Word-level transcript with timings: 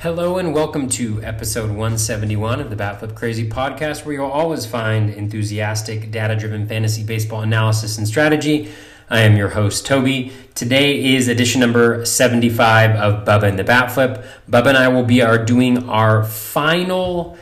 Hello 0.00 0.38
and 0.38 0.54
welcome 0.54 0.88
to 0.88 1.22
episode 1.22 1.68
171 1.68 2.58
of 2.58 2.70
the 2.70 2.74
Batflip 2.74 3.14
Crazy 3.14 3.46
podcast, 3.46 4.06
where 4.06 4.14
you'll 4.14 4.30
always 4.30 4.64
find 4.64 5.10
enthusiastic, 5.10 6.10
data 6.10 6.34
driven 6.34 6.66
fantasy 6.66 7.04
baseball 7.04 7.42
analysis 7.42 7.98
and 7.98 8.08
strategy. 8.08 8.72
I 9.10 9.20
am 9.20 9.36
your 9.36 9.50
host, 9.50 9.84
Toby. 9.84 10.32
Today 10.54 11.14
is 11.16 11.28
edition 11.28 11.60
number 11.60 12.06
75 12.06 12.92
of 12.92 13.26
Bubba 13.26 13.42
and 13.42 13.58
the 13.58 13.62
Batflip. 13.62 14.24
Bubba 14.50 14.68
and 14.68 14.78
I 14.78 14.88
will 14.88 15.04
be 15.04 15.20
are 15.20 15.44
doing 15.44 15.86
our 15.90 16.24
final 16.24 17.36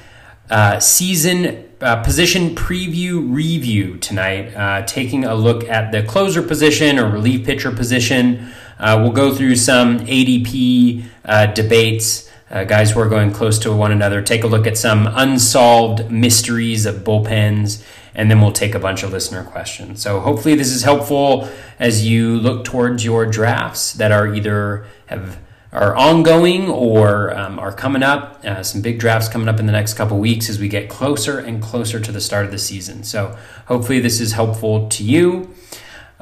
uh, 0.51 0.81
season 0.81 1.65
uh, 1.81 2.03
position 2.03 2.57
preview 2.57 3.33
review 3.33 3.99
tonight, 3.99 4.53
uh, 4.57 4.85
taking 4.85 5.25
a 5.25 5.37
look 5.37 5.63
at 5.69 5.93
the 5.93 6.03
closer 6.03 6.43
position 6.43 6.99
or 6.99 7.09
relief 7.09 7.47
pitcher 7.47 7.71
position. 7.71 8.49
Uh, 8.81 8.99
we'll 9.01 9.13
go 9.13 9.33
through 9.33 9.55
some 9.55 10.01
ADP 10.01 11.05
uh, 11.25 11.47
debates 11.47 12.28
uh, 12.51 12.65
guys 12.65 12.93
who 12.93 13.01
are 13.01 13.09
going 13.09 13.33
close 13.33 13.59
to 13.61 13.73
one 13.75 13.93
another, 13.93 14.23
take 14.23 14.45
a 14.45 14.47
look 14.47 14.67
at 14.67 14.79
some 14.79 15.07
unsolved 15.07 16.11
mysteries 16.11 16.87
of 16.87 16.97
bullpens, 16.97 17.85
and 18.15 18.31
then 18.31 18.41
we'll 18.41 18.53
take 18.53 18.75
a 18.75 18.79
bunch 18.79 19.03
of 19.03 19.13
listener 19.13 19.45
questions. 19.45 20.03
So 20.03 20.21
hopefully 20.21 20.55
this 20.55 20.73
is 20.73 20.83
helpful 20.83 21.49
as 21.79 22.07
you 22.07 22.39
look 22.39 22.65
towards 22.65 23.05
your 23.05 23.27
drafts 23.27 23.93
that 23.95 24.13
are 24.13 24.33
either 24.33 24.87
have 25.07 25.39
are 25.71 25.95
ongoing 25.95 26.69
or 26.71 27.37
um, 27.37 27.59
are 27.59 27.73
coming 27.73 28.03
up. 28.03 28.43
Uh, 28.45 28.63
some 28.63 28.81
big 28.81 28.99
drafts 28.99 29.29
coming 29.29 29.49
up 29.49 29.61
in 29.61 29.67
the 29.67 29.73
next 29.73 29.95
couple 29.95 30.19
weeks 30.19 30.49
as 30.49 30.59
we 30.59 30.67
get 30.67 30.89
closer 30.89 31.39
and 31.39 31.63
closer 31.63 32.01
to 32.01 32.11
the 32.11 32.21
start 32.21 32.47
of 32.47 32.51
the 32.51 32.59
season. 32.59 33.05
So 33.05 33.37
hopefully 33.67 34.01
this 34.01 34.19
is 34.19 34.33
helpful 34.33 34.89
to 34.89 35.05
you. 35.05 35.55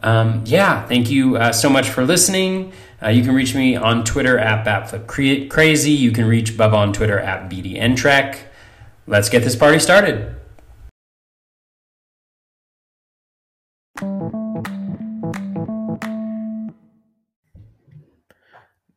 Um, 0.02 0.42
yeah, 0.46 0.86
thank 0.86 1.10
you 1.10 1.36
uh, 1.36 1.52
so 1.52 1.70
much 1.70 1.88
for 1.88 2.04
listening. 2.04 2.72
Uh, 3.06 3.10
you 3.10 3.22
can 3.22 3.36
reach 3.36 3.54
me 3.54 3.76
on 3.76 4.02
Twitter 4.02 4.36
at 4.36 4.66
BatFlipCrazy. 4.66 5.96
You 5.96 6.10
can 6.10 6.26
reach 6.26 6.54
Bubba 6.56 6.72
on 6.72 6.92
Twitter 6.92 7.20
at 7.20 7.48
BDNTrek. 7.48 8.36
Let's 9.06 9.28
get 9.28 9.44
this 9.44 9.54
party 9.54 9.78
started. 9.78 10.34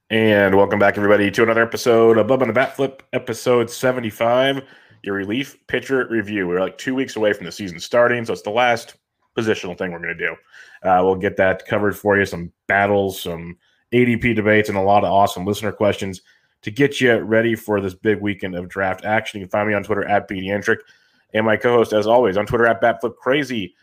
And 0.10 0.56
welcome 0.56 0.80
back, 0.80 0.98
everybody, 0.98 1.30
to 1.30 1.44
another 1.44 1.62
episode 1.62 2.18
of 2.18 2.26
Bubba 2.26 2.42
and 2.42 2.50
the 2.50 2.54
Bat 2.54 2.76
Flip, 2.76 3.04
episode 3.14 3.70
75, 3.70 4.64
your 5.04 5.14
relief 5.14 5.56
pitcher 5.68 6.08
review. 6.10 6.48
We're 6.48 6.60
like 6.60 6.80
two 6.80 6.96
weeks 6.96 7.16
away 7.16 7.34
from 7.34 7.46
the 7.46 7.52
season 7.52 7.80
starting, 7.80 8.26
so 8.26 8.34
it's 8.34 8.42
the 8.42 8.50
last 8.50 8.96
positional 9.38 9.78
thing 9.78 9.92
we're 9.92 10.02
going 10.02 10.18
to 10.18 10.28
do. 10.28 10.36
Uh, 10.82 11.04
we'll 11.04 11.16
get 11.16 11.38
that 11.38 11.68
covered 11.68 11.96
for 11.96 12.18
you, 12.18 12.26
some 12.26 12.52
battles, 12.68 13.22
some 13.22 13.56
ADP 13.92 14.36
debates, 14.36 14.70
and 14.70 14.78
a 14.78 14.82
lot 14.82 15.04
of 15.04 15.12
awesome 15.12 15.46
listener 15.46 15.72
questions 15.72 16.22
to 16.62 16.72
get 16.72 17.00
you 17.00 17.18
ready 17.18 17.56
for 17.56 17.82
this 17.82 17.94
big 17.94 18.20
weekend 18.22 18.56
of 18.56 18.68
draft 18.68 19.06
action. 19.06 19.40
You 19.40 19.48
can 19.48 19.52
find 19.52 19.68
me 19.68 19.74
on 19.74 19.84
Twitter 19.84 20.08
at 20.08 20.30
BDentric 20.30 20.78
and 21.34 21.46
my 21.46 21.58
co-host, 21.58 21.94
as 21.94 22.08
always, 22.08 22.38
on 22.38 22.46
Twitter 22.46 22.68
at 22.68 22.82
BatFlipCrazy. 22.82 23.74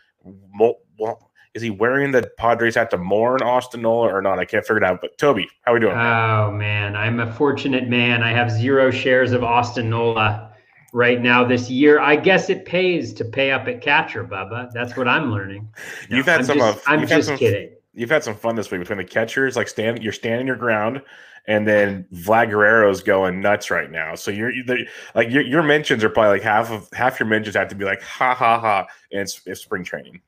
Is 1.53 1.61
he 1.63 1.69
wearing 1.71 2.11
the 2.11 2.29
Padres 2.37 2.75
hat 2.75 2.91
to 2.91 2.97
mourn 2.97 3.41
Austin 3.41 3.81
Nola 3.81 4.13
or 4.13 4.21
not? 4.21 4.37
I 4.37 4.45
can't 4.45 4.63
figure 4.63 4.77
it 4.77 4.83
out. 4.83 5.01
But 5.01 5.17
Toby, 5.17 5.47
how 5.61 5.71
are 5.71 5.75
we 5.75 5.79
doing? 5.79 5.97
Oh 5.97 6.51
man, 6.51 6.95
I'm 6.95 7.19
a 7.19 7.33
fortunate 7.33 7.87
man. 7.87 8.21
I 8.21 8.31
have 8.31 8.51
zero 8.51 8.91
shares 8.91 9.31
of 9.31 9.43
Austin 9.43 9.89
Nola 9.89 10.53
right 10.93 11.19
now 11.19 11.43
this 11.43 11.69
year. 11.69 11.99
I 11.99 12.15
guess 12.15 12.49
it 12.51 12.65
pays 12.65 13.11
to 13.13 13.25
pay 13.25 13.51
up 13.51 13.67
at 13.67 13.81
catcher, 13.81 14.23
Bubba. 14.23 14.69
That's 14.71 14.95
what 14.95 15.07
I'm 15.07 15.31
learning. 15.31 15.67
No, 16.09 16.17
you've 16.17 16.27
had 16.27 16.41
I'm 16.41 16.45
some. 16.45 16.57
Just, 16.59 16.77
of, 16.77 16.83
I'm 16.85 17.07
just 17.07 17.27
some, 17.27 17.37
kidding 17.37 17.76
you've 17.97 18.11
had 18.11 18.23
some 18.23 18.35
fun 18.35 18.55
this 18.55 18.69
week 18.71 18.79
between 18.79 18.99
the 18.99 19.03
catchers, 19.03 19.55
like 19.55 19.67
stand, 19.67 20.03
you're 20.03 20.13
standing 20.13 20.47
your 20.47 20.55
ground, 20.55 21.01
and 21.47 21.67
then 21.67 22.05
Vlad 22.13 22.49
Guerrero's 22.49 23.01
going 23.01 23.41
nuts 23.41 23.71
right 23.71 23.89
now. 23.89 24.15
So 24.15 24.31
you're, 24.31 24.51
like 25.15 25.29
your, 25.29 25.41
your 25.41 25.63
mentions 25.63 26.03
are 26.03 26.09
probably 26.09 26.37
like 26.37 26.43
half 26.43 26.71
of 26.71 26.87
half 26.93 27.19
your 27.19 27.27
mentions 27.27 27.55
have 27.55 27.69
to 27.69 27.75
be 27.75 27.85
like 27.85 28.01
ha 28.01 28.35
ha 28.35 28.59
ha, 28.59 28.87
and 29.11 29.21
it's, 29.21 29.41
it's 29.45 29.61
spring 29.61 29.83
training. 29.83 30.21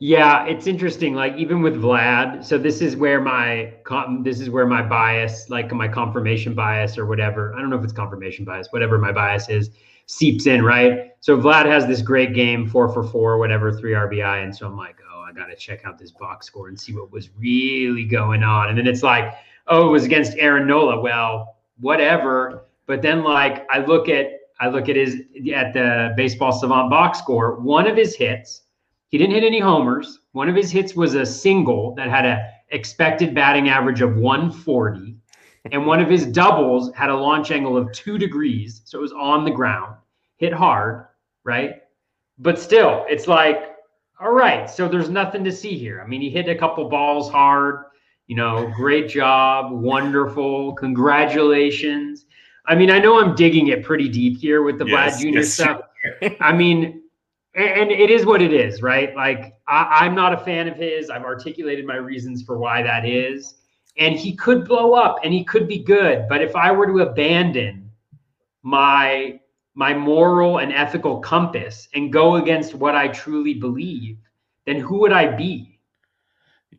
Yeah, 0.00 0.44
it's 0.46 0.66
interesting. 0.66 1.14
Like 1.14 1.36
even 1.36 1.62
with 1.62 1.80
Vlad, 1.80 2.44
so 2.44 2.58
this 2.58 2.80
is 2.80 2.96
where 2.96 3.20
my 3.20 3.74
this 4.22 4.40
is 4.40 4.50
where 4.50 4.66
my 4.66 4.82
bias, 4.82 5.50
like 5.50 5.72
my 5.72 5.88
confirmation 5.88 6.54
bias 6.54 6.98
or 6.98 7.06
whatever. 7.06 7.54
I 7.54 7.60
don't 7.60 7.70
know 7.70 7.78
if 7.78 7.84
it's 7.84 7.92
confirmation 7.92 8.44
bias, 8.44 8.68
whatever 8.70 8.98
my 8.98 9.12
bias 9.12 9.48
is, 9.48 9.70
seeps 10.06 10.46
in, 10.46 10.64
right? 10.64 11.10
So 11.20 11.36
Vlad 11.36 11.66
has 11.66 11.86
this 11.86 12.02
great 12.02 12.34
game, 12.34 12.66
four 12.66 12.92
for 12.92 13.04
four, 13.04 13.38
whatever, 13.38 13.72
three 13.72 13.92
RBI, 13.92 14.42
and 14.42 14.54
so 14.54 14.66
I'm 14.66 14.76
like, 14.76 14.96
got 15.34 15.46
to 15.46 15.56
check 15.56 15.84
out 15.84 15.98
this 15.98 16.10
box 16.10 16.46
score 16.46 16.68
and 16.68 16.78
see 16.78 16.94
what 16.94 17.10
was 17.10 17.30
really 17.38 18.04
going 18.04 18.42
on. 18.42 18.68
And 18.68 18.78
then 18.78 18.86
it's 18.86 19.02
like, 19.02 19.34
oh, 19.66 19.88
it 19.88 19.90
was 19.90 20.04
against 20.04 20.36
Aaron 20.38 20.66
Nola. 20.66 21.00
Well, 21.00 21.56
whatever. 21.80 22.64
But 22.86 23.02
then 23.02 23.24
like 23.24 23.66
I 23.70 23.78
look 23.78 24.08
at 24.08 24.40
I 24.60 24.68
look 24.68 24.88
at 24.88 24.96
his 24.96 25.22
at 25.52 25.72
the 25.72 26.14
baseball 26.16 26.52
savant 26.52 26.90
box 26.90 27.18
score. 27.18 27.58
One 27.60 27.86
of 27.86 27.96
his 27.96 28.14
hits, 28.14 28.62
he 29.08 29.18
didn't 29.18 29.34
hit 29.34 29.44
any 29.44 29.60
homers. 29.60 30.20
One 30.32 30.48
of 30.48 30.56
his 30.56 30.70
hits 30.70 30.94
was 30.94 31.14
a 31.14 31.26
single 31.26 31.94
that 31.96 32.08
had 32.08 32.24
a 32.26 32.50
expected 32.70 33.34
batting 33.34 33.68
average 33.68 34.00
of 34.00 34.16
140. 34.16 35.16
and 35.70 35.86
one 35.86 36.00
of 36.00 36.10
his 36.10 36.26
doubles 36.26 36.92
had 36.94 37.08
a 37.08 37.16
launch 37.16 37.50
angle 37.50 37.76
of 37.76 37.90
two 37.92 38.18
degrees. 38.18 38.82
So 38.84 38.98
it 38.98 39.02
was 39.02 39.12
on 39.12 39.44
the 39.44 39.50
ground, 39.50 39.96
hit 40.36 40.52
hard, 40.52 41.06
right? 41.44 41.82
But 42.38 42.58
still, 42.58 43.04
it's 43.08 43.28
like 43.28 43.73
all 44.20 44.32
right, 44.32 44.70
so 44.70 44.88
there's 44.88 45.10
nothing 45.10 45.44
to 45.44 45.52
see 45.52 45.76
here. 45.76 46.00
I 46.00 46.06
mean, 46.06 46.20
he 46.20 46.30
hit 46.30 46.48
a 46.48 46.54
couple 46.54 46.88
balls 46.88 47.30
hard. 47.30 47.84
You 48.26 48.36
know, 48.36 48.72
great 48.74 49.08
job, 49.08 49.70
wonderful, 49.70 50.74
congratulations. 50.74 52.24
I 52.66 52.74
mean, 52.74 52.90
I 52.90 52.98
know 52.98 53.20
I'm 53.20 53.34
digging 53.34 53.68
it 53.68 53.84
pretty 53.84 54.08
deep 54.08 54.38
here 54.38 54.62
with 54.62 54.78
the 54.78 54.86
yes, 54.86 55.16
Vlad 55.16 55.20
Jr. 55.20 55.28
Yes. 55.28 55.52
stuff. 55.52 55.80
I 56.40 56.52
mean, 56.52 57.02
and 57.54 57.90
it 57.90 58.10
is 58.10 58.24
what 58.24 58.40
it 58.40 58.52
is, 58.52 58.82
right? 58.82 59.14
Like, 59.14 59.54
I, 59.68 60.00
I'm 60.00 60.14
not 60.14 60.32
a 60.32 60.38
fan 60.38 60.68
of 60.68 60.76
his. 60.76 61.10
I've 61.10 61.24
articulated 61.24 61.86
my 61.86 61.96
reasons 61.96 62.42
for 62.42 62.58
why 62.58 62.82
that 62.82 63.04
is. 63.04 63.54
And 63.96 64.16
he 64.16 64.34
could 64.34 64.66
blow 64.66 64.94
up 64.94 65.18
and 65.22 65.32
he 65.32 65.44
could 65.44 65.68
be 65.68 65.78
good. 65.78 66.26
But 66.28 66.42
if 66.42 66.56
I 66.56 66.72
were 66.72 66.86
to 66.86 67.00
abandon 67.00 67.90
my 68.62 69.38
my 69.74 69.92
moral 69.92 70.58
and 70.58 70.72
ethical 70.72 71.18
compass 71.18 71.88
and 71.94 72.12
go 72.12 72.36
against 72.36 72.74
what 72.74 72.94
I 72.94 73.08
truly 73.08 73.54
believe, 73.54 74.18
then 74.66 74.78
who 74.78 74.98
would 75.00 75.12
I 75.12 75.34
be? 75.34 75.78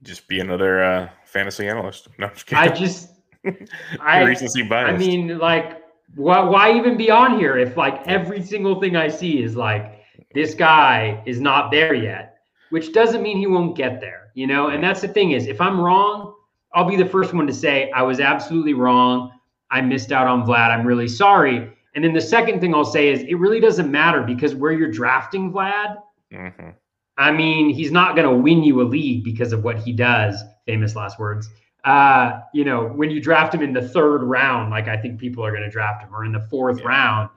Just 0.02 0.28
be 0.28 0.40
another 0.40 0.84
uh, 0.84 1.10
fantasy 1.26 1.68
analyst. 1.68 2.08
No, 2.18 2.30
just 2.30 2.54
I 2.54 2.68
just, 2.70 3.10
I, 4.00 4.24
recency 4.24 4.64
bias. 4.64 4.94
I 4.94 4.98
mean, 4.98 5.38
like, 5.38 5.82
why, 6.16 6.42
why 6.42 6.74
even 6.78 6.96
be 6.96 7.12
on 7.12 7.38
here 7.38 7.58
if 7.58 7.76
like 7.76 8.08
every 8.08 8.42
single 8.42 8.80
thing 8.80 8.96
I 8.96 9.10
see 9.10 9.44
is 9.44 9.56
like 9.56 10.02
this 10.34 10.54
guy 10.54 11.22
is 11.26 11.42
not 11.42 11.72
there 11.72 11.94
yet, 11.94 12.38
which 12.70 12.94
doesn't 12.94 13.22
mean 13.22 13.38
he 13.38 13.48
won't 13.48 13.76
get 13.76 14.00
there, 14.00 14.32
you 14.34 14.48
know? 14.48 14.70
And 14.70 14.84
that's 14.84 15.02
the 15.02 15.08
thing 15.10 15.32
is, 15.32 15.48
if 15.48 15.60
I'm 15.60 15.80
wrong, 15.80 16.34
I'll 16.74 16.88
be 16.88 16.96
the 16.96 17.06
first 17.06 17.34
one 17.34 17.48
to 17.48 17.54
say 17.54 17.92
I 17.92 18.04
was 18.04 18.20
absolutely 18.20 18.74
wrong. 18.74 19.32
I 19.72 19.82
missed 19.82 20.12
out 20.12 20.28
on 20.28 20.46
Vlad. 20.46 20.70
I'm 20.70 20.86
really 20.86 21.08
sorry 21.08 21.76
and 21.96 22.04
then 22.04 22.14
the 22.14 22.22
second 22.22 22.60
thing 22.60 22.76
I'll 22.76 22.84
say 22.84 23.10
is 23.10 23.22
it 23.22 23.36
really 23.36 23.62
doesn't 23.62 23.90
matter 23.90 24.22
because 24.22 24.54
where 24.54 24.74
you're 24.74 24.92
drafting 24.92 25.52
Vlad, 25.52 25.96
mm-hmm. 26.32 26.70
I 27.18 27.32
mean, 27.32 27.70
he's 27.70 27.92
not 27.92 28.16
going 28.16 28.28
to 28.30 28.36
win 28.36 28.64
you 28.64 28.82
a 28.82 28.84
league 28.84 29.24
because 29.24 29.54
of 29.54 29.64
what 29.64 29.80
he 29.80 29.94
does. 29.94 30.44
Famous 30.66 30.96
last 30.96 31.18
words. 31.20 31.50
Uh, 31.86 32.42
you 32.54 32.66
know, 32.66 32.88
when 32.88 33.10
you 33.12 33.22
draft 33.22 33.54
him 33.54 33.62
in 33.62 33.72
the 33.72 33.88
third 33.88 34.24
round, 34.24 34.72
like 34.72 34.90
I 34.90 34.98
think 34.98 35.20
people 35.20 35.46
are 35.46 35.52
going 35.52 35.64
to 35.64 35.70
draft 35.70 36.04
him, 36.04 36.14
or 36.14 36.26
in 36.26 36.34
the 36.34 36.46
fourth 36.50 36.80
yeah. 36.80 36.88
round. 36.88 37.30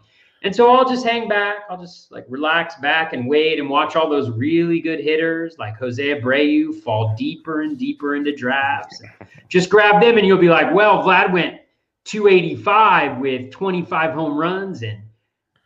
And 0.42 0.54
so 0.54 0.72
I'll 0.72 0.88
just 0.88 1.04
hang 1.04 1.28
back. 1.28 1.58
I'll 1.68 1.80
just 1.80 2.10
like 2.10 2.24
relax 2.28 2.76
back 2.76 3.12
and 3.12 3.28
wait 3.28 3.58
and 3.58 3.68
watch 3.68 3.96
all 3.96 4.08
those 4.08 4.30
really 4.30 4.80
good 4.80 5.00
hitters 5.00 5.56
like 5.58 5.76
Jose 5.76 6.02
Abreu 6.02 6.72
fall 6.82 7.14
deeper 7.18 7.62
and 7.62 7.76
deeper 7.76 8.14
into 8.14 8.34
drafts. 8.34 9.02
just 9.48 9.68
grab 9.68 10.00
them 10.00 10.16
and 10.16 10.26
you'll 10.26 10.38
be 10.38 10.48
like, 10.48 10.72
well, 10.72 11.02
Vlad 11.02 11.32
went 11.32 11.60
285 12.08 13.18
with 13.18 13.50
25 13.50 14.12
home 14.12 14.38
runs 14.38 14.82
and 14.82 15.02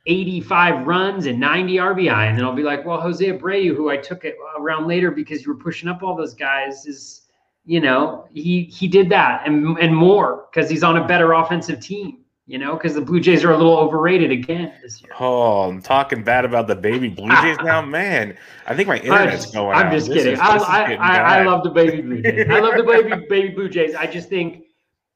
85 0.06 0.86
runs 0.88 1.26
and 1.26 1.38
90 1.38 1.76
RBI. 1.76 2.28
And 2.28 2.36
then 2.36 2.44
I'll 2.44 2.52
be 2.52 2.64
like, 2.64 2.84
well, 2.84 3.00
Jose 3.00 3.24
Abreu, 3.24 3.76
who 3.76 3.90
I 3.90 3.96
took 3.96 4.24
it 4.24 4.36
around 4.58 4.88
later 4.88 5.12
because 5.12 5.44
you 5.44 5.52
were 5.52 5.58
pushing 5.58 5.88
up 5.88 6.02
all 6.02 6.16
those 6.16 6.34
guys, 6.34 6.84
is, 6.86 7.22
you 7.64 7.80
know, 7.80 8.26
he 8.32 8.64
he 8.64 8.88
did 8.88 9.08
that 9.10 9.46
and 9.46 9.78
and 9.78 9.94
more 9.94 10.48
because 10.52 10.68
he's 10.68 10.82
on 10.82 10.96
a 10.96 11.06
better 11.06 11.32
offensive 11.32 11.78
team. 11.78 12.18
You 12.48 12.58
know, 12.58 12.74
because 12.74 12.94
the 12.94 13.00
Blue 13.00 13.20
Jays 13.20 13.44
are 13.44 13.52
a 13.52 13.56
little 13.56 13.78
overrated 13.78 14.32
again 14.32 14.72
this 14.82 15.00
year. 15.00 15.12
Oh, 15.20 15.62
I'm 15.62 15.80
talking 15.80 16.24
bad 16.24 16.44
about 16.44 16.66
the 16.66 16.74
baby 16.74 17.08
Blue 17.08 17.28
Jays 17.40 17.56
now, 17.62 17.80
man. 17.86 18.36
I 18.66 18.74
think 18.74 18.88
my 18.88 18.98
internet's 18.98 19.44
just, 19.44 19.54
going. 19.54 19.76
I'm 19.76 19.86
out. 19.86 19.92
just 19.92 20.08
this 20.08 20.18
kidding. 20.18 20.32
Is, 20.32 20.40
I, 20.40 20.56
I, 20.56 20.94
I, 20.94 21.18
I, 21.38 21.42
love 21.44 21.62
the 21.62 21.70
baby 21.70 22.02
Blue 22.02 22.20
Jays. 22.20 22.46
I 22.50 22.58
love 22.58 22.74
the 22.76 22.82
baby 22.82 23.26
baby 23.30 23.48
Blue 23.50 23.68
Jays. 23.68 23.94
I 23.94 24.06
just 24.06 24.28
think 24.28 24.64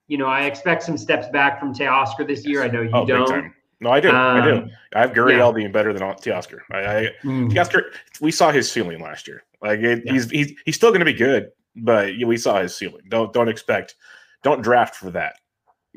you 0.08 0.18
know, 0.18 0.26
I 0.26 0.42
expect 0.42 0.82
some 0.82 0.96
steps 0.96 1.28
back 1.28 1.58
from 1.58 1.74
Teoscar 1.74 2.26
this 2.26 2.46
year. 2.46 2.62
I 2.62 2.68
know 2.68 2.82
you 2.82 2.90
oh, 2.92 3.06
don't. 3.06 3.52
No, 3.80 3.90
I 3.90 4.00
do. 4.00 4.08
Um, 4.08 4.14
I 4.14 4.44
do. 4.44 4.68
I 4.94 5.00
have 5.00 5.12
Gurriel 5.12 5.48
yeah. 5.48 5.52
being 5.52 5.72
better 5.72 5.92
than 5.92 6.02
Teoscar. 6.02 6.60
I, 6.70 6.78
I 6.78 7.10
mm. 7.22 7.50
Teoscar, 7.50 7.82
we 8.20 8.30
saw 8.30 8.50
his 8.50 8.70
ceiling 8.70 9.00
last 9.00 9.28
year. 9.28 9.42
Like 9.60 9.80
it, 9.80 10.02
yeah. 10.04 10.12
he's 10.12 10.30
he's 10.30 10.52
he's 10.64 10.76
still 10.76 10.90
going 10.90 11.00
to 11.00 11.06
be 11.06 11.12
good, 11.12 11.50
but 11.74 12.14
we 12.24 12.36
saw 12.36 12.60
his 12.62 12.76
ceiling. 12.76 13.02
Don't 13.08 13.32
don't 13.32 13.48
expect, 13.48 13.96
don't 14.42 14.62
draft 14.62 14.94
for 14.94 15.10
that. 15.10 15.36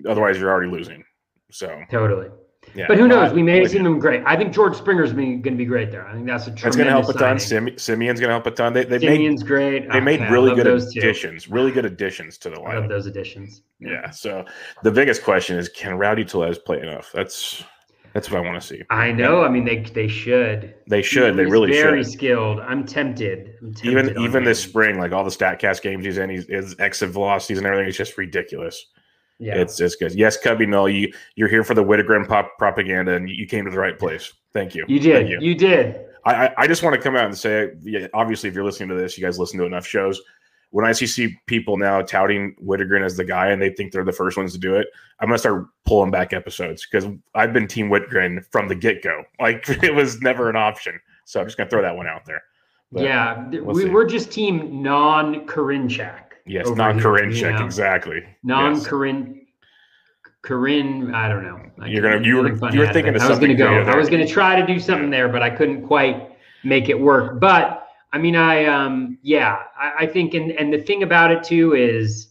Otherwise, 0.08 0.38
you're 0.38 0.50
already 0.50 0.72
losing. 0.72 1.04
So 1.52 1.82
totally. 1.90 2.30
Yeah, 2.76 2.86
But 2.88 2.98
who 2.98 3.08
knows? 3.08 3.32
I- 3.32 3.34
We 3.34 3.44
may 3.44 3.62
I 3.62 3.66
see 3.66 3.78
them 3.80 4.00
great. 4.00 4.22
I 4.26 4.36
think 4.36 4.54
George 4.54 4.76
Springer's 4.76 5.12
going 5.14 5.42
to 5.44 5.52
be 5.52 5.66
great 5.66 5.92
there. 5.92 6.08
I 6.08 6.14
think 6.14 6.28
that's 6.28 6.48
a 6.48 6.52
tremendous. 6.52 6.64
That's 6.64 6.76
going 6.76 6.88
to 6.88 6.92
help 6.94 7.10
a 7.10 7.14
ton. 7.14 7.40
signing. 7.40 7.74
Semien's 7.76 8.20
going 8.20 8.30
to 8.30 8.34
help 8.34 8.46
a 8.48 8.52
ton. 8.52 8.74
They, 8.74 8.84
they 8.86 9.00
made 9.00 9.20
Semien's 9.20 9.44
great. 9.44 9.90
they 9.92 9.98
oh, 9.98 10.02
made 10.02 10.20
Okay, 10.20 10.30
I 10.30 10.32
really 10.32 10.56
good 10.56 10.66
two. 10.66 11.00
additions. 11.00 11.48
Really 11.48 11.72
good 11.72 11.86
additions 11.86 12.38
to 12.40 12.50
the 12.50 12.60
I 12.62 12.78
love 12.78 12.90
those 12.90 13.06
additions. 13.06 13.62
Yeah. 13.80 14.10
So 14.10 14.46
the 14.84 14.92
biggest 14.92 15.24
question 15.24 15.58
is, 15.58 15.70
can 15.70 15.98
Rowdy 15.98 16.26
Tellez 16.26 16.58
play 16.60 16.82
enough? 16.82 17.12
That's 17.14 17.64
that's 18.14 18.32
what 18.32 18.40
I 18.40 18.42
want 18.42 18.60
to 18.60 18.68
see. 18.68 18.82
I 18.90 19.12
know. 19.12 19.44
I 19.44 19.50
mean, 19.50 19.66
they 19.66 19.78
they 19.78 20.08
should. 20.08 20.74
They 20.88 21.02
should. 21.02 21.38
They 21.38 21.46
really 21.46 21.72
very 21.72 22.04
should. 22.04 22.12
skilled. 22.14 22.60
I'm 22.60 22.86
tempted. 22.86 23.54
I'm 23.62 23.74
tempted 23.74 23.92
Even 23.92 24.24
even 24.24 24.44
this 24.44 24.62
spring, 24.62 24.98
like 25.00 25.12
all 25.12 25.24
the 25.24 25.30
Statcast 25.30 25.82
games 25.82 26.06
he's 26.06 26.18
in, 26.18 26.30
he's, 26.30 26.48
his 26.48 26.76
exit 26.80 27.12
velocities 27.12 27.60
and 27.60 27.68
everything 27.68 27.88
is 27.88 27.98
just 27.98 28.18
ridiculous. 28.18 28.86
Yeah. 29.40 29.56
It's 29.56 29.80
it's 29.80 29.96
good. 29.96 30.14
Yes, 30.14 30.38
Cubby, 30.38 30.66
no, 30.66 30.86
you 30.86 31.12
you're 31.36 31.48
here 31.48 31.64
for 31.64 31.74
the 31.74 31.84
Wittgren 31.84 32.28
pop 32.28 32.58
propaganda, 32.58 33.16
and 33.16 33.30
you 33.30 33.48
came 33.48 33.66
to 33.66 33.72
the 33.72 33.80
right 33.80 33.98
place. 33.98 34.34
Thank 34.54 34.76
you. 34.76 34.84
you 34.88 35.00
did. 35.00 35.28
Thank 35.28 35.42
You. 35.42 35.56
did. 35.56 36.06
I, 36.26 36.52
I- 36.58 36.68
just 36.68 36.84
want 36.84 36.96
to 36.96 37.02
come 37.02 37.16
out 37.16 37.26
and 37.26 37.38
say, 37.38 37.72
yeah, 37.82 38.08
obviously, 38.14 38.50
if 38.50 38.56
you're 38.56 38.66
listening 38.66 38.90
to 38.90 38.96
this, 38.96 39.18
you 39.18 39.24
guys 39.24 39.40
listen 39.40 39.58
to 39.60 39.66
enough 39.66 39.88
shows. 39.88 40.22
When 40.72 40.86
I 40.86 40.92
see, 40.92 41.08
see 41.08 41.36
people 41.48 41.78
now 41.78 42.02
touting 42.02 42.56
Wittgren 42.64 43.04
as 43.04 43.18
the 43.18 43.24
guy 43.24 43.48
and 43.48 43.60
they 43.60 43.72
think 43.72 43.92
they're 43.92 44.04
the 44.04 44.12
first 44.12 44.38
ones 44.38 44.52
to 44.54 44.60
do 44.60 44.76
it, 44.76 44.88
I'm 45.20 45.28
going 45.28 45.36
to 45.36 45.40
start 45.40 45.66
pulling 45.86 46.12
back 46.12 46.32
episodes 46.34 46.86
because 46.86 47.10
I've 47.34 47.54
been 47.54 47.68
Team 47.68 47.90
Wittgren 47.90 48.46
from 48.52 48.68
the 48.68 48.76
get 48.76 49.02
go. 49.02 49.24
Like, 49.40 49.68
it 49.84 49.96
was 49.96 50.22
never 50.22 50.48
an 50.50 50.56
option. 50.56 51.00
So 51.26 51.40
I'm 51.40 51.48
just 51.48 51.58
going 51.58 51.68
to 51.68 51.72
throw 51.72 51.82
that 51.82 51.96
one 51.96 52.06
out 52.06 52.26
there. 52.26 52.44
But, 52.92 53.04
yeah. 53.04 53.48
We'll 53.50 53.76
we, 53.76 53.90
we're 53.90 54.06
just 54.06 54.32
team 54.32 54.84
non 54.84 55.48
Karinchak. 55.48 56.29
Yes, 56.50 56.70
non 56.72 57.00
Karinchak. 57.00 57.60
know? 57.60 57.66
Exactly. 57.66 58.24
Non 58.44 58.74
Yes. 58.74 58.88
Corinne. 58.88 59.46
Corinne, 60.42 61.14
I 61.14 61.28
don't 61.28 61.44
know. 61.44 61.60
I 61.80 61.88
You're 61.88 62.02
gonna- 62.02 62.26
you 62.26 62.38
were- 62.38 62.48
you 62.72 62.80
were 62.80 62.86
of 62.86 62.94
thinking 62.94 63.14
it. 63.14 63.18
of 63.18 63.22
I 63.22 63.30
was 63.30 63.40
gonna 63.40 63.54
go. 63.56 63.68
I 63.68 63.96
was 63.96 64.10
gonna 64.10 64.26
try 64.28 64.60
to 64.60 64.66
do 64.66 64.80
something 64.80 65.10
there, 65.10 65.28
but 65.30 65.42
I 65.44 65.50
couldn't 65.50 65.84
quite 65.86 66.30
make 66.64 66.90
it 66.90 67.00
work. 67.00 67.40
But 67.40 67.86
I 68.14 68.18
mean, 68.18 68.36
I 68.36 68.66
um, 68.66 69.18
yeah, 69.22 69.60
I, 69.80 69.92
I 70.00 70.06
think, 70.08 70.34
and 70.34 70.52
and 70.52 70.74
the 70.74 70.80
thing 70.80 71.04
about 71.04 71.32
it 71.32 71.44
too 71.44 71.74
is, 71.76 72.30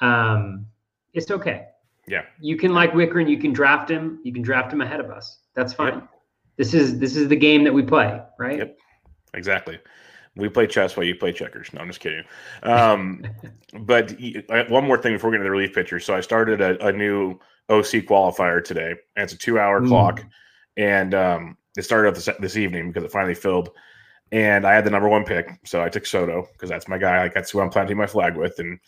um, 0.00 0.66
it's 1.14 1.30
okay. 1.30 1.66
Yeah. 2.06 2.22
You 2.40 2.56
can 2.56 2.74
like 2.74 2.92
Wicker 2.92 3.20
and 3.20 3.30
you 3.30 3.38
can 3.38 3.52
draft 3.52 3.90
him. 3.90 4.18
You 4.24 4.32
can 4.32 4.42
draft 4.42 4.70
him 4.72 4.82
ahead 4.82 5.00
of 5.00 5.10
us. 5.10 5.38
That's 5.54 5.72
fine. 5.72 5.94
Yep. 5.94 6.08
This 6.58 6.74
is 6.74 6.98
this 6.98 7.16
is 7.16 7.28
the 7.28 7.36
game 7.36 7.64
that 7.64 7.72
we 7.72 7.82
play, 7.82 8.20
right? 8.38 8.58
Yep. 8.58 8.76
Exactly. 9.32 9.78
We 10.36 10.48
play 10.48 10.66
chess 10.66 10.96
while 10.96 11.06
you 11.06 11.14
play 11.14 11.32
checkers. 11.32 11.72
No, 11.72 11.80
I'm 11.80 11.86
just 11.86 12.00
kidding. 12.00 12.24
Um, 12.64 13.24
but 13.80 14.12
one 14.68 14.84
more 14.84 14.98
thing 14.98 15.12
before 15.12 15.30
we 15.30 15.34
get 15.34 15.40
into 15.42 15.44
the 15.44 15.50
relief 15.50 15.74
pitcher. 15.74 16.00
So 16.00 16.14
I 16.14 16.20
started 16.20 16.60
a, 16.60 16.86
a 16.86 16.92
new 16.92 17.38
OC 17.68 18.04
qualifier 18.06 18.62
today, 18.62 18.90
and 19.16 19.24
it's 19.24 19.32
a 19.32 19.38
two 19.38 19.58
hour 19.58 19.80
Mm. 19.80 19.88
clock. 19.88 20.24
And 20.76 21.14
um, 21.14 21.56
it 21.76 21.82
started 21.82 22.08
up 22.08 22.14
this, 22.16 22.28
this 22.40 22.56
evening 22.56 22.88
because 22.88 23.04
it 23.04 23.12
finally 23.12 23.34
filled. 23.34 23.70
And 24.32 24.66
I 24.66 24.74
had 24.74 24.84
the 24.84 24.90
number 24.90 25.08
one 25.08 25.24
pick. 25.24 25.48
So 25.64 25.82
I 25.82 25.88
took 25.88 26.04
Soto 26.06 26.48
because 26.52 26.68
that's 26.68 26.88
my 26.88 26.98
guy. 26.98 27.22
Like, 27.22 27.34
that's 27.34 27.50
who 27.50 27.60
I'm 27.60 27.70
planting 27.70 27.96
my 27.96 28.06
flag 28.06 28.36
with. 28.36 28.58
And 28.58 28.80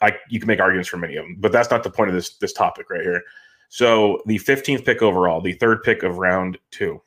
I, 0.00 0.16
you 0.28 0.40
can 0.40 0.48
make 0.48 0.58
arguments 0.58 0.88
for 0.88 0.96
many 0.96 1.14
of 1.16 1.24
them, 1.24 1.36
but 1.38 1.52
that's 1.52 1.70
not 1.70 1.84
the 1.84 1.90
point 1.90 2.08
of 2.10 2.14
this, 2.16 2.36
this 2.38 2.52
topic 2.52 2.90
right 2.90 3.02
here. 3.02 3.22
So 3.68 4.20
the 4.26 4.38
15th 4.38 4.84
pick 4.84 5.02
overall, 5.02 5.40
the 5.40 5.52
third 5.52 5.82
pick 5.82 6.02
of 6.02 6.18
round 6.18 6.58
two. 6.70 7.00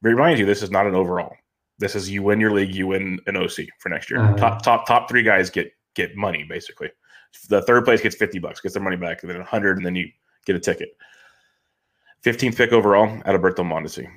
Remind 0.00 0.38
you, 0.38 0.46
this 0.46 0.62
is 0.62 0.70
not 0.70 0.86
an 0.86 0.94
overall. 0.94 1.36
This 1.82 1.96
is 1.96 2.08
you 2.08 2.22
win 2.22 2.38
your 2.38 2.52
league, 2.52 2.76
you 2.76 2.86
win 2.86 3.18
an 3.26 3.36
OC 3.36 3.66
for 3.80 3.88
next 3.88 4.08
year. 4.08 4.20
Uh-huh. 4.20 4.36
Top 4.36 4.62
top 4.62 4.86
top 4.86 5.08
three 5.08 5.24
guys 5.24 5.50
get 5.50 5.72
get 5.94 6.14
money 6.14 6.44
basically. 6.48 6.90
The 7.48 7.60
third 7.62 7.84
place 7.84 8.00
gets 8.00 8.14
fifty 8.14 8.38
bucks, 8.38 8.60
gets 8.60 8.74
their 8.74 8.82
money 8.82 8.94
back, 8.94 9.22
and 9.22 9.30
then 9.30 9.40
hundred, 9.40 9.78
and 9.78 9.84
then 9.84 9.96
you 9.96 10.08
get 10.46 10.54
a 10.54 10.60
ticket. 10.60 10.96
Fifteenth 12.20 12.56
pick 12.56 12.70
overall, 12.70 13.20
Alberto 13.26 13.64
Mondesi. 13.64 14.08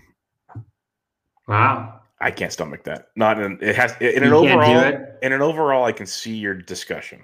Wow. 1.48 2.02
I 2.22 2.30
can't 2.30 2.54
stomach 2.54 2.84
that. 2.84 3.08
Not 3.16 3.42
in 3.42 3.58
it 3.62 3.76
has 3.76 3.96
in 4.00 4.24
an 4.24 4.30
You 4.30 4.36
overall. 4.36 5.06
In 5.24 5.34
an 5.34 5.42
overall, 5.42 5.86
I 5.86 5.92
can 5.92 6.06
see 6.06 6.36
your 6.36 6.54
discussion. 6.54 7.20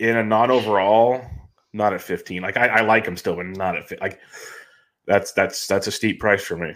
In 0.00 0.16
a 0.16 0.24
non-overall, 0.24 1.24
not 1.72 1.92
at 1.92 2.02
fifteen. 2.02 2.42
Like 2.42 2.56
I, 2.56 2.66
I 2.66 2.80
like 2.80 3.06
him 3.06 3.16
still, 3.16 3.36
but 3.36 3.46
not 3.46 3.76
at 3.76 4.00
like 4.00 4.18
that's 5.06 5.32
that's 5.32 5.68
that's 5.68 5.86
a 5.86 5.92
steep 5.92 6.18
price 6.18 6.42
for 6.42 6.56
me. 6.56 6.74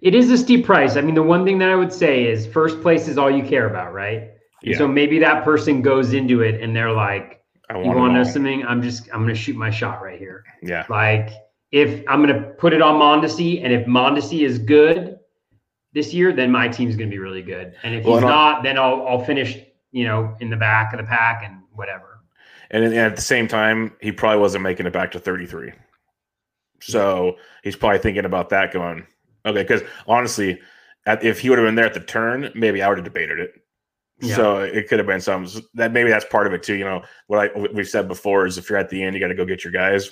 It 0.00 0.14
is 0.14 0.30
a 0.30 0.38
steep 0.38 0.64
price. 0.64 0.96
I 0.96 1.00
mean, 1.00 1.14
the 1.14 1.22
one 1.22 1.44
thing 1.44 1.58
that 1.58 1.70
I 1.70 1.74
would 1.74 1.92
say 1.92 2.24
is 2.26 2.46
first 2.46 2.80
place 2.82 3.08
is 3.08 3.18
all 3.18 3.30
you 3.30 3.42
care 3.42 3.66
about, 3.68 3.92
right? 3.92 4.30
Yeah, 4.62 4.76
So 4.78 4.88
maybe 4.88 5.18
that 5.20 5.44
person 5.44 5.82
goes 5.82 6.12
into 6.12 6.42
it 6.42 6.60
and 6.60 6.74
they're 6.74 6.92
like, 6.92 7.42
I 7.70 7.78
"You 7.78 7.84
want 7.86 7.98
want 7.98 8.10
to 8.12 8.14
know 8.18 8.24
something? 8.24 8.64
I'm 8.66 8.82
just 8.82 9.08
I'm 9.12 9.22
going 9.22 9.34
to 9.34 9.40
shoot 9.40 9.56
my 9.56 9.70
shot 9.70 10.02
right 10.02 10.18
here." 10.18 10.44
Yeah, 10.62 10.84
Like 10.88 11.30
if 11.70 12.02
I'm 12.08 12.22
going 12.24 12.34
to 12.34 12.48
put 12.50 12.72
it 12.72 12.80
on 12.82 12.94
Mondesi, 13.00 13.62
and 13.62 13.72
if 13.72 13.86
Mondesi 13.86 14.44
is 14.46 14.58
good 14.58 15.18
this 15.92 16.12
year, 16.14 16.32
then 16.32 16.50
my 16.50 16.66
team's 16.68 16.96
going 16.96 17.10
to 17.10 17.14
be 17.14 17.18
really 17.20 17.42
good. 17.42 17.74
And 17.82 17.94
if 17.94 18.04
Well, 18.04 18.14
he's 18.14 18.22
and 18.22 18.30
not, 18.30 18.62
then 18.62 18.78
I'll 18.78 19.06
I'll 19.06 19.24
finish, 19.24 19.58
you 19.92 20.04
know, 20.04 20.34
in 20.40 20.50
the 20.50 20.56
back 20.56 20.92
of 20.92 20.98
the 20.98 21.06
pack 21.06 21.42
and 21.44 21.62
whatever. 21.72 22.20
and, 22.70 22.84
at 22.94 23.16
the 23.16 23.22
same 23.22 23.46
time, 23.48 23.94
he 24.00 24.12
probably 24.12 24.40
wasn't 24.40 24.62
making 24.62 24.86
it 24.86 24.92
back 24.92 25.12
to 25.12 25.18
thirty-three. 25.20 25.72
So 26.80 27.36
he's 27.62 27.76
probably 27.76 27.98
thinking 27.98 28.24
about 28.24 28.48
that, 28.50 28.72
going, 28.72 29.06
okay, 29.48 29.62
because 29.62 29.82
honestly, 30.06 30.60
at, 31.06 31.22
if 31.24 31.40
he 31.40 31.50
would 31.50 31.58
have 31.58 31.66
been 31.66 31.74
there 31.74 31.86
at 31.86 31.94
the 31.94 32.00
turn, 32.00 32.50
maybe 32.54 32.82
I 32.82 32.88
would 32.88 32.98
have 32.98 33.04
debated 33.04 33.38
it. 33.38 33.52
Yeah. 34.20 34.34
So 34.36 34.58
it 34.60 34.88
could 34.88 34.98
have 34.98 35.06
been 35.06 35.20
some 35.20 35.46
that 35.74 35.92
maybe 35.92 36.10
that's 36.10 36.24
part 36.24 36.46
of 36.46 36.52
it 36.52 36.62
too. 36.62 36.74
You 36.74 36.84
know 36.84 37.02
what 37.28 37.50
I 37.56 37.58
we've 37.72 37.88
said 37.88 38.08
before 38.08 38.46
is 38.46 38.58
if 38.58 38.68
you're 38.68 38.78
at 38.78 38.88
the 38.90 39.00
end, 39.02 39.14
you 39.14 39.20
got 39.20 39.28
to 39.28 39.34
go 39.34 39.44
get 39.44 39.62
your 39.64 39.72
guys. 39.72 40.10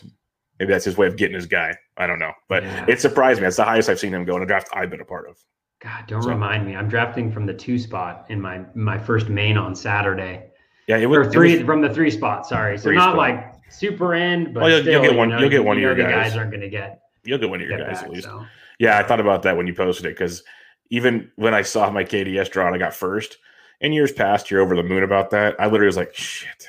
Maybe 0.61 0.73
that's 0.73 0.85
his 0.85 0.97
way 0.97 1.07
of 1.07 1.17
getting 1.17 1.35
his 1.35 1.47
guy. 1.47 1.77
I 1.97 2.07
don't 2.07 2.19
know, 2.19 2.33
but 2.49 2.63
Yeah. 2.63 2.87
it 2.89 3.01
surprised 3.01 3.41
me. 3.41 3.45
That's 3.47 3.57
the 3.57 3.65
highest 3.65 3.89
I've 3.89 3.99
seen 3.99 4.15
him 4.15 4.25
go 4.25 4.37
in 4.37 4.43
a 4.43 4.47
draft 4.47 4.69
I've 4.73 4.91
been 4.91 5.01
a 5.01 5.05
part 5.05 5.29
of. 5.29 5.37
God, 5.83 6.05
don't 6.07 6.23
So- 6.23 6.31
remind 6.31 6.65
me. 6.67 6.75
I'm 6.77 6.89
drafting 6.89 7.31
from 7.33 7.45
the 7.47 7.53
two 7.55 7.79
spot 7.79 8.27
in 8.31 8.41
my 8.41 8.61
my 8.75 8.97
first 8.97 9.29
main 9.29 9.59
on 9.59 9.75
Saturday. 9.75 10.45
Yeah, 10.87 10.99
it 10.99 11.07
or 11.07 11.19
was 11.25 11.29
three 11.33 11.55
It 11.55 11.57
was, 11.59 11.67
from 11.67 11.81
the 11.83 11.93
three 11.93 12.11
spot. 12.11 12.47
Sorry, 12.47 12.79
so 12.79 12.91
not 12.93 13.03
spot. 13.15 13.17
like 13.17 13.53
super 13.71 14.15
end, 14.15 14.55
but 14.55 14.63
Well, 14.63 14.71
you'll- 14.71 14.79
you'll 14.79 14.93
still, 14.93 15.03
get 15.03 15.11
you 15.13 15.19
one- 15.19 15.29
know, 15.31 15.39
you'll 15.41 15.49
get 15.51 15.65
one 15.65 15.77
of 15.77 15.81
you 15.83 15.89
your 15.89 15.97
guys. 15.97 16.29
guys 16.31 16.37
aren't 16.37 16.53
going 16.53 16.61
to 16.63 16.69
get 16.71 17.01
you'll 17.27 17.39
get 17.39 17.51
one 17.51 17.61
of 17.61 17.69
your 17.69 17.79
guys 17.79 17.99
back. 17.99 18.05
at 18.05 18.11
least. 18.11 18.25
So. 18.25 18.45
Yeah, 18.79 18.99
I 18.99 19.03
thought 19.03 19.21
about 19.21 19.43
that 19.43 19.57
when 19.57 19.67
you 19.67 19.75
posted 19.75 20.07
it 20.07 20.11
because 20.11 20.43
even 20.91 21.31
when 21.37 21.55
I 21.55 21.63
saw 21.63 21.91
my 21.91 22.05
KDS 22.05 22.51
draw 22.51 22.67
and 22.67 22.75
I 22.75 22.79
got 22.79 22.95
first, 22.95 23.39
in 23.81 23.93
years 23.93 24.13
past, 24.13 24.51
you're 24.51 24.61
over 24.61 24.77
the 24.77 24.83
moon 24.83 25.03
about 25.03 25.31
that. 25.31 25.55
I 25.61 25.67
literally 25.67 25.87
was 25.87 25.97
like, 25.97 26.15
shit. 26.15 26.67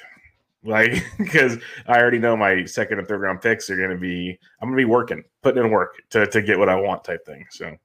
Like, 0.63 1.03
because 1.17 1.57
I 1.87 1.99
already 1.99 2.19
know 2.19 2.35
my 2.35 2.65
second 2.65 2.99
and 2.99 3.07
third 3.07 3.21
round 3.21 3.41
picks 3.41 3.69
are 3.69 3.77
going 3.77 3.91
to 3.91 3.97
be, 3.97 4.37
I'm 4.61 4.69
going 4.69 4.77
to 4.77 4.81
be 4.81 4.89
working, 4.89 5.23
putting 5.41 5.63
in 5.63 5.71
work 5.71 5.95
to, 6.11 6.27
to 6.27 6.41
get 6.41 6.59
what 6.59 6.69
I 6.69 6.75
want 6.75 7.03
type 7.03 7.25
thing. 7.25 7.45
So, 7.51 7.75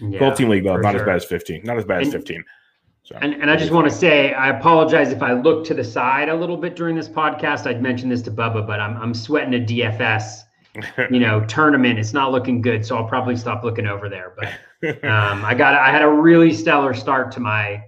Yeah, 0.00 0.18
Gold 0.18 0.36
team 0.36 0.48
league, 0.48 0.64
though, 0.64 0.76
not 0.76 0.94
as 0.94 1.02
bad 1.02 1.16
as 1.16 1.24
15. 1.24 1.62
Not 1.64 1.78
as 1.78 1.84
bad 1.84 2.02
as 2.02 2.12
15. 2.12 2.44
So, 3.04 3.16
And, 3.22 3.34
and 3.34 3.50
I 3.50 3.56
just 3.56 3.72
want 3.72 3.88
to 3.88 3.94
say, 3.94 4.34
I 4.34 4.50
apologize 4.50 5.12
if 5.12 5.22
I 5.22 5.32
look 5.32 5.64
to 5.66 5.74
the 5.74 5.84
side 5.84 6.28
a 6.28 6.34
little 6.34 6.58
bit 6.58 6.76
during 6.76 6.94
this 6.94 7.08
podcast. 7.08 7.66
I'd 7.66 7.80
mentioned 7.82 8.12
this 8.12 8.20
to 8.22 8.30
Bubba, 8.30 8.66
but 8.66 8.80
I'm, 8.80 8.96
I'm 8.98 9.14
sweating 9.14 9.54
a 9.54 9.64
DFS, 9.64 10.42
you 11.10 11.20
know, 11.20 11.44
tournament. 11.46 11.98
It's 11.98 12.12
not 12.12 12.32
looking 12.32 12.60
good, 12.60 12.84
so 12.84 12.96
I'll 12.96 13.08
probably 13.08 13.36
stop 13.36 13.64
looking 13.64 13.86
over 13.86 14.08
there. 14.08 14.34
But 14.36 15.04
um, 15.04 15.44
I 15.44 15.54
got, 15.54 15.74
I 15.74 15.90
had 15.90 16.02
a 16.02 16.08
really 16.08 16.52
stellar 16.52 16.94
start 16.94 17.32
to 17.32 17.40
my, 17.40 17.84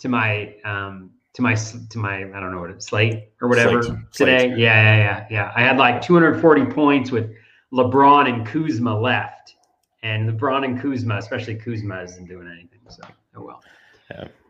to 0.00 0.08
my, 0.08 0.54
um, 0.64 1.10
to 1.34 1.42
my, 1.42 1.54
to 1.54 1.98
my, 1.98 2.18
I 2.18 2.40
don't 2.40 2.52
know 2.52 2.60
what 2.60 2.70
it's 2.70 2.86
slate 2.86 3.30
or 3.40 3.48
whatever 3.48 3.82
Slate. 3.82 3.98
today. 4.12 4.38
Slate. 4.48 4.58
Yeah, 4.58 4.82
yeah, 4.82 4.96
yeah, 4.96 5.26
yeah. 5.30 5.52
I 5.56 5.62
had 5.62 5.76
like 5.78 6.02
240 6.02 6.66
points 6.66 7.10
with 7.10 7.30
LeBron 7.72 8.28
and 8.28 8.46
Kuzma 8.46 8.98
left, 8.98 9.56
and 10.02 10.28
LeBron 10.28 10.64
and 10.64 10.80
Kuzma, 10.80 11.16
especially 11.16 11.54
Kuzma, 11.54 12.02
isn't 12.02 12.26
doing 12.26 12.48
anything. 12.48 12.80
So, 12.88 13.02
oh 13.36 13.42
well. 13.42 13.62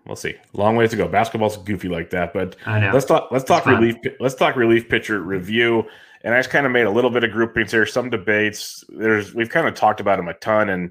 We'll 0.06 0.16
see. 0.16 0.35
Long 0.52 0.76
ways 0.76 0.90
to 0.90 0.97
go. 0.97 1.06
Basketball's 1.06 1.56
goofy 1.59 1.88
like 1.88 2.11
that, 2.11 2.32
but 2.32 2.56
I 2.66 2.80
know. 2.80 2.90
Let's 2.92 3.06
talk. 3.06 3.28
Let's 3.30 3.44
talk 3.44 3.64
fun. 3.64 3.75
relief. 3.75 3.97
Let's 4.18 4.35
talk 4.35 4.56
relief 4.56 4.88
pitcher 4.88 5.21
review. 5.21 5.85
And 6.25 6.35
I 6.35 6.38
just 6.38 6.50
kind 6.50 6.66
of 6.66 6.73
made 6.73 6.87
a 6.87 6.90
little 6.90 7.11
bit 7.11 7.25
of 7.25 7.30
groupings 7.30 7.71
here. 7.71 7.87
Some 7.87 8.11
debates. 8.11 8.85
There's 8.88 9.35
we've 9.35 9.49
kind 9.49 9.68
of 9.68 9.75
talked 9.75 10.00
about 10.00 10.16
them 10.16 10.28
a 10.28 10.35
ton, 10.35 10.71
and 10.71 10.90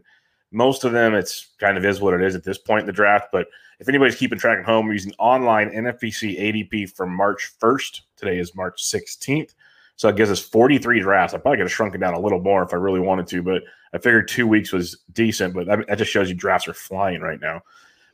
most 0.52 0.84
of 0.84 0.92
them 0.94 1.14
it's 1.14 1.48
kind 1.60 1.78
of 1.78 1.86
is 1.86 2.00
what 2.00 2.14
it 2.14 2.22
is 2.22 2.36
at 2.36 2.44
this 2.44 2.58
point 2.58 2.82
in 2.82 2.86
the 2.86 2.94
draft. 2.94 3.30
But 3.32 3.48
if 3.80 3.90
anybody's 3.90 4.16
keeping 4.16 4.38
track 4.38 4.60
at 4.60 4.66
home, 4.66 4.88
we're 4.88 4.94
using 4.94 5.14
online 5.20 5.72
NFBC 5.72 6.40
ADP 6.40 6.96
from 6.96 7.14
March 7.16 7.52
1st. 7.60 8.02
Today 8.16 8.38
is 8.38 8.56
March 8.56 8.82
16th, 8.84 9.54
so 9.96 10.08
it 10.08 10.16
gives 10.16 10.32
us 10.32 10.40
43 10.40 11.02
drafts. 11.02 11.34
I 11.34 11.38
probably 11.38 11.58
could 11.58 11.66
have 11.66 11.72
shrunk 11.72 11.96
it 11.96 11.98
down 11.98 12.14
a 12.14 12.20
little 12.20 12.40
more 12.40 12.64
if 12.64 12.74
I 12.74 12.78
really 12.78 13.00
wanted 13.00 13.28
to, 13.28 13.42
but 13.42 13.64
I 13.94 13.98
figured 13.98 14.28
two 14.28 14.48
weeks 14.48 14.72
was 14.72 15.00
decent. 15.12 15.54
But 15.54 15.66
that 15.66 15.98
just 15.98 16.12
shows 16.12 16.30
you 16.30 16.36
drafts 16.36 16.68
are 16.68 16.74
flying 16.74 17.22
right 17.22 17.42
now. 17.42 17.62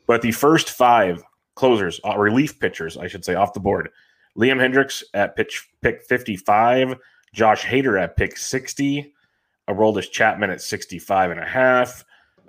But 0.07 0.21
the 0.21 0.31
first 0.31 0.71
five 0.71 1.23
closers, 1.55 1.99
uh, 2.05 2.17
relief 2.17 2.59
pitchers, 2.59 2.97
I 2.97 3.07
should 3.07 3.25
say, 3.25 3.35
off 3.35 3.53
the 3.53 3.59
board. 3.59 3.89
Liam 4.37 4.57
Hendriks 4.57 5.03
at 5.13 5.35
pitch 5.35 5.67
pick 5.81 6.03
55, 6.03 6.95
Josh 7.33 7.63
Hader 7.63 8.01
at 8.01 8.15
pick 8.15 8.37
60, 8.37 9.13
Aroldis 9.67 10.09
Chapman 10.09 10.49
at 10.49 10.61
65 10.61 11.31
and 11.31 11.39
a 11.39 11.45
half. 11.45 12.05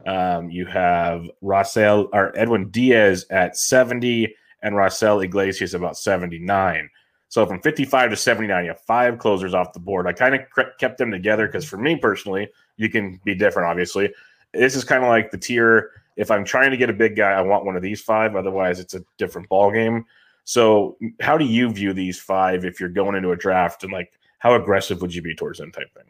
Um, 0.07 0.51
you 0.51 0.65
have 0.67 1.29
Raisel 1.43 2.09
or 2.13 2.37
Edwin 2.39 2.71
Diaz 2.71 3.27
at 3.31 3.57
70 3.57 4.35
and 4.63 4.75
Raisel 4.75 5.25
Iglesias 5.25 5.75
about 5.75 5.97
79. 5.97 6.89
So 7.29 7.45
from 7.45 7.61
55 7.61 8.11
to 8.11 8.17
79, 8.17 8.65
you 8.65 8.71
have 8.71 8.81
five 8.81 9.19
closers 9.19 9.55
off 9.55 9.73
the 9.73 9.81
board. 9.81 10.07
I 10.07 10.13
kind 10.13 10.35
of 10.35 10.41
kept 10.79 10.99
them 10.99 11.11
together 11.11 11.47
because 11.47 11.65
for 11.65 11.77
me 11.77 11.97
personally, 11.97 12.49
you 12.77 12.89
can 12.89 13.21
be 13.25 13.35
different, 13.35 13.69
obviously. 13.69 14.13
This 14.55 14.75
is 14.75 14.85
kind 14.85 15.03
of 15.03 15.11
like 15.11 15.31
the 15.31 15.39
tier. 15.39 15.91
If 16.19 16.31
I'm 16.31 16.45
trying 16.45 16.73
to 16.73 16.77
get 16.77 16.91
a 16.91 16.93
big 16.93 17.17
guy, 17.17 17.31
I 17.31 17.41
want 17.41 17.65
one 17.65 17.77
of 17.77 17.83
these 17.83 18.03
five. 18.03 18.37
Otherwise, 18.37 18.81
it's 18.81 18.95
a 18.95 19.05
different 19.17 19.49
ball 19.49 19.71
game. 19.71 20.05
So, 20.45 20.99
how 21.21 21.39
do 21.39 21.45
you 21.45 21.71
view 21.71 21.95
these 21.95 22.19
five 22.21 22.65
if 22.65 22.81
you're 22.81 22.89
going 22.89 23.15
into 23.15 23.31
a 23.31 23.37
draft, 23.37 23.85
and 23.85 23.93
like 23.93 24.13
how 24.39 24.55
aggressive 24.55 25.01
would 25.01 25.15
you 25.15 25.23
be 25.23 25.35
towards 25.35 25.59
them 25.59 25.73
type 25.73 25.93
thing? 25.95 26.05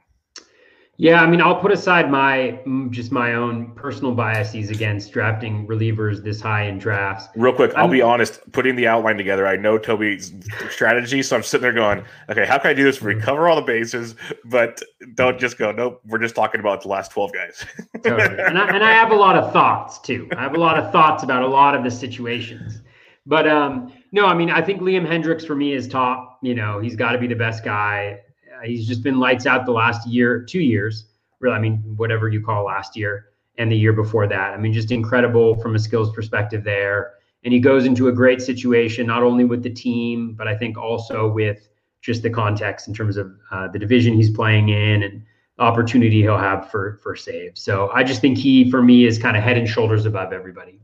Yeah, 1.00 1.23
I 1.23 1.28
mean, 1.28 1.40
I'll 1.40 1.61
put 1.61 1.71
aside 1.71 2.11
my 2.11 2.59
just 2.90 3.12
my 3.12 3.35
own 3.35 3.71
personal 3.76 4.17
biases 4.17 4.69
against 4.69 5.12
drafting 5.12 5.64
relievers 5.69 6.25
this 6.25 6.40
high 6.40 6.64
in 6.64 6.78
drafts. 6.78 7.28
Real 7.37 7.52
quick, 7.52 7.73
I'll 7.76 7.87
be 7.87 8.02
honest. 8.02 8.40
Putting 8.50 8.75
the 8.75 8.88
outline 8.88 9.17
together, 9.17 9.47
I 9.47 9.55
know 9.55 9.78
Toby's 9.78 10.33
strategy, 10.71 11.23
so 11.23 11.37
I'm 11.37 11.45
sitting 11.45 11.62
there 11.62 11.73
going, 11.73 12.02
"Okay, 12.28 12.45
how 12.45 12.59
can 12.59 12.73
I 12.73 12.75
do 12.75 12.83
this 12.83 13.00
we 13.00 13.14
cover 13.14 13.49
all 13.49 13.55
the 13.55 13.62
bases, 13.62 14.17
but 14.45 14.83
don't 15.14 15.38
just 15.38 15.57
go, 15.57 15.71
nope, 15.71 16.00
we're 16.05 16.19
just 16.19 16.35
talking 16.35 16.59
about 16.59 16.83
the 16.83 16.88
last 16.88 17.12
12 17.12 17.33
guys." 17.33 17.64
totally. 18.02 18.43
And 18.43 18.59
I, 18.59 18.69
and 18.75 18.83
I 18.83 18.90
have 18.90 19.12
a 19.12 19.17
lot 19.17 19.37
of 19.37 19.52
thoughts 19.52 20.00
too. 20.00 20.28
I 20.37 20.43
have 20.43 20.57
a 20.57 20.59
lot 20.59 20.78
of 20.78 20.90
thoughts 20.90 21.23
about 21.23 21.45
a 21.45 21.49
lot 21.49 21.76
of 21.76 21.85
the 21.85 21.93
situations, 21.93 22.83
but 23.25 23.47
um, 23.47 23.93
no, 24.11 24.26
I 24.26 24.35
mean, 24.35 24.50
I 24.50 24.62
think 24.62 24.81
Liam 24.81 25.07
Hendriks 25.07 25.47
for 25.47 25.55
me 25.55 25.75
is 25.75 25.87
top. 25.87 26.40
You 26.43 26.57
know, 26.57 26.81
he's 26.81 26.97
got 26.97 27.12
to 27.12 27.19
be 27.19 27.28
the 27.28 27.37
best 27.37 27.64
guy 27.64 28.23
he's 28.65 28.87
just 28.87 29.03
been 29.03 29.19
lights 29.19 29.47
out 29.47 29.67
the 29.67 29.73
last 29.73 30.07
year, 30.07 30.43
two 30.43 30.61
years. 30.61 31.07
Really, 31.41 31.57
I 31.57 31.61
mean, 31.61 31.77
whatever 31.97 32.29
you 32.29 32.43
call 32.43 32.65
last 32.65 32.97
year 32.97 33.27
and 33.59 33.71
the 33.71 33.77
year 33.77 33.93
before 33.93 34.27
that. 34.27 34.55
I 34.55 34.57
mean, 34.57 34.73
just 34.73 34.91
incredible 34.91 35.61
from 35.61 35.75
a 35.75 35.79
skills 35.79 36.12
perspective 36.12 36.65
there. 36.65 37.15
And 37.45 37.53
he 37.53 37.61
goes 37.61 37.87
into 37.87 38.09
a 38.09 38.12
great 38.12 38.43
situation, 38.43 39.07
not 39.07 39.23
only 39.23 39.45
with 39.45 39.62
the 39.62 39.71
team, 39.71 40.35
but 40.35 40.49
I 40.49 40.57
think 40.57 40.77
also 40.77 41.29
with 41.29 41.69
just 42.00 42.23
the 42.23 42.31
context 42.31 42.88
in 42.88 42.95
terms 42.95 43.17
of 43.17 43.33
uh, 43.50 43.69
the 43.69 43.79
division 43.79 44.15
he's 44.15 44.31
playing 44.31 44.69
in 44.69 45.03
and 45.03 45.23
opportunity 45.59 46.23
he'll 46.23 46.38
have 46.38 46.71
for 46.71 46.99
for 47.03 47.17
saves. 47.17 47.61
So 47.61 47.91
I 47.93 48.05
just 48.05 48.21
think 48.21 48.38
he, 48.38 48.71
for 48.71 48.83
me, 48.83 49.07
is 49.07 49.19
kind 49.19 49.37
of 49.37 49.43
head 49.43 49.59
and 49.59 49.69
shoulders 49.69 50.07
above 50.07 50.33
everybody. 50.33 50.81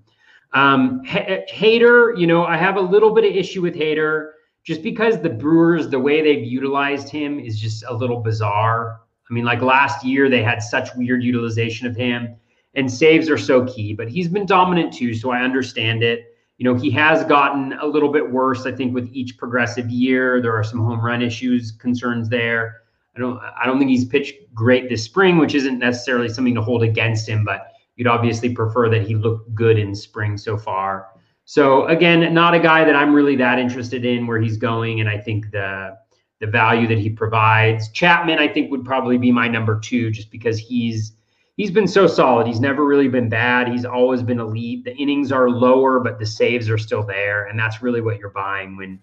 Um, 0.53 1.03
H- 1.07 1.49
Hader, 1.53 2.19
you 2.19 2.27
know, 2.27 2.45
I 2.45 2.57
have 2.57 2.77
a 2.77 2.81
little 2.81 3.13
bit 3.13 3.25
of 3.25 3.35
issue 3.35 3.63
with 3.63 3.75
Hader 3.75 4.31
just 4.65 4.83
because 4.83 5.21
the 5.21 5.31
Brewers, 5.31 5.89
the 5.89 5.99
way 5.99 6.23
they've 6.23 6.45
utilized 6.45 7.09
him 7.09 7.39
is 7.39 7.61
just 7.61 7.85
a 7.87 7.95
little 7.95 8.21
bizarre. 8.21 9.01
I 9.31 9.35
mean, 9.35 9.45
like 9.45 9.63
last 9.63 10.05
year, 10.05 10.29
they 10.29 10.43
had 10.43 10.63
such 10.63 10.95
weird 10.97 11.23
utilization 11.23 11.87
of 11.87 11.95
him, 11.95 12.35
and 12.75 12.91
saves 12.91 13.31
are 13.31 13.39
so 13.39 13.65
key, 13.67 13.93
but 13.93 14.09
he's 14.09 14.29
been 14.29 14.47
dominant 14.47 14.93
too, 14.93 15.15
so 15.15 15.31
I 15.31 15.43
understand 15.43 16.03
it. 16.03 16.35
You 16.59 16.65
know, 16.65 16.75
he 16.75 16.91
has 16.93 17.25
gotten 17.25 17.75
a 17.75 17.87
little 17.87 18.11
bit 18.11 18.31
worse, 18.31 18.65
I 18.65 18.73
think, 18.73 18.95
with 18.95 19.09
each 19.13 19.37
progressive 19.37 19.91
year. 19.91 20.41
There 20.41 20.57
are 20.57 20.65
some 20.65 20.81
home 20.81 21.05
run 21.05 21.21
issues, 21.21 21.73
concerns 21.73 22.29
there. 22.29 22.83
I 23.17 23.21
don't 23.21 23.39
I 23.39 23.67
don't 23.67 23.79
think 23.79 23.91
he's 23.91 24.05
pitched 24.05 24.35
great 24.55 24.89
this 24.89 25.05
spring, 25.05 25.39
which 25.39 25.55
isn't 25.55 25.79
necessarily 25.79 26.29
something 26.29 26.55
to 26.55 26.63
hold 26.63 26.83
against 26.83 27.29
him, 27.29 27.45
but 27.45 27.73
you'd 27.97 28.09
obviously 28.09 28.55
prefer 28.55 28.89
that 28.89 29.07
he 29.07 29.15
looked 29.15 29.55
good 29.55 29.79
in 29.79 29.95
spring 29.95 30.37
so 30.37 30.57
far. 30.57 31.09
So 31.45 31.87
again, 31.87 32.33
not 32.33 32.55
a 32.55 32.61
guy 32.61 32.85
that 32.85 32.97
I'm 32.97 33.15
really 33.15 33.37
that 33.37 33.59
interested 33.59 34.05
in 34.05 34.27
where 34.27 34.41
he's 34.41 34.57
going, 34.57 35.01
and 35.01 35.09
I 35.09 35.19
think 35.19 35.51
the 35.51 35.97
the 36.41 36.47
value 36.47 36.87
that 36.89 36.99
he 36.99 37.11
provides. 37.11 37.91
Chapman, 37.93 38.39
I 38.39 38.49
think, 38.49 38.71
would 38.71 38.85
probably 38.85 39.19
be 39.19 39.31
my 39.31 39.49
number 39.49 39.79
two, 39.79 40.11
just 40.11 40.31
because 40.31 40.59
he's 40.59 41.13
he's 41.57 41.71
been 41.71 41.87
so 41.87 42.07
solid. 42.07 42.47
He's 42.47 42.61
never 42.61 42.85
really 42.85 43.09
been 43.09 43.29
bad. 43.29 43.69
He's 43.69 43.85
always 43.85 44.23
been 44.23 44.41
elite. 44.41 44.85
The 44.85 44.97
innings 44.97 45.33
are 45.33 45.51
lower, 45.51 46.01
but 46.01 46.19
the 46.19 46.27
saves 46.27 46.71
are 46.71 46.79
still 46.79 47.05
there, 47.05 47.47
and 47.47 47.59
that's 47.59 47.83
really 47.83 48.01
what 48.01 48.19
you're 48.19 48.31
buying 48.31 48.77
when 48.77 48.99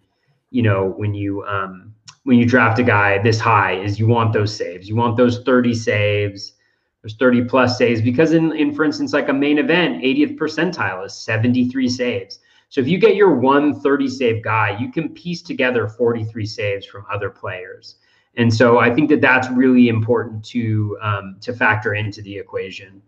you 0.50 0.64
know 0.64 0.94
when 0.98 1.14
you 1.14 1.44
um, 1.46 1.94
when 2.24 2.38
you 2.38 2.46
draft 2.46 2.80
a 2.80 2.84
guy 2.84 3.22
this 3.22 3.40
high. 3.40 3.74
Is 3.74 4.00
you 4.00 4.08
want 4.08 4.34
those 4.34 4.56
saves. 4.56 4.90
You 4.90 4.96
want 4.96 5.16
those 5.16 5.44
30 5.44 5.76
saves 5.76 6.54
there's 7.02 7.16
30 7.16 7.46
plus 7.46 7.78
saves 7.78 8.02
because 8.02 8.34
in, 8.34 8.56
in 8.56 8.74
for 8.74 8.84
instance 8.84 9.14
like 9.14 9.30
a 9.30 9.34
main 9.34 9.58
event 9.58 10.04
80th 10.04 10.38
percentile 10.38 11.06
is 11.06 11.14
73 11.14 11.90
saves. 11.90 12.40
So 12.70 12.80
if 12.80 12.88
you 12.88 12.98
get 13.00 13.16
your 13.16 13.36
130 13.36 14.08
save 14.08 14.44
guy 14.44 14.78
you 14.80 14.92
can 14.92 15.10
piece 15.10 15.42
together 15.42 15.88
43 15.88 16.46
saves 16.46 16.86
from 16.86 17.06
other 17.12 17.30
players. 17.30 17.96
And 18.38 18.54
so 18.54 18.80
i 18.80 18.94
think 18.94 19.10
that 19.10 19.22
that's 19.22 19.50
really 19.50 19.90
important 19.90 20.44
to 20.46 20.98
um, 21.02 21.38
to 21.42 21.54
factor 21.54 21.96
into 21.96 22.22
the 22.22 22.38
equation. 22.38 23.02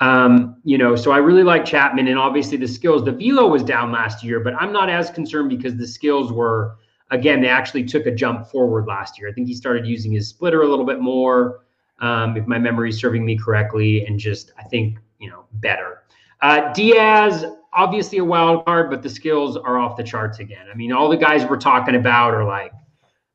Um, 0.00 0.56
you 0.64 0.76
know 0.76 0.96
so 0.96 1.12
i 1.12 1.18
really 1.18 1.44
like 1.44 1.64
chapman 1.64 2.08
and 2.08 2.18
obviously 2.18 2.56
the 2.56 2.66
skills 2.66 3.04
the 3.04 3.12
velo 3.12 3.46
was 3.46 3.62
down 3.62 3.92
last 3.92 4.24
year 4.24 4.40
but 4.40 4.52
i'm 4.54 4.72
not 4.72 4.90
as 4.90 5.08
concerned 5.08 5.48
because 5.48 5.76
the 5.76 5.86
skills 5.86 6.32
were 6.32 6.76
again 7.10 7.40
they 7.40 7.48
actually 7.48 7.84
took 7.84 8.06
a 8.06 8.10
jump 8.10 8.46
forward 8.46 8.86
last 8.86 9.18
year. 9.18 9.28
I 9.28 9.32
think 9.32 9.46
he 9.46 9.54
started 9.54 9.86
using 9.86 10.12
his 10.12 10.28
splitter 10.28 10.62
a 10.62 10.68
little 10.68 10.84
bit 10.84 11.00
more 11.00 11.60
um, 12.04 12.36
if 12.36 12.46
my 12.46 12.58
memory 12.58 12.90
is 12.90 13.00
serving 13.00 13.24
me 13.24 13.36
correctly, 13.36 14.04
and 14.04 14.18
just 14.18 14.52
I 14.58 14.64
think 14.64 14.98
you 15.18 15.30
know 15.30 15.46
better. 15.54 16.02
Uh, 16.42 16.70
Diaz, 16.74 17.46
obviously 17.72 18.18
a 18.18 18.24
wild 18.24 18.66
card, 18.66 18.90
but 18.90 19.02
the 19.02 19.08
skills 19.08 19.56
are 19.56 19.78
off 19.78 19.96
the 19.96 20.02
charts 20.02 20.38
again. 20.38 20.66
I 20.70 20.74
mean, 20.74 20.92
all 20.92 21.08
the 21.08 21.16
guys 21.16 21.46
we're 21.46 21.56
talking 21.56 21.94
about 21.94 22.34
are 22.34 22.44
like 22.44 22.72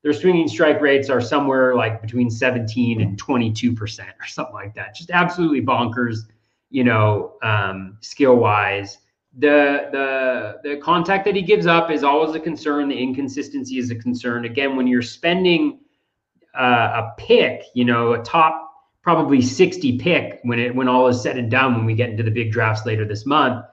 their 0.04 0.14
swinging 0.14 0.48
strike 0.48 0.80
rates 0.82 1.10
are 1.10 1.20
somewhere 1.20 1.76
like 1.76 2.00
between 2.00 2.30
17 2.30 3.02
and 3.02 3.18
22 3.18 3.74
percent 3.74 4.12
or 4.22 4.28
something 4.28 4.54
like 4.54 4.76
that. 4.76 4.94
Just 4.94 5.10
absolutely 5.10 5.62
bonkers, 5.62 6.28
you 6.70 6.84
know, 6.84 7.34
um, 7.42 7.98
skill 8.02 8.36
wise. 8.36 9.00
The 9.40 9.90
the 9.92 10.60
the 10.64 10.78
contact 10.78 11.26
that 11.26 11.36
he 11.36 11.42
gives 11.42 11.66
up 11.66 11.90
is 11.90 12.04
always 12.04 12.36
a 12.36 12.40
concern. 12.40 12.88
The 12.88 12.96
inconsistency 12.96 13.80
is 13.80 13.90
a 13.90 13.96
concern. 13.96 14.46
Again, 14.46 14.76
when 14.76 14.86
you're 14.86 15.02
spending 15.02 15.80
uh, 16.60 17.04
a 17.04 17.14
pick, 17.18 17.64
you 17.74 17.86
know, 17.86 18.14
a 18.14 18.24
top 18.24 18.70
probably 19.02 19.42
60 19.42 19.98
pick 19.98 20.40
when 20.44 20.60
it 20.60 20.76
when 20.76 20.88
all 20.88 21.08
is 21.08 21.22
said 21.22 21.38
and 21.38 21.50
done 21.50 21.74
when 21.74 21.86
we 21.86 21.96
get 21.96 22.10
into 22.10 22.22
the 22.22 22.32
big 22.32 22.52
drafts 22.52 22.86
later 22.86 23.06
this 23.06 23.26
month, 23.26 23.66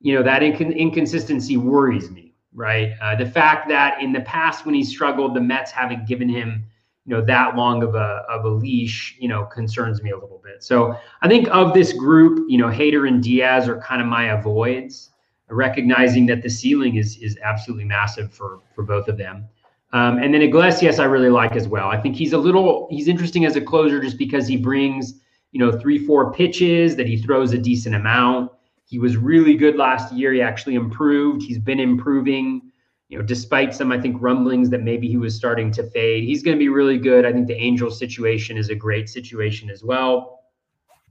you 0.00 0.14
know, 0.14 0.22
that 0.22 0.40
inc- 0.42 0.76
inconsistency 0.76 1.56
worries 1.56 2.10
me, 2.10 2.34
right? 2.54 2.92
Uh, 3.02 3.16
the 3.16 3.26
fact 3.26 3.68
that 3.68 4.00
in 4.00 4.12
the 4.12 4.20
past 4.20 4.64
when 4.64 4.74
he 4.74 4.84
struggled, 4.84 5.34
the 5.34 5.40
Mets 5.40 5.72
haven't 5.72 6.06
given 6.06 6.28
him, 6.28 6.64
you 7.04 7.14
know, 7.14 7.24
that 7.24 7.56
long 7.56 7.82
of 7.82 7.96
a 7.96 8.24
of 8.30 8.44
a 8.44 8.48
leash, 8.48 9.16
you 9.18 9.28
know, 9.28 9.44
concerns 9.46 10.00
me 10.02 10.10
a 10.10 10.18
little 10.18 10.40
bit. 10.42 10.62
So 10.62 10.96
I 11.22 11.28
think 11.28 11.48
of 11.48 11.74
this 11.74 11.92
group, 11.92 12.46
you 12.48 12.58
know, 12.58 12.68
Hader 12.68 13.08
and 13.08 13.20
Diaz 13.20 13.68
are 13.68 13.80
kind 13.80 14.00
of 14.00 14.06
my 14.06 14.32
avoids, 14.32 15.10
recognizing 15.48 16.26
that 16.26 16.42
the 16.42 16.50
ceiling 16.50 16.94
is 16.94 17.16
is 17.18 17.36
absolutely 17.42 17.86
massive 17.86 18.32
for 18.32 18.60
for 18.72 18.84
both 18.84 19.08
of 19.08 19.18
them. 19.18 19.48
Um, 19.92 20.18
and 20.18 20.32
then 20.32 20.42
Iglesias, 20.42 20.98
I 20.98 21.04
really 21.04 21.30
like 21.30 21.56
as 21.56 21.66
well. 21.66 21.88
I 21.88 22.00
think 22.00 22.14
he's 22.14 22.32
a 22.32 22.38
little 22.38 22.86
he's 22.90 23.08
interesting 23.08 23.44
as 23.44 23.56
a 23.56 23.60
closer 23.60 24.00
just 24.00 24.18
because 24.18 24.46
he 24.46 24.56
brings 24.56 25.14
you 25.52 25.58
know 25.58 25.72
three 25.72 25.98
four 25.98 26.32
pitches 26.32 26.94
that 26.96 27.08
he 27.08 27.16
throws 27.16 27.52
a 27.52 27.58
decent 27.58 27.94
amount. 27.94 28.52
He 28.84 28.98
was 28.98 29.16
really 29.16 29.54
good 29.54 29.76
last 29.76 30.12
year. 30.12 30.32
He 30.32 30.42
actually 30.42 30.74
improved. 30.76 31.42
He's 31.42 31.58
been 31.58 31.80
improving. 31.80 32.62
You 33.08 33.18
know, 33.18 33.24
despite 33.24 33.74
some 33.74 33.90
I 33.90 34.00
think 34.00 34.22
rumblings 34.22 34.70
that 34.70 34.82
maybe 34.82 35.08
he 35.08 35.16
was 35.16 35.34
starting 35.34 35.72
to 35.72 35.82
fade. 35.90 36.22
He's 36.22 36.44
going 36.44 36.56
to 36.56 36.58
be 36.58 36.68
really 36.68 36.98
good. 36.98 37.26
I 37.26 37.32
think 37.32 37.48
the 37.48 37.56
Angels 37.56 37.98
situation 37.98 38.56
is 38.56 38.68
a 38.68 38.76
great 38.76 39.08
situation 39.08 39.68
as 39.68 39.82
well. 39.82 40.44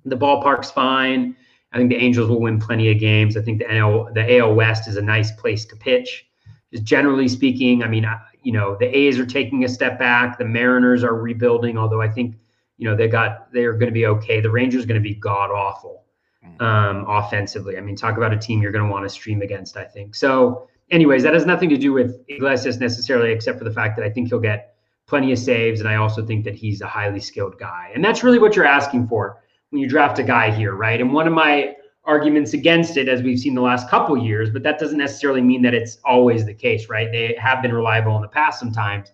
The 0.06 0.16
ballpark's 0.16 0.72
fine. 0.72 1.36
I 1.74 1.78
think 1.78 1.90
the 1.90 1.98
Angels 1.98 2.30
will 2.30 2.40
win 2.40 2.58
plenty 2.58 2.90
of 2.90 3.00
games. 3.00 3.36
I 3.36 3.42
think 3.42 3.60
the 3.60 3.66
NL, 3.66 4.14
the 4.14 4.40
AL 4.40 4.56
West 4.56 4.88
is 4.88 4.96
a 4.96 5.02
nice 5.02 5.32
place 5.34 5.66
to 5.66 5.76
pitch. 5.76 6.26
Just 6.72 6.86
generally 6.86 7.28
speaking, 7.28 7.84
I 7.84 7.90
mean, 7.90 8.06
you 8.44 8.52
know, 8.52 8.76
the 8.80 8.86
A's 8.86 9.20
are 9.20 9.26
taking 9.26 9.64
a 9.64 9.70
step 9.70 10.00
back. 10.00 10.38
The 10.38 10.46
Mariners 10.46 11.04
are 11.04 11.16
rebuilding, 11.16 11.78
although 11.78 12.02
I 12.02 12.10
think, 12.10 12.36
you 12.78 12.90
know, 12.90 12.96
they 12.96 13.08
got 13.08 13.52
they're 13.52 13.74
going 13.74 13.88
to 13.88 13.94
be 13.94 14.06
okay. 14.06 14.40
The 14.40 14.50
Rangers 14.50 14.84
are 14.84 14.88
going 14.88 15.02
to 15.02 15.08
be 15.08 15.16
god 15.16 15.52
awful 15.52 16.06
mm. 16.46 16.62
um, 16.62 17.06
offensively. 17.08 17.78
I 17.78 17.82
mean, 17.82 17.96
talk 17.96 18.18
about 18.18 18.34
a 18.34 18.38
team 18.38 18.62
you're 18.62 18.72
going 18.72 18.86
to 18.86 18.92
want 18.92 19.06
to 19.06 19.10
stream 19.10 19.42
against. 19.42 19.78
I 19.78 19.86
think 19.86 20.16
so. 20.16 20.68
Anyways, 20.92 21.22
that 21.24 21.34
has 21.34 21.46
nothing 21.46 21.70
to 21.70 21.78
do 21.78 21.94
with 21.94 22.20
Iglesias 22.28 22.80
necessarily, 22.80 23.32
except 23.32 23.60
for 23.60 23.64
the 23.64 23.72
fact 23.72 23.96
that 23.98 24.06
I 24.06 24.10
think 24.10 24.30
he'll 24.30 24.40
get 24.40 24.76
plenty 25.06 25.32
of 25.32 25.40
saves, 25.40 25.80
and 25.80 25.90
I 25.90 25.96
also 25.96 26.26
think 26.26 26.46
that 26.46 26.56
he's 26.56 26.82
a 26.82 26.88
highly 26.88 27.20
skilled 27.20 27.60
guy, 27.60 27.92
and 27.94 28.04
that's 28.04 28.24
really 28.24 28.40
what 28.40 28.56
you're 28.56 28.66
asking 28.66 29.08
for 29.08 29.42
when 29.70 29.82
you 29.82 29.88
draft 29.88 30.20
a 30.20 30.24
guy 30.24 30.52
here, 30.52 30.74
right? 30.74 31.00
And 31.00 31.14
one 31.14 31.28
of 31.28 31.34
my 31.34 31.76
arguments 32.06 32.54
against 32.54 32.98
it 32.98 33.08
as 33.08 33.22
we've 33.22 33.40
seen 33.40 33.56
the 33.56 33.62
last 33.62 33.90
couple 33.90 34.18
years, 34.18 34.50
but 34.50 34.64
that 34.64 34.80
doesn't 34.80 34.98
necessarily 34.98 35.42
mean 35.42 35.62
that 35.62 35.74
it's 35.74 35.98
always 36.06 36.46
the 36.46 36.54
case, 36.54 36.90
right? 36.90 37.12
They 37.12 37.36
have 37.40 37.62
been 37.62 37.74
reliable 37.74 38.16
in 38.16 38.22
the 38.22 38.28
past 38.28 38.60
sometimes. 38.60 39.12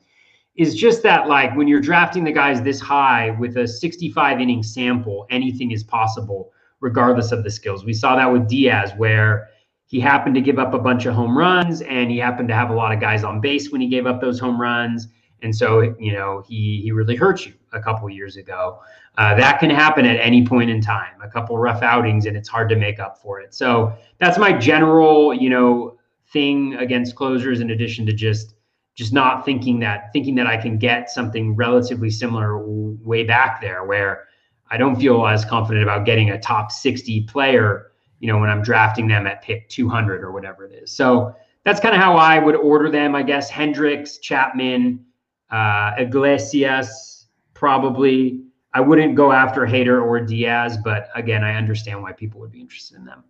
Is 0.55 0.73
just 0.73 1.03
that 1.03 1.27
like 1.27 1.53
when 1.57 1.67
you're 1.67 1.81
drafting 1.81 2.23
the 2.23 2.31
guys 2.31 2.61
this 2.61 2.79
high 2.79 3.31
with 3.31 3.57
a 3.57 3.67
65 3.67 4.39
inning 4.39 4.63
sample, 4.63 5.27
anything 5.29 5.71
is 5.71 5.83
possible 5.83 6.51
regardless 6.79 7.31
of 7.31 7.43
the 7.43 7.51
skills. 7.51 7.83
We 7.83 7.93
saw 7.93 8.15
that 8.15 8.31
with 8.31 8.47
Diaz 8.47 8.93
where 8.95 9.49
he 9.87 9.99
happened 9.99 10.35
to 10.35 10.41
give 10.41 10.57
up 10.57 10.73
a 10.73 10.79
bunch 10.79 11.05
of 11.05 11.13
home 11.13 11.37
runs 11.37 11.81
and 11.81 12.09
he 12.09 12.17
happened 12.17 12.47
to 12.49 12.55
have 12.55 12.69
a 12.69 12.73
lot 12.73 12.93
of 12.93 13.01
guys 13.01 13.23
on 13.23 13.41
base 13.41 13.71
when 13.71 13.81
he 13.81 13.87
gave 13.87 14.05
up 14.05 14.21
those 14.21 14.39
home 14.39 14.59
runs 14.59 15.07
and 15.41 15.55
so, 15.55 15.81
you 15.99 16.13
know, 16.13 16.43
he 16.47 16.81
he 16.83 16.91
really 16.91 17.15
hurt 17.15 17.45
you 17.45 17.53
a 17.73 17.79
couple 17.79 18.09
years 18.09 18.37
ago. 18.37 18.79
Uh, 19.17 19.35
that 19.35 19.59
can 19.59 19.69
happen 19.69 20.05
at 20.05 20.19
any 20.19 20.45
point 20.45 20.69
in 20.69 20.81
time. 20.81 21.21
A 21.21 21.27
couple 21.27 21.57
rough 21.57 21.81
outings, 21.81 22.25
and 22.25 22.35
it's 22.35 22.49
hard 22.49 22.69
to 22.69 22.75
make 22.75 22.99
up 22.99 23.21
for 23.21 23.39
it. 23.39 23.53
So 23.53 23.93
that's 24.17 24.37
my 24.37 24.51
general, 24.51 25.33
you 25.33 25.49
know, 25.49 25.97
thing 26.31 26.75
against 26.75 27.15
closers. 27.15 27.59
In 27.59 27.71
addition 27.71 28.05
to 28.07 28.13
just 28.13 28.55
just 28.95 29.13
not 29.13 29.45
thinking 29.45 29.79
that 29.79 30.11
thinking 30.13 30.35
that 30.35 30.47
I 30.47 30.57
can 30.57 30.77
get 30.77 31.09
something 31.09 31.55
relatively 31.55 32.09
similar 32.09 32.65
way 32.65 33.23
back 33.23 33.61
there 33.61 33.83
where 33.83 34.27
I 34.71 34.77
don't 34.77 34.95
feel 34.95 35.25
as 35.27 35.45
confident 35.45 35.83
about 35.83 36.05
getting 36.05 36.31
a 36.31 36.39
top 36.39 36.71
60 36.71 37.21
player, 37.23 37.91
you 38.19 38.27
know, 38.27 38.39
when 38.39 38.49
I'm 38.49 38.63
drafting 38.63 39.07
them 39.07 39.27
at 39.27 39.43
pick 39.43 39.69
200 39.69 40.23
or 40.23 40.31
whatever 40.31 40.65
it 40.65 40.73
is. 40.73 40.91
So 40.91 41.35
that's 41.63 41.79
kind 41.79 41.95
of 41.95 42.01
how 42.01 42.15
I 42.15 42.39
would 42.39 42.55
order 42.55 42.89
them, 42.89 43.15
I 43.15 43.23
guess. 43.23 43.51
Hendriks, 43.51 44.19
Chapman, 44.19 45.05
uh, 45.51 45.91
Iglesias, 45.97 47.27
probably. 47.53 48.41
I 48.73 48.81
wouldn't 48.81 49.15
go 49.15 49.31
after 49.31 49.61
Hader 49.61 50.03
or 50.03 50.19
Diaz, 50.19 50.77
but 50.83 51.09
again, 51.15 51.43
I 51.43 51.55
understand 51.55 52.01
why 52.01 52.11
people 52.11 52.41
would 52.41 52.51
be 52.51 52.59
interested 52.59 52.97
in 52.97 53.05
them. 53.05 53.23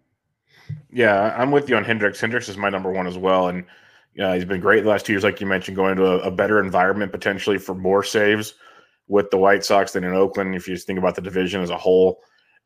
Yeah, 0.92 1.36
I'm 1.38 1.52
with 1.52 1.70
you 1.70 1.78
on 1.78 1.86
Hendriks. 1.86 2.20
Hendriks 2.20 2.50
is 2.50 2.58
my 2.58 2.70
number 2.70 2.92
one 2.92 3.06
as 3.06 3.18
well, 3.18 3.50
and 3.50 3.66
uh, 4.20 4.34
he's 4.34 4.46
been 4.46 4.62
great 4.62 4.84
the 4.84 4.90
last 4.90 5.06
two 5.06 5.14
years, 5.14 5.24
like 5.24 5.40
you 5.40 5.46
mentioned, 5.46 5.76
going 5.76 5.98
to 5.98 6.06
a, 6.06 6.18
a, 6.20 6.32
better 6.32 6.60
environment 6.60 7.12
potentially 7.12 7.58
for 7.58 7.76
more 7.76 8.02
saves 8.02 8.56
with 9.08 9.30
the 9.30 9.38
White 9.38 9.64
Sox 9.64 9.92
than 9.92 10.04
in 10.04 10.14
Oakland. 10.14 10.56
If 10.56 10.68
you 10.68 10.74
just 10.74 10.88
think 10.88 10.98
about 10.98 11.16
the 11.16 11.22
division 11.22 11.62
as 11.62 11.70
a 11.70 11.78
whole 11.78 12.22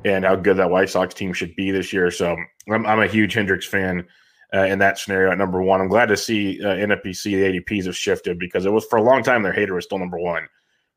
and 0.05 0.23
how 0.23 0.35
good 0.35 0.57
that 0.57 0.69
White 0.69 0.89
Sox 0.89 1.13
team 1.13 1.33
should 1.33 1.55
be 1.55 1.71
this 1.71 1.91
year, 1.91 2.11
so 2.11 2.37
I'm, 2.71 2.85
I'm 2.85 3.01
a 3.01 3.07
huge 3.07 3.35
Hendriks 3.35 3.65
fan 3.65 4.07
uh, 4.53 4.65
in 4.65 4.79
that 4.79 4.97
scenario 4.97 5.31
at 5.31 5.37
number 5.37 5.61
one. 5.61 5.81
I'm 5.81 5.87
glad 5.87 6.07
to 6.07 6.17
see 6.17 6.63
uh, 6.63 6.75
NFBC 6.75 7.23
the 7.23 7.59
ADPs 7.59 7.85
have 7.85 7.97
shifted 7.97 8.39
because 8.39 8.65
it 8.65 8.71
was 8.71 8.85
for 8.85 8.97
a 8.97 9.03
long 9.03 9.23
time 9.23 9.43
their 9.43 9.53
Hader 9.53 9.75
was 9.75 9.85
still 9.85 9.99
number 9.99 10.19
one, 10.19 10.47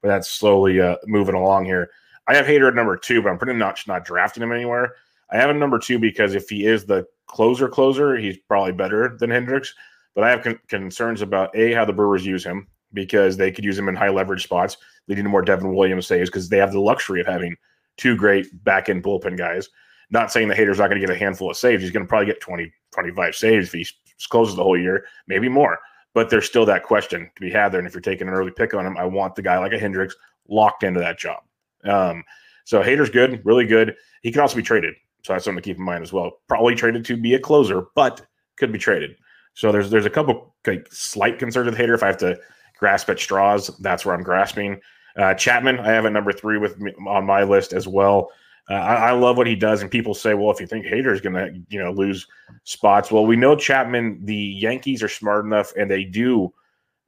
but 0.00 0.08
that's 0.08 0.28
slowly 0.30 0.80
uh, 0.80 0.96
moving 1.06 1.34
along 1.34 1.66
here. 1.66 1.90
I 2.26 2.34
have 2.34 2.46
Hader 2.46 2.68
at 2.68 2.74
number 2.74 2.96
two, 2.96 3.20
but 3.22 3.30
I'm 3.30 3.38
pretty 3.38 3.58
much 3.58 3.86
not 3.86 4.04
drafting 4.04 4.42
him 4.42 4.52
anywhere. 4.52 4.94
I 5.30 5.36
have 5.36 5.50
him 5.50 5.58
number 5.58 5.78
two 5.78 5.98
because 5.98 6.34
if 6.34 6.48
he 6.48 6.66
is 6.66 6.84
the 6.84 7.06
closer 7.26 7.68
closer, 7.68 8.16
he's 8.16 8.36
probably 8.36 8.72
better 8.72 9.16
than 9.18 9.30
Hendriks. 9.30 9.70
But 10.14 10.24
I 10.24 10.30
have 10.30 10.42
con- 10.42 10.60
concerns 10.68 11.22
about 11.22 11.56
a 11.56 11.72
how 11.72 11.84
the 11.84 11.92
Brewers 11.92 12.24
use 12.24 12.44
him 12.44 12.68
because 12.92 13.36
they 13.36 13.50
could 13.50 13.64
use 13.64 13.78
him 13.78 13.88
in 13.88 13.96
high 13.96 14.10
leverage 14.10 14.44
spots, 14.44 14.76
leading 15.08 15.24
to 15.24 15.30
more 15.30 15.42
Devin 15.42 15.74
Williams 15.74 16.06
saves 16.06 16.28
because 16.28 16.48
they 16.48 16.58
have 16.58 16.72
the 16.72 16.80
luxury 16.80 17.20
of 17.20 17.26
having 17.26 17.56
two 17.96 18.16
great 18.16 18.46
back 18.64 18.88
end 18.88 19.02
bullpen 19.02 19.36
guys. 19.36 19.70
Not 20.12 20.30
saying 20.30 20.46
the 20.46 20.54
Hader's 20.54 20.78
not 20.78 20.88
going 20.88 21.00
to 21.00 21.06
get 21.06 21.14
a 21.14 21.18
handful 21.18 21.50
of 21.50 21.56
saves. 21.56 21.82
He's 21.82 21.90
going 21.90 22.04
to 22.04 22.08
probably 22.08 22.26
get 22.26 22.40
20, 22.40 22.72
25 22.92 23.34
saves 23.34 23.66
if 23.66 23.72
he 23.72 23.86
closes 24.28 24.54
the 24.54 24.62
whole 24.62 24.78
year, 24.78 25.06
maybe 25.26 25.48
more. 25.48 25.78
But 26.14 26.30
there's 26.30 26.46
still 26.46 26.66
that 26.66 26.84
question 26.84 27.30
to 27.34 27.40
be 27.40 27.50
had 27.50 27.72
there. 27.72 27.80
And 27.80 27.88
if 27.88 27.94
you're 27.94 28.02
taking 28.02 28.28
an 28.28 28.34
early 28.34 28.50
pick 28.50 28.74
on 28.74 28.86
him, 28.86 28.96
I 28.98 29.04
want 29.06 29.34
the 29.34 29.42
guy 29.42 29.58
like 29.58 29.72
a 29.72 29.78
Hendriks 29.78 30.12
locked 30.48 30.82
into 30.82 31.00
that 31.00 31.18
job. 31.18 31.42
Um, 31.84 32.22
so 32.64 32.82
Hader's 32.82 33.10
good, 33.10 33.40
really 33.44 33.64
good. 33.64 33.96
He 34.22 34.30
can 34.30 34.42
also 34.42 34.56
be 34.56 34.62
traded. 34.62 34.94
So 35.24 35.32
that's 35.32 35.44
something 35.44 35.62
to 35.62 35.68
keep 35.68 35.78
in 35.78 35.84
mind 35.84 36.02
as 36.02 36.12
well. 36.12 36.40
Probably 36.46 36.74
traded 36.74 37.04
to 37.06 37.16
be 37.16 37.34
a 37.34 37.38
closer, 37.38 37.86
but 37.94 38.20
could 38.56 38.70
be 38.70 38.78
traded. 38.78 39.16
So 39.54 39.72
there's 39.72 39.90
there's 39.90 40.06
a 40.06 40.10
couple 40.10 40.54
like, 40.66 40.86
slight 40.90 41.38
concerns 41.38 41.66
with 41.66 41.78
Hader. 41.78 41.94
If 41.94 42.02
I 42.02 42.08
have 42.08 42.18
to 42.18 42.38
grasp 42.78 43.08
at 43.10 43.18
straws, 43.18 43.68
that's 43.78 44.04
where 44.04 44.14
I'm 44.14 44.22
grasping. 44.22 44.80
Uh, 45.16 45.34
Chapman, 45.34 45.78
I 45.78 45.88
have 45.88 46.06
at 46.06 46.12
number 46.12 46.32
three 46.32 46.58
with 46.58 46.78
me 46.80 46.92
on 47.06 47.24
my 47.24 47.44
list 47.44 47.72
as 47.72 47.86
well. 47.86 48.30
Uh, 48.72 48.76
I, 48.76 48.94
I, 48.94 49.10
love 49.10 49.36
what 49.36 49.46
he 49.46 49.54
does, 49.54 49.82
and 49.82 49.90
people 49.90 50.14
say, 50.14 50.32
"Well, 50.32 50.50
if 50.50 50.58
you 50.58 50.66
think 50.66 50.86
Hader 50.86 51.12
is 51.12 51.20
going 51.20 51.34
to, 51.34 51.60
you 51.68 51.78
know, 51.78 51.92
lose 51.92 52.26
spots, 52.64 53.12
well, 53.12 53.26
we 53.26 53.36
know 53.36 53.54
Chapman. 53.54 54.24
The 54.24 54.34
Yankees 54.34 55.02
are 55.02 55.08
smart 55.08 55.44
enough, 55.44 55.72
and 55.76 55.90
they 55.90 56.04
do 56.04 56.50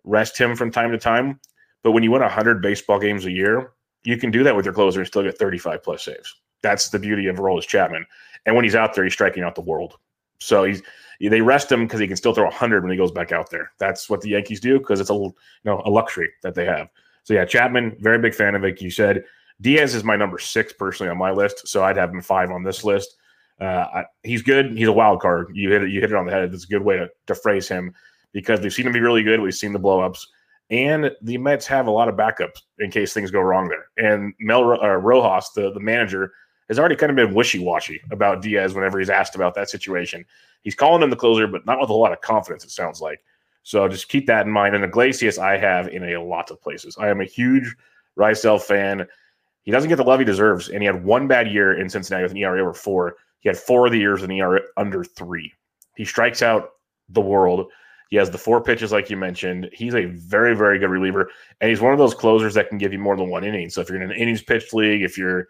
rest 0.04 0.36
him 0.36 0.56
from 0.56 0.70
time 0.70 0.92
to 0.92 0.98
time. 0.98 1.40
But 1.82 1.92
when 1.92 2.02
you 2.02 2.10
win 2.10 2.20
100 2.20 2.60
baseball 2.60 2.98
games 2.98 3.24
a 3.24 3.30
year, 3.30 3.72
you 4.02 4.18
can 4.18 4.30
do 4.30 4.44
that 4.44 4.54
with 4.54 4.66
your 4.66 4.74
closer 4.74 5.00
and 5.00 5.06
still 5.06 5.22
get 5.22 5.38
35 5.38 5.82
plus 5.82 6.04
saves. 6.04 6.34
That's 6.60 6.90
the 6.90 6.98
beauty 6.98 7.28
of 7.28 7.36
Aroldis 7.36 7.66
Chapman. 7.66 8.04
And 8.44 8.54
when 8.54 8.64
he's 8.64 8.74
out 8.74 8.94
there, 8.94 9.04
he's 9.04 9.14
striking 9.14 9.42
out 9.42 9.54
the 9.54 9.62
world. 9.62 9.94
So 10.40 10.64
he's 10.64 10.82
they 11.18 11.40
rest 11.40 11.72
him 11.72 11.84
because 11.84 12.00
he 12.00 12.06
can 12.06 12.18
still 12.18 12.34
throw 12.34 12.44
100 12.44 12.82
when 12.82 12.90
he 12.90 12.98
goes 12.98 13.12
back 13.12 13.32
out 13.32 13.48
there. 13.48 13.72
That's 13.78 14.10
what 14.10 14.20
the 14.20 14.28
Yankees 14.28 14.60
do 14.60 14.78
because 14.78 15.00
it's 15.00 15.08
a 15.08 15.14
you 15.14 15.34
know 15.64 15.80
a 15.86 15.90
luxury 15.90 16.30
that 16.42 16.54
they 16.54 16.66
have. 16.66 16.90
So 17.22 17.32
yeah, 17.32 17.46
Chapman, 17.46 17.96
very 18.00 18.18
big 18.18 18.34
fan 18.34 18.54
of 18.54 18.64
it. 18.64 18.82
You 18.82 18.90
said 18.90 19.24
Diaz 19.64 19.94
is 19.94 20.04
my 20.04 20.14
number 20.14 20.38
six 20.38 20.74
personally 20.74 21.10
on 21.10 21.16
my 21.16 21.30
list, 21.30 21.66
so 21.66 21.82
I'd 21.82 21.96
have 21.96 22.10
him 22.10 22.20
five 22.20 22.50
on 22.50 22.62
this 22.62 22.84
list. 22.84 23.16
Uh, 23.58 23.64
I, 23.64 24.04
he's 24.22 24.42
good. 24.42 24.76
He's 24.76 24.88
a 24.88 24.92
wild 24.92 25.22
card. 25.22 25.52
You 25.54 25.70
hit 25.70 25.82
it. 25.82 25.90
You 25.90 26.02
hit 26.02 26.10
it 26.10 26.16
on 26.16 26.26
the 26.26 26.32
head. 26.32 26.52
It's 26.52 26.64
a 26.64 26.68
good 26.68 26.82
way 26.82 26.98
to, 26.98 27.08
to 27.28 27.34
phrase 27.34 27.66
him 27.66 27.94
because 28.32 28.60
we've 28.60 28.74
seen 28.74 28.86
him 28.86 28.92
be 28.92 29.00
really 29.00 29.22
good. 29.22 29.40
We've 29.40 29.54
seen 29.54 29.72
the 29.72 29.80
blowups, 29.80 30.20
and 30.68 31.10
the 31.22 31.38
Mets 31.38 31.66
have 31.66 31.86
a 31.86 31.90
lot 31.90 32.10
of 32.10 32.14
backups 32.14 32.60
in 32.78 32.90
case 32.90 33.14
things 33.14 33.30
go 33.30 33.40
wrong 33.40 33.68
there. 33.68 33.86
And 33.96 34.34
Mel 34.38 34.72
uh, 34.82 34.96
Rojas, 34.96 35.50
the 35.52 35.72
the 35.72 35.80
manager, 35.80 36.32
has 36.68 36.78
already 36.78 36.96
kind 36.96 37.08
of 37.08 37.16
been 37.16 37.34
wishy 37.34 37.58
washy 37.58 38.02
about 38.10 38.42
Diaz 38.42 38.74
whenever 38.74 38.98
he's 38.98 39.08
asked 39.08 39.34
about 39.34 39.54
that 39.54 39.70
situation. 39.70 40.26
He's 40.62 40.74
calling 40.74 41.02
him 41.02 41.08
the 41.08 41.16
closer, 41.16 41.46
but 41.46 41.64
not 41.64 41.80
with 41.80 41.88
a 41.88 41.94
lot 41.94 42.12
of 42.12 42.20
confidence, 42.20 42.64
it 42.64 42.70
sounds 42.70 43.00
like. 43.00 43.24
So 43.62 43.88
just 43.88 44.10
keep 44.10 44.26
that 44.26 44.44
in 44.44 44.52
mind. 44.52 44.74
And 44.74 44.84
Iglesias, 44.84 45.38
I 45.38 45.56
have 45.56 45.88
in 45.88 46.04
a 46.04 46.22
lot 46.22 46.50
of 46.50 46.60
places. 46.60 46.98
I 46.98 47.08
am 47.08 47.22
a 47.22 47.24
huge 47.24 47.74
Raisel 48.18 48.60
fan. 48.60 49.06
He 49.64 49.72
doesn't 49.72 49.88
get 49.88 49.96
the 49.96 50.04
love 50.04 50.18
he 50.18 50.24
deserves, 50.24 50.68
and 50.68 50.82
he 50.82 50.86
had 50.86 51.04
one 51.04 51.26
bad 51.26 51.50
year 51.50 51.78
in 51.78 51.88
Cincinnati 51.88 52.22
with 52.22 52.32
an 52.32 52.38
ERA 52.38 52.60
over 52.60 52.74
four. 52.74 53.16
He 53.40 53.48
had 53.48 53.56
four 53.56 53.86
of 53.86 53.92
the 53.92 53.98
years 53.98 54.20
with 54.20 54.30
an 54.30 54.36
ERA 54.36 54.60
under 54.76 55.02
three. 55.02 55.52
He 55.96 56.04
strikes 56.04 56.42
out 56.42 56.70
the 57.08 57.20
world. 57.20 57.70
He 58.10 58.16
has 58.16 58.30
the 58.30 58.38
four 58.38 58.62
pitches, 58.62 58.92
like 58.92 59.10
you 59.10 59.16
mentioned. 59.16 59.70
He's 59.72 59.94
a 59.94 60.04
very, 60.04 60.54
very 60.54 60.78
good 60.78 60.90
reliever, 60.90 61.30
and 61.60 61.70
he's 61.70 61.80
one 61.80 61.92
of 61.92 61.98
those 61.98 62.14
closers 62.14 62.54
that 62.54 62.68
can 62.68 62.78
give 62.78 62.92
you 62.92 62.98
more 62.98 63.16
than 63.16 63.30
one 63.30 63.42
inning. 63.44 63.70
So 63.70 63.80
if 63.80 63.88
you're 63.88 64.00
in 64.00 64.10
an 64.10 64.16
innings 64.16 64.42
pitched 64.42 64.74
league, 64.74 65.02
if 65.02 65.16
you're 65.16 65.48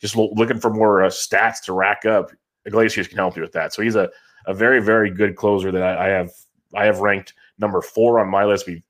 just 0.00 0.16
looking 0.16 0.58
for 0.58 0.70
more 0.70 1.04
uh, 1.04 1.08
stats 1.08 1.62
to 1.62 1.72
rack 1.72 2.04
up, 2.04 2.32
Iglesias 2.66 3.08
can 3.08 3.18
help 3.18 3.36
you 3.36 3.42
with 3.42 3.52
that. 3.52 3.72
So 3.72 3.82
he's 3.82 3.96
a, 3.96 4.10
a 4.46 4.54
very 4.54 4.80
very 4.82 5.10
good 5.10 5.36
closer 5.36 5.70
that 5.70 5.82
I, 5.82 6.06
I 6.06 6.08
have 6.08 6.30
I 6.74 6.84
have 6.84 6.98
ranked 6.98 7.34
number 7.58 7.80
four 7.80 8.18
on 8.18 8.28
my 8.28 8.44
list. 8.44 8.66
Be 8.66 8.82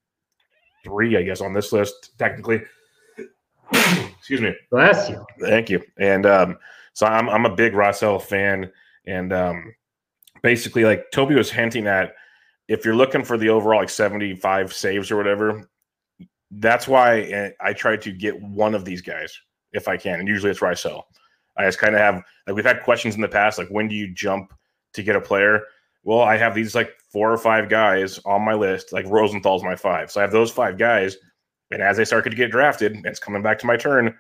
three, 0.85 1.17
I 1.17 1.23
guess, 1.23 1.41
on 1.41 1.53
this 1.53 1.73
list 1.73 2.13
technically. 2.19 2.63
Excuse 4.23 4.41
me. 4.41 4.55
Bless 4.71 5.09
you. 5.09 5.27
Thank 5.41 5.69
you. 5.69 5.83
And 5.99 6.27
um, 6.27 6.57
so 6.93 7.07
I'm 7.07 7.29
I'm 7.29 7.45
a 7.45 7.53
big 7.53 7.73
Raisel 7.73 8.23
fan, 8.23 8.71
and 9.05 9.33
um, 9.33 9.75
basically, 10.45 10.85
like 10.85 11.11
Toby 11.11 11.35
was 11.35 11.51
hinting 11.51 11.89
at, 11.89 12.15
if 12.69 12.85
you're 12.85 12.95
looking 12.95 13.25
for 13.25 13.37
the 13.37 13.49
overall 13.49 13.81
like 13.81 13.91
75 13.91 14.73
saves 14.73 15.11
or 15.11 15.17
whatever, 15.17 15.69
that's 16.53 16.87
why 16.87 17.53
I 17.61 17.73
try 17.73 17.97
to 17.97 18.13
get 18.13 18.41
one 18.41 18.77
of 18.77 18.85
these 18.85 19.03
guys 19.03 19.37
if 19.73 19.89
I 19.89 19.97
can. 19.97 20.21
And 20.21 20.29
usually 20.29 20.53
it's 20.53 20.61
Raisel. 20.61 21.03
I 21.57 21.65
just 21.65 21.81
kind 21.81 21.97
of 21.97 22.01
have 22.01 22.23
like 22.47 22.55
we've 22.55 22.65
had 22.65 22.85
questions 22.85 23.17
in 23.17 23.23
the 23.23 23.29
past, 23.29 23.59
like 23.59 23.71
when 23.71 23.89
do 23.89 23.97
you 23.97 24.15
jump 24.15 24.55
to 24.95 25.03
get 25.03 25.17
a 25.17 25.21
player? 25.21 25.63
Well, 26.05 26.21
I 26.21 26.37
have 26.37 26.55
these 26.55 26.77
like 26.77 26.93
four 27.11 27.33
or 27.33 27.39
five 27.39 27.69
guys 27.69 28.21
on 28.25 28.43
my 28.43 28.55
list. 28.55 28.93
Like 28.93 29.07
Rosenthal's 29.07 29.65
my 29.65 29.75
five, 29.75 30.13
so 30.13 30.21
I 30.21 30.23
have 30.23 30.31
those 30.31 30.53
five 30.53 30.79
guys. 30.79 31.17
And 31.73 31.83
as 31.83 31.97
they 31.97 32.05
start 32.05 32.25
to 32.25 32.31
get 32.31 32.51
drafted, 32.51 33.01
it's 33.05 33.19
coming 33.19 33.43
back 33.43 33.59
to 33.61 33.67
my 33.67 33.77
turn. 33.77 34.15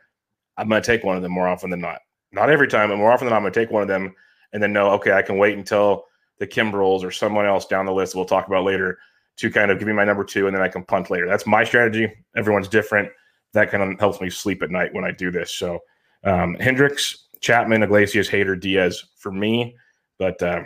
I'm 0.56 0.68
going 0.68 0.82
to 0.82 0.86
take 0.86 1.04
one 1.04 1.16
of 1.16 1.22
them 1.22 1.32
more 1.32 1.48
often 1.48 1.70
than 1.70 1.80
not. 1.80 2.00
Not 2.32 2.50
every 2.50 2.68
time, 2.68 2.88
but 2.88 2.96
more 2.96 3.12
often 3.12 3.26
than 3.26 3.32
not, 3.32 3.38
I'm 3.38 3.42
going 3.42 3.52
to 3.52 3.60
take 3.60 3.70
one 3.70 3.82
of 3.82 3.88
them 3.88 4.14
and 4.52 4.62
then 4.62 4.72
know, 4.72 4.90
okay, 4.92 5.12
I 5.12 5.22
can 5.22 5.38
wait 5.38 5.56
until 5.56 6.04
the 6.38 6.46
Kimbrels 6.46 7.04
or 7.04 7.10
someone 7.10 7.46
else 7.46 7.66
down 7.66 7.86
the 7.86 7.92
list 7.92 8.14
we'll 8.14 8.24
talk 8.24 8.46
about 8.46 8.64
later 8.64 8.98
to 9.36 9.50
kind 9.50 9.70
of 9.70 9.78
give 9.78 9.88
me 9.88 9.94
my 9.94 10.04
number 10.04 10.24
two, 10.24 10.46
and 10.46 10.54
then 10.54 10.62
I 10.62 10.68
can 10.68 10.84
punt 10.84 11.10
later. 11.10 11.26
That's 11.26 11.46
my 11.46 11.64
strategy. 11.64 12.12
Everyone's 12.36 12.68
different 12.68 13.08
that 13.52 13.70
kind 13.70 13.82
of 13.82 13.98
helps 13.98 14.20
me 14.20 14.30
sleep 14.30 14.62
at 14.62 14.70
night 14.70 14.92
when 14.94 15.04
I 15.04 15.10
do 15.10 15.30
this. 15.30 15.52
So 15.52 15.80
um, 16.24 16.56
Hendriks, 16.56 17.16
Chapman, 17.40 17.82
Iglesias, 17.82 18.28
Hader, 18.28 18.58
Diaz 18.58 19.04
for 19.16 19.32
me, 19.32 19.76
but 20.18 20.42
uh, 20.42 20.62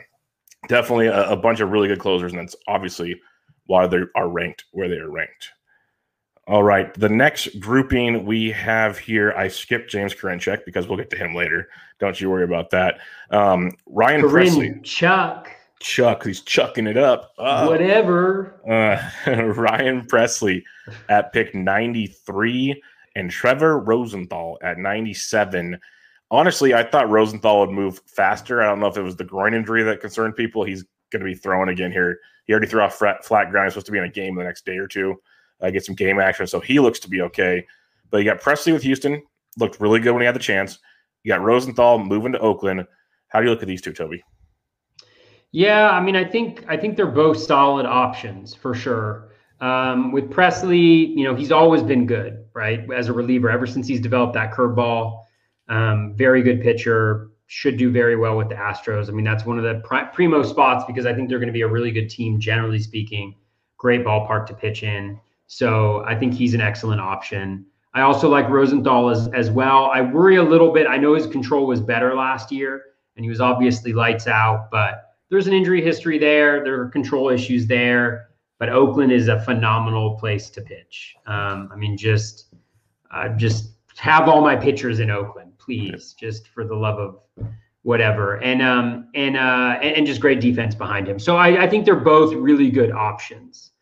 definitely 0.69 1.07
a, 1.07 1.31
a, 1.31 1.37
bunch 1.37 1.61
of 1.61 1.71
really 1.71 1.89
good 1.89 1.99
closers, 1.99 2.33
and 2.33 2.41
that's 2.41 2.57
obviously 2.69 3.21
why 3.67 3.87
they 3.87 4.03
are 4.15 4.29
ranked 4.29 4.65
where 4.73 4.89
they 4.89 4.97
are 4.97 5.11
ranked. 5.11 5.51
All 6.49 6.63
right, 6.63 6.95
the 6.95 7.09
next 7.09 7.59
grouping 7.59 8.25
we 8.25 8.53
have 8.53 8.99
here, 8.99 9.33
I 9.37 9.49
skipped 9.49 9.91
James 9.91 10.15
Karinchak 10.15 10.65
because 10.65 10.87
we'll 10.87 10.97
get 10.97 11.11
to 11.11 11.17
him 11.17 11.35
later. 11.35 11.69
Don't 11.99 12.21
you 12.21 12.31
worry 12.31 12.45
about 12.45 12.71
that. 12.71 12.99
Um, 13.31 13.73
Ryan 13.87 14.21
Corinne 14.21 14.47
Pressly, 14.47 14.83
Chuck. 14.85 15.51
Chuck. 15.81 16.25
He's 16.25 16.43
chucking 16.43 16.87
it 16.87 16.97
up. 16.97 17.33
Uh, 17.37 17.67
Whatever. 17.67 18.61
Uh, 18.65 19.11
Ryan 19.53 20.07
Pressly 20.07 20.63
at 21.09 21.33
pick 21.33 21.55
93 21.55 22.81
and 23.17 23.31
Trevor 23.31 23.81
Rosenthal 23.81 24.59
at 24.63 24.79
97. 24.79 25.79
Honestly, 26.31 26.75
I 26.75 26.85
thought 26.85 27.11
Rosenthal 27.11 27.61
would 27.61 27.71
move 27.71 28.01
faster. 28.07 28.63
I 28.63 28.67
don't 28.67 28.79
know 28.79 28.89
if 28.89 28.97
it 28.97 29.03
was 29.03 29.17
the 29.17 29.25
groin 29.25 29.55
injury 29.55 29.83
that 29.83 30.01
concerned 30.01 30.37
people. 30.37 30.65
He's 30.65 30.85
going 31.11 31.21
to 31.21 31.27
be 31.27 31.35
throwing 31.35 31.71
again 31.71 31.91
here. 31.91 32.21
He 32.47 32.53
already 32.53 32.69
threw 32.69 32.83
off 32.83 32.95
flat, 32.95 33.25
flat 33.25 33.51
ground. 33.51 33.67
He's 33.67 33.73
supposed 33.75 33.87
to 33.87 33.93
be 33.93 33.99
in 33.99 34.05
a 34.05 34.09
game 34.09 34.35
the 34.35 34.45
next 34.45 34.65
day 34.65 34.77
or 34.77 34.87
two, 34.87 35.21
uh, 35.61 35.71
get 35.71 35.85
some 35.85 35.95
game 35.95 36.19
action. 36.19 36.47
So 36.47 36.61
he 36.61 36.81
looks 36.81 36.99
to 37.01 37.09
be 37.09 37.23
okay. 37.23 37.67
But 38.11 38.19
you 38.19 38.25
got 38.25 38.41
Pressly 38.41 38.73
with 38.73 38.83
Houston, 38.83 39.23
looked 39.59 39.81
really 39.81 40.01
good 40.01 40.13
when 40.13 40.23
he 40.23 40.27
had 40.27 40.35
the 40.35 40.41
chance. 40.41 40.79
You 41.23 41.33
got 41.33 41.43
Rosenthal 41.43 41.99
moving 41.99 42.33
to 42.33 42.39
Oakland. 42.39 42.87
How 43.29 43.41
do 43.41 43.47
you 43.47 43.51
look 43.51 43.63
at 43.63 43.69
these 43.69 43.83
two, 43.83 43.93
Toby? 43.93 44.23
Yeah, 45.53 45.91
I 45.91 46.01
mean, 46.01 46.17
I 46.17 46.25
think 46.25 46.65
I 46.69 46.77
think 46.77 46.97
they're 46.97 47.07
both 47.07 47.39
solid 47.39 47.87
options 47.87 48.55
for 48.55 48.75
sure. 48.75 49.31
Um, 49.61 50.13
with 50.13 50.31
Pressly, 50.31 51.17
you 51.17 51.25
know, 51.25 51.35
he's 51.35 51.51
always 51.51 51.83
been 51.83 52.07
good, 52.07 52.45
right, 52.53 52.87
as 52.93 53.09
a 53.09 53.13
reliever 53.13 53.49
ever 53.49 53.67
since 53.67 53.89
he's 53.89 54.01
developed 54.01 54.35
that 54.35 54.53
curveball. 54.53 55.23
Um, 55.69 56.15
very 56.15 56.43
good 56.43 56.61
pitcher, 56.61 57.31
should 57.47 57.77
do 57.77 57.91
very 57.91 58.17
well 58.17 58.37
with 58.37 58.49
the 58.49 58.55
Astros. 58.55 59.09
I 59.09 59.13
mean, 59.13 59.25
that's 59.25 59.47
one 59.47 59.57
of 59.57 59.65
the 59.65 59.81
pri- 59.85 60.05
primo 60.05 60.43
spots 60.43 60.85
because 60.85 61.07
I 61.07 61.15
think 61.15 61.29
they're 61.29 61.39
going 61.39 61.49
to 61.49 61.53
be 61.53 61.63
a 61.63 61.69
really 61.69 61.91
good 61.91 62.11
team, 62.11 62.39
generally 62.39 62.79
speaking. 62.79 63.35
great 63.79 64.05
ballpark 64.05 64.47
to 64.47 64.55
pitch 64.55 64.83
in. 64.83 65.19
So 65.47 66.05
I 66.07 66.15
think 66.15 66.35
he's 66.35 66.55
an 66.55 66.61
excellent 66.61 67.01
option. 67.01 67.67
I 67.95 68.03
also 68.03 68.29
like 68.29 68.49
Rosenthal 68.49 69.09
as, 69.09 69.29
as 69.29 69.51
well. 69.51 69.91
I 69.93 70.01
worry 70.03 70.37
a 70.37 70.43
little 70.43 70.73
bit. 70.73 70.87
I 70.87 70.97
know 70.97 71.15
his 71.15 71.27
control 71.27 71.67
was 71.67 71.81
better 71.81 72.15
last 72.15 72.53
year, 72.53 72.83
and 73.17 73.25
he 73.25 73.31
was 73.31 73.41
obviously 73.41 73.93
lights 73.93 74.27
out, 74.27 74.71
but 74.71 75.15
there's 75.31 75.47
an 75.47 75.55
injury 75.55 75.83
history 75.83 76.19
there. 76.19 76.63
There 76.63 76.81
are 76.81 76.89
control 76.89 77.31
issues 77.31 77.67
there. 77.67 78.29
But 78.59 78.71
Oakland 78.71 79.13
is 79.13 79.29
a 79.29 79.41
phenomenal 79.41 80.17
place 80.19 80.49
to 80.51 80.63
pitch. 80.63 81.15
Um, 81.27 81.69
I 81.73 81.77
mean, 81.77 81.97
just 81.97 82.55
uh, 83.11 83.29
just 83.31 83.73
have 83.97 84.29
all 84.29 84.41
my 84.41 84.57
pitchers 84.57 85.01
in 85.01 85.11
Oakland, 85.11 85.53
please, 85.59 86.15
just 86.19 86.49
for 86.49 86.65
the 86.65 86.75
love 86.75 86.99
of 86.99 87.21
whatever, 87.83 88.43
and 88.43 88.63
um 88.63 89.09
and 89.15 89.37
uh 89.37 89.79
and, 89.83 89.99
and 89.99 90.07
just 90.07 90.21
great 90.21 90.41
defense 90.41 90.75
behind 90.75 91.07
him. 91.07 91.19
So 91.19 91.37
I, 91.37 91.65
I 91.65 91.69
think 91.69 91.85
they're 91.85 91.97
both 91.97 92.33
really 92.35 92.71
good 92.71 92.91
options. 92.91 93.73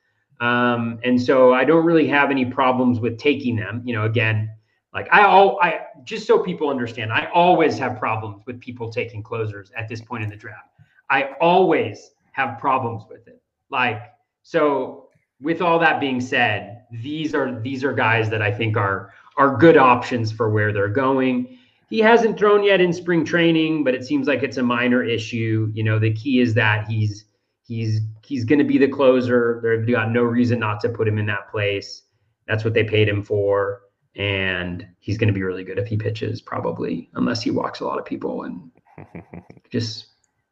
Um, 0.40 0.98
and 1.04 1.20
so 1.20 1.52
I 1.52 1.64
don't 1.64 1.84
really 1.84 2.08
have 2.08 2.30
any 2.30 2.44
problems 2.44 3.00
with 3.00 3.18
taking 3.18 3.56
them. 3.56 3.82
You 3.84 3.94
know, 3.94 4.04
again, 4.04 4.50
like 4.92 5.08
I 5.12 5.24
all 5.24 5.58
I 5.60 5.80
just 6.04 6.26
so 6.26 6.38
people 6.38 6.68
understand, 6.70 7.12
I 7.12 7.28
always 7.34 7.78
have 7.78 7.98
problems 7.98 8.42
with 8.46 8.60
people 8.60 8.90
taking 8.90 9.22
closers 9.22 9.70
at 9.76 9.88
this 9.88 10.00
point 10.00 10.22
in 10.22 10.30
the 10.30 10.36
draft. 10.36 10.70
I 11.10 11.30
always 11.40 12.12
have 12.32 12.58
problems 12.58 13.04
with 13.08 13.26
it. 13.28 13.40
Like 13.70 14.02
so 14.42 15.08
with 15.40 15.60
all 15.60 15.78
that 15.78 16.00
being 16.00 16.20
said, 16.20 16.84
these 16.90 17.34
are 17.34 17.60
these 17.60 17.84
are 17.84 17.92
guys 17.92 18.30
that 18.30 18.42
I 18.42 18.52
think 18.52 18.76
are 18.76 19.12
are 19.36 19.56
good 19.56 19.76
options 19.76 20.32
for 20.32 20.50
where 20.50 20.72
they're 20.72 20.88
going. 20.88 21.58
He 21.90 21.98
hasn't 21.98 22.38
thrown 22.38 22.64
yet 22.64 22.80
in 22.80 22.92
spring 22.92 23.24
training, 23.24 23.84
but 23.84 23.94
it 23.94 24.04
seems 24.04 24.26
like 24.26 24.42
it's 24.42 24.56
a 24.56 24.62
minor 24.62 25.04
issue. 25.04 25.70
You 25.74 25.84
know, 25.84 25.98
the 25.98 26.12
key 26.12 26.40
is 26.40 26.54
that 26.54 26.88
he's 26.88 27.24
he's 27.64 28.00
he's 28.24 28.44
going 28.44 28.58
to 28.58 28.64
be 28.64 28.78
the 28.78 28.88
closer. 28.88 29.60
They've 29.62 29.94
got 29.94 30.10
no 30.10 30.22
reason 30.22 30.58
not 30.58 30.80
to 30.80 30.88
put 30.88 31.08
him 31.08 31.18
in 31.18 31.26
that 31.26 31.50
place. 31.50 32.02
That's 32.46 32.64
what 32.64 32.74
they 32.74 32.84
paid 32.84 33.08
him 33.08 33.22
for, 33.22 33.82
and 34.16 34.86
he's 35.00 35.18
going 35.18 35.28
to 35.28 35.34
be 35.34 35.42
really 35.42 35.64
good 35.64 35.78
if 35.78 35.86
he 35.86 35.96
pitches, 35.96 36.42
probably, 36.42 37.10
unless 37.14 37.42
he 37.42 37.50
walks 37.50 37.80
a 37.80 37.86
lot 37.86 37.98
of 37.98 38.04
people 38.04 38.44
and 38.44 38.70
just 39.70 40.06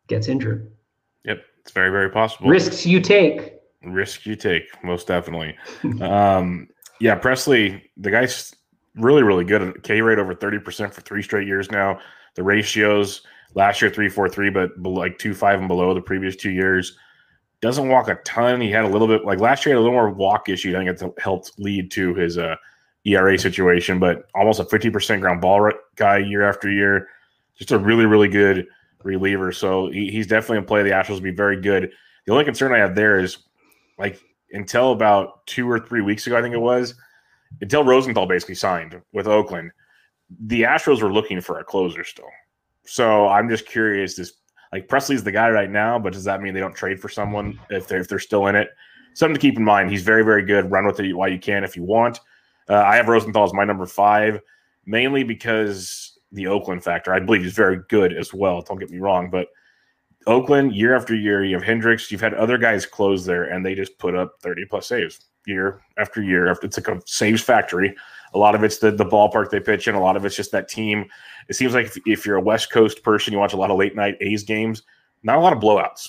gets 0.08 0.28
injured. 0.28 0.72
Yep, 1.24 1.44
it's 1.60 1.72
very 1.72 1.90
very 1.90 2.10
possible. 2.10 2.48
Risks 2.48 2.86
you 2.86 3.00
take. 3.00 3.54
Risk 3.84 4.26
you 4.26 4.36
take, 4.36 4.64
most 4.82 5.06
definitely. 5.06 5.56
um, 6.00 6.68
yeah, 7.00 7.18
Pressly, 7.18 7.82
the 7.96 8.10
guy's 8.10 8.54
really 8.96 9.22
really 9.22 9.44
good. 9.44 9.82
K 9.82 10.00
rate 10.00 10.18
over 10.18 10.34
thirty 10.34 10.58
percent 10.58 10.94
for 10.94 11.02
three 11.02 11.22
straight 11.22 11.46
years 11.46 11.70
now. 11.70 12.00
The 12.34 12.42
ratios 12.42 13.20
last 13.54 13.80
year 13.82 13.90
three 13.90 14.08
four 14.08 14.28
three, 14.28 14.50
but 14.50 14.70
like 14.82 15.18
two 15.18 15.34
five 15.34 15.58
and 15.58 15.68
below 15.68 15.94
the 15.94 16.00
previous 16.00 16.36
two 16.36 16.50
years. 16.50 16.96
Doesn't 17.60 17.88
walk 17.88 18.08
a 18.08 18.16
ton. 18.24 18.60
He 18.60 18.70
had 18.70 18.84
a 18.84 18.88
little 18.88 19.06
bit 19.06 19.24
like 19.24 19.38
last 19.38 19.64
year, 19.64 19.74
had 19.74 19.80
a 19.80 19.82
little 19.82 19.94
more 19.94 20.10
walk 20.10 20.48
issue. 20.48 20.76
I 20.76 20.84
think 20.84 21.00
it 21.00 21.20
helped 21.22 21.52
lead 21.58 21.90
to 21.92 22.14
his 22.14 22.36
uh, 22.36 22.56
ERA 23.04 23.38
situation, 23.38 23.98
but 23.98 24.28
almost 24.34 24.58
a 24.58 24.64
fifty 24.64 24.90
percent 24.90 25.20
ground 25.20 25.40
ball 25.40 25.70
guy 25.96 26.18
year 26.18 26.42
after 26.48 26.70
year. 26.70 27.08
Just 27.56 27.70
a 27.70 27.78
really 27.78 28.06
really 28.06 28.28
good 28.28 28.66
reliever. 29.04 29.52
So 29.52 29.90
he, 29.90 30.10
he's 30.10 30.26
definitely 30.26 30.58
in 30.58 30.64
play. 30.64 30.82
The 30.82 30.90
Astros 30.90 31.14
will 31.14 31.20
be 31.20 31.30
very 31.30 31.60
good. 31.60 31.90
The 32.26 32.32
only 32.32 32.44
concern 32.44 32.72
I 32.72 32.78
have 32.78 32.94
there 32.94 33.18
is 33.18 33.38
like 33.98 34.20
until 34.52 34.92
about 34.92 35.46
two 35.46 35.70
or 35.70 35.78
three 35.78 36.02
weeks 36.02 36.26
ago, 36.26 36.36
I 36.36 36.42
think 36.42 36.54
it 36.54 36.60
was, 36.60 36.94
until 37.60 37.84
Rosenthal 37.84 38.26
basically 38.26 38.54
signed 38.54 39.00
with 39.12 39.26
Oakland, 39.26 39.70
the 40.46 40.62
Astros 40.62 41.02
were 41.02 41.12
looking 41.12 41.40
for 41.40 41.58
a 41.58 41.64
closer 41.64 42.04
still. 42.04 42.28
So 42.84 43.28
I'm 43.28 43.48
just 43.48 43.66
curious. 43.66 44.16
This 44.16 44.32
like 44.72 44.88
Pressly's 44.88 45.22
the 45.22 45.32
guy 45.32 45.50
right 45.50 45.70
now, 45.70 45.98
but 45.98 46.12
does 46.12 46.24
that 46.24 46.40
mean 46.40 46.54
they 46.54 46.60
don't 46.60 46.74
trade 46.74 47.00
for 47.00 47.08
someone 47.08 47.58
if 47.70 47.86
they're 47.88 48.00
if 48.00 48.08
they're 48.08 48.18
still 48.18 48.46
in 48.46 48.56
it? 48.56 48.70
Something 49.14 49.34
to 49.34 49.40
keep 49.40 49.56
in 49.56 49.64
mind. 49.64 49.90
He's 49.90 50.02
very 50.02 50.24
very 50.24 50.44
good. 50.44 50.70
Run 50.70 50.86
with 50.86 50.98
it 51.00 51.12
while 51.14 51.28
you 51.28 51.38
can 51.38 51.64
if 51.64 51.76
you 51.76 51.82
want. 51.82 52.20
Uh, 52.68 52.76
I 52.76 52.96
have 52.96 53.08
Rosenthal 53.08 53.44
as 53.44 53.52
my 53.52 53.64
number 53.64 53.86
five, 53.86 54.40
mainly 54.86 55.24
because 55.24 56.18
the 56.32 56.46
Oakland 56.46 56.82
factor. 56.82 57.12
I 57.12 57.20
believe 57.20 57.42
he's 57.42 57.52
very 57.52 57.80
good 57.88 58.16
as 58.16 58.32
well. 58.32 58.62
Don't 58.62 58.78
get 58.78 58.90
me 58.90 58.98
wrong, 58.98 59.30
but 59.30 59.48
Oakland 60.26 60.74
year 60.74 60.94
after 60.94 61.14
year, 61.14 61.44
you 61.44 61.58
have 61.58 61.64
Hendriks. 61.64 62.10
You've 62.10 62.20
had 62.20 62.34
other 62.34 62.56
guys 62.56 62.86
close 62.86 63.24
there, 63.24 63.44
and 63.44 63.64
they 63.64 63.74
just 63.74 63.98
put 63.98 64.14
up 64.14 64.36
thirty 64.40 64.64
plus 64.64 64.86
saves 64.86 65.20
year 65.46 65.82
after 65.98 66.22
year. 66.22 66.48
After 66.48 66.66
It's 66.66 66.78
like 66.78 66.88
a 66.88 67.00
saves 67.06 67.42
factory. 67.42 67.94
A 68.34 68.38
lot 68.38 68.54
of 68.54 68.64
it's 68.64 68.78
the 68.78 68.90
the 68.90 69.04
ballpark 69.04 69.50
they 69.50 69.60
pitch 69.60 69.88
in. 69.88 69.94
A 69.94 70.00
lot 70.00 70.16
of 70.16 70.24
it's 70.24 70.36
just 70.36 70.52
that 70.52 70.68
team. 70.68 71.06
It 71.48 71.54
seems 71.54 71.74
like 71.74 71.86
if, 71.86 71.98
if 72.06 72.26
you're 72.26 72.36
a 72.36 72.42
West 72.42 72.72
Coast 72.72 73.02
person, 73.02 73.32
you 73.32 73.38
watch 73.38 73.52
a 73.52 73.56
lot 73.56 73.70
of 73.70 73.78
late 73.78 73.94
night 73.94 74.16
A's 74.20 74.42
games. 74.42 74.82
Not 75.22 75.38
a 75.38 75.40
lot 75.40 75.52
of 75.52 75.60
blowouts. 75.60 76.08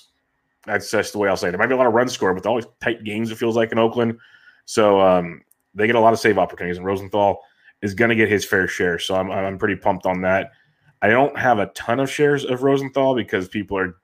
That's 0.65 0.89
just 0.89 1.13
the 1.13 1.19
way 1.19 1.27
I'll 1.27 1.37
say 1.37 1.49
it. 1.49 1.51
There 1.51 1.59
might 1.59 1.67
be 1.67 1.73
a 1.73 1.77
lot 1.77 1.87
of 1.87 1.93
run 1.93 2.07
score, 2.07 2.33
but 2.33 2.45
always 2.45 2.65
tight 2.81 3.03
games. 3.03 3.31
It 3.31 3.37
feels 3.37 3.55
like 3.55 3.71
in 3.71 3.79
Oakland. 3.79 4.17
So 4.65 5.01
um, 5.01 5.41
they 5.75 5.87
get 5.87 5.95
a 5.95 5.99
lot 5.99 6.13
of 6.13 6.19
save 6.19 6.37
opportunities, 6.37 6.77
and 6.77 6.85
Rosenthal 6.85 7.41
is 7.81 7.93
going 7.93 8.09
to 8.09 8.15
get 8.15 8.29
his 8.29 8.45
fair 8.45 8.67
share. 8.67 8.99
So 8.99 9.15
I'm 9.15 9.29
I'm 9.31 9.57
pretty 9.57 9.75
pumped 9.75 10.05
on 10.05 10.21
that. 10.21 10.51
I 11.01 11.09
don't 11.09 11.37
have 11.37 11.59
a 11.59 11.67
ton 11.67 11.99
of 11.99 12.09
shares 12.09 12.45
of 12.45 12.63
Rosenthal 12.63 13.13
because 13.13 13.49
people 13.49 13.77
are 13.77 13.97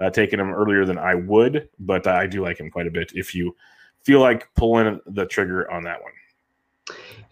uh, 0.00 0.10
taking 0.10 0.40
him 0.40 0.52
earlier 0.52 0.86
than 0.86 0.96
I 0.96 1.14
would, 1.14 1.68
but 1.78 2.06
I 2.06 2.26
do 2.26 2.42
like 2.42 2.58
him 2.58 2.70
quite 2.70 2.86
a 2.86 2.90
bit. 2.90 3.12
If 3.14 3.34
you 3.34 3.54
feel 4.04 4.20
like 4.20 4.48
pulling 4.54 5.00
the 5.06 5.26
trigger 5.26 5.70
on 5.70 5.84
that 5.84 6.00
one. 6.02 6.12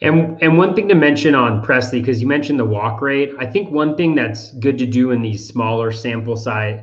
And 0.02 0.40
and 0.42 0.58
one 0.58 0.74
thing 0.74 0.88
to 0.88 0.94
mention 0.94 1.34
on 1.34 1.64
Pressly, 1.64 2.00
because 2.00 2.20
you 2.20 2.26
mentioned 2.26 2.58
the 2.58 2.64
walk 2.64 3.00
rate, 3.00 3.32
I 3.38 3.46
think 3.46 3.70
one 3.70 3.96
thing 3.96 4.14
that's 4.14 4.52
good 4.54 4.78
to 4.78 4.86
do 4.86 5.10
in 5.10 5.22
these 5.22 5.46
smaller 5.46 5.90
sample 5.90 6.36
size, 6.36 6.80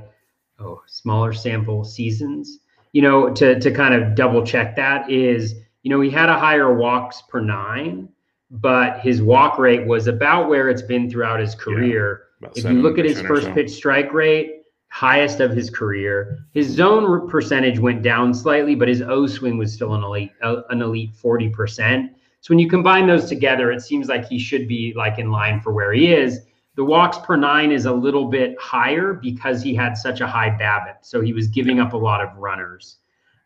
oh, 0.60 0.82
smaller 0.88 1.32
sample 1.32 1.84
seasons, 1.84 2.60
you 2.92 3.04
know, 3.04 3.30
to 3.34 3.60
to 3.60 3.72
kind 3.72 3.94
of 3.94 4.16
double 4.16 4.44
check 4.44 4.76
that 4.78 5.10
is, 5.12 5.54
you 5.84 5.92
know, 5.92 6.02
he 6.02 6.10
had 6.10 6.30
a 6.30 6.40
higher 6.40 6.74
walks 6.74 7.22
per 7.22 7.40
nine, 7.40 8.10
but 8.50 9.00
his 9.02 9.22
walk 9.22 9.60
rate 9.60 9.86
was 9.86 10.08
about 10.08 10.50
where 10.50 10.70
it's 10.70 10.82
been 10.82 11.08
throughout 11.08 11.40
his 11.40 11.54
career. 11.54 12.24
Yeah, 12.42 12.50
if 12.56 12.64
you 12.66 12.82
look 12.82 12.98
at 12.98 13.06
his 13.06 13.22
first 13.22 13.46
so. 13.46 13.54
pitch 13.54 13.70
strike 13.70 14.12
rate, 14.12 14.64
highest 14.90 15.40
of 15.40 15.52
his 15.52 15.70
career. 15.70 16.46
His 16.54 16.68
zone 16.68 17.30
percentage 17.30 17.80
went 17.80 18.02
down 18.02 18.34
slightly, 18.34 18.74
but 18.74 18.88
his 18.88 19.02
O 19.04 19.28
swing 19.28 19.58
was 19.58 19.72
still 19.72 19.94
an 19.94 20.04
elite 20.04 20.32
uh, 20.42 20.62
an 20.70 20.82
elite 20.82 21.14
40%. 21.14 22.10
So 22.44 22.52
when 22.52 22.60
you 22.60 22.68
combine 22.68 23.08
those 23.08 23.30
together, 23.30 23.72
it 23.72 23.82
seems 23.82 24.10
like 24.10 24.28
he 24.28 24.38
should 24.38 24.68
be 24.68 24.94
like 24.98 25.18
in 25.18 25.32
line 25.32 25.62
for 25.62 25.72
where 25.72 25.94
he 25.94 26.12
is. 26.12 26.42
The 26.76 26.84
walks 26.84 27.18
per 27.20 27.38
nine 27.38 27.72
is 27.72 27.86
a 27.86 27.94
little 27.94 28.26
bit 28.26 28.60
higher 28.60 29.14
because 29.14 29.64
he 29.64 29.74
had 29.74 29.96
such 29.96 30.20
a 30.20 30.28
high 30.28 30.50
BABIP. 30.50 30.98
So 31.04 31.22
he 31.22 31.32
was 31.32 31.48
giving 31.48 31.80
up 31.80 31.94
a 31.94 31.98
lot 31.98 32.20
of 32.20 32.36
runners. 32.36 32.98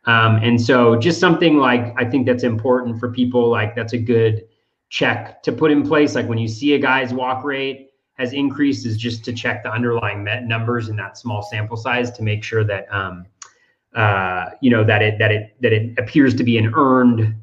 Um, 0.06 0.38
and 0.38 0.60
so 0.60 0.96
just 0.96 1.20
something 1.20 1.58
like 1.58 1.94
I 1.96 2.06
think 2.06 2.26
that's 2.26 2.44
important 2.44 3.00
for 3.00 3.12
people. 3.12 3.52
Like 3.52 3.76
that's 3.76 3.94
a 3.94 4.00
good 4.00 4.48
check 4.90 5.44
to 5.44 5.52
put 5.52 5.70
in 5.70 5.88
place. 5.88 6.16
Like 6.16 6.28
when 6.28 6.40
you 6.40 6.48
see 6.48 6.74
a 6.74 6.80
guy's 6.80 7.14
walk 7.14 7.44
rate, 7.44 7.92
has 8.14 8.34
increased 8.34 8.88
is 8.88 8.98
just 8.98 9.24
to 9.26 9.32
check 9.32 9.62
the 9.62 9.72
underlying 9.72 10.24
met 10.24 10.46
numbers 10.46 10.90
in 10.90 10.96
that 10.96 11.20
small 11.20 11.44
sample 11.44 11.78
size 11.78 12.10
to 12.10 12.24
make 12.24 12.44
sure 12.44 12.64
that 12.64 12.92
um, 12.92 13.28
uh, 13.94 14.46
you 14.60 14.72
know 14.72 14.84
that 14.84 15.04
it 15.04 15.20
that 15.20 15.32
it 15.32 15.56
that 15.62 15.72
it 15.72 16.00
appears 16.00 16.34
to 16.34 16.44
be 16.44 16.58
an 16.58 16.74
earned 16.76 17.36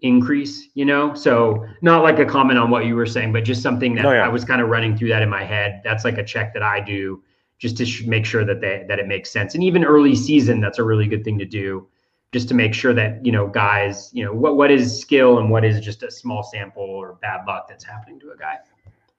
increase 0.00 0.68
you 0.74 0.84
know 0.84 1.12
so 1.14 1.66
not 1.82 2.02
like 2.02 2.18
a 2.20 2.24
comment 2.24 2.58
on 2.58 2.70
what 2.70 2.86
you 2.86 2.94
were 2.94 3.06
saying 3.06 3.32
but 3.32 3.42
just 3.42 3.62
something 3.62 3.94
that 3.96 4.06
oh, 4.06 4.12
yeah. 4.12 4.24
i 4.24 4.28
was 4.28 4.44
kind 4.44 4.60
of 4.60 4.68
running 4.68 4.96
through 4.96 5.08
that 5.08 5.22
in 5.22 5.28
my 5.28 5.42
head 5.42 5.80
that's 5.82 6.04
like 6.04 6.18
a 6.18 6.24
check 6.24 6.54
that 6.54 6.62
i 6.62 6.78
do 6.78 7.22
just 7.58 7.76
to 7.76 7.84
sh- 7.84 8.04
make 8.04 8.24
sure 8.24 8.44
that 8.44 8.60
they 8.60 8.84
that 8.88 9.00
it 9.00 9.08
makes 9.08 9.30
sense 9.30 9.54
and 9.54 9.64
even 9.64 9.84
early 9.84 10.14
season 10.14 10.60
that's 10.60 10.78
a 10.78 10.84
really 10.84 11.08
good 11.08 11.24
thing 11.24 11.36
to 11.36 11.44
do 11.44 11.88
just 12.32 12.46
to 12.46 12.54
make 12.54 12.74
sure 12.74 12.94
that 12.94 13.24
you 13.26 13.32
know 13.32 13.48
guys 13.48 14.10
you 14.12 14.24
know 14.24 14.32
what 14.32 14.56
what 14.56 14.70
is 14.70 15.00
skill 15.00 15.40
and 15.40 15.50
what 15.50 15.64
is 15.64 15.80
just 15.80 16.04
a 16.04 16.10
small 16.10 16.44
sample 16.44 16.82
or 16.82 17.14
bad 17.20 17.40
luck 17.48 17.66
that's 17.68 17.84
happening 17.84 18.20
to 18.20 18.30
a 18.30 18.36
guy 18.36 18.56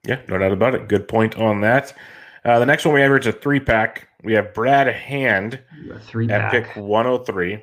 yeah, 0.06 0.20
no 0.28 0.38
doubt 0.38 0.52
about 0.52 0.74
it. 0.74 0.88
Good 0.88 1.08
point 1.08 1.36
on 1.36 1.60
that. 1.60 1.94
Uh, 2.44 2.58
the 2.58 2.66
next 2.66 2.84
one 2.84 2.94
we 2.94 3.00
have 3.00 3.12
is 3.12 3.26
a 3.26 3.32
three 3.32 3.60
pack. 3.60 4.08
We 4.22 4.32
have 4.34 4.54
Brad 4.54 4.86
Hand 4.88 5.60
three 6.02 6.28
at 6.30 6.50
pick 6.50 6.74
103. 6.74 7.62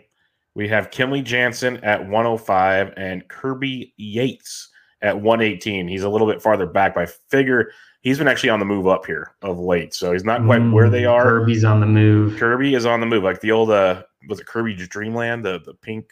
We 0.58 0.68
have 0.70 0.90
Kenley 0.90 1.24
Jansen 1.24 1.78
at 1.84 2.02
105 2.02 2.96
and 2.98 3.28
Kirby 3.28 3.94
Yates 3.96 4.70
at 5.04 5.22
118. 5.22 5.88
He's 5.88 6.02
a 6.02 6.10
little 6.10 6.26
bit 6.26 6.42
farther 6.42 6.66
back, 6.66 6.96
but 6.96 7.04
I 7.04 7.12
figure 7.30 7.70
he's 8.02 8.18
been 8.18 8.28
actually 8.28 8.50
on 8.50 8.58
the 8.58 8.66
move 8.66 8.88
up 8.88 9.06
here 9.06 9.36
of 9.44 9.60
late. 9.60 9.94
So 9.94 10.14
he's 10.14 10.24
not 10.24 10.44
quite 10.46 10.62
mm, 10.62 10.74
where 10.74 10.90
they 10.90 11.06
are. 11.06 11.26
Kirby's 11.26 11.64
on 11.64 11.80
the 11.80 11.86
move. 11.86 12.40
Kirby 12.40 12.74
is 12.74 12.88
on 12.88 13.02
the 13.02 13.06
move. 13.06 13.24
Like 13.24 13.40
the 13.40 13.52
old, 13.52 13.70
uh, 13.70 14.02
was 14.28 14.40
it 14.40 14.48
Kirby 14.48 14.74
Dreamland, 14.74 15.46
the, 15.46 15.60
the 15.64 15.76
pink 15.76 16.10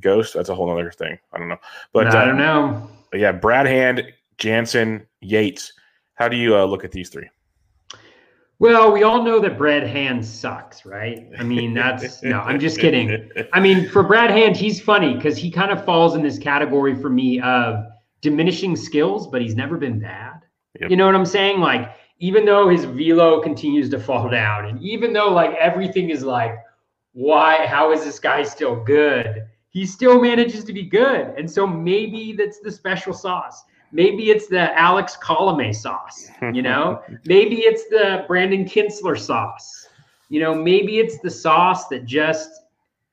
ghost? 0.00 0.34
That's 0.34 0.48
a 0.48 0.54
whole 0.56 0.68
other 0.68 0.90
thing. 0.90 1.16
I 1.32 1.38
don't 1.38 1.48
know. 1.48 1.58
But 1.92 2.08
I 2.08 2.24
don't 2.24 2.40
uh, 2.40 2.44
know. 2.44 2.90
yeah, 3.12 3.30
Brad 3.30 3.66
Hand, 3.66 4.12
Jansen, 4.36 5.06
Yates. 5.20 5.72
How 6.14 6.28
do 6.28 6.36
you 6.36 6.56
uh, 6.56 6.64
look 6.64 6.84
at 6.84 6.90
these 6.90 7.08
three? 7.08 7.28
Well, 8.58 8.90
we 8.90 9.02
all 9.02 9.22
know 9.22 9.38
that 9.40 9.58
Brad 9.58 9.86
Hand 9.86 10.24
sucks, 10.24 10.86
right? 10.86 11.28
I 11.38 11.42
mean, 11.42 11.74
that's 11.74 12.22
no, 12.22 12.40
I'm 12.40 12.58
just 12.58 12.78
kidding. 12.78 13.30
I 13.52 13.60
mean, 13.60 13.88
for 13.90 14.02
Brad 14.02 14.30
Hand, 14.30 14.56
he's 14.56 14.80
funny 14.80 15.14
because 15.14 15.36
he 15.36 15.50
kind 15.50 15.70
of 15.70 15.84
falls 15.84 16.14
in 16.14 16.22
this 16.22 16.38
category 16.38 16.94
for 16.94 17.10
me 17.10 17.40
of 17.40 17.84
diminishing 18.22 18.74
skills, 18.74 19.26
but 19.26 19.42
he's 19.42 19.54
never 19.54 19.76
been 19.76 20.00
bad. 20.00 20.40
Yep. 20.80 20.90
You 20.90 20.96
know 20.96 21.04
what 21.04 21.14
I'm 21.14 21.26
saying? 21.26 21.60
Like, 21.60 21.94
even 22.18 22.46
though 22.46 22.68
his 22.68 22.84
velo 22.84 23.42
continues 23.42 23.90
to 23.90 24.00
fall 24.00 24.30
down, 24.30 24.66
and 24.66 24.80
even 24.82 25.12
though 25.12 25.28
like 25.28 25.54
everything 25.56 26.08
is 26.08 26.24
like, 26.24 26.56
why, 27.12 27.66
how 27.66 27.92
is 27.92 28.04
this 28.04 28.18
guy 28.18 28.42
still 28.42 28.82
good? 28.84 29.46
he 29.76 29.84
still 29.84 30.22
manages 30.22 30.64
to 30.64 30.72
be 30.72 30.84
good. 30.84 31.34
And 31.36 31.50
so 31.50 31.66
maybe 31.66 32.32
that's 32.32 32.60
the 32.60 32.72
special 32.72 33.12
sauce. 33.12 33.62
Maybe 33.92 34.30
it's 34.30 34.48
the 34.48 34.76
Alex 34.78 35.16
Colome 35.22 35.74
sauce, 35.74 36.28
you 36.52 36.62
know? 36.62 37.02
maybe 37.24 37.60
it's 37.60 37.84
the 37.88 38.24
Brandon 38.26 38.64
Kintzler 38.64 39.18
sauce. 39.18 39.88
You 40.28 40.40
know, 40.40 40.54
maybe 40.54 40.98
it's 40.98 41.18
the 41.20 41.30
sauce 41.30 41.88
that 41.88 42.04
just 42.04 42.50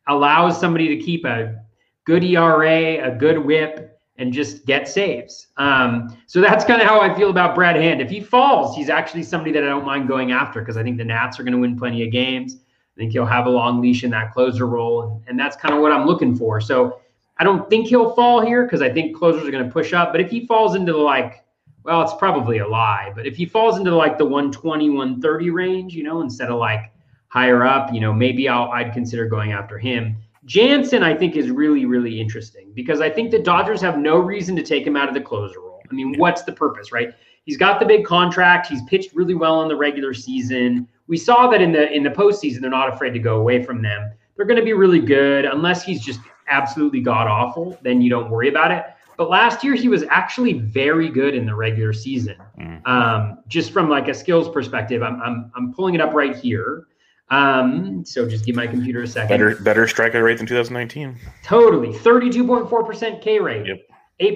allows 0.07 0.59
somebody 0.59 0.87
to 0.89 1.03
keep 1.03 1.25
a 1.25 1.63
good 2.05 2.23
ERA, 2.23 3.07
a 3.07 3.15
good 3.15 3.37
whip, 3.37 3.99
and 4.17 4.31
just 4.31 4.65
get 4.65 4.87
saves. 4.87 5.47
Um, 5.57 6.17
so 6.27 6.41
that's 6.41 6.63
kind 6.65 6.81
of 6.81 6.87
how 6.87 7.01
I 7.01 7.13
feel 7.15 7.29
about 7.29 7.55
Brad 7.55 7.75
Hand. 7.75 8.01
If 8.01 8.09
he 8.09 8.21
falls, 8.21 8.75
he's 8.75 8.89
actually 8.89 9.23
somebody 9.23 9.51
that 9.53 9.63
I 9.63 9.67
don't 9.67 9.85
mind 9.85 10.07
going 10.07 10.31
after 10.31 10.59
because 10.59 10.77
I 10.77 10.83
think 10.83 10.97
the 10.97 11.03
Nats 11.03 11.39
are 11.39 11.43
going 11.43 11.53
to 11.53 11.59
win 11.59 11.77
plenty 11.77 12.03
of 12.05 12.11
games. 12.11 12.55
I 12.55 12.99
think 12.99 13.11
he'll 13.11 13.25
have 13.25 13.47
a 13.47 13.49
long 13.49 13.81
leash 13.81 14.03
in 14.03 14.11
that 14.11 14.31
closer 14.33 14.67
role, 14.67 15.03
and, 15.03 15.23
and 15.27 15.39
that's 15.39 15.55
kind 15.55 15.73
of 15.73 15.81
what 15.81 15.91
I'm 15.91 16.05
looking 16.05 16.35
for. 16.35 16.61
So 16.61 16.99
I 17.37 17.43
don't 17.43 17.69
think 17.69 17.87
he'll 17.87 18.13
fall 18.13 18.41
here 18.41 18.63
because 18.63 18.81
I 18.81 18.91
think 18.91 19.15
closers 19.15 19.47
are 19.47 19.51
going 19.51 19.65
to 19.65 19.71
push 19.71 19.93
up. 19.93 20.11
But 20.11 20.21
if 20.21 20.29
he 20.29 20.45
falls 20.45 20.75
into 20.75 20.93
the 20.93 20.99
like, 20.99 21.43
well, 21.83 22.01
it's 22.01 22.13
probably 22.13 22.59
a 22.59 22.67
lie. 22.67 23.11
But 23.15 23.25
if 23.25 23.35
he 23.35 23.45
falls 23.45 23.77
into 23.77 23.95
like 23.95 24.17
the 24.17 24.25
120, 24.25 24.89
130 24.89 25.49
range, 25.49 25.93
you 25.93 26.03
know, 26.03 26.21
instead 26.21 26.49
of 26.49 26.59
like 26.59 26.91
higher 27.27 27.65
up, 27.65 27.93
you 27.93 27.99
know, 27.99 28.13
maybe 28.13 28.47
I'll 28.47 28.71
I'd 28.71 28.93
consider 28.93 29.27
going 29.27 29.51
after 29.51 29.77
him. 29.77 30.15
Jansen, 30.45 31.03
I 31.03 31.15
think, 31.15 31.35
is 31.35 31.49
really, 31.49 31.85
really 31.85 32.19
interesting 32.19 32.71
because 32.73 33.01
I 33.01 33.09
think 33.09 33.31
the 33.31 33.39
Dodgers 33.39 33.81
have 33.81 33.97
no 33.97 34.17
reason 34.17 34.55
to 34.57 34.63
take 34.63 34.85
him 34.85 34.97
out 34.97 35.07
of 35.07 35.13
the 35.13 35.21
closer 35.21 35.59
role. 35.59 35.81
I 35.89 35.93
mean, 35.93 36.17
what's 36.17 36.43
the 36.43 36.51
purpose, 36.51 36.91
right? 36.91 37.13
He's 37.45 37.57
got 37.57 37.79
the 37.79 37.85
big 37.85 38.05
contract. 38.05 38.67
He's 38.67 38.81
pitched 38.83 39.13
really 39.13 39.35
well 39.35 39.61
in 39.61 39.67
the 39.67 39.75
regular 39.75 40.13
season. 40.13 40.87
We 41.07 41.17
saw 41.17 41.49
that 41.49 41.61
in 41.61 41.71
the 41.71 41.91
in 41.91 42.03
the 42.03 42.09
postseason, 42.09 42.61
they're 42.61 42.69
not 42.69 42.93
afraid 42.93 43.11
to 43.11 43.19
go 43.19 43.39
away 43.39 43.63
from 43.63 43.81
them. 43.81 44.11
They're 44.35 44.45
going 44.45 44.59
to 44.59 44.65
be 44.65 44.73
really 44.73 44.99
good 44.99 45.45
unless 45.45 45.83
he's 45.83 46.01
just 46.03 46.19
absolutely 46.47 47.01
god 47.01 47.27
awful, 47.27 47.77
then 47.81 48.01
you 48.01 48.09
don't 48.09 48.29
worry 48.29 48.49
about 48.49 48.71
it. 48.71 48.85
But 49.17 49.29
last 49.29 49.63
year 49.63 49.75
he 49.75 49.87
was 49.87 50.03
actually 50.09 50.53
very 50.53 51.09
good 51.09 51.35
in 51.35 51.45
the 51.45 51.55
regular 51.55 51.93
season. 51.93 52.35
Mm. 52.59 52.87
Um, 52.87 53.39
just 53.47 53.71
from 53.71 53.89
like 53.89 54.07
a 54.07 54.13
skills 54.13 54.49
perspective, 54.49 55.03
I'm 55.03 55.21
I'm 55.21 55.51
I'm 55.55 55.73
pulling 55.73 55.95
it 55.95 56.01
up 56.01 56.13
right 56.13 56.35
here. 56.35 56.87
Um, 57.29 58.03
so 58.05 58.27
just 58.27 58.45
give 58.45 58.55
my 58.55 58.67
computer 58.67 59.03
a 59.03 59.07
second. 59.07 59.29
Better 59.29 59.55
better 59.55 59.85
strikeout 59.85 60.23
rate 60.23 60.37
than 60.37 60.47
2019. 60.47 61.17
Totally, 61.43 61.89
32.4% 61.89 63.21
K 63.21 63.39
rate. 63.39 63.65
Yep. 63.65 63.79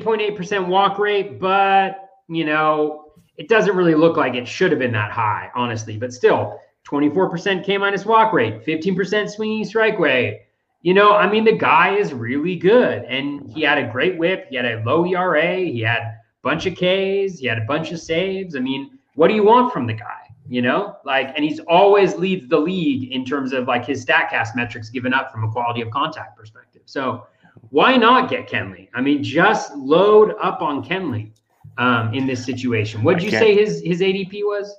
8.8% 0.04 0.67
walk 0.67 0.98
rate, 0.98 1.39
but 1.39 2.10
you 2.28 2.46
know 2.46 3.08
it 3.38 3.48
doesn't 3.48 3.76
really 3.76 3.96
look 3.96 4.17
like 4.17 4.34
it 4.34 4.48
should 4.48 4.72
have 4.72 4.80
been 4.80 4.91
that 4.93 5.12
high, 5.12 5.50
honestly. 5.56 5.98
But 5.98 6.12
still, 6.12 6.60
24% 6.86 7.63
K 7.63 7.78
minus 7.78 8.06
walk 8.06 8.34
rate, 8.34 8.65
15% 8.65 9.30
swinging 9.30 9.65
strike 9.65 10.00
rate, 10.00 10.46
you 10.88 10.93
know, 10.93 11.17
I 11.17 11.30
mean, 11.30 11.43
the 11.43 11.52
guy 11.52 11.97
is 11.97 12.13
really 12.13 12.56
good, 12.56 13.04
and 13.04 13.52
he 13.52 13.62
had 13.62 13.78
a 13.78 13.91
great 13.91 14.17
whip. 14.17 14.47
He 14.50 14.56
had 14.56 14.63
a 14.63 14.82
low 14.86 15.06
ERA. 15.06 15.58
He 15.58 15.82
had 15.82 16.02
a 16.02 16.15
bunch 16.43 16.65
of 16.65 16.76
Ks. 16.76 17.39
He 17.39 17.45
had 17.45 17.58
a 17.58 17.65
bunch 17.67 17.91
of 17.91 18.00
saves. 18.00 18.56
I 18.56 18.60
mean, 18.60 18.97
what 19.15 19.28
do 19.28 19.34
you 19.34 19.43
want 19.43 19.73
from 19.73 19.86
the 19.86 19.91
guy? 19.91 20.21
You 20.47 20.62
know, 20.62 20.95
like, 21.04 21.34
and 21.36 21.43
he's 21.43 21.60
always 21.60 22.15
leads 22.15 22.47
the 22.47 22.58
league 22.58 23.12
in 23.12 23.26
terms 23.26 23.52
of 23.52 23.67
like 23.67 23.86
his 23.86 24.06
Statcast 24.06 24.56
metrics 24.56 24.89
given 24.89 25.13
up 25.13 25.30
from 25.30 25.43
a 25.43 25.52
quality 25.52 25.82
of 25.82 25.89
contact 25.91 26.38
perspective. 26.38 26.84
So, 26.86 27.28
why 27.69 27.97
not 27.97 28.30
get 28.30 28.47
Kenley? 28.47 28.88
I 28.93 29.02
mean, 29.02 29.21
just 29.21 29.76
load 29.76 30.36
up 30.41 30.62
on 30.62 30.86
Kenley 30.86 31.32
um, 31.78 32.13
in 32.13 32.26
this 32.28 32.45
situation. 32.45 33.04
What 33.04 33.17
did 33.17 33.26
you 33.26 33.32
say 33.32 33.54
his 33.54 33.82
his 33.82 34.00
ADP 34.00 34.43
was? 34.43 34.73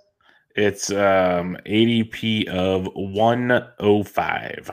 It's 0.57 0.89
um, 0.91 1.59
ADP 1.67 2.49
of 2.49 2.89
one 2.95 3.69
oh 3.79 4.03
five. 4.05 4.71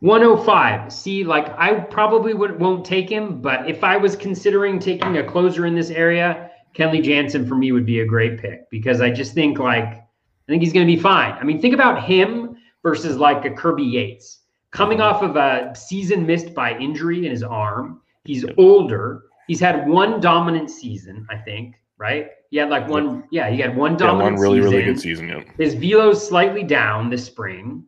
105. 0.00 0.92
See, 0.92 1.24
like 1.24 1.48
I 1.58 1.74
probably 1.74 2.34
would 2.34 2.60
won't 2.60 2.84
take 2.84 3.08
him, 3.08 3.40
but 3.40 3.68
if 3.68 3.82
I 3.82 3.96
was 3.96 4.16
considering 4.16 4.78
taking 4.78 5.16
a 5.18 5.24
closer 5.24 5.66
in 5.66 5.74
this 5.74 5.90
area, 5.90 6.50
Kenley 6.74 7.02
Jansen 7.02 7.46
for 7.46 7.54
me 7.54 7.72
would 7.72 7.86
be 7.86 8.00
a 8.00 8.06
great 8.06 8.38
pick 8.38 8.68
because 8.70 9.00
I 9.00 9.10
just 9.10 9.32
think 9.34 9.58
like 9.58 9.86
I 9.86 10.52
think 10.52 10.62
he's 10.62 10.72
going 10.72 10.86
to 10.86 10.92
be 10.92 11.00
fine. 11.00 11.32
I 11.32 11.44
mean, 11.44 11.60
think 11.60 11.74
about 11.74 12.04
him 12.04 12.56
versus 12.82 13.16
like 13.16 13.44
a 13.44 13.50
Kirby 13.50 13.82
Yates 13.82 14.40
coming 14.70 15.00
off 15.00 15.22
of 15.22 15.36
a 15.36 15.74
season 15.74 16.26
missed 16.26 16.54
by 16.54 16.76
injury 16.78 17.24
in 17.24 17.30
his 17.30 17.42
arm. 17.42 18.00
He's 18.24 18.44
older. 18.58 19.24
He's 19.48 19.60
had 19.60 19.88
one 19.88 20.20
dominant 20.20 20.70
season, 20.70 21.26
I 21.30 21.36
think, 21.36 21.76
right? 21.98 22.28
He 22.50 22.58
had 22.58 22.68
like 22.68 22.88
one, 22.88 23.24
yeah, 23.30 23.50
he 23.50 23.58
had 23.58 23.76
one 23.76 23.96
dominant 23.96 24.36
yeah, 24.36 24.40
one 24.40 24.40
really, 24.40 24.58
season. 24.60 24.72
really 24.72 24.84
good 24.84 25.00
season. 25.00 25.28
Yeah. 25.28 25.42
His 25.56 25.74
velo's 25.74 26.26
slightly 26.26 26.62
down 26.62 27.10
this 27.10 27.24
spring. 27.24 27.84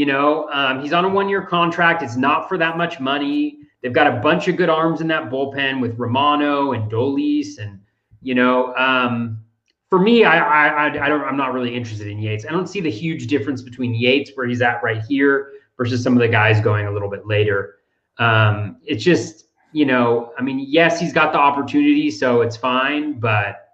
You 0.00 0.06
know, 0.06 0.48
um, 0.48 0.80
he's 0.80 0.94
on 0.94 1.04
a 1.04 1.08
one 1.10 1.28
year 1.28 1.42
contract. 1.42 2.02
It's 2.02 2.16
not 2.16 2.48
for 2.48 2.56
that 2.56 2.78
much 2.78 3.00
money. 3.00 3.58
They've 3.82 3.92
got 3.92 4.06
a 4.06 4.18
bunch 4.20 4.48
of 4.48 4.56
good 4.56 4.70
arms 4.70 5.02
in 5.02 5.08
that 5.08 5.28
bullpen 5.28 5.78
with 5.78 5.98
Romano 5.98 6.72
and 6.72 6.90
Dolis. 6.90 7.58
And, 7.58 7.78
you 8.22 8.34
know, 8.34 8.74
um, 8.76 9.44
for 9.90 9.98
me, 9.98 10.24
I, 10.24 10.38
I, 10.38 10.86
I 10.86 11.08
don't, 11.10 11.20
I'm 11.20 11.36
not 11.36 11.52
really 11.52 11.76
interested 11.76 12.06
in 12.06 12.18
Yates. 12.18 12.46
I 12.46 12.50
don't 12.50 12.66
see 12.66 12.80
the 12.80 12.90
huge 12.90 13.26
difference 13.26 13.60
between 13.60 13.94
Yates, 13.94 14.30
where 14.36 14.46
he's 14.46 14.62
at 14.62 14.82
right 14.82 15.02
here, 15.06 15.52
versus 15.76 16.02
some 16.02 16.14
of 16.14 16.20
the 16.20 16.28
guys 16.28 16.62
going 16.62 16.86
a 16.86 16.90
little 16.90 17.10
bit 17.10 17.26
later. 17.26 17.74
Um, 18.16 18.78
it's 18.86 19.04
just, 19.04 19.48
you 19.74 19.84
know, 19.84 20.32
I 20.38 20.42
mean, 20.42 20.64
yes, 20.66 20.98
he's 20.98 21.12
got 21.12 21.34
the 21.34 21.38
opportunity, 21.38 22.10
so 22.10 22.40
it's 22.40 22.56
fine. 22.56 23.20
But 23.20 23.68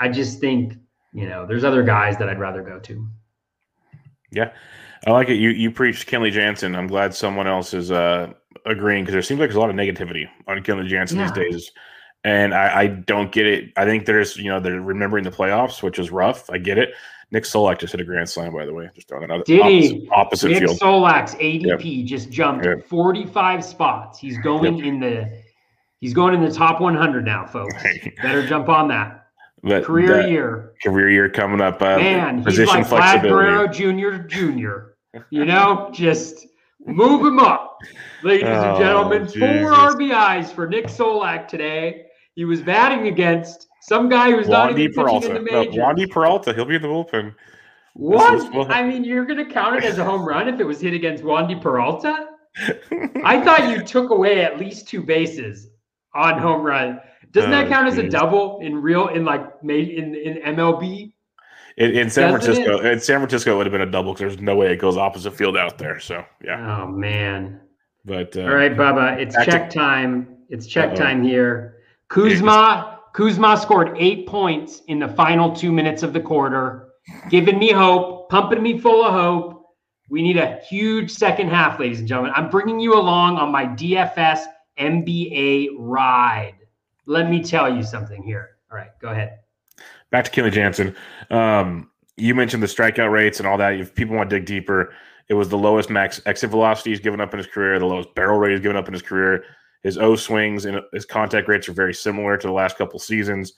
I 0.00 0.08
just 0.08 0.40
think, 0.40 0.78
you 1.12 1.28
know, 1.28 1.44
there's 1.44 1.62
other 1.62 1.82
guys 1.82 2.16
that 2.16 2.30
I'd 2.30 2.40
rather 2.40 2.62
go 2.62 2.78
to. 2.78 3.06
Yeah. 4.30 4.52
I 5.06 5.10
like 5.10 5.28
it. 5.28 5.34
You 5.34 5.50
you 5.50 5.70
preached 5.70 6.08
Kenley 6.08 6.30
Jansen. 6.30 6.76
I'm 6.76 6.86
glad 6.86 7.14
someone 7.14 7.46
else 7.46 7.74
is 7.74 7.90
uh, 7.90 8.32
agreeing 8.66 9.04
because 9.04 9.12
there 9.12 9.22
seems 9.22 9.40
like 9.40 9.48
there's 9.48 9.56
a 9.56 9.60
lot 9.60 9.70
of 9.70 9.76
negativity 9.76 10.28
on 10.46 10.58
Kenley 10.62 10.86
Jansen 10.86 11.18
yeah. 11.18 11.32
these 11.32 11.32
days, 11.32 11.70
and 12.24 12.54
I, 12.54 12.82
I, 12.82 12.86
don't 12.86 13.32
get 13.32 13.46
it. 13.46 13.72
I 13.76 13.84
think 13.84 14.06
there's 14.06 14.36
you 14.36 14.48
know 14.48 14.60
they're 14.60 14.80
remembering 14.80 15.24
the 15.24 15.30
playoffs, 15.30 15.82
which 15.82 15.98
is 15.98 16.10
rough. 16.10 16.48
I 16.50 16.58
get 16.58 16.78
it. 16.78 16.94
Nick 17.32 17.44
Solak 17.44 17.78
just 17.78 17.92
hit 17.92 18.00
a 18.00 18.04
grand 18.04 18.28
slam, 18.28 18.52
by 18.52 18.66
the 18.66 18.74
way. 18.74 18.90
Just 18.94 19.08
throwing 19.08 19.24
another 19.24 19.42
Did 19.44 19.60
opposite, 19.60 20.08
opposite 20.12 20.48
Nick 20.50 20.58
field. 20.64 20.78
Solak's 20.78 21.34
ADP 21.36 22.00
yep. 22.00 22.06
just 22.06 22.30
jumped 22.30 22.66
yep. 22.66 22.86
45 22.86 23.64
spots. 23.64 24.18
He's 24.18 24.38
going 24.38 24.76
yep. 24.76 24.86
in 24.86 25.00
the 25.00 25.42
he's 26.00 26.12
going 26.12 26.34
in 26.34 26.44
the 26.44 26.52
top 26.52 26.80
100 26.80 27.24
now, 27.24 27.46
folks. 27.46 27.74
Better 28.22 28.46
jump 28.46 28.68
on 28.68 28.88
that. 28.88 29.26
But 29.62 29.84
career 29.84 30.26
year, 30.26 30.74
career 30.82 31.08
year 31.08 31.30
coming 31.30 31.60
up. 31.60 31.80
Uh, 31.80 31.96
Man, 31.96 32.44
he's 32.44 32.58
like 32.58 32.86
Vlad 32.86 33.22
Guerrero 33.22 33.66
Jr. 33.68 34.26
Jr. 34.26 34.91
You 35.30 35.44
know, 35.44 35.90
just 35.92 36.46
move 36.86 37.24
him 37.26 37.38
up, 37.38 37.78
ladies 38.22 38.44
oh, 38.46 38.70
and 38.70 38.78
gentlemen. 38.78 39.24
Jesus. 39.24 39.40
Four 39.40 39.72
RBIs 39.72 40.52
for 40.52 40.66
Nick 40.66 40.86
Solak 40.86 41.48
today. 41.48 42.06
He 42.34 42.44
was 42.44 42.62
batting 42.62 43.08
against 43.08 43.68
some 43.82 44.08
guy 44.08 44.30
who's 44.30 44.46
Wandy 44.46 44.50
not 44.50 44.78
even 44.78 44.92
Peralta. 44.92 45.20
pitching 45.20 45.36
in 45.36 45.44
the 45.44 45.52
majors. 45.52 45.74
No, 45.74 45.82
Wandy 45.82 46.10
Peralta, 46.10 46.54
he'll 46.54 46.64
be 46.64 46.76
in 46.76 46.82
the 46.82 46.88
bullpen. 46.88 47.34
What? 47.94 48.70
I 48.70 48.82
mean, 48.82 49.04
you're 49.04 49.26
going 49.26 49.44
to 49.44 49.52
count 49.52 49.76
it 49.76 49.84
as 49.84 49.98
a 49.98 50.04
home 50.04 50.26
run 50.26 50.48
if 50.48 50.60
it 50.60 50.64
was 50.64 50.80
hit 50.80 50.94
against 50.94 51.22
Wandy 51.22 51.60
Peralta? 51.60 52.28
I 53.24 53.40
thought 53.42 53.70
you 53.70 53.82
took 53.82 54.10
away 54.10 54.42
at 54.42 54.58
least 54.58 54.88
two 54.88 55.02
bases 55.02 55.68
on 56.14 56.38
home 56.38 56.62
run. 56.62 57.00
Doesn't 57.32 57.52
oh, 57.52 57.56
that 57.56 57.68
count 57.68 57.88
geez. 57.88 57.98
as 57.98 58.04
a 58.04 58.08
double 58.08 58.60
in 58.60 58.76
real 58.76 59.08
in 59.08 59.24
like 59.24 59.46
in 59.62 60.14
in 60.14 60.54
MLB? 60.54 61.11
In, 61.76 61.92
in 61.92 62.10
San 62.10 62.30
Doesn't 62.30 62.44
Francisco, 62.44 62.84
it? 62.84 62.92
in 62.92 63.00
San 63.00 63.18
Francisco, 63.18 63.52
it 63.52 63.56
would 63.56 63.66
have 63.66 63.72
been 63.72 63.80
a 63.80 63.90
double 63.90 64.12
because 64.12 64.34
there's 64.34 64.42
no 64.42 64.56
way 64.56 64.72
it 64.72 64.76
goes 64.76 64.96
opposite 64.96 65.32
field 65.32 65.56
out 65.56 65.78
there. 65.78 65.98
So 66.00 66.24
yeah. 66.44 66.82
Oh 66.82 66.86
man. 66.86 67.60
But 68.04 68.36
uh, 68.36 68.42
all 68.42 68.54
right, 68.54 68.76
Bubba, 68.76 69.18
it's 69.18 69.34
check 69.44 69.70
to, 69.70 69.78
time. 69.78 70.38
It's 70.48 70.66
check 70.66 70.90
uh-oh. 70.90 70.96
time 70.96 71.22
here. 71.22 71.78
Kuzma 72.08 73.00
Kuzma 73.14 73.56
scored 73.58 73.96
eight 73.98 74.26
points 74.26 74.82
in 74.88 74.98
the 74.98 75.08
final 75.08 75.54
two 75.54 75.72
minutes 75.72 76.02
of 76.02 76.12
the 76.12 76.20
quarter, 76.20 76.88
giving 77.30 77.58
me 77.58 77.70
hope, 77.70 78.28
pumping 78.28 78.62
me 78.62 78.78
full 78.78 79.04
of 79.04 79.12
hope. 79.12 79.58
We 80.08 80.22
need 80.22 80.36
a 80.36 80.56
huge 80.68 81.10
second 81.10 81.48
half, 81.48 81.78
ladies 81.78 82.00
and 82.00 82.08
gentlemen. 82.08 82.32
I'm 82.34 82.50
bringing 82.50 82.80
you 82.80 82.94
along 82.94 83.38
on 83.38 83.50
my 83.50 83.64
DFS 83.64 84.44
NBA 84.78 85.70
ride. 85.78 86.56
Let 87.06 87.30
me 87.30 87.42
tell 87.42 87.74
you 87.74 87.82
something 87.82 88.22
here. 88.22 88.56
All 88.70 88.76
right, 88.76 88.90
go 89.00 89.08
ahead 89.08 89.41
back 90.12 90.24
to 90.24 90.30
Kenley 90.30 90.52
Jansen. 90.52 90.94
Um, 91.30 91.90
you 92.16 92.36
mentioned 92.36 92.62
the 92.62 92.68
strikeout 92.68 93.10
rates 93.10 93.40
and 93.40 93.48
all 93.48 93.58
that. 93.58 93.74
If 93.74 93.94
people 93.94 94.14
want 94.14 94.30
to 94.30 94.36
dig 94.36 94.46
deeper, 94.46 94.94
it 95.28 95.34
was 95.34 95.48
the 95.48 95.58
lowest 95.58 95.90
max 95.90 96.20
exit 96.26 96.50
velocity 96.50 96.90
he's 96.90 97.00
given 97.00 97.20
up 97.20 97.32
in 97.34 97.38
his 97.38 97.46
career, 97.48 97.78
the 97.78 97.86
lowest 97.86 98.14
barrel 98.14 98.38
rate 98.38 98.52
he's 98.52 98.60
given 98.60 98.76
up 98.76 98.86
in 98.86 98.92
his 98.92 99.02
career. 99.02 99.44
His 99.82 99.98
O 99.98 100.14
swings 100.14 100.64
and 100.66 100.80
his 100.92 101.04
contact 101.04 101.48
rates 101.48 101.68
are 101.68 101.72
very 101.72 101.94
similar 101.94 102.36
to 102.36 102.46
the 102.46 102.52
last 102.52 102.78
couple 102.78 103.00
seasons. 103.00 103.54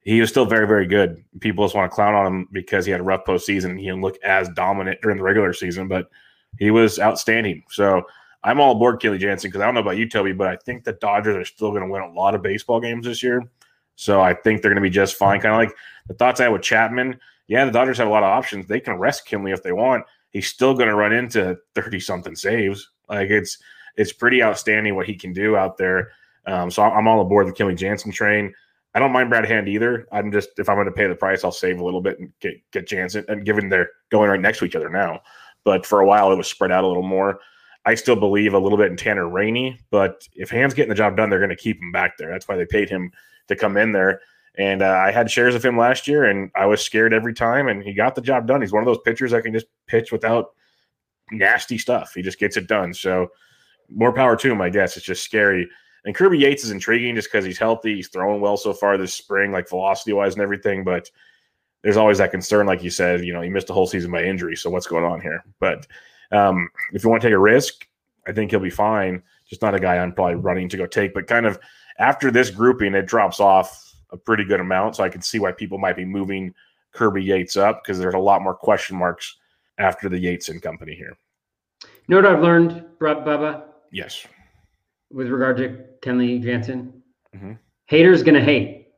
He 0.00 0.20
was 0.20 0.30
still 0.30 0.46
very, 0.46 0.66
very 0.66 0.86
good. 0.86 1.22
People 1.40 1.64
just 1.64 1.74
want 1.74 1.90
to 1.90 1.94
clown 1.94 2.14
on 2.14 2.26
him 2.26 2.48
because 2.52 2.86
he 2.86 2.92
had 2.92 3.00
a 3.00 3.04
rough 3.04 3.24
postseason 3.24 3.70
and 3.70 3.78
he 3.78 3.86
didn't 3.86 4.02
look 4.02 4.16
as 4.22 4.48
dominant 4.50 5.00
during 5.02 5.18
the 5.18 5.24
regular 5.24 5.52
season, 5.52 5.88
but 5.88 6.08
he 6.58 6.70
was 6.70 7.00
outstanding. 7.00 7.64
So 7.68 8.02
I'm 8.44 8.60
all 8.60 8.72
aboard 8.72 9.00
Kenley 9.00 9.18
Jansen 9.18 9.50
because 9.50 9.60
I 9.60 9.64
don't 9.64 9.74
know 9.74 9.80
about 9.80 9.96
you, 9.96 10.08
Toby, 10.08 10.32
but 10.32 10.46
I 10.46 10.56
think 10.64 10.84
the 10.84 10.92
Dodgers 10.92 11.34
are 11.34 11.44
still 11.44 11.72
going 11.72 11.82
to 11.82 11.90
win 11.90 12.02
a 12.02 12.12
lot 12.12 12.36
of 12.36 12.42
baseball 12.42 12.80
games 12.80 13.04
this 13.04 13.22
year. 13.22 13.42
So 13.96 14.20
I 14.20 14.34
think 14.34 14.62
they're 14.62 14.70
going 14.70 14.82
to 14.82 14.88
be 14.88 14.90
just 14.90 15.16
fine. 15.16 15.40
Kind 15.40 15.54
of 15.54 15.58
like 15.58 15.76
the 16.08 16.14
thoughts 16.14 16.40
I 16.40 16.44
had 16.44 16.52
with 16.52 16.62
Chapman. 16.62 17.18
Yeah, 17.48 17.64
the 17.64 17.70
Dodgers 17.70 17.98
have 17.98 18.08
a 18.08 18.10
lot 18.10 18.22
of 18.22 18.30
options. 18.30 18.66
They 18.66 18.80
can 18.80 18.94
rest 18.94 19.26
Kenley 19.28 19.52
if 19.52 19.62
they 19.62 19.72
want. 19.72 20.04
He's 20.30 20.48
still 20.48 20.74
going 20.74 20.88
to 20.88 20.94
run 20.94 21.12
into 21.12 21.56
30 21.74 22.00
something 22.00 22.34
saves. 22.34 22.90
Like 23.08 23.30
it's, 23.30 23.58
it's 23.96 24.12
pretty 24.12 24.42
outstanding 24.42 24.94
what 24.94 25.06
he 25.06 25.14
can 25.14 25.32
do 25.32 25.56
out 25.56 25.78
there. 25.78 26.10
Um, 26.46 26.70
so 26.70 26.82
I'm 26.82 27.08
all 27.08 27.20
aboard 27.20 27.46
the 27.46 27.52
Kenley 27.52 27.76
Jansen 27.76 28.12
train. 28.12 28.52
I 28.94 28.98
don't 28.98 29.12
mind 29.12 29.28
Brad 29.28 29.44
Hand 29.44 29.68
either. 29.68 30.06
I'm 30.10 30.32
just 30.32 30.58
if 30.58 30.70
I'm 30.70 30.76
going 30.76 30.86
to 30.86 30.92
pay 30.92 31.06
the 31.06 31.14
price, 31.14 31.44
I'll 31.44 31.52
save 31.52 31.80
a 31.80 31.84
little 31.84 32.00
bit 32.00 32.18
and 32.18 32.32
get 32.40 32.54
get 32.72 32.88
Jansen. 32.88 33.26
And 33.28 33.44
given 33.44 33.68
they're 33.68 33.90
going 34.10 34.30
right 34.30 34.40
next 34.40 34.60
to 34.60 34.64
each 34.64 34.74
other 34.74 34.88
now, 34.88 35.20
but 35.64 35.84
for 35.84 36.00
a 36.00 36.06
while 36.06 36.32
it 36.32 36.36
was 36.36 36.48
spread 36.48 36.72
out 36.72 36.82
a 36.82 36.88
little 36.88 37.02
more. 37.02 37.38
I 37.84 37.94
still 37.94 38.16
believe 38.16 38.54
a 38.54 38.58
little 38.58 38.78
bit 38.78 38.90
in 38.90 38.96
Tanner 38.96 39.28
Rainey, 39.28 39.78
but 39.90 40.26
if 40.34 40.50
Hand's 40.50 40.74
getting 40.74 40.88
the 40.88 40.96
job 40.96 41.16
done, 41.16 41.30
they're 41.30 41.38
going 41.38 41.50
to 41.50 41.56
keep 41.56 41.80
him 41.80 41.92
back 41.92 42.16
there. 42.16 42.30
That's 42.30 42.48
why 42.48 42.56
they 42.56 42.66
paid 42.66 42.88
him 42.88 43.12
to 43.46 43.54
come 43.54 43.76
in 43.76 43.92
there. 43.92 44.20
And 44.58 44.82
uh, 44.82 45.02
I 45.04 45.10
had 45.10 45.30
shares 45.30 45.54
of 45.54 45.64
him 45.64 45.76
last 45.76 46.08
year, 46.08 46.24
and 46.24 46.50
I 46.54 46.64
was 46.66 46.80
scared 46.80 47.12
every 47.12 47.34
time, 47.34 47.68
and 47.68 47.82
he 47.82 47.92
got 47.92 48.14
the 48.14 48.22
job 48.22 48.46
done. 48.46 48.62
He's 48.62 48.72
one 48.72 48.82
of 48.82 48.86
those 48.86 49.00
pitchers 49.04 49.32
that 49.32 49.42
can 49.42 49.52
just 49.52 49.66
pitch 49.86 50.12
without 50.12 50.54
nasty 51.30 51.76
stuff. 51.76 52.12
He 52.14 52.22
just 52.22 52.38
gets 52.38 52.56
it 52.56 52.66
done. 52.66 52.94
So 52.94 53.28
more 53.90 54.12
power 54.12 54.36
to 54.36 54.50
him, 54.50 54.62
I 54.62 54.70
guess. 54.70 54.96
It's 54.96 55.04
just 55.04 55.24
scary. 55.24 55.68
And 56.04 56.14
Kirby 56.14 56.38
Yates 56.38 56.64
is 56.64 56.70
intriguing 56.70 57.16
just 57.16 57.30
because 57.30 57.44
he's 57.44 57.58
healthy. 57.58 57.96
He's 57.96 58.08
throwing 58.08 58.40
well 58.40 58.56
so 58.56 58.72
far 58.72 58.96
this 58.96 59.14
spring, 59.14 59.52
like 59.52 59.68
velocity 59.68 60.12
wise 60.12 60.34
and 60.34 60.42
everything. 60.42 60.84
But 60.84 61.10
there's 61.82 61.96
always 61.96 62.18
that 62.18 62.30
concern, 62.30 62.66
like 62.66 62.82
you 62.82 62.90
said, 62.90 63.24
you 63.24 63.32
know, 63.32 63.42
he 63.42 63.50
missed 63.50 63.70
a 63.70 63.72
whole 63.72 63.86
season 63.86 64.10
by 64.10 64.22
injury. 64.22 64.56
So 64.56 64.70
what's 64.70 64.86
going 64.86 65.04
on 65.04 65.20
here? 65.20 65.44
But 65.60 65.86
um, 66.32 66.68
if 66.92 67.04
you 67.04 67.10
want 67.10 67.22
to 67.22 67.28
take 67.28 67.34
a 67.34 67.38
risk, 67.38 67.86
I 68.26 68.32
think 68.32 68.50
he'll 68.50 68.60
be 68.60 68.70
fine. 68.70 69.22
Just 69.48 69.62
not 69.62 69.74
a 69.74 69.80
guy 69.80 69.98
I'm 69.98 70.12
probably 70.12 70.36
running 70.36 70.68
to 70.70 70.76
go 70.76 70.86
take. 70.86 71.12
But 71.12 71.26
kind 71.26 71.46
of 71.46 71.58
after 71.98 72.30
this 72.30 72.50
grouping, 72.50 72.94
it 72.94 73.06
drops 73.06 73.40
off 73.40 73.85
a 74.10 74.16
pretty 74.16 74.44
good 74.44 74.60
amount. 74.60 74.96
So 74.96 75.04
I 75.04 75.08
can 75.08 75.22
see 75.22 75.38
why 75.38 75.52
people 75.52 75.78
might 75.78 75.96
be 75.96 76.04
moving 76.04 76.54
Kirby 76.92 77.22
Yates 77.22 77.56
up 77.56 77.82
because 77.82 77.98
there's 77.98 78.14
a 78.14 78.18
lot 78.18 78.42
more 78.42 78.54
question 78.54 78.96
marks 78.96 79.36
after 79.78 80.08
the 80.08 80.18
Yates 80.18 80.48
and 80.48 80.60
company 80.62 80.94
here. 80.94 81.16
You 81.82 81.88
know 82.08 82.16
what 82.16 82.26
I've 82.26 82.42
learned, 82.42 82.84
Bubba? 83.00 83.64
Yes. 83.92 84.26
With 85.12 85.28
regard 85.28 85.56
to 85.58 85.84
Kenley 86.02 86.42
Jansen, 86.42 87.02
mm-hmm. 87.34 87.52
haters 87.86 88.22
gonna 88.22 88.40
hate. 88.40 88.88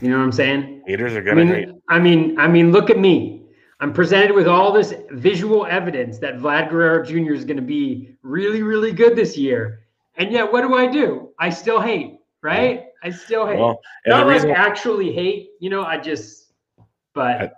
You 0.00 0.10
know 0.10 0.18
what 0.18 0.24
I'm 0.24 0.32
saying? 0.32 0.82
Haters 0.86 1.14
are 1.14 1.22
gonna 1.22 1.40
I 1.40 1.44
mean, 1.44 1.54
hate. 1.54 1.68
I 1.88 1.98
mean, 1.98 2.38
I 2.38 2.46
mean, 2.46 2.72
look 2.72 2.90
at 2.90 2.98
me. 2.98 3.38
I'm 3.80 3.92
presented 3.92 4.34
with 4.34 4.48
all 4.48 4.72
this 4.72 4.92
visual 5.10 5.64
evidence 5.66 6.18
that 6.18 6.38
Vlad 6.38 6.68
Guerrero 6.68 7.04
Jr. 7.04 7.32
is 7.32 7.44
going 7.44 7.58
to 7.58 7.62
be 7.62 8.16
really, 8.22 8.62
really 8.62 8.90
good 8.90 9.14
this 9.14 9.36
year, 9.36 9.86
and 10.16 10.32
yet, 10.32 10.52
what 10.52 10.62
do 10.62 10.74
I 10.74 10.88
do? 10.88 11.30
I 11.38 11.50
still 11.50 11.80
hate, 11.80 12.18
right? 12.42 12.86
I 13.02 13.10
still 13.10 13.46
hate. 13.46 13.58
Well, 13.58 13.80
Not 14.06 14.26
like 14.26 14.34
reason, 14.34 14.50
actually 14.50 15.12
hate, 15.12 15.50
you 15.60 15.70
know. 15.70 15.82
I 15.82 15.98
just, 15.98 16.52
but 17.14 17.54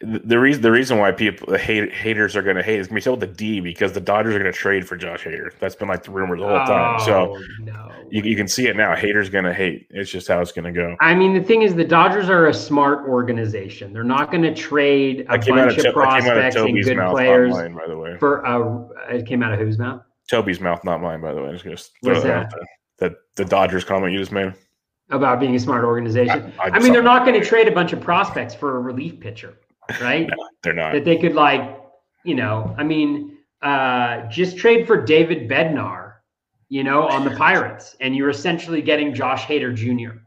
the 0.00 0.38
reason 0.38 0.62
the 0.62 0.70
reason 0.70 0.98
why 0.98 1.12
people 1.12 1.46
the 1.52 1.58
hate, 1.58 1.92
haters 1.92 2.34
are 2.34 2.42
going 2.42 2.56
to 2.56 2.62
hate 2.62 2.80
is 2.80 2.88
going 2.88 2.94
to 2.94 2.94
be 2.96 3.00
spelled 3.00 3.20
with 3.20 3.30
the 3.30 3.36
D 3.36 3.60
because 3.60 3.92
the 3.92 4.00
Dodgers 4.00 4.34
are 4.34 4.38
going 4.38 4.52
to 4.52 4.56
trade 4.56 4.86
for 4.86 4.96
Josh 4.96 5.24
Hader. 5.24 5.50
That's 5.60 5.76
been 5.76 5.88
like 5.88 6.02
the 6.02 6.10
rumor 6.10 6.36
the 6.36 6.44
whole 6.44 6.56
oh, 6.56 6.66
time. 6.66 7.00
So 7.00 7.36
oh, 7.36 7.42
no. 7.60 7.90
you, 8.10 8.22
you 8.22 8.36
can 8.36 8.48
see 8.48 8.66
it 8.66 8.76
now. 8.76 8.96
Haters 8.96 9.28
going 9.28 9.44
to 9.44 9.54
hate. 9.54 9.86
It's 9.90 10.10
just 10.10 10.26
how 10.26 10.40
it's 10.40 10.52
going 10.52 10.64
to 10.64 10.72
go. 10.72 10.96
I 11.00 11.14
mean, 11.14 11.34
the 11.34 11.42
thing 11.42 11.62
is, 11.62 11.74
the 11.74 11.84
Dodgers 11.84 12.28
are 12.28 12.48
a 12.48 12.54
smart 12.54 13.08
organization. 13.08 13.92
They're 13.92 14.02
not 14.02 14.30
going 14.30 14.42
to 14.42 14.54
trade 14.54 15.26
a 15.28 15.38
bunch 15.38 15.78
of, 15.78 15.86
of 15.86 15.94
prospects 15.94 16.56
and 16.56 16.82
good 16.82 16.98
players. 17.10 17.52
Mine, 17.52 17.74
by 17.74 17.86
the 17.86 17.96
way, 17.96 18.16
for 18.18 18.40
a, 18.40 19.14
it 19.14 19.26
came 19.26 19.42
out 19.42 19.52
of 19.52 19.60
whose 19.60 19.78
mouth? 19.78 20.02
Toby's 20.28 20.60
mouth, 20.60 20.82
not 20.82 21.00
mine. 21.00 21.20
By 21.20 21.32
the 21.34 21.42
way, 21.42 21.48
I'm 21.48 21.54
just 21.54 21.64
going 21.64 21.76
to 21.76 21.82
throw 22.02 22.12
What's 22.14 22.24
that? 22.24 22.52
The, 22.98 23.16
the 23.36 23.44
Dodgers 23.44 23.84
comment 23.84 24.12
you 24.12 24.18
just 24.18 24.32
made 24.32 24.54
about 25.12 25.40
being 25.40 25.54
a 25.54 25.60
smart 25.60 25.84
organization. 25.84 26.52
I, 26.58 26.64
I, 26.64 26.70
I 26.70 26.78
mean, 26.78 26.92
they're 26.92 27.02
not 27.02 27.26
going 27.26 27.38
to 27.38 27.46
trade 27.46 27.68
a 27.68 27.72
bunch 27.72 27.92
of 27.92 28.00
prospects 28.00 28.54
for 28.54 28.76
a 28.76 28.80
relief 28.80 29.20
pitcher, 29.20 29.58
right? 30.00 30.26
no, 30.36 30.48
they're 30.62 30.72
not. 30.72 30.92
That 30.94 31.04
they 31.04 31.18
could 31.18 31.34
like, 31.34 31.78
you 32.24 32.34
know, 32.34 32.74
I 32.78 32.84
mean, 32.84 33.36
uh, 33.60 34.26
just 34.28 34.56
trade 34.56 34.86
for 34.86 35.00
David 35.00 35.48
Bednar, 35.48 36.14
you 36.68 36.82
know, 36.82 37.06
on 37.06 37.24
the 37.24 37.36
Pirates, 37.36 37.96
and 38.00 38.16
you're 38.16 38.30
essentially 38.30 38.82
getting 38.82 39.14
Josh 39.14 39.44
Hader 39.44 39.74
Jr. 39.74 40.18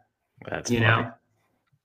That's 0.48 0.70
you 0.70 0.80
funny. 0.80 1.04
know. 1.04 1.12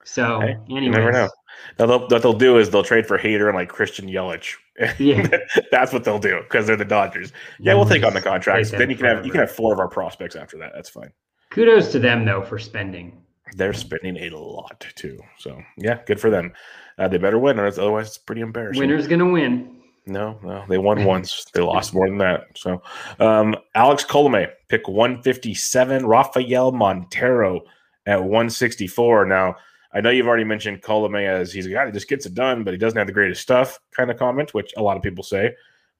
So, 0.05 0.41
hey, 0.41 0.57
you 0.69 0.91
never 0.91 1.13
know. 1.13 1.29
They'll, 1.77 2.09
what 2.09 2.23
they'll 2.23 2.33
do 2.33 2.59
is 2.59 2.71
they'll 2.71 2.83
trade 2.83 3.07
for 3.07 3.19
Hader 3.19 3.47
and 3.47 3.55
like 3.55 3.69
Christian 3.69 4.09
Yelich. 4.09 4.55
Yeah, 4.99 5.27
that's 5.71 5.93
what 5.93 6.05
they'll 6.05 6.19
do 6.19 6.41
because 6.43 6.67
they're 6.67 6.77
the 6.77 6.85
Dodgers. 6.85 7.33
Yeah, 7.59 7.75
we'll 7.75 7.87
take 7.87 8.05
on 8.05 8.15
the 8.15 8.21
contracts. 8.21 8.71
Then 8.71 8.91
you 8.91 8.97
can 8.97 9.07
have 9.07 9.27
you 9.27 9.31
can 9.31 9.41
have 9.41 9.51
four 9.51 9.73
of 9.73 9.79
our 9.79 9.89
prospects 9.89 10.37
after 10.37 10.59
that. 10.59 10.73
That's 10.75 10.89
fine. 10.89 11.13
Kudos 11.51 11.93
to 11.93 11.99
them 11.99 12.25
though 12.25 12.43
for 12.43 12.59
spending. 12.59 13.23
They're 13.57 13.73
spending 13.73 14.17
a 14.17 14.31
lot 14.37 14.87
too. 14.95 15.19
So 15.39 15.61
yeah, 15.77 15.99
good 16.07 16.21
for 16.21 16.31
them. 16.31 16.53
Uh, 16.99 17.09
they 17.09 17.19
better 17.19 17.39
win, 17.39 17.59
or 17.59 17.67
otherwise 17.67 18.09
it's 18.09 18.19
pretty 18.19 18.43
embarrassing. 18.43 18.81
Winner's 18.81 19.07
gonna 19.07 19.29
win. 19.29 19.81
No, 20.07 20.39
no, 20.43 20.65
they 20.69 20.79
won 20.79 21.05
once. 21.05 21.45
They 21.53 21.61
lost 21.61 21.95
more 21.95 22.09
than 22.09 22.19
that. 22.19 22.47
So, 22.57 22.83
um, 23.19 23.55
Alex 23.75 24.05
Colome, 24.05 24.49
pick 24.69 24.89
157. 24.89 26.07
Rafael 26.07 26.73
Montero 26.73 27.61
at 28.07 28.21
164. 28.21 29.27
Now, 29.27 29.57
I 29.93 30.01
know 30.01 30.11
you've 30.11 30.29
already 30.29 30.45
mentioned 30.45 30.83
Colome 30.83 31.27
as 31.27 31.53
he's 31.53 31.67
a 31.67 31.71
guy 31.71 31.85
that 31.85 31.95
just 31.95 32.09
gets 32.09 32.27
it 32.27 32.35
done, 32.35 32.63
but 32.63 32.73
he 32.73 32.79
doesn't 32.79 32.97
have 32.97 33.09
the 33.09 33.13
greatest 33.13 33.43
stuff 33.43 33.79
kind 33.91 34.11
of 34.11 34.19
comment, 34.19 34.55
which 34.55 34.73
a 34.77 34.83
lot 34.83 34.97
of 34.97 35.03
people 35.03 35.25
say. 35.25 35.55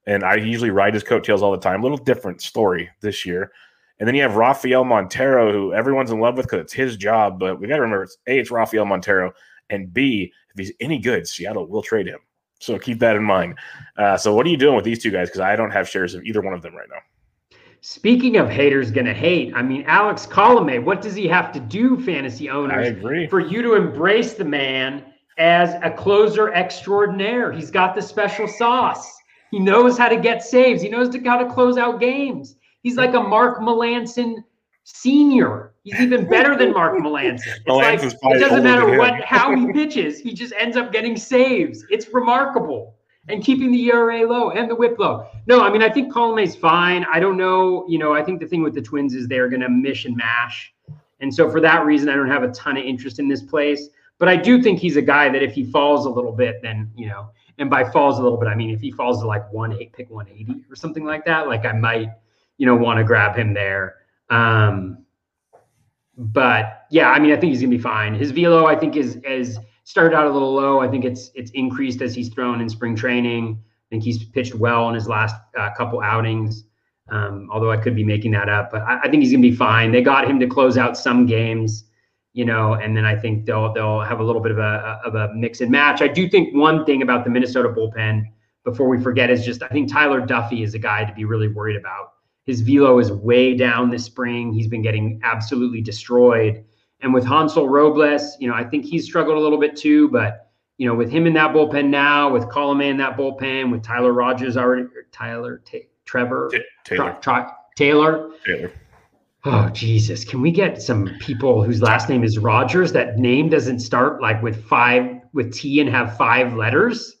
And 0.07 0.23
I 0.23 0.35
usually 0.35 0.69
ride 0.69 0.93
his 0.93 1.03
coattails 1.03 1.41
all 1.41 1.51
the 1.51 1.57
time. 1.57 1.81
A 1.81 1.83
little 1.83 1.97
different 1.97 2.41
story 2.41 2.89
this 3.01 3.25
year. 3.25 3.51
And 3.99 4.07
then 4.07 4.15
you 4.15 4.21
have 4.23 4.35
Rafael 4.35 4.83
Montero, 4.83 5.51
who 5.51 5.73
everyone's 5.73 6.09
in 6.09 6.19
love 6.19 6.37
with 6.37 6.47
because 6.47 6.61
it's 6.61 6.73
his 6.73 6.97
job. 6.97 7.39
But 7.39 7.59
we 7.59 7.67
got 7.67 7.75
to 7.75 7.81
remember, 7.81 8.03
it's 8.03 8.17
A, 8.27 8.39
it's 8.39 8.49
Rafael 8.49 8.85
Montero. 8.85 9.31
And 9.69 9.93
B, 9.93 10.31
if 10.49 10.57
he's 10.57 10.73
any 10.79 10.97
good, 10.97 11.27
Seattle 11.27 11.67
will 11.67 11.83
trade 11.83 12.07
him. 12.07 12.19
So 12.59 12.79
keep 12.79 12.99
that 12.99 13.15
in 13.15 13.23
mind. 13.23 13.57
Uh, 13.97 14.17
so 14.17 14.33
what 14.33 14.45
are 14.45 14.49
you 14.49 14.57
doing 14.57 14.75
with 14.75 14.85
these 14.85 15.01
two 15.01 15.11
guys? 15.11 15.29
Because 15.29 15.41
I 15.41 15.55
don't 15.55 15.71
have 15.71 15.89
shares 15.89 16.15
of 16.15 16.23
either 16.23 16.41
one 16.41 16.53
of 16.53 16.61
them 16.61 16.75
right 16.75 16.87
now. 16.89 16.99
Speaking 17.83 18.37
of 18.37 18.47
haters 18.47 18.91
gonna 18.91 19.13
hate, 19.13 19.53
I 19.55 19.63
mean 19.63 19.83
Alex 19.87 20.27
Colome, 20.27 20.83
what 20.83 21.01
does 21.01 21.15
he 21.15 21.27
have 21.27 21.51
to 21.53 21.59
do, 21.59 21.99
fantasy 21.99 22.47
owners, 22.47 22.95
for 23.27 23.39
you 23.39 23.63
to 23.63 23.73
embrace 23.73 24.35
the 24.35 24.45
man 24.45 25.03
as 25.39 25.73
a 25.81 25.89
closer 25.89 26.53
extraordinaire? 26.53 27.51
He's 27.51 27.71
got 27.71 27.95
the 27.95 28.01
special 28.03 28.47
sauce. 28.47 29.11
He 29.49 29.57
knows 29.57 29.97
how 29.97 30.09
to 30.09 30.17
get 30.17 30.43
saves. 30.43 30.83
He 30.83 30.89
knows 30.89 31.15
how 31.25 31.39
to 31.39 31.51
close 31.51 31.79
out 31.79 31.99
games. 31.99 32.55
He's 32.83 32.97
like 32.97 33.15
a 33.15 33.19
Mark 33.19 33.59
Melancon 33.61 34.43
senior. 34.83 35.73
He's 35.83 35.99
even 35.99 36.29
better 36.29 36.55
than 36.55 36.73
Mark 36.73 36.99
Melancon. 36.99 37.39
It's 37.43 37.67
like 37.67 38.03
it 38.03 38.39
doesn't 38.39 38.63
matter 38.63 38.95
what 38.99 39.21
how 39.21 39.55
he 39.55 39.73
pitches, 39.73 40.19
he 40.19 40.35
just 40.35 40.53
ends 40.55 40.77
up 40.77 40.91
getting 40.91 41.17
saves. 41.17 41.83
It's 41.89 42.13
remarkable 42.13 42.95
and 43.27 43.43
keeping 43.43 43.71
the 43.71 43.85
ERA 43.89 44.27
low 44.27 44.51
and 44.51 44.69
the 44.69 44.75
WHIP 44.75 44.97
low. 44.99 45.27
No, 45.47 45.61
I 45.61 45.71
mean 45.71 45.81
I 45.81 45.89
think 45.89 46.11
is 46.39 46.55
fine. 46.55 47.05
I 47.11 47.19
don't 47.19 47.37
know. 47.37 47.85
You 47.87 47.99
know, 47.99 48.13
I 48.13 48.23
think 48.23 48.39
the 48.39 48.47
thing 48.47 48.63
with 48.63 48.73
the 48.73 48.81
Twins 48.81 49.13
is 49.13 49.27
they're 49.27 49.49
going 49.49 49.61
to 49.61 49.69
mish 49.69 50.05
and 50.05 50.15
mash, 50.15 50.73
and 51.19 51.33
so 51.33 51.49
for 51.49 51.61
that 51.61 51.85
reason, 51.85 52.09
I 52.09 52.15
don't 52.15 52.29
have 52.29 52.43
a 52.43 52.51
ton 52.51 52.77
of 52.77 52.83
interest 52.83 53.19
in 53.19 53.27
this 53.27 53.41
place. 53.41 53.89
But 54.17 54.29
I 54.29 54.35
do 54.35 54.61
think 54.61 54.77
he's 54.79 54.97
a 54.97 55.01
guy 55.01 55.29
that 55.29 55.41
if 55.41 55.53
he 55.53 55.63
falls 55.63 56.05
a 56.05 56.09
little 56.09 56.31
bit, 56.31 56.61
then 56.61 56.91
you 56.95 57.07
know, 57.07 57.29
and 57.57 57.69
by 57.69 57.89
falls 57.89 58.19
a 58.19 58.23
little 58.23 58.37
bit, 58.37 58.47
I 58.47 58.55
mean 58.55 58.69
if 58.69 58.81
he 58.81 58.91
falls 58.91 59.19
to 59.21 59.27
like 59.27 59.51
one 59.51 59.73
eight, 59.73 59.93
pick 59.93 60.09
one 60.09 60.27
eighty 60.29 60.63
or 60.69 60.75
something 60.75 61.05
like 61.05 61.25
that, 61.25 61.47
like 61.47 61.65
I 61.65 61.73
might, 61.73 62.09
you 62.57 62.65
know, 62.65 62.75
want 62.75 62.97
to 62.99 63.03
grab 63.03 63.35
him 63.35 63.53
there. 63.53 63.95
Um, 64.29 65.05
but 66.17 66.85
yeah, 66.91 67.09
I 67.09 67.19
mean 67.19 67.31
I 67.31 67.35
think 67.35 67.51
he's 67.51 67.61
gonna 67.61 67.71
be 67.71 67.79
fine. 67.79 68.13
His 68.13 68.31
velo, 68.31 68.65
I 68.65 68.75
think, 68.75 68.95
is 68.95 69.15
is 69.17 69.57
started 69.83 70.15
out 70.15 70.27
a 70.27 70.31
little 70.31 70.53
low. 70.53 70.79
I 70.79 70.87
think 70.87 71.05
it's 71.05 71.31
it's 71.35 71.51
increased 71.51 72.01
as 72.01 72.15
he's 72.15 72.29
thrown 72.29 72.61
in 72.61 72.69
spring 72.69 72.95
training. 72.95 73.59
I 73.61 73.87
think 73.89 74.03
he's 74.03 74.23
pitched 74.23 74.55
well 74.55 74.87
in 74.89 74.95
his 74.95 75.07
last 75.07 75.35
uh, 75.57 75.69
couple 75.75 76.01
outings. 76.01 76.65
Um, 77.09 77.49
although 77.51 77.71
I 77.71 77.77
could 77.77 77.95
be 77.95 78.05
making 78.05 78.31
that 78.31 78.47
up, 78.47 78.71
but 78.71 78.83
I, 78.83 78.99
I, 79.01 79.09
think 79.09 79.21
he's 79.21 79.33
gonna 79.33 79.41
be 79.41 79.55
fine. 79.55 79.91
They 79.91 80.01
got 80.01 80.29
him 80.29 80.39
to 80.39 80.47
close 80.47 80.77
out 80.77 80.95
some 80.95 81.25
games, 81.25 81.83
you 82.31 82.45
know, 82.45 82.75
and 82.75 82.95
then 82.95 83.03
I 83.03 83.17
think 83.17 83.45
they'll 83.45 83.73
they'll 83.73 83.99
have 83.99 84.21
a 84.21 84.23
little 84.23 84.41
bit 84.41 84.53
of 84.53 84.59
a 84.59 85.01
of 85.03 85.15
a 85.15 85.33
mix 85.33 85.59
and 85.59 85.69
match. 85.69 86.01
I 86.01 86.07
do 86.07 86.29
think 86.29 86.55
one 86.55 86.85
thing 86.85 87.01
about 87.01 87.25
the 87.25 87.29
Minnesota 87.29 87.67
bullpen 87.67 88.23
before 88.63 88.87
we 88.87 89.01
forget 89.01 89.29
is 89.29 89.43
just 89.43 89.61
I 89.61 89.67
think 89.67 89.91
Tyler 89.91 90.21
Duffey 90.21 90.63
is 90.63 90.73
a 90.73 90.79
guy 90.79 91.03
to 91.03 91.13
be 91.13 91.25
really 91.25 91.49
worried 91.49 91.75
about. 91.75 92.13
His 92.45 92.61
velo 92.61 92.97
is 92.99 93.11
way 93.11 93.55
down 93.55 93.89
this 93.89 94.05
spring. 94.05 94.53
He's 94.53 94.67
been 94.67 94.81
getting 94.81 95.19
absolutely 95.23 95.81
destroyed. 95.81 96.63
And 97.01 97.13
with 97.13 97.25
Hansel 97.25 97.67
Robles, 97.67 98.37
you 98.39 98.47
know, 98.47 98.53
I 98.53 98.63
think 98.63 98.85
he's 98.85 99.05
struggled 99.05 99.37
a 99.37 99.39
little 99.39 99.59
bit 99.59 99.75
too. 99.75 100.09
But 100.09 100.49
you 100.77 100.87
know, 100.87 100.95
with 100.95 101.11
him 101.11 101.27
in 101.27 101.33
that 101.33 101.53
bullpen 101.53 101.89
now, 101.89 102.31
with 102.31 102.45
Colome 102.45 102.89
in 102.89 102.97
that 102.97 103.17
bullpen, 103.17 103.71
with 103.71 103.83
Tyler 103.83 104.13
Rogers 104.13 104.57
already, 104.57 104.87
Tyler 105.11 105.61
T- 105.65 105.87
Trevor 106.05 106.49
T- 106.51 106.59
Taylor. 106.83 107.17
Taylor. 107.75 108.31
Taylor. 108.45 108.71
Oh 109.43 109.69
Jesus! 109.69 110.23
Can 110.23 110.41
we 110.41 110.51
get 110.51 110.81
some 110.81 111.09
people 111.19 111.63
whose 111.63 111.81
last 111.81 112.09
name 112.09 112.23
is 112.23 112.37
Rogers? 112.37 112.91
That 112.91 113.17
name 113.17 113.49
doesn't 113.49 113.79
start 113.79 114.21
like 114.21 114.41
with 114.43 114.63
five 114.65 115.19
with 115.33 115.51
T 115.53 115.79
and 115.79 115.89
have 115.89 116.15
five 116.15 116.53
letters. 116.53 117.17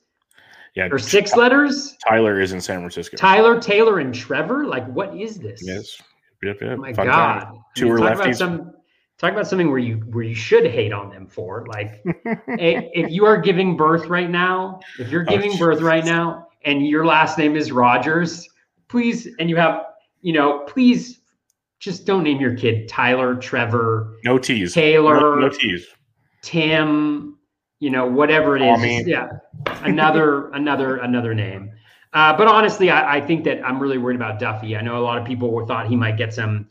Yeah, 0.75 0.87
or 0.91 0.99
six 0.99 1.35
letters. 1.35 1.97
Tyler 2.07 2.39
is 2.39 2.53
in 2.53 2.61
San 2.61 2.79
Francisco. 2.79 3.17
Tyler, 3.17 3.59
Taylor, 3.59 3.99
and 3.99 4.13
Trevor. 4.13 4.65
Like, 4.65 4.87
what 4.87 5.17
is 5.17 5.37
this? 5.37 5.61
Yes. 5.63 6.01
Yep, 6.43 6.61
yep. 6.61 6.71
Oh 6.71 6.77
my 6.77 6.93
Fun 6.93 7.07
God! 7.07 7.39
Time. 7.39 7.63
Two 7.75 7.91
are 7.91 7.99
lefties. 7.99 8.37
Some, 8.37 8.73
talk 9.21 9.31
about 9.31 9.47
something 9.47 9.69
where 9.69 9.79
you 9.79 9.97
where 10.09 10.23
you 10.23 10.35
should 10.35 10.65
hate 10.65 10.91
on 10.91 11.09
them 11.09 11.27
for 11.27 11.65
like 11.67 12.01
if 12.47 13.11
you 13.11 13.25
are 13.25 13.37
giving 13.37 13.77
birth 13.77 14.07
right 14.07 14.29
now 14.29 14.79
if 14.99 15.09
you're 15.09 15.25
oh, 15.27 15.31
giving 15.31 15.51
oh, 15.53 15.57
birth 15.57 15.79
right 15.81 16.03
now 16.03 16.47
and 16.65 16.85
your 16.85 17.05
last 17.05 17.37
name 17.37 17.55
is 17.55 17.71
rogers 17.71 18.49
please 18.89 19.27
and 19.39 19.49
you 19.49 19.55
have 19.55 19.85
you 20.21 20.33
know, 20.33 20.59
please 20.67 21.19
just 21.79 22.05
don't 22.05 22.23
name 22.23 22.39
your 22.39 22.55
kid 22.55 22.87
Tyler, 22.87 23.35
Trevor, 23.35 24.17
no 24.23 24.37
tease, 24.37 24.73
Taylor, 24.73 25.19
no, 25.19 25.35
no 25.35 25.49
tease, 25.49 25.87
Tim, 26.41 27.37
you 27.79 27.89
know, 27.89 28.05
whatever 28.05 28.55
it 28.55 28.61
is. 28.61 28.75
Tommy. 28.75 29.03
Yeah, 29.03 29.29
another, 29.83 30.49
another, 30.53 30.97
another 30.97 31.33
name. 31.33 31.71
Uh, 32.13 32.35
but 32.35 32.47
honestly, 32.47 32.89
I, 32.89 33.17
I, 33.17 33.21
think 33.21 33.45
that 33.45 33.65
I'm 33.65 33.79
really 33.79 33.97
worried 33.97 34.17
about 34.17 34.37
Duffey. 34.37 34.77
I 34.77 34.81
know 34.81 34.97
a 34.97 35.03
lot 35.03 35.17
of 35.17 35.25
people 35.25 35.65
thought 35.65 35.87
he 35.87 35.95
might 35.95 36.17
get 36.17 36.33
some 36.33 36.67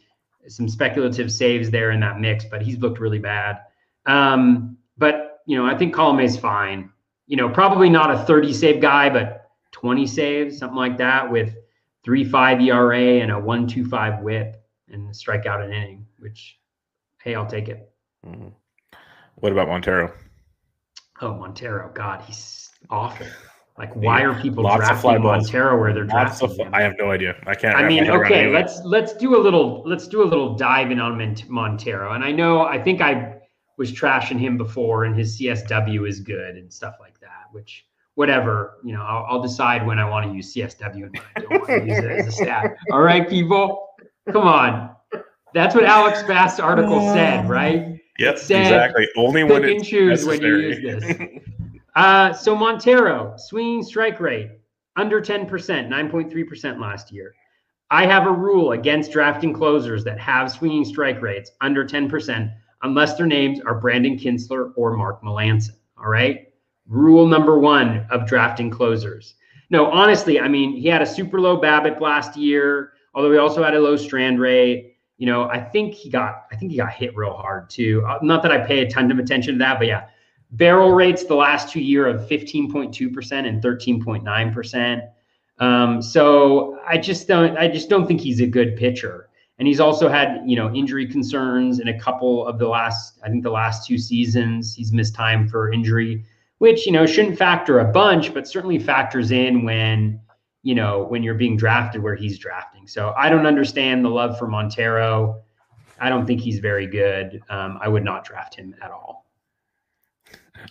some 0.48 0.68
speculative 0.68 1.30
saves 1.30 1.70
there 1.70 1.90
in 1.90 2.00
that 2.00 2.20
mix, 2.20 2.44
but 2.44 2.62
he's 2.62 2.78
looked 2.78 2.98
really 2.98 3.18
bad. 3.18 3.60
Um, 4.06 4.76
but 4.98 5.42
you 5.46 5.56
know, 5.56 5.66
I 5.66 5.76
think 5.76 5.94
is 6.20 6.36
fine. 6.36 6.90
You 7.26 7.36
know, 7.36 7.48
probably 7.48 7.88
not 7.88 8.10
a 8.10 8.18
30 8.24 8.52
save 8.52 8.80
guy, 8.80 9.08
but 9.10 9.50
20 9.72 10.06
saves, 10.06 10.58
something 10.58 10.76
like 10.76 10.98
that, 10.98 11.30
with 11.30 11.54
three 12.04 12.24
five 12.24 12.60
ERA 12.60 13.20
and 13.20 13.30
a 13.30 13.38
one 13.38 13.66
two 13.66 13.84
five 13.84 14.20
WHIP 14.22 14.56
and 14.88 15.14
strike 15.14 15.46
out 15.46 15.62
an 15.62 15.72
inning. 15.72 16.06
Which, 16.18 16.58
hey, 17.22 17.34
I'll 17.34 17.46
take 17.46 17.68
it. 17.68 17.90
Mm-hmm. 18.26 18.48
What 19.36 19.52
about 19.52 19.68
Montero? 19.68 20.12
Oh, 21.22 21.34
Montero, 21.34 21.90
God, 21.92 22.22
he's 22.22 22.70
awful. 22.88 23.26
Like, 23.78 23.94
why 23.96 24.22
are 24.22 24.38
people 24.40 24.64
Lots 24.64 24.86
drafting 24.86 25.22
Montero 25.22 25.78
where 25.80 25.94
they're 25.94 26.04
Lots 26.04 26.40
drafting? 26.40 26.66
Of, 26.66 26.74
I 26.74 26.82
have 26.82 26.94
no 26.98 27.10
idea. 27.10 27.36
I 27.46 27.54
can't. 27.54 27.76
I 27.76 27.88
mean, 27.88 28.10
okay, 28.10 28.48
let's 28.48 28.80
let's 28.84 29.14
do 29.14 29.36
a 29.36 29.40
little 29.40 29.82
let's 29.86 30.06
do 30.06 30.22
a 30.22 30.28
little 30.28 30.54
dive 30.54 30.90
in 30.90 31.00
on 31.00 31.36
Montero. 31.48 32.12
And 32.12 32.22
I 32.22 32.30
know 32.30 32.62
I 32.62 32.82
think 32.82 33.00
I 33.00 33.38
was 33.78 33.90
trashing 33.90 34.38
him 34.38 34.58
before, 34.58 35.04
and 35.04 35.16
his 35.16 35.38
CSW 35.38 36.06
is 36.06 36.20
good 36.20 36.56
and 36.56 36.70
stuff 36.72 36.96
like 37.00 37.18
that. 37.20 37.46
Which 37.52 37.86
whatever, 38.14 38.78
you 38.84 38.92
know, 38.92 39.02
I'll, 39.02 39.24
I'll 39.28 39.42
decide 39.42 39.86
when 39.86 39.98
I 39.98 40.08
want 40.08 40.26
to 40.26 40.34
use 40.34 40.54
CSW 40.54 40.94
and 40.94 41.12
when 41.12 41.22
I 41.36 41.40
don't 41.40 41.50
want 41.52 41.82
to 41.82 41.88
use 41.88 41.98
it 41.98 42.10
as 42.10 42.26
a 42.26 42.32
stat. 42.32 42.76
All 42.92 43.00
right, 43.00 43.26
people, 43.26 43.88
come 44.30 44.46
on. 44.46 44.94
That's 45.54 45.74
what 45.74 45.84
Alex 45.84 46.22
Fast's 46.22 46.60
article 46.60 47.00
said, 47.14 47.48
right? 47.48 47.98
Yep, 48.18 48.34
exactly. 48.34 49.08
Only 49.16 49.44
when 49.44 49.64
and 49.64 49.82
choose 49.82 50.26
when 50.26 50.42
you 50.42 50.56
use 50.56 51.02
this. 51.02 51.42
Uh, 51.96 52.32
so 52.32 52.54
Montero, 52.54 53.34
swinging 53.36 53.82
strike 53.82 54.20
rate 54.20 54.50
under 54.96 55.20
10%, 55.20 55.48
9.3% 55.48 56.80
last 56.80 57.12
year. 57.12 57.34
I 57.90 58.06
have 58.06 58.26
a 58.26 58.32
rule 58.32 58.72
against 58.72 59.10
drafting 59.10 59.52
closers 59.52 60.04
that 60.04 60.18
have 60.20 60.52
swinging 60.52 60.84
strike 60.84 61.20
rates 61.20 61.50
under 61.60 61.84
10% 61.84 62.52
unless 62.82 63.16
their 63.16 63.26
names 63.26 63.60
are 63.60 63.74
Brandon 63.74 64.16
Kintzler 64.16 64.72
or 64.76 64.96
Mark 64.96 65.22
Melancon. 65.22 65.70
All 65.98 66.08
right. 66.08 66.52
Rule 66.86 67.26
number 67.26 67.58
one 67.58 68.06
of 68.10 68.26
drafting 68.26 68.70
closers. 68.70 69.34
No, 69.70 69.86
honestly, 69.86 70.40
I 70.40 70.48
mean, 70.48 70.76
he 70.76 70.88
had 70.88 71.02
a 71.02 71.06
super 71.06 71.40
low 71.40 71.60
BABIP 71.60 72.00
last 72.00 72.36
year, 72.36 72.92
although 73.14 73.30
he 73.32 73.38
also 73.38 73.62
had 73.62 73.74
a 73.74 73.80
low 73.80 73.96
strand 73.96 74.40
rate. 74.40 74.96
You 75.18 75.26
know, 75.26 75.44
I 75.44 75.60
think 75.60 75.94
he 75.94 76.08
got, 76.10 76.46
I 76.50 76.56
think 76.56 76.72
he 76.72 76.78
got 76.78 76.92
hit 76.92 77.16
real 77.16 77.34
hard 77.34 77.70
too. 77.70 78.04
Uh, 78.08 78.18
not 78.22 78.42
that 78.42 78.52
I 78.52 78.58
pay 78.58 78.80
a 78.80 78.90
ton 78.90 79.10
of 79.10 79.18
attention 79.18 79.54
to 79.54 79.58
that, 79.58 79.78
but 79.78 79.86
yeah, 79.86 80.06
barrel 80.52 80.92
rates 80.92 81.24
the 81.24 81.34
last 81.34 81.70
two 81.70 81.80
year 81.80 82.06
of 82.06 82.28
15.2% 82.28 83.48
and 83.48 83.62
13.9%. 83.62 85.08
Um, 85.58 86.00
so 86.00 86.78
I 86.86 86.96
just 86.96 87.28
don't 87.28 87.56
I 87.58 87.68
just 87.68 87.88
don't 87.90 88.06
think 88.06 88.20
he's 88.20 88.40
a 88.40 88.46
good 88.46 88.76
pitcher. 88.76 89.28
And 89.58 89.68
he's 89.68 89.78
also 89.78 90.08
had, 90.08 90.42
you 90.46 90.56
know, 90.56 90.72
injury 90.74 91.06
concerns 91.06 91.80
in 91.80 91.88
a 91.88 92.00
couple 92.00 92.46
of 92.46 92.58
the 92.58 92.66
last, 92.66 93.20
I 93.22 93.28
think 93.28 93.42
the 93.42 93.50
last 93.50 93.86
two 93.86 93.98
seasons. 93.98 94.74
He's 94.74 94.90
missed 94.90 95.14
time 95.14 95.46
for 95.46 95.70
injury, 95.70 96.24
which, 96.58 96.86
you 96.86 96.92
know, 96.92 97.04
shouldn't 97.04 97.36
factor 97.36 97.80
a 97.80 97.84
bunch, 97.84 98.32
but 98.32 98.48
certainly 98.48 98.78
factors 98.78 99.32
in 99.32 99.62
when, 99.62 100.18
you 100.62 100.74
know, 100.74 101.04
when 101.04 101.22
you're 101.22 101.34
being 101.34 101.58
drafted 101.58 102.02
where 102.02 102.14
he's 102.14 102.38
drafting. 102.38 102.88
So 102.88 103.12
I 103.18 103.28
don't 103.28 103.46
understand 103.46 104.02
the 104.02 104.08
love 104.08 104.38
for 104.38 104.46
Montero. 104.46 105.42
I 106.00 106.08
don't 106.08 106.26
think 106.26 106.40
he's 106.40 106.58
very 106.58 106.86
good. 106.86 107.42
Um, 107.50 107.78
I 107.82 107.88
would 107.88 108.02
not 108.02 108.24
draft 108.24 108.54
him 108.54 108.74
at 108.80 108.90
all. 108.90 109.26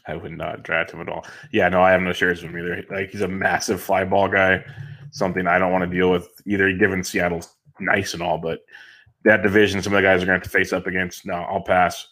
I 0.07 0.15
would 0.15 0.31
not 0.31 0.63
draft 0.63 0.91
him 0.91 1.01
at 1.01 1.09
all. 1.09 1.25
Yeah, 1.51 1.69
no, 1.69 1.81
I 1.81 1.91
have 1.91 2.01
no 2.01 2.13
shares 2.13 2.43
of 2.43 2.49
him 2.49 2.57
either. 2.57 2.83
Like 2.89 3.11
he's 3.11 3.21
a 3.21 3.27
massive 3.27 3.81
fly 3.81 4.03
ball 4.05 4.27
guy, 4.27 4.63
something 5.11 5.47
I 5.47 5.59
don't 5.59 5.71
want 5.71 5.89
to 5.89 5.97
deal 5.97 6.11
with 6.11 6.29
either. 6.45 6.71
Given 6.73 7.03
Seattle's 7.03 7.55
nice 7.79 8.13
and 8.13 8.23
all, 8.23 8.37
but 8.37 8.61
that 9.23 9.43
division, 9.43 9.81
some 9.81 9.93
of 9.93 9.97
the 9.97 10.07
guys 10.07 10.23
are 10.23 10.25
going 10.25 10.39
to 10.39 10.43
have 10.45 10.51
to 10.51 10.57
face 10.57 10.73
up 10.73 10.87
against. 10.87 11.25
No, 11.25 11.33
I'll 11.33 11.61
pass 11.61 12.07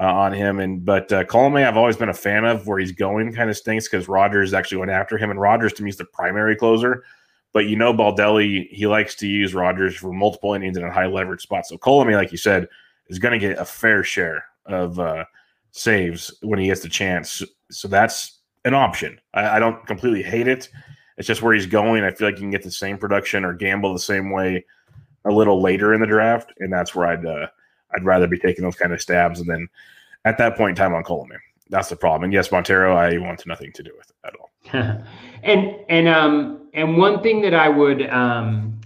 uh, 0.00 0.04
on 0.04 0.32
him. 0.32 0.60
And 0.60 0.84
but 0.84 1.10
uh, 1.12 1.24
Colomé, 1.24 1.66
I've 1.66 1.76
always 1.76 1.96
been 1.96 2.08
a 2.08 2.14
fan 2.14 2.44
of. 2.44 2.66
Where 2.66 2.78
he's 2.78 2.92
going 2.92 3.32
kind 3.32 3.50
of 3.50 3.56
stinks 3.56 3.88
because 3.88 4.08
Rogers 4.08 4.54
actually 4.54 4.78
went 4.78 4.90
after 4.90 5.18
him, 5.18 5.30
and 5.30 5.40
Rogers 5.40 5.72
to 5.74 5.82
me 5.82 5.90
is 5.90 5.96
the 5.96 6.04
primary 6.04 6.56
closer. 6.56 7.04
But 7.52 7.66
you 7.66 7.76
know, 7.76 7.92
Baldelli, 7.94 8.68
he 8.70 8.86
likes 8.86 9.14
to 9.16 9.28
use 9.28 9.54
Rogers 9.54 9.96
for 9.96 10.12
multiple 10.12 10.54
innings 10.54 10.76
in 10.76 10.84
a 10.84 10.92
high 10.92 11.06
leverage 11.06 11.42
spot. 11.42 11.66
So 11.66 11.78
Colomé, 11.78 12.14
like 12.14 12.32
you 12.32 12.38
said, 12.38 12.68
is 13.08 13.18
going 13.18 13.38
to 13.38 13.46
get 13.46 13.58
a 13.58 13.64
fair 13.64 14.02
share 14.02 14.44
of. 14.66 14.98
Uh, 14.98 15.24
saves 15.76 16.34
when 16.42 16.58
he 16.58 16.66
gets 16.66 16.80
the 16.80 16.88
chance. 16.88 17.42
So 17.70 17.86
that's 17.86 18.40
an 18.64 18.74
option. 18.74 19.20
I, 19.34 19.56
I, 19.56 19.58
don't 19.58 19.86
completely 19.86 20.22
hate 20.22 20.48
it. 20.48 20.70
It's 21.18 21.26
just 21.26 21.42
where 21.42 21.54
he's 21.54 21.66
going. 21.66 22.02
I 22.02 22.10
feel 22.10 22.28
like 22.28 22.36
you 22.36 22.42
can 22.42 22.50
get 22.50 22.62
the 22.62 22.70
same 22.70 22.98
production 22.98 23.44
or 23.44 23.52
gamble 23.52 23.92
the 23.92 23.98
same 23.98 24.30
way 24.30 24.64
a 25.26 25.30
little 25.30 25.60
later 25.60 25.92
in 25.92 26.00
the 26.00 26.06
draft, 26.06 26.52
and 26.58 26.72
that's 26.72 26.94
where 26.94 27.06
I'd 27.06 27.26
uh, 27.26 27.46
I'd 27.94 28.04
rather 28.04 28.26
be 28.26 28.38
taking 28.38 28.64
those 28.64 28.76
kind 28.76 28.92
of 28.92 29.00
stabs. 29.00 29.40
And 29.40 29.48
then 29.48 29.68
at 30.24 30.38
that 30.38 30.56
point 30.56 30.70
in 30.70 30.76
time 30.76 30.94
on 30.94 31.04
Colome, 31.04 31.36
that's 31.68 31.88
the 31.88 31.96
problem. 31.96 32.24
And 32.24 32.32
yes, 32.32 32.50
Montero, 32.50 32.94
I 32.94 33.18
want 33.18 33.46
nothing 33.46 33.72
to 33.72 33.82
do 33.82 33.92
with 33.96 34.12
at 34.24 34.34
all. 34.36 34.50
and 35.42 35.76
and 35.88 36.08
um 36.08 36.68
and 36.74 36.96
one 36.96 37.22
thing 37.22 37.42
that 37.42 37.54
I 37.54 37.68
would 37.68 38.08
um 38.10 38.80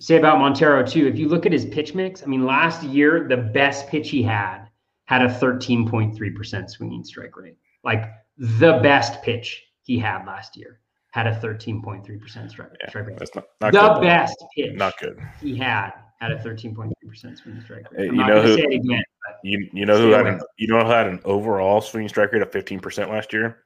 say 0.00 0.16
about 0.16 0.38
Montero 0.38 0.84
too, 0.84 1.06
if 1.06 1.18
you 1.18 1.28
look 1.28 1.46
at 1.46 1.52
his 1.52 1.64
pitch 1.64 1.94
mix, 1.94 2.22
I 2.22 2.26
mean, 2.26 2.44
last 2.44 2.82
year 2.82 3.26
the 3.28 3.36
best 3.36 3.88
pitch 3.88 4.10
he 4.10 4.22
had 4.22 4.63
had 5.04 5.22
a 5.22 5.28
13.3% 5.28 6.70
swinging 6.70 7.04
strike 7.04 7.36
rate. 7.36 7.56
Like 7.82 8.10
the 8.38 8.80
best 8.82 9.22
pitch 9.22 9.64
he 9.82 9.98
had 9.98 10.24
last 10.26 10.56
year 10.56 10.80
had 11.10 11.26
a 11.26 11.36
13.3% 11.36 12.50
strike, 12.50 12.68
yeah, 12.80 12.88
strike 12.88 13.06
rate. 13.06 13.18
That's 13.18 13.34
not, 13.34 13.44
not 13.60 13.72
the 13.72 13.80
good, 13.80 14.00
best 14.02 14.44
pitch 14.56 14.72
not 14.74 14.98
good. 14.98 15.18
he 15.40 15.56
had 15.56 15.92
had 16.20 16.32
a 16.32 16.36
13.3% 16.36 16.92
swinging 17.36 17.62
strike 17.62 17.90
rate. 17.92 18.08
I'm 18.08 18.16
you 18.16 18.26
know 18.26 18.42
who, 18.42 18.54
again, 18.54 19.02
you, 19.42 19.68
you 19.72 19.86
know 19.86 19.98
who 19.98 20.10
had 20.10 20.26
an, 20.26 20.40
you 20.56 20.66
know 20.66 20.84
who 20.84 20.90
had 20.90 21.06
an 21.06 21.20
overall 21.24 21.80
swinging 21.80 22.08
strike 22.08 22.32
rate 22.32 22.42
of 22.42 22.50
15% 22.50 23.10
last 23.10 23.32
year? 23.32 23.64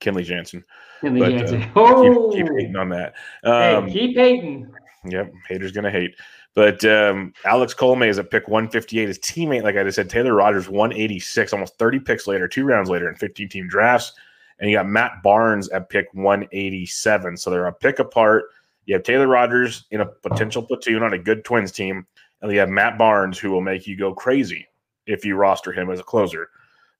Kenley 0.00 0.24
Jansen. 0.24 0.64
Kenley 1.02 1.20
but, 1.20 1.30
Jansen. 1.30 1.62
Uh, 1.62 1.68
oh, 1.76 2.30
keep, 2.30 2.46
keep 2.46 2.52
hating 2.58 2.76
on 2.76 2.88
that. 2.90 3.14
Um, 3.44 3.86
hey, 3.86 3.92
keep 3.92 4.16
hating. 4.16 4.74
Yep, 5.04 5.32
haters 5.48 5.72
gonna 5.72 5.90
hate. 5.90 6.16
But 6.56 6.82
um, 6.86 7.34
Alex 7.44 7.74
Colomé 7.74 8.08
is 8.08 8.18
at 8.18 8.30
pick 8.30 8.48
158. 8.48 9.06
His 9.06 9.18
teammate, 9.18 9.62
like 9.62 9.76
I 9.76 9.84
just 9.84 9.96
said, 9.96 10.08
Taylor 10.08 10.34
Rogers, 10.34 10.70
186, 10.70 11.52
almost 11.52 11.76
30 11.78 12.00
picks 12.00 12.26
later, 12.26 12.48
two 12.48 12.64
rounds 12.64 12.88
later 12.88 13.10
in 13.10 13.14
15 13.14 13.50
team 13.50 13.68
drafts. 13.68 14.14
And 14.58 14.70
you 14.70 14.78
got 14.78 14.88
Matt 14.88 15.22
Barnes 15.22 15.68
at 15.68 15.90
pick 15.90 16.06
187. 16.14 17.36
So 17.36 17.50
they're 17.50 17.66
a 17.66 17.72
pick 17.74 17.98
apart. 17.98 18.46
You 18.86 18.94
have 18.94 19.02
Taylor 19.02 19.28
Rogers 19.28 19.84
in 19.90 20.00
a 20.00 20.06
potential 20.06 20.62
platoon 20.62 21.02
on 21.02 21.12
a 21.12 21.18
good 21.18 21.44
Twins 21.44 21.72
team. 21.72 22.06
And 22.40 22.50
you 22.50 22.58
have 22.58 22.70
Matt 22.70 22.96
Barnes, 22.96 23.38
who 23.38 23.50
will 23.50 23.60
make 23.60 23.86
you 23.86 23.94
go 23.94 24.14
crazy 24.14 24.66
if 25.06 25.26
you 25.26 25.36
roster 25.36 25.72
him 25.72 25.90
as 25.90 26.00
a 26.00 26.04
closer. 26.04 26.48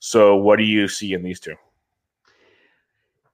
So 0.00 0.36
what 0.36 0.56
do 0.56 0.64
you 0.64 0.86
see 0.86 1.14
in 1.14 1.22
these 1.22 1.40
two? 1.40 1.54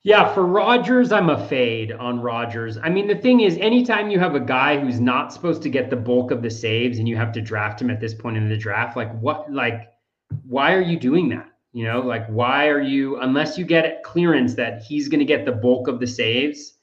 Yeah, 0.04 0.34
for 0.34 0.44
Rogers, 0.44 1.12
I'm 1.12 1.30
a 1.30 1.46
fade 1.46 1.92
on 1.92 2.18
Rogers. 2.20 2.76
I 2.76 2.88
mean, 2.88 3.06
the 3.06 3.14
thing 3.14 3.40
is, 3.40 3.56
anytime 3.58 4.10
you 4.10 4.18
have 4.18 4.34
a 4.34 4.40
guy 4.40 4.76
who's 4.76 4.98
not 4.98 5.32
supposed 5.32 5.62
to 5.62 5.68
get 5.68 5.90
the 5.90 5.96
bulk 5.96 6.32
of 6.32 6.42
the 6.42 6.50
saves 6.50 6.98
and 6.98 7.08
you 7.08 7.16
have 7.16 7.30
to 7.32 7.40
draft 7.40 7.80
him 7.80 7.88
at 7.88 8.00
this 8.00 8.12
point 8.12 8.36
in 8.36 8.48
the 8.48 8.56
draft, 8.56 8.96
like 8.96 9.16
what, 9.20 9.52
like, 9.52 9.92
why 10.48 10.72
are 10.74 10.80
you 10.80 10.98
doing 10.98 11.28
that? 11.28 11.48
You 11.72 11.84
know, 11.84 12.00
like, 12.00 12.26
why 12.26 12.66
are 12.66 12.80
you, 12.80 13.20
unless 13.20 13.56
you 13.56 13.64
get 13.64 14.02
clearance 14.02 14.54
that 14.54 14.82
he's 14.82 15.08
going 15.08 15.20
to 15.20 15.24
get 15.24 15.44
the 15.44 15.52
bulk 15.52 15.86
of 15.86 16.00
the 16.00 16.06
saves, 16.08 16.74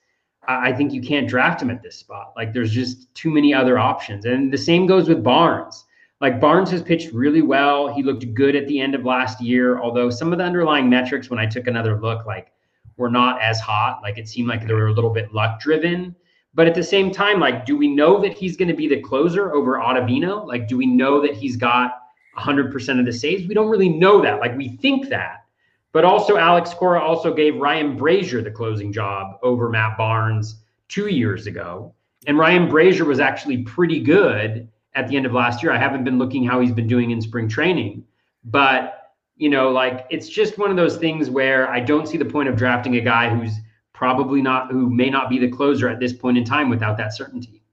I, 0.48 0.70
I 0.70 0.74
think 0.74 0.94
you 0.94 1.02
can't 1.02 1.28
draft 1.28 1.62
him 1.62 1.70
at 1.72 1.84
this 1.84 1.98
spot. 1.98 2.32
Like, 2.38 2.54
there's 2.54 2.72
just 2.72 3.14
too 3.16 3.32
many 3.32 3.54
other 3.54 3.78
options. 3.78 4.24
And 4.24 4.52
the 4.52 4.58
same 4.58 4.88
goes 4.88 5.10
with 5.10 5.26
Barnes. 5.26 5.84
Like, 6.22 6.40
Barnes 6.40 6.72
has 6.72 6.82
pitched 6.82 7.12
really 7.12 7.42
well. 7.42 7.94
He 7.94 8.02
looked 8.02 8.34
good 8.34 8.56
at 8.56 8.66
the 8.68 8.80
end 8.80 8.96
of 8.96 9.04
last 9.04 9.42
year, 9.42 9.78
although 9.82 10.10
some 10.10 10.32
of 10.32 10.40
the 10.40 10.46
underlying 10.46 10.90
metrics, 10.90 11.30
when 11.30 11.38
I 11.40 11.46
took 11.46 11.68
another 11.68 12.00
look, 12.00 12.26
like, 12.26 12.54
were 13.00 13.10
not 13.10 13.42
as 13.42 13.60
hot. 13.60 14.02
Like 14.04 14.18
it 14.18 14.28
seemed 14.28 14.48
like 14.48 14.68
they 14.68 14.74
were 14.74 14.88
a 14.88 14.94
little 14.94 15.10
bit 15.10 15.34
luck 15.34 15.60
driven. 15.60 16.16
But 16.54 16.68
at 16.68 16.76
the 16.76 16.84
same 16.84 17.12
time, 17.12 17.40
like, 17.40 17.66
do 17.66 17.78
we 17.78 17.88
know 17.88 18.20
that 18.22 18.34
he's 18.34 18.58
going 18.58 18.68
to 18.68 18.74
be 18.74 18.88
the 18.88 19.00
closer 19.00 19.54
over 19.54 19.78
Ottavino? 19.78 20.46
Like, 20.46 20.68
do 20.68 20.78
we 20.78 20.86
know 20.86 21.22
that 21.22 21.36
he's 21.36 21.56
got 21.56 21.92
100% 22.38 23.00
of 23.00 23.06
the 23.06 23.14
saves? 23.14 23.48
We 23.48 23.54
don't 23.54 23.70
really 23.70 23.90
know 23.90 24.22
that. 24.22 24.40
Like, 24.40 24.58
we 24.58 24.70
think 24.78 25.10
that. 25.10 25.46
But 25.92 26.06
also, 26.06 26.38
Alex 26.38 26.74
Cora 26.74 27.02
also 27.02 27.34
gave 27.34 27.56
Ryan 27.56 27.98
Brasier 27.98 28.44
the 28.44 28.52
closing 28.52 28.92
job 28.92 29.38
over 29.44 29.70
Matt 29.70 29.98
Barnes 29.98 30.62
two 30.88 31.08
years 31.08 31.48
ago. 31.48 31.94
And 32.28 32.38
Ryan 32.38 32.68
Brasier 32.68 33.06
was 33.06 33.20
actually 33.20 33.64
pretty 33.64 34.00
good 34.00 34.68
at 34.96 35.08
the 35.08 35.16
end 35.16 35.26
of 35.26 35.34
last 35.34 35.64
year. 35.64 35.72
I 35.72 35.78
haven't 35.78 36.04
been 36.04 36.18
looking 36.18 36.44
how 36.44 36.60
he's 36.60 36.74
been 36.74 36.88
doing 36.88 37.12
in 37.12 37.22
spring 37.22 37.48
training, 37.48 38.04
but 38.44 38.99
you 39.40 39.50
know, 39.50 39.70
like 39.70 40.06
it's 40.10 40.30
just 40.30 40.58
one 40.58 40.70
of 40.70 40.76
those 40.76 40.98
things 40.98 41.30
where 41.30 41.70
I 41.70 41.80
don't 41.80 42.08
see 42.08 42.18
the 42.18 42.26
point 42.26 42.50
of 42.50 42.58
drafting 42.58 42.98
a 42.98 43.02
guy 43.02 43.34
who's 43.34 43.54
probably 43.94 44.42
not, 44.42 44.70
who 44.70 44.90
may 44.90 45.10
not 45.10 45.30
be 45.30 45.40
the 45.40 45.50
closer 45.50 45.88
at 45.88 46.00
this 46.00 46.14
point 46.14 46.38
in 46.38 46.44
time 46.44 46.70
without 46.70 46.98
that 46.98 47.14
certainty. 47.14 47.64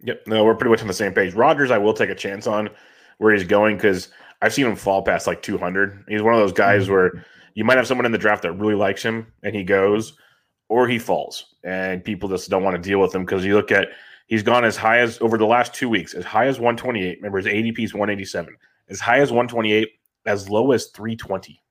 Yep. 0.00 0.26
No, 0.26 0.44
we're 0.44 0.54
pretty 0.54 0.70
much 0.70 0.80
on 0.80 0.88
the 0.88 0.94
same 0.94 1.12
page. 1.12 1.34
Rogers, 1.34 1.70
I 1.70 1.78
will 1.78 1.92
take 1.92 2.08
a 2.08 2.14
chance 2.14 2.46
on 2.46 2.70
where 3.18 3.34
he's 3.34 3.44
going 3.44 3.76
because 3.76 4.08
I've 4.40 4.54
seen 4.54 4.66
him 4.66 4.76
fall 4.76 5.02
past 5.02 5.26
like 5.26 5.42
200. 5.42 6.04
He's 6.08 6.22
one 6.22 6.34
of 6.34 6.40
those 6.40 6.52
guys 6.52 6.84
mm-hmm. 6.84 6.92
where 6.92 7.24
you 7.54 7.64
might 7.64 7.76
have 7.76 7.86
someone 7.86 8.06
in 8.06 8.12
the 8.12 8.18
draft 8.18 8.42
that 8.42 8.52
really 8.52 8.74
likes 8.74 9.02
him 9.02 9.26
and 9.42 9.54
he 9.54 9.62
goes, 9.62 10.16
or 10.70 10.88
he 10.88 10.98
falls, 10.98 11.54
and 11.62 12.02
people 12.02 12.30
just 12.30 12.48
don't 12.48 12.62
want 12.62 12.76
to 12.76 12.82
deal 12.82 12.98
with 12.98 13.14
him 13.14 13.26
because 13.26 13.44
you 13.44 13.54
look 13.54 13.70
at 13.70 13.88
he's 14.26 14.42
gone 14.42 14.64
as 14.64 14.76
high 14.76 15.00
as 15.00 15.20
over 15.20 15.36
the 15.36 15.44
last 15.44 15.74
two 15.74 15.90
weeks, 15.90 16.14
as 16.14 16.24
high 16.24 16.46
as 16.46 16.58
128. 16.58 17.18
Remember, 17.18 17.36
his 17.36 17.46
ADP 17.46 17.78
is 17.80 17.92
187, 17.92 18.56
as 18.88 19.00
high 19.00 19.18
as 19.18 19.30
128, 19.30 19.90
as 20.26 20.48
low 20.48 20.72
as 20.72 20.86
320. 20.86 21.62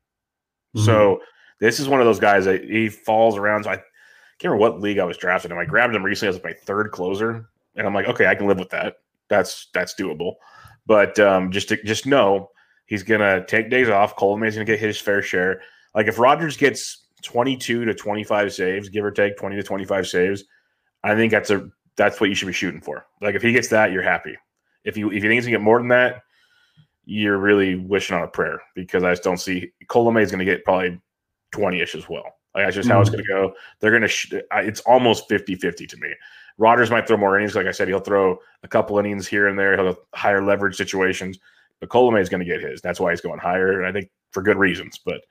Mm-hmm. 0.75 0.85
So 0.85 1.21
this 1.59 1.79
is 1.79 1.87
one 1.87 1.99
of 1.99 2.05
those 2.05 2.19
guys 2.19 2.45
that 2.45 2.63
he 2.63 2.89
falls 2.89 3.37
around. 3.37 3.63
So 3.63 3.71
I 3.71 3.75
can't 3.75 4.51
remember 4.51 4.57
what 4.57 4.81
league 4.81 4.99
I 4.99 5.05
was 5.05 5.17
drafted 5.17 5.51
him. 5.51 5.57
I 5.57 5.65
grabbed 5.65 5.95
him 5.95 6.03
recently 6.03 6.35
as 6.35 6.43
my 6.43 6.53
third 6.53 6.91
closer, 6.91 7.49
and 7.75 7.87
I'm 7.87 7.93
like, 7.93 8.07
okay, 8.07 8.27
I 8.27 8.35
can 8.35 8.47
live 8.47 8.59
with 8.59 8.69
that. 8.69 8.97
That's 9.29 9.69
that's 9.73 9.95
doable. 9.95 10.35
But 10.85 11.17
um, 11.19 11.51
just 11.51 11.69
to 11.69 11.81
just 11.83 12.05
know 12.05 12.49
he's 12.85 13.03
gonna 13.03 13.45
take 13.45 13.69
days 13.69 13.89
off. 13.89 14.15
Colome's 14.15 14.55
gonna 14.55 14.65
get 14.65 14.79
his 14.79 14.99
fair 14.99 15.21
share. 15.21 15.61
Like 15.95 16.07
if 16.07 16.19
Rogers 16.19 16.57
gets 16.57 17.05
22 17.23 17.85
to 17.85 17.93
25 17.93 18.53
saves, 18.53 18.89
give 18.89 19.05
or 19.05 19.11
take 19.11 19.37
20 19.37 19.55
to 19.55 19.63
25 19.63 20.07
saves, 20.07 20.43
I 21.03 21.15
think 21.15 21.31
that's 21.31 21.49
a 21.49 21.69
that's 21.95 22.19
what 22.19 22.29
you 22.29 22.35
should 22.35 22.47
be 22.47 22.53
shooting 22.53 22.81
for. 22.81 23.05
Like 23.21 23.35
if 23.35 23.41
he 23.41 23.53
gets 23.53 23.69
that, 23.69 23.91
you're 23.91 24.03
happy. 24.03 24.35
If 24.83 24.97
you 24.97 25.09
if 25.09 25.23
you 25.23 25.29
think 25.29 25.33
he's 25.33 25.45
gonna 25.45 25.57
get 25.57 25.63
more 25.63 25.79
than 25.79 25.89
that, 25.89 26.23
you're 27.05 27.37
really 27.37 27.75
wishing 27.75 28.15
on 28.15 28.23
a 28.23 28.27
prayer 28.27 28.61
because 28.75 29.03
I 29.03 29.11
just 29.11 29.23
don't 29.23 29.37
see 29.37 29.71
Colome 29.87 30.21
is 30.21 30.31
gonna 30.31 30.45
get 30.45 30.63
probably 30.63 30.99
20ish 31.53 31.95
as 31.95 32.09
well. 32.09 32.35
Like 32.55 32.65
that's 32.65 32.75
just 32.75 32.89
how 32.89 32.95
mm-hmm. 32.95 33.01
it's 33.01 33.09
gonna 33.09 33.23
go. 33.27 33.53
They're 33.79 33.91
gonna 33.91 34.07
sh- 34.07 34.33
it's 34.33 34.81
almost 34.81 35.29
50-50 35.29 35.87
to 35.89 35.97
me. 35.97 36.13
Rogers 36.57 36.91
might 36.91 37.07
throw 37.07 37.17
more 37.17 37.37
innings. 37.37 37.55
Like 37.55 37.67
I 37.67 37.71
said, 37.71 37.87
he'll 37.87 37.99
throw 37.99 38.37
a 38.63 38.67
couple 38.67 38.99
innings 38.99 39.27
here 39.27 39.47
and 39.47 39.57
there. 39.57 39.75
He'll 39.75 39.87
have 39.87 39.97
higher 40.13 40.43
leverage 40.43 40.75
situations. 40.75 41.39
But 41.79 41.89
Colome 41.89 42.21
is 42.21 42.29
going 42.29 42.39
to 42.39 42.45
get 42.45 42.61
his. 42.61 42.81
That's 42.81 42.99
why 42.99 43.11
he's 43.11 43.21
going 43.21 43.39
higher. 43.39 43.79
And 43.79 43.87
I 43.87 43.91
think 43.91 44.09
for 44.31 44.41
good 44.41 44.57
reasons. 44.57 44.99
But 45.03 45.21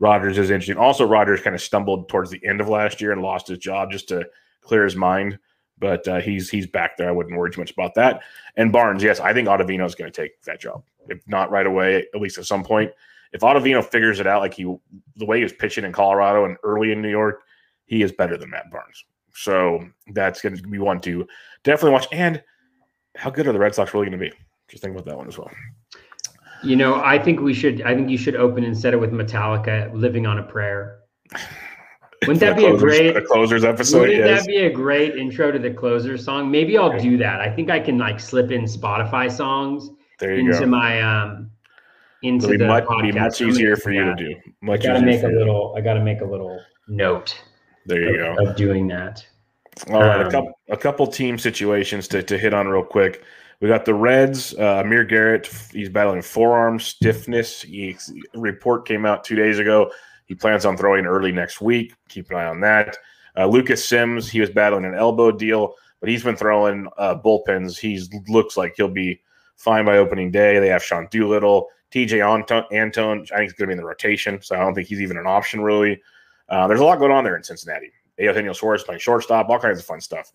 Rogers 0.00 0.36
is 0.36 0.50
interesting. 0.50 0.76
Also, 0.76 1.06
Rogers 1.06 1.40
kind 1.40 1.54
of 1.54 1.62
stumbled 1.62 2.08
towards 2.08 2.30
the 2.30 2.44
end 2.44 2.60
of 2.60 2.68
last 2.68 3.00
year 3.00 3.12
and 3.12 3.22
lost 3.22 3.48
his 3.48 3.58
job 3.58 3.92
just 3.92 4.08
to 4.08 4.26
clear 4.60 4.84
his 4.84 4.96
mind. 4.96 5.38
But 5.78 6.06
uh, 6.06 6.20
he's 6.20 6.48
he's 6.50 6.66
back 6.66 6.96
there. 6.96 7.08
I 7.08 7.12
wouldn't 7.12 7.36
worry 7.36 7.50
too 7.50 7.60
much 7.60 7.72
about 7.72 7.94
that. 7.94 8.22
And 8.56 8.72
Barnes, 8.72 9.02
yes, 9.02 9.20
I 9.20 9.32
think 9.32 9.48
Ottavino 9.48 9.84
is 9.84 9.94
going 9.94 10.10
to 10.10 10.22
take 10.22 10.40
that 10.42 10.60
job. 10.60 10.84
If 11.08 11.26
not 11.26 11.50
right 11.50 11.66
away, 11.66 12.06
at 12.14 12.20
least 12.20 12.38
at 12.38 12.46
some 12.46 12.62
point. 12.62 12.92
If 13.32 13.40
Ottavino 13.40 13.84
figures 13.84 14.20
it 14.20 14.26
out, 14.26 14.40
like 14.40 14.54
he 14.54 14.62
the 15.16 15.26
way 15.26 15.38
he 15.38 15.42
was 15.42 15.52
pitching 15.52 15.84
in 15.84 15.92
Colorado 15.92 16.44
and 16.44 16.56
early 16.62 16.92
in 16.92 17.02
New 17.02 17.10
York, 17.10 17.42
he 17.86 18.02
is 18.02 18.12
better 18.12 18.36
than 18.36 18.50
Matt 18.50 18.70
Barnes. 18.70 19.04
So 19.34 19.84
that's 20.12 20.40
going 20.40 20.56
to 20.56 20.62
be 20.62 20.78
one 20.78 21.00
to 21.00 21.26
definitely 21.64 21.92
watch. 21.92 22.06
And 22.12 22.42
how 23.16 23.30
good 23.30 23.48
are 23.48 23.52
the 23.52 23.58
Red 23.58 23.74
Sox 23.74 23.92
really 23.92 24.06
going 24.06 24.18
to 24.18 24.30
be? 24.30 24.32
Just 24.68 24.82
think 24.82 24.94
about 24.94 25.06
that 25.06 25.16
one 25.16 25.26
as 25.26 25.36
well. 25.36 25.50
You 26.62 26.76
know, 26.76 27.02
I 27.02 27.18
think 27.18 27.40
we 27.40 27.52
should. 27.52 27.82
I 27.82 27.94
think 27.94 28.08
you 28.08 28.16
should 28.16 28.36
open 28.36 28.64
instead 28.64 28.94
of 28.94 29.00
with 29.00 29.12
Metallica, 29.12 29.92
"Living 29.92 30.26
on 30.26 30.38
a 30.38 30.42
Prayer." 30.42 31.00
Wouldn't 32.28 32.40
that 32.40 32.56
be 32.56 32.62
closers, 32.62 32.82
a 32.82 32.84
great 32.84 33.14
the 33.14 33.22
closers 33.22 33.64
episode? 33.64 34.00
Wouldn't 34.00 34.18
yes. 34.18 34.40
that 34.40 34.46
be 34.46 34.58
a 34.58 34.70
great 34.70 35.16
intro 35.16 35.52
to 35.52 35.58
the 35.58 35.70
closer 35.70 36.16
song? 36.16 36.50
Maybe 36.50 36.78
I'll 36.78 36.98
do 36.98 37.16
that. 37.18 37.40
I 37.40 37.54
think 37.54 37.70
I 37.70 37.80
can 37.80 37.98
like 37.98 38.20
slip 38.20 38.50
in 38.50 38.64
Spotify 38.64 39.30
songs 39.30 39.90
into 40.20 40.60
go. 40.60 40.66
my 40.66 41.00
um 41.02 41.50
into 42.22 42.46
It'll 42.46 42.58
the 42.58 42.66
much, 42.66 42.84
podcast. 42.84 43.02
Be 43.02 43.12
much 43.12 43.40
easier 43.40 43.76
for 43.76 43.92
you 43.92 44.04
to 44.04 44.14
do. 44.14 44.34
Much 44.62 44.84
I 44.84 44.94
gotta 44.94 45.06
make 45.06 45.22
a 45.22 45.28
little. 45.28 45.74
I 45.76 45.80
gotta 45.80 46.02
make 46.02 46.20
a 46.20 46.24
little 46.24 46.60
note. 46.88 47.38
There 47.86 48.00
you 48.00 48.24
of, 48.24 48.36
go. 48.36 48.46
Of 48.46 48.56
doing 48.56 48.88
that. 48.88 49.24
All 49.90 50.00
right, 50.00 50.20
um, 50.20 50.26
a 50.26 50.30
couple 50.30 50.52
a 50.70 50.76
couple 50.76 51.06
team 51.06 51.38
situations 51.38 52.08
to, 52.08 52.22
to 52.22 52.38
hit 52.38 52.54
on 52.54 52.68
real 52.68 52.84
quick. 52.84 53.22
We 53.60 53.68
got 53.68 53.84
the 53.84 53.94
Reds. 53.94 54.54
Uh, 54.54 54.82
Amir 54.84 55.04
Garrett, 55.04 55.46
he's 55.72 55.88
battling 55.88 56.22
forearm 56.22 56.78
stiffness. 56.78 57.62
He, 57.62 57.96
report 58.34 58.86
came 58.86 59.06
out 59.06 59.24
two 59.24 59.36
days 59.36 59.58
ago. 59.58 59.90
He 60.26 60.34
plans 60.34 60.64
on 60.64 60.76
throwing 60.76 61.06
early 61.06 61.32
next 61.32 61.60
week. 61.60 61.94
Keep 62.08 62.30
an 62.30 62.36
eye 62.36 62.46
on 62.46 62.60
that. 62.60 62.96
Uh, 63.36 63.46
Lucas 63.46 63.84
Sims, 63.84 64.30
he 64.30 64.40
was 64.40 64.50
battling 64.50 64.84
an 64.84 64.94
elbow 64.94 65.30
deal, 65.30 65.74
but 66.00 66.08
he's 66.08 66.22
been 66.22 66.36
throwing 66.36 66.88
uh, 66.98 67.16
bullpens. 67.16 67.78
He 67.78 68.00
looks 68.28 68.56
like 68.56 68.74
he'll 68.76 68.88
be 68.88 69.20
fine 69.56 69.84
by 69.84 69.98
opening 69.98 70.30
day. 70.30 70.58
They 70.58 70.68
have 70.68 70.82
Sean 70.84 71.08
Doolittle, 71.10 71.68
Tejay 71.90 72.22
Antone. 72.22 73.26
I 73.32 73.36
think 73.36 73.42
he's 73.42 73.52
going 73.52 73.66
to 73.66 73.66
be 73.66 73.72
in 73.72 73.78
the 73.78 73.84
rotation, 73.84 74.40
so 74.40 74.56
I 74.56 74.60
don't 74.60 74.74
think 74.74 74.88
he's 74.88 75.00
even 75.00 75.16
an 75.16 75.26
option 75.26 75.60
really. 75.62 76.00
Uh, 76.48 76.66
there's 76.66 76.80
a 76.80 76.84
lot 76.84 76.98
going 76.98 77.12
on 77.12 77.24
there 77.24 77.36
in 77.36 77.42
Cincinnati. 77.42 77.90
Eugenio 78.18 78.52
Suarez 78.52 78.84
playing 78.84 79.00
shortstop, 79.00 79.48
all 79.48 79.58
kinds 79.58 79.78
of 79.78 79.84
fun 79.84 80.00
stuff. 80.00 80.32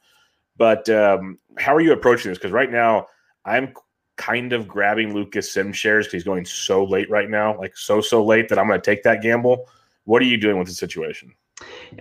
But 0.57 0.89
um, 0.89 1.37
how 1.57 1.73
are 1.73 1.81
you 1.81 1.93
approaching 1.93 2.31
this? 2.31 2.37
Because 2.37 2.51
right 2.51 2.71
now, 2.71 3.07
I'm 3.45 3.73
kind 4.17 4.51
of 4.51 4.67
grabbing 4.67 5.13
Lucas 5.13 5.49
Sims 5.51 5.77
shares 5.77 6.05
because 6.05 6.13
he's 6.13 6.23
going 6.25 6.43
so 6.43 6.83
late 6.83 7.09
right 7.09 7.29
now, 7.29 7.57
like 7.57 7.77
so 7.77 8.01
so 8.01 8.23
late 8.23 8.49
that 8.49 8.59
I'm 8.59 8.67
going 8.67 8.79
to 8.79 8.85
take 8.85 9.03
that 9.03 9.21
gamble. 9.21 9.67
What 10.09 10.23
are 10.23 10.25
you 10.25 10.37
doing 10.37 10.57
with 10.57 10.67
the 10.67 10.73
situation? 10.73 11.31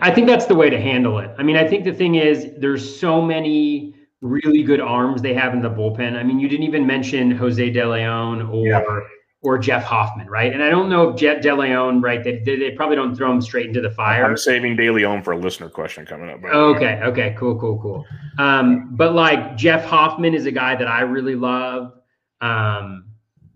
I 0.01 0.11
think 0.11 0.27
that's 0.27 0.47
the 0.47 0.55
way 0.55 0.71
to 0.71 0.81
handle 0.81 1.19
it. 1.19 1.31
I 1.37 1.43
mean, 1.43 1.57
I 1.57 1.69
think 1.69 1.85
the 1.85 1.93
thing 1.93 2.15
is 2.15 2.53
there's 2.57 2.99
so 2.99 3.21
many 3.21 3.95
really 4.23 4.63
good 4.63 4.81
arms 4.81 5.21
they 5.21 5.35
have 5.35 5.53
in 5.53 5.61
the 5.61 5.69
bullpen. 5.69 6.17
I 6.17 6.23
mean, 6.23 6.41
you 6.41 6.49
didn't 6.49 6.65
even 6.65 6.87
mention 6.87 7.31
Jose 7.31 7.71
De 7.71 7.85
Leon 7.85 8.43
or 8.43 8.67
yeah 8.67 8.83
or 9.43 9.59
Jeff 9.59 9.85
Hoffman, 9.85 10.27
right? 10.29 10.53
And 10.53 10.63
I 10.63 10.71
don't 10.71 10.89
know 10.89 11.11
if 11.11 11.17
Jeff 11.17 11.43
De 11.43 11.55
Leon, 11.55 12.01
right? 12.01 12.25
They, 12.25 12.39
they 12.45 12.73
probably 12.73 12.97
don't 12.97 13.15
throw 13.15 13.31
him 13.31 13.41
straight 13.41 13.67
into 13.67 13.81
the 13.81 13.91
fire. 13.91 14.25
I'm 14.25 14.37
saving 14.37 14.75
De 14.77 14.91
Leon 14.91 15.23
for 15.23 15.33
a 15.33 15.39
listener 15.39 15.69
question 15.69 16.05
coming 16.05 16.29
up. 16.29 16.43
Okay, 16.43 17.01
okay, 17.03 17.37
cool, 17.39 17.59
cool, 17.61 17.79
cool. 17.81 18.05
Um, 18.39 18.97
but 18.97 19.15
like 19.15 19.57
Jeff 19.57 19.85
Hoffman 19.85 20.35
is 20.35 20.47
a 20.47 20.51
guy 20.51 20.75
that 20.75 20.89
I 20.89 21.03
really 21.03 21.37
love. 21.37 21.93
Um, 22.41 23.05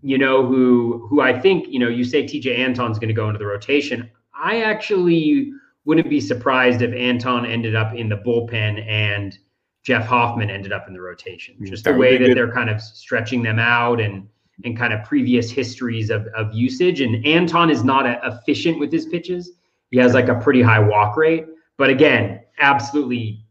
you 0.01 0.17
know 0.17 0.45
who 0.45 1.07
who 1.09 1.21
I 1.21 1.37
think 1.37 1.67
you 1.69 1.79
know. 1.79 1.89
You 1.89 2.03
say 2.03 2.23
Tejay 2.23 2.59
Antone's 2.59 2.99
going 2.99 3.09
to 3.09 3.13
go 3.13 3.27
into 3.27 3.39
the 3.39 3.45
rotation. 3.45 4.09
I 4.35 4.61
actually 4.61 5.51
wouldn't 5.85 6.09
be 6.09 6.21
surprised 6.21 6.81
if 6.81 6.93
Antone 6.93 7.45
ended 7.45 7.75
up 7.75 7.93
in 7.93 8.09
the 8.09 8.17
bullpen 8.17 8.85
and 8.87 9.37
Jeff 9.83 10.05
Hoffman 10.05 10.49
ended 10.49 10.71
up 10.71 10.87
in 10.87 10.93
the 10.93 11.01
rotation. 11.01 11.55
Just 11.65 11.83
that 11.83 11.93
the 11.93 11.97
way 11.97 12.17
that 12.17 12.25
good. 12.25 12.37
they're 12.37 12.51
kind 12.51 12.69
of 12.69 12.81
stretching 12.81 13.43
them 13.43 13.59
out 13.59 13.99
and 13.99 14.27
and 14.63 14.77
kind 14.77 14.93
of 14.93 15.03
previous 15.03 15.49
histories 15.51 16.09
of, 16.09 16.27
of 16.27 16.53
usage. 16.53 17.01
And 17.01 17.25
Antone 17.25 17.69
is 17.69 17.83
not 17.83 18.05
a, 18.05 18.19
efficient 18.23 18.79
with 18.79 18.91
his 18.91 19.07
pitches. 19.07 19.51
He 19.89 19.97
has 19.97 20.13
like 20.13 20.27
a 20.27 20.35
pretty 20.35 20.61
high 20.61 20.79
walk 20.79 21.17
rate, 21.17 21.47
but 21.77 21.89
again, 21.89 22.41
absolutely 22.59 23.45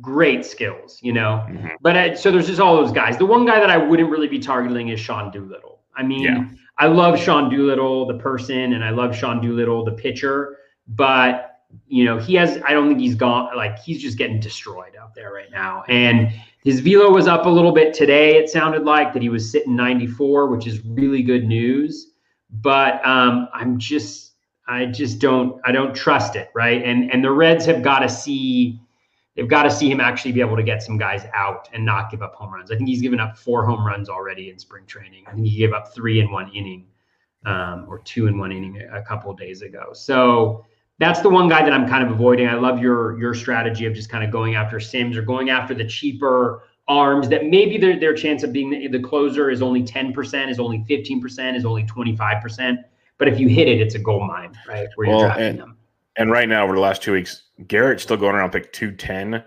great 0.00 0.44
skills, 0.44 0.98
you 1.02 1.12
know. 1.12 1.44
Mm-hmm. 1.48 1.68
But 1.80 1.96
uh, 1.96 2.16
so 2.16 2.30
there's 2.30 2.46
just 2.46 2.60
all 2.60 2.76
those 2.76 2.92
guys. 2.92 3.18
The 3.18 3.26
one 3.26 3.44
guy 3.44 3.58
that 3.60 3.70
I 3.70 3.76
wouldn't 3.76 4.10
really 4.10 4.28
be 4.28 4.38
targeting 4.38 4.88
is 4.88 5.00
Sean 5.00 5.30
Doolittle. 5.30 5.80
I 5.96 6.02
mean, 6.02 6.22
yeah. 6.22 6.44
I 6.80 6.86
love 6.86 7.18
Sean 7.18 7.50
Doolittle, 7.50 8.06
the 8.06 8.18
person, 8.18 8.72
and 8.72 8.84
I 8.84 8.90
love 8.90 9.14
Sean 9.14 9.40
Doolittle, 9.40 9.84
the 9.84 9.92
pitcher, 9.92 10.56
but 10.88 11.46
you 11.86 12.04
know, 12.04 12.18
he 12.18 12.34
has, 12.34 12.60
I 12.64 12.72
don't 12.72 12.88
think 12.88 13.00
he's 13.00 13.14
gone, 13.14 13.54
like, 13.56 13.78
he's 13.78 14.02
just 14.02 14.18
getting 14.18 14.40
destroyed 14.40 14.96
out 15.00 15.14
there 15.14 15.32
right 15.32 15.50
now. 15.50 15.84
And 15.88 16.32
his 16.64 16.80
velo 16.80 17.10
was 17.10 17.28
up 17.28 17.46
a 17.46 17.48
little 17.48 17.72
bit 17.72 17.94
today. 17.94 18.36
It 18.36 18.48
sounded 18.48 18.84
like 18.84 19.12
that 19.12 19.22
he 19.22 19.28
was 19.28 19.50
sitting 19.50 19.76
94, 19.76 20.48
which 20.48 20.66
is 20.66 20.84
really 20.84 21.22
good 21.22 21.46
news. 21.46 22.12
But 22.50 23.04
um, 23.06 23.48
I'm 23.54 23.78
just, 23.78 24.32
I 24.66 24.86
just 24.86 25.20
don't, 25.20 25.60
I 25.64 25.72
don't 25.72 25.94
trust 25.94 26.34
it, 26.36 26.50
right? 26.54 26.82
And 26.82 27.10
and 27.12 27.22
the 27.22 27.30
Reds 27.30 27.64
have 27.66 27.82
got 27.82 28.00
to 28.00 28.08
see, 28.08 28.80
they've 29.36 29.48
got 29.48 29.62
to 29.64 29.70
see 29.70 29.90
him 29.90 30.00
actually 30.00 30.32
be 30.32 30.40
able 30.40 30.56
to 30.56 30.62
get 30.62 30.82
some 30.82 30.98
guys 30.98 31.24
out 31.32 31.68
and 31.72 31.84
not 31.84 32.10
give 32.10 32.22
up 32.22 32.34
home 32.34 32.52
runs. 32.52 32.70
I 32.70 32.76
think 32.76 32.88
he's 32.88 33.02
given 33.02 33.20
up 33.20 33.38
four 33.38 33.64
home 33.64 33.86
runs 33.86 34.08
already 34.08 34.50
in 34.50 34.58
spring 34.58 34.86
training. 34.86 35.24
I 35.26 35.32
think 35.32 35.46
he 35.46 35.56
gave 35.56 35.72
up 35.72 35.94
three 35.94 36.20
in 36.20 36.30
one 36.30 36.50
inning, 36.52 36.86
um, 37.46 37.86
or 37.88 38.00
two 38.00 38.26
in 38.26 38.38
one 38.38 38.52
inning 38.52 38.82
a 38.92 39.02
couple 39.02 39.30
of 39.30 39.38
days 39.38 39.62
ago. 39.62 39.92
So 39.92 40.64
that's 40.98 41.20
the 41.20 41.30
one 41.30 41.48
guy 41.48 41.62
that 41.62 41.72
I'm 41.72 41.88
kind 41.88 42.04
of 42.04 42.10
avoiding. 42.10 42.46
I 42.46 42.54
love 42.54 42.80
your 42.80 43.18
your 43.18 43.34
strategy 43.34 43.86
of 43.86 43.94
just 43.94 44.10
kind 44.10 44.22
of 44.22 44.30
going 44.30 44.54
after 44.54 44.78
Sims 44.78 45.16
or 45.16 45.22
going 45.22 45.50
after 45.50 45.74
the 45.74 45.86
cheaper 45.86 46.64
arms 46.88 47.28
that 47.28 47.46
maybe 47.46 47.78
their 47.78 47.98
their 47.98 48.14
chance 48.14 48.42
of 48.42 48.52
being 48.52 48.70
the, 48.70 48.88
the 48.88 49.00
closer 49.00 49.50
is 49.50 49.62
only 49.62 49.82
10%, 49.82 50.50
is 50.50 50.58
only 50.58 50.84
15%, 50.90 51.56
is 51.56 51.64
only 51.64 51.84
25%. 51.84 52.76
But 53.16 53.28
if 53.28 53.38
you 53.38 53.48
hit 53.48 53.68
it, 53.68 53.80
it's 53.80 53.94
a 53.94 53.98
gold 53.98 54.26
mine, 54.26 54.52
right? 54.68 54.88
Where 54.96 55.06
you're 55.06 55.16
well, 55.16 55.26
drafting 55.26 55.46
and, 55.46 55.58
them. 55.58 55.76
And 56.20 56.30
right 56.30 56.50
now, 56.50 56.64
over 56.64 56.74
the 56.74 56.80
last 56.80 57.00
two 57.00 57.12
weeks, 57.12 57.44
Garrett's 57.66 58.02
still 58.02 58.18
going 58.18 58.36
around 58.36 58.50
pick 58.50 58.74
210, 58.74 59.42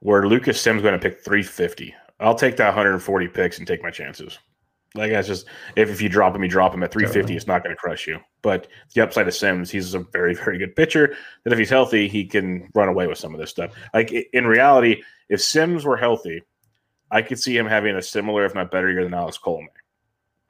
where 0.00 0.26
Lucas 0.26 0.60
Sims 0.60 0.82
going 0.82 0.92
to 0.92 0.98
pick 0.98 1.24
350. 1.24 1.94
I'll 2.18 2.34
take 2.34 2.56
that 2.56 2.66
140 2.66 3.28
picks 3.28 3.58
and 3.58 3.66
take 3.66 3.80
my 3.80 3.92
chances. 3.92 4.36
Like 4.96 5.12
that's 5.12 5.28
just 5.28 5.46
if, 5.76 5.88
if 5.88 6.02
you 6.02 6.08
drop 6.08 6.34
him, 6.34 6.42
you 6.42 6.48
drop 6.48 6.74
him 6.74 6.82
at 6.82 6.90
350, 6.90 7.20
totally. 7.20 7.36
it's 7.36 7.46
not 7.46 7.62
going 7.62 7.76
to 7.76 7.78
crush 7.78 8.08
you. 8.08 8.18
But 8.42 8.66
the 8.92 9.02
upside 9.02 9.28
of 9.28 9.34
Sims, 9.34 9.70
he's 9.70 9.94
a 9.94 10.00
very, 10.00 10.34
very 10.34 10.58
good 10.58 10.74
pitcher. 10.74 11.14
That 11.44 11.52
if 11.52 11.60
he's 11.60 11.70
healthy, 11.70 12.08
he 12.08 12.24
can 12.24 12.68
run 12.74 12.88
away 12.88 13.06
with 13.06 13.18
some 13.18 13.32
of 13.32 13.38
this 13.38 13.50
stuff. 13.50 13.72
Like 13.94 14.10
in 14.10 14.48
reality, 14.48 15.04
if 15.28 15.40
Sims 15.40 15.84
were 15.84 15.96
healthy, 15.96 16.42
I 17.12 17.22
could 17.22 17.38
see 17.38 17.56
him 17.56 17.66
having 17.66 17.94
a 17.94 18.02
similar, 18.02 18.44
if 18.44 18.52
not 18.52 18.72
better, 18.72 18.90
year 18.90 19.04
than 19.04 19.14
Alex 19.14 19.38
Colome. 19.38 19.68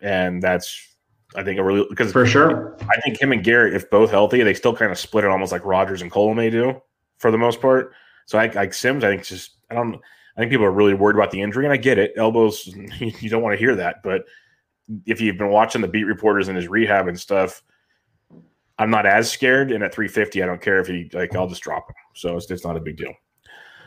And 0.01 0.43
that's 0.43 0.96
I 1.37 1.45
think 1.45 1.59
a 1.59 1.63
really 1.65 1.87
because 1.89 2.13
for 2.13 2.27
sure. 2.27 2.77
I 2.89 3.01
think 3.03 3.21
him 3.21 3.33
and 3.33 3.45
Garrett, 3.45 3.75
if 3.75 3.91
both 3.91 4.11
healthy, 4.11 4.43
they 4.43 4.55
still 4.55 4.75
kind 4.75 4.91
of 4.91 4.99
split 4.99 5.25
it 5.25 5.31
almost 5.31 5.53
like 5.53 5.65
Rogers 5.65 6.03
and 6.03 6.11
Colome 6.11 6.51
do 6.51 6.81
for 7.19 7.31
the 7.31 7.39
most 7.39 7.61
part. 7.61 7.93
So 8.25 8.39
I 8.39 8.47
like 8.49 8.75
Sims, 8.75 9.05
I 9.05 9.11
think 9.11 9.25
just 9.25 9.53
I 9.71 9.75
don't 9.75 10.01
I 10.37 10.41
think 10.41 10.51
people 10.51 10.67
are 10.67 10.73
really 10.73 10.95
worried 10.95 11.17
about 11.17 11.31
the 11.31 11.41
injury, 11.41 11.65
and 11.65 11.73
I 11.73 11.77
get 11.77 11.99
it. 11.99 12.13
Elbows, 12.17 12.67
you 12.99 13.31
don't 13.31 13.43
want 13.43 13.55
to 13.55 13.59
hear 13.59 13.75
that, 13.77 14.03
but 14.03 14.25
if 15.05 15.21
you've 15.21 15.39
been 15.39 15.51
watching 15.51 15.81
the 15.81 15.89
beat 15.89 16.05
reporters 16.05 16.49
and 16.49 16.57
his 16.57 16.69
rehab 16.69 17.09
and 17.09 17.19
stuff, 17.19 17.63
I'm 18.79 18.91
not 18.91 19.07
as 19.07 19.31
scared. 19.31 19.73
And 19.73 19.83
at 19.83 19.95
350, 19.95 20.43
I 20.43 20.47
don't 20.47 20.61
care 20.61 20.79
if 20.79 20.87
he 20.87 21.09
like 21.13 21.35
I'll 21.35 21.49
just 21.49 21.63
drop 21.63 21.89
him. 21.89 21.95
So 22.15 22.37
it's, 22.37 22.51
it's 22.51 22.65
not 22.65 22.77
a 22.77 22.81
big 22.81 22.97
deal. 22.97 23.13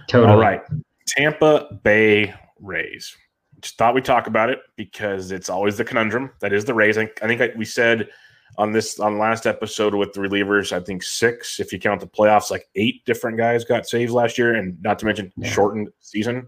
Totally. 0.08 0.32
All 0.32 0.40
right, 0.40 0.62
Tampa 1.08 1.80
Bay 1.84 2.34
Rays. 2.60 3.16
Just 3.62 3.78
thought 3.78 3.96
we'd 3.96 4.06
talk 4.06 4.28
about 4.28 4.50
it 4.50 4.60
because 4.76 5.32
it's 5.32 5.50
always 5.50 5.78
the 5.78 5.86
conundrum 5.86 6.32
that 6.40 6.54
is 6.54 6.66
the 6.66 6.74
Rays. 6.74 6.98
I, 6.98 7.10
I 7.22 7.28
think 7.28 7.56
we 7.56 7.66
said 7.66 8.10
on 8.58 8.72
this 8.72 9.00
on 9.00 9.18
last 9.18 9.46
episode 9.46 9.96
with 9.96 10.14
the 10.14 10.20
relievers, 10.20 10.72
I 10.72 10.80
think 10.80 11.04
six, 11.04 11.60
if 11.60 11.72
you 11.72 11.80
count 11.80 12.02
the 12.02 12.08
playoffs, 12.08 12.52
like 12.52 12.68
eight 12.76 13.06
different 13.06 13.38
guys 13.38 13.64
got 13.64 13.88
saves 13.88 14.12
last 14.12 14.38
year, 14.38 14.56
and 14.56 14.82
not 14.82 15.00
to 15.00 15.06
mention 15.06 15.32
yeah. 15.38 15.50
shortened 15.50 15.90
season. 16.00 16.48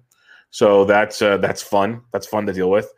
So 0.50 0.86
that's 0.86 1.22
uh, 1.22 1.38
that's 1.38 1.62
fun. 1.62 2.02
That's 2.12 2.28
fun 2.28 2.46
to 2.46 2.54
deal 2.54 2.70
with. 2.70 2.92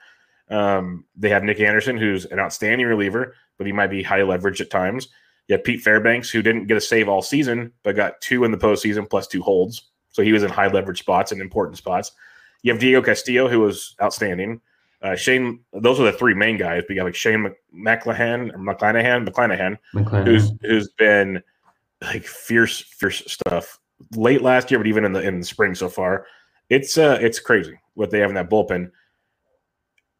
Um, 0.49 1.05
they 1.15 1.29
have 1.29 1.43
Nick 1.43 1.59
Anderson, 1.59 1.97
who's 1.97 2.25
an 2.25 2.39
outstanding 2.39 2.87
reliever, 2.87 3.35
but 3.57 3.67
he 3.67 3.73
might 3.73 3.87
be 3.87 4.03
high 4.03 4.23
leverage 4.23 4.61
at 4.61 4.69
times. 4.69 5.07
You 5.47 5.53
have 5.53 5.63
Pete 5.63 5.81
Fairbanks, 5.81 6.29
who 6.29 6.41
didn't 6.41 6.67
get 6.67 6.77
a 6.77 6.81
save 6.81 7.09
all 7.09 7.21
season, 7.21 7.71
but 7.83 7.95
got 7.95 8.21
two 8.21 8.43
in 8.43 8.51
the 8.51 8.57
postseason 8.57 9.09
plus 9.09 9.27
two 9.27 9.41
holds. 9.41 9.89
So 10.09 10.21
he 10.21 10.31
was 10.31 10.43
in 10.43 10.49
high 10.49 10.67
leverage 10.67 10.99
spots 10.99 11.31
and 11.31 11.41
important 11.41 11.77
spots. 11.77 12.11
You 12.63 12.71
have 12.71 12.81
Diego 12.81 13.01
Castillo, 13.01 13.47
who 13.47 13.59
was 13.59 13.95
outstanding. 14.01 14.61
Uh, 15.01 15.15
Shane, 15.15 15.59
those 15.73 15.99
are 15.99 16.05
the 16.05 16.13
three 16.13 16.33
main 16.33 16.57
guys. 16.57 16.83
But 16.87 16.91
you 16.91 16.95
got 16.95 17.05
like 17.05 17.15
Shane 17.15 17.53
McClanahan 17.75 18.53
or 18.53 18.57
McClanahan, 18.57 19.27
McClanahan, 19.27 19.77
McClanahan, 19.93 20.25
who's 20.25 20.51
who's 20.61 20.89
been 20.97 21.43
like 22.01 22.23
fierce, 22.23 22.81
fierce 22.81 23.23
stuff 23.27 23.79
late 24.15 24.41
last 24.41 24.71
year, 24.71 24.79
but 24.79 24.87
even 24.87 25.05
in 25.05 25.13
the 25.13 25.21
in 25.21 25.39
the 25.39 25.45
spring 25.45 25.75
so 25.75 25.89
far, 25.89 26.25
it's 26.69 26.97
uh 26.97 27.17
it's 27.21 27.39
crazy 27.39 27.77
what 27.95 28.11
they 28.11 28.19
have 28.19 28.29
in 28.29 28.35
that 28.35 28.49
bullpen. 28.49 28.91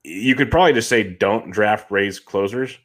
You 0.03 0.35
could 0.35 0.51
probably 0.51 0.73
just 0.73 0.89
say 0.89 1.03
don't 1.03 1.51
draft 1.51 1.89
Rays 1.89 2.19
closers, 2.19 2.77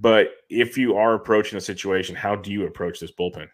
but 0.00 0.32
if 0.48 0.76
you 0.76 0.96
are 0.96 1.14
approaching 1.14 1.56
a 1.56 1.60
situation, 1.60 2.14
how 2.14 2.36
do 2.36 2.52
you 2.52 2.66
approach 2.66 3.00
this 3.00 3.12
bullpen? 3.12 3.48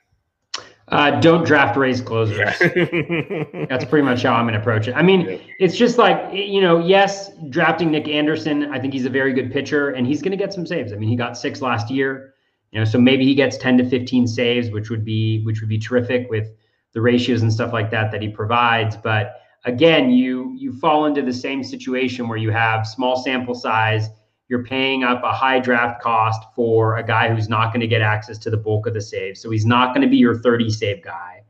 Uh, 0.89 1.19
don't 1.21 1.45
draft 1.45 1.77
Rays 1.77 2.01
closers. 2.01 2.39
Yeah. 2.39 3.45
That's 3.69 3.85
pretty 3.85 4.05
much 4.05 4.23
how 4.23 4.35
I'm 4.35 4.45
going 4.45 4.55
to 4.55 4.61
approach 4.61 4.87
it. 4.87 4.95
I 4.95 5.03
mean, 5.03 5.23
yeah. 5.23 5.39
it's 5.59 5.77
just 5.77 5.99
like 5.99 6.33
you 6.33 6.61
know, 6.61 6.79
yes, 6.79 7.33
drafting 7.51 7.91
Nick 7.91 8.07
Anderson. 8.07 8.73
I 8.73 8.79
think 8.79 8.93
he's 8.93 9.05
a 9.05 9.11
very 9.11 9.33
good 9.33 9.51
pitcher, 9.51 9.91
and 9.91 10.07
he's 10.07 10.23
going 10.23 10.31
to 10.31 10.37
get 10.37 10.53
some 10.53 10.65
saves. 10.65 10.93
I 10.93 10.97
mean, 10.97 11.09
he 11.09 11.17
got 11.17 11.37
six 11.37 11.61
last 11.61 11.91
year. 11.91 12.35
You 12.71 12.81
know, 12.81 12.85
so 12.85 13.01
maybe 13.01 13.25
he 13.25 13.35
gets 13.35 13.57
10 13.57 13.79
to 13.79 13.89
15 13.89 14.27
saves, 14.27 14.71
which 14.71 14.91
would 14.91 15.05
be 15.05 15.43
which 15.45 15.61
would 15.61 15.69
be 15.69 15.79
terrific 15.79 16.29
with 16.31 16.49
the 16.93 17.01
ratios 17.01 17.43
and 17.43 17.53
stuff 17.53 17.73
like 17.73 17.91
that 17.91 18.13
that 18.13 18.23
he 18.23 18.29
provides. 18.29 18.97
But 18.97 19.41
again, 19.65 20.11
you 20.11 20.55
you 20.57 20.73
fall 20.73 21.07
into 21.07 21.23
the 21.23 21.33
same 21.33 21.65
situation 21.65 22.29
where 22.29 22.39
you 22.39 22.51
have 22.53 22.87
small 22.87 23.17
sample 23.17 23.55
size 23.55 24.09
you're 24.49 24.65
paying 24.65 25.03
up 25.03 25.23
a 25.25 25.33
high 25.33 25.59
draft 25.59 26.01
cost 26.01 26.43
for 26.55 26.97
a 26.97 27.03
guy 27.03 27.35
who's 27.35 27.49
not 27.49 27.73
going 27.73 27.81
to 27.81 27.87
get 27.87 28.01
access 28.01 28.39
to 28.39 28.51
the 28.51 28.57
bulk 28.57 28.87
of 28.87 28.95
the 28.95 29.01
save. 29.01 29.37
So 29.37 29.51
he's 29.51 29.67
not 29.67 29.95
going 29.95 30.03
to 30.03 30.09
be 30.09 30.17
your 30.17 30.39
30 30.39 30.71
save 30.71 31.03
guy. 31.03 31.43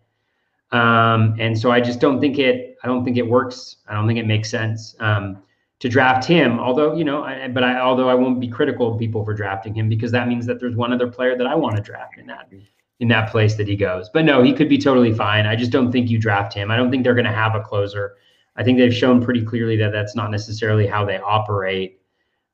Um, 0.72 1.36
and 1.38 1.58
so 1.58 1.70
I 1.70 1.80
just 1.80 2.00
don't 2.00 2.20
think 2.20 2.38
it. 2.38 2.76
I 2.82 2.88
don't 2.88 3.04
think 3.04 3.16
it 3.16 3.26
works. 3.26 3.76
I 3.88 3.94
don't 3.94 4.06
think 4.06 4.18
it 4.18 4.26
makes 4.26 4.50
sense 4.50 4.96
um, 5.00 5.42
to 5.78 5.88
draft 5.88 6.24
him. 6.24 6.58
Although 6.58 6.94
you 6.94 7.04
know, 7.04 7.22
I, 7.22 7.48
but 7.48 7.62
I 7.62 7.78
although 7.78 8.08
I 8.08 8.14
won't 8.14 8.40
be 8.40 8.48
critical 8.48 8.92
of 8.92 8.98
people 8.98 9.24
for 9.24 9.32
drafting 9.32 9.74
him 9.74 9.88
because 9.88 10.10
that 10.12 10.26
means 10.26 10.44
that 10.46 10.58
there's 10.58 10.74
one 10.74 10.92
other 10.92 11.06
player 11.06 11.36
that 11.36 11.46
I 11.46 11.54
want 11.54 11.76
to 11.76 11.82
draft 11.82 12.18
in 12.18 12.26
that 12.26 12.50
in 12.98 13.08
that 13.08 13.30
place 13.30 13.54
that 13.56 13.68
he 13.68 13.76
goes. 13.76 14.08
But 14.12 14.24
no, 14.24 14.42
he 14.42 14.52
could 14.52 14.68
be 14.68 14.78
totally 14.78 15.12
fine. 15.12 15.46
I 15.46 15.54
just 15.54 15.70
don't 15.70 15.92
think 15.92 16.10
you 16.10 16.18
draft 16.18 16.52
him. 16.52 16.70
I 16.70 16.76
don't 16.76 16.90
think 16.90 17.04
they're 17.04 17.14
going 17.14 17.26
to 17.26 17.32
have 17.32 17.54
a 17.54 17.60
closer. 17.60 18.16
I 18.56 18.64
think 18.64 18.78
they've 18.78 18.94
shown 18.94 19.22
pretty 19.22 19.44
clearly 19.44 19.76
that 19.76 19.92
that's 19.92 20.16
not 20.16 20.30
necessarily 20.30 20.86
how 20.86 21.04
they 21.04 21.18
operate. 21.18 22.00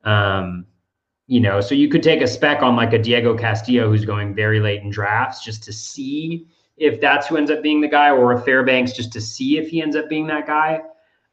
Um, 0.05 0.67
you 1.27 1.41
know, 1.41 1.61
so 1.61 1.75
you 1.75 1.89
could 1.89 2.03
take 2.03 2.21
a 2.21 2.27
spec 2.27 2.63
on 2.63 2.77
like 2.77 2.93
a 2.93 2.99
Diego 2.99 3.37
Castillo 3.37 3.89
who's 3.89 4.05
going 4.05 4.35
very 4.35 4.61
late 4.61 4.83
in 4.83 4.91
drafts 4.91 5.45
just 5.45 5.63
to 5.65 5.73
see 5.73 6.47
if 6.77 7.01
that's 7.01 7.29
who 7.29 7.37
ends 7.37 7.51
up 7.51 7.63
being 7.63 7.81
the 7.81 7.89
guy, 7.89 8.11
or 8.11 8.33
a 8.33 8.41
Fairbanks 8.41 8.93
just 8.93 9.13
to 9.13 9.21
see 9.21 9.59
if 9.59 9.69
he 9.69 9.81
ends 9.81 9.97
up 9.97 10.09
being 10.09 10.27
that 10.27 10.47
guy. 10.47 10.81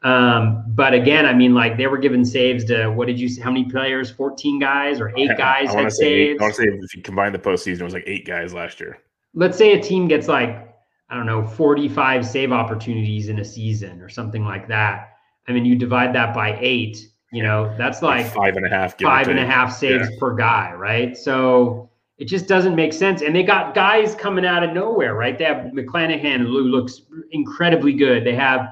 Um, 0.02 0.64
but 0.68 0.94
again, 0.94 1.26
I 1.26 1.34
mean, 1.34 1.54
like 1.54 1.76
they 1.76 1.88
were 1.88 1.98
given 1.98 2.24
saves 2.24 2.64
to 2.66 2.88
what 2.88 3.08
did 3.08 3.20
you 3.20 3.28
say? 3.28 3.42
How 3.42 3.52
many 3.52 3.66
players? 3.66 4.10
14 4.10 4.60
guys 4.60 5.02
or 5.02 5.12
eight 5.18 5.38
guys 5.38 5.70
I 5.76 5.82
had 5.82 5.92
saves? 5.92 6.40
I 6.40 6.44
want 6.44 6.56
to 6.56 6.62
say 6.62 6.68
if 6.70 6.96
you 6.96 7.02
combine 7.02 7.34
the 7.34 7.40
postseason, 7.40 7.82
it 7.82 7.84
was 7.84 7.94
like 7.94 8.06
eight 8.08 8.26
guys 8.26 8.54
last 8.54 8.80
year. 8.80 9.00
Let's 9.34 9.58
say 9.58 9.74
a 9.74 9.82
team 9.82 10.08
gets 10.08 10.28
like, 10.28 10.74
I 11.10 11.16
don't 11.16 11.26
know, 11.26 11.46
45 11.46 12.26
save 12.26 12.52
opportunities 12.52 13.30
in 13.30 13.40
a 13.40 13.46
season 13.46 14.02
or 14.02 14.10
something 14.10 14.46
like 14.46 14.68
that. 14.70 15.18
I 15.48 15.52
mean, 15.52 15.66
you 15.66 15.76
divide 15.76 16.14
that 16.16 16.34
by 16.34 16.58
eight 16.62 17.10
you 17.32 17.44
know, 17.44 17.74
that's 17.78 18.02
like, 18.02 18.26
like 18.26 18.34
five 18.34 18.56
and 18.56 18.66
a 18.66 18.70
half, 18.70 19.00
five 19.00 19.28
and 19.28 19.40
a 19.40 19.46
half 19.46 19.76
saves 19.76 20.10
yeah. 20.10 20.20
per 20.20 20.34
guy, 20.34 20.74
right? 20.74 21.16
So 21.16 21.90
it 22.18 22.26
just 22.26 22.48
doesn't 22.48 22.76
make 22.76 22.92
sense. 22.92 23.22
And 23.22 23.36
they 23.36 23.44
got 23.44 23.76
guys 23.76 24.16
coming 24.16 24.46
out 24.46 24.64
of 24.64 24.74
nowhere, 24.74 25.14
right? 25.14 25.38
They 25.38 25.46
have 25.46 25.68
McClanahan, 25.68 26.40
who 26.40 26.60
looks 26.62 27.02
incredibly 27.32 27.94
good. 27.94 28.26
They 28.26 28.36
have 28.36 28.70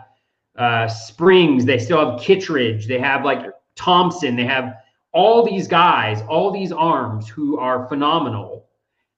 uh, 0.58 0.88
Springs. 0.88 1.66
They 1.66 1.78
still 1.78 2.12
have 2.12 2.20
Kittredge. 2.20 2.88
They 2.88 3.00
have 3.00 3.24
like 3.24 3.46
Thompson. 3.76 4.36
They 4.36 4.46
have 4.46 4.74
all 5.14 5.46
these 5.46 5.68
guys, 5.68 6.22
all 6.28 6.52
these 6.52 6.72
arms 6.72 7.30
who 7.30 7.60
are 7.60 7.88
phenomenal. 7.88 8.66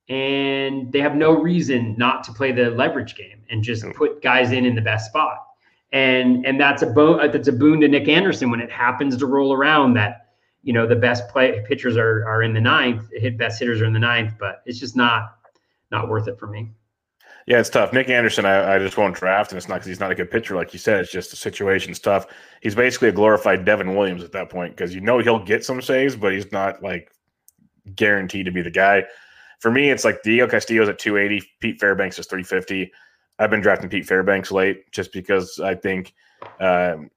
And 0.09 0.91
they 0.91 0.99
have 0.99 1.15
no 1.15 1.39
reason 1.39 1.95
not 1.97 2.23
to 2.25 2.33
play 2.33 2.51
the 2.51 2.71
leverage 2.71 3.15
game 3.15 3.43
and 3.49 3.63
just 3.63 3.85
put 3.93 4.21
guys 4.21 4.51
in 4.51 4.65
in 4.65 4.75
the 4.75 4.81
best 4.81 5.09
spot 5.09 5.48
and 5.91 6.45
and 6.45 6.59
that's 6.59 6.81
a 6.81 6.87
boon 6.87 7.31
that's 7.31 7.47
a 7.47 7.53
boon 7.53 7.81
to 7.81 7.87
Nick 7.87 8.07
Anderson 8.07 8.51
when 8.51 8.61
it 8.61 8.71
happens 8.71 9.17
to 9.17 9.25
roll 9.25 9.53
around 9.53 9.93
that 9.93 10.27
you 10.61 10.73
know 10.73 10.85
the 10.85 10.95
best 10.95 11.27
play 11.29 11.63
pitchers 11.67 11.97
are 11.97 12.27
are 12.27 12.43
in 12.43 12.53
the 12.53 12.61
ninth, 12.61 13.05
hit 13.11 13.37
best 13.37 13.59
hitters 13.59 13.81
are 13.81 13.85
in 13.85 13.93
the 13.93 13.99
ninth, 13.99 14.33
but 14.39 14.61
it's 14.65 14.79
just 14.79 14.95
not 14.95 15.37
not 15.91 16.09
worth 16.09 16.27
it 16.27 16.37
for 16.37 16.47
me. 16.47 16.71
Yeah, 17.47 17.59
it's 17.59 17.69
tough. 17.69 17.93
Nick 17.93 18.09
Anderson, 18.09 18.45
I, 18.45 18.75
I 18.75 18.79
just 18.79 18.95
won't 18.95 19.15
draft, 19.15 19.51
and 19.51 19.57
it's 19.57 19.67
not 19.67 19.75
because 19.75 19.87
he's 19.87 19.99
not 19.99 20.11
a 20.11 20.15
good 20.15 20.29
pitcher, 20.29 20.55
like 20.55 20.71
you 20.71 20.77
said. 20.77 20.99
It's 20.99 21.11
just 21.11 21.31
the 21.31 21.35
situation's 21.35 21.97
tough. 21.97 22.27
He's 22.61 22.75
basically 22.75 23.09
a 23.09 23.11
glorified 23.11 23.65
Devin 23.65 23.95
Williams 23.95 24.23
at 24.23 24.31
that 24.33 24.49
point 24.49 24.75
because 24.75 24.93
you 24.93 25.01
know 25.01 25.17
he'll 25.17 25.43
get 25.43 25.65
some 25.65 25.81
saves, 25.81 26.15
but 26.15 26.31
he's 26.31 26.51
not 26.51 26.83
like 26.83 27.11
guaranteed 27.95 28.45
to 28.45 28.51
be 28.51 28.61
the 28.61 28.69
guy. 28.69 29.05
For 29.59 29.71
me, 29.71 29.89
it's 29.89 30.05
like 30.05 30.21
Diego 30.21 30.47
Castillo's 30.47 30.89
at 30.89 30.99
280, 30.99 31.43
Pete 31.59 31.79
Fairbanks 31.79 32.19
is 32.19 32.27
350. 32.27 32.91
I've 33.39 33.49
been 33.49 33.61
drafting 33.61 33.89
Pete 33.89 34.05
Fairbanks 34.05 34.51
late 34.51 34.91
just 34.91 35.13
because 35.13 35.59
I 35.59 35.73
think 35.73 36.13
um, 36.59 37.09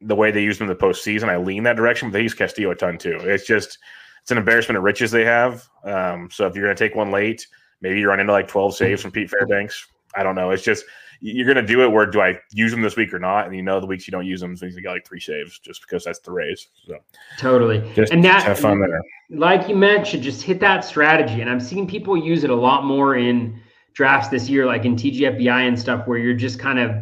the 0.00 0.14
way 0.14 0.30
they 0.30 0.42
use 0.42 0.60
him 0.60 0.68
in 0.70 0.76
the 0.76 0.84
postseason, 0.84 1.28
I 1.28 1.36
lean 1.36 1.62
that 1.62 1.76
direction. 1.76 2.08
But 2.08 2.14
they 2.14 2.22
use 2.22 2.34
Castillo 2.34 2.72
a 2.72 2.74
ton 2.74 2.98
too. 2.98 3.18
It's 3.22 3.46
just 3.46 3.78
it's 4.22 4.30
an 4.30 4.38
embarrassment 4.38 4.76
of 4.76 4.84
riches 4.84 5.10
they 5.10 5.24
have. 5.24 5.66
Um, 5.84 6.28
so 6.30 6.46
if 6.46 6.54
you're 6.54 6.64
going 6.64 6.76
to 6.76 6.84
take 6.88 6.96
one 6.96 7.10
late, 7.10 7.46
maybe 7.80 8.00
you 8.00 8.08
run 8.08 8.20
into 8.20 8.32
like 8.32 8.48
12 8.48 8.76
saves 8.76 9.00
from 9.00 9.12
Pete 9.12 9.30
Fairbanks. 9.30 9.86
I 10.14 10.22
don't 10.22 10.34
know. 10.34 10.50
It's 10.50 10.64
just 10.64 10.84
you're 11.20 11.46
going 11.46 11.64
to 11.64 11.66
do 11.66 11.82
it. 11.82 11.88
Where 11.90 12.06
do 12.06 12.20
I 12.20 12.38
use 12.52 12.70
them 12.70 12.82
this 12.82 12.96
week 12.96 13.12
or 13.12 13.18
not? 13.18 13.46
And 13.46 13.56
you 13.56 13.62
know 13.62 13.80
the 13.80 13.86
weeks 13.86 14.06
you 14.06 14.12
don't 14.12 14.26
use 14.26 14.40
them, 14.40 14.56
so 14.56 14.66
you 14.66 14.82
got 14.82 14.92
like 14.92 15.06
three 15.06 15.20
saves 15.20 15.58
just 15.58 15.82
because 15.82 16.04
that's 16.04 16.20
the 16.20 16.30
Rays. 16.30 16.68
So 16.86 16.98
totally. 17.38 17.82
Just, 17.94 18.12
and 18.12 18.24
that 18.24 18.44
have 18.44 18.58
fun 18.58 18.80
there. 18.80 19.02
Like 19.30 19.68
you 19.68 19.76
mentioned, 19.76 20.22
just 20.22 20.42
hit 20.42 20.60
that 20.60 20.84
strategy. 20.84 21.40
And 21.40 21.50
I'm 21.50 21.60
seeing 21.60 21.86
people 21.86 22.16
use 22.16 22.44
it 22.44 22.50
a 22.50 22.54
lot 22.54 22.84
more 22.84 23.16
in 23.16 23.60
drafts 23.98 24.28
this 24.28 24.48
year, 24.48 24.64
like 24.64 24.84
in 24.84 24.94
TGFBI 24.94 25.66
and 25.66 25.76
stuff, 25.76 26.06
where 26.06 26.18
you're 26.18 26.32
just 26.32 26.60
kind 26.60 26.78
of 26.78 26.92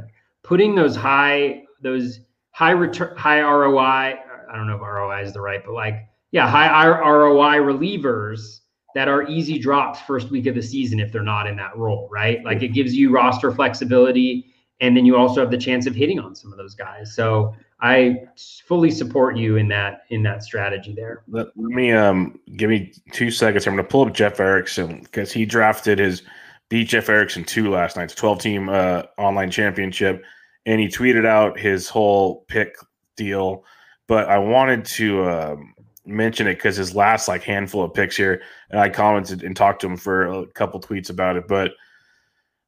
putting 0.42 0.74
those 0.74 0.97
high, 0.97 1.62
those 1.82 2.20
high 2.53 2.70
return, 2.70 3.14
high 3.18 3.42
ROI. 3.42 3.82
I 3.82 4.53
don't 4.55 4.66
know 4.66 4.76
if 4.76 4.80
ROI 4.80 5.20
is 5.20 5.34
the 5.34 5.42
right, 5.42 5.61
but 5.62 5.74
like, 5.74 6.09
yeah, 6.30 6.49
high 6.49 6.88
ROI 6.88 7.59
relievers 7.59 8.61
that 8.94 9.09
are 9.09 9.28
easy 9.28 9.59
drops 9.59 10.01
first 10.01 10.30
week 10.30 10.47
of 10.47 10.55
the 10.55 10.62
season 10.62 10.99
if 10.99 11.12
they're 11.12 11.22
not 11.22 11.47
in 11.47 11.55
that 11.57 11.76
role, 11.76 12.09
right? 12.11 12.42
Like 12.47 12.62
it 12.62 12.68
gives 12.68 12.94
you 12.94 13.12
roster 13.12 13.53
flexibility, 13.53 14.47
and 14.80 14.97
then 14.97 15.05
you 15.05 15.18
also 15.18 15.42
have 15.42 15.51
the 15.51 15.59
chance 15.59 15.86
of 15.86 15.94
hitting 15.94 16.18
on 16.18 16.34
some 16.34 16.51
of 16.51 16.57
those 16.57 16.74
guys. 16.74 17.14
So 17.14 17.55
I 17.78 18.22
fully 18.64 18.90
support 18.90 19.36
you 19.36 19.57
in 19.57 19.68
that 19.68 20.05
in 20.09 20.22
that 20.22 20.42
strategy 20.42 20.94
there. 20.94 21.24
Let, 21.28 21.55
me 21.57 21.92
um 21.92 22.40
give 22.57 22.70
me 22.70 22.94
two 23.12 23.30
seconds. 23.30 23.66
I'm 23.66 23.74
going 23.74 23.84
to 23.84 23.90
pull 23.90 24.07
up 24.07 24.14
Jeff 24.14 24.40
Erickson 24.40 25.03
because 25.03 25.30
he 25.30 25.44
drafted 25.44 25.99
his 25.99 26.22
beat 26.68 26.88
Jeff 26.88 27.08
Erickson 27.08 27.44
two 27.44 27.70
last 27.70 27.96
night. 27.96 28.04
It's 28.04 28.14
12 28.14 28.40
team 28.40 28.68
uh, 28.68 29.02
online 29.18 29.50
championship. 29.50 30.24
And 30.64 30.80
he 30.80 30.88
tweeted 30.88 31.24
out 31.24 31.58
his 31.58 31.88
whole 31.88 32.44
pick 32.48 32.76
deal. 33.16 33.64
But 34.08 34.28
I 34.28 34.38
wanted 34.38 34.84
to 34.86 35.22
uh, 35.22 35.56
mention 36.04 36.46
it 36.46 36.54
because 36.54 36.76
his 36.76 36.94
last 36.94 37.28
like 37.28 37.42
handful 37.42 37.82
of 37.82 37.94
picks 37.94 38.16
here, 38.16 38.42
and 38.70 38.80
I 38.80 38.88
commented 38.88 39.42
and 39.42 39.56
talked 39.56 39.80
to 39.80 39.88
him 39.88 39.96
for 39.96 40.26
a 40.26 40.46
couple 40.46 40.80
tweets 40.80 41.10
about 41.10 41.36
it. 41.36 41.48
But 41.48 41.72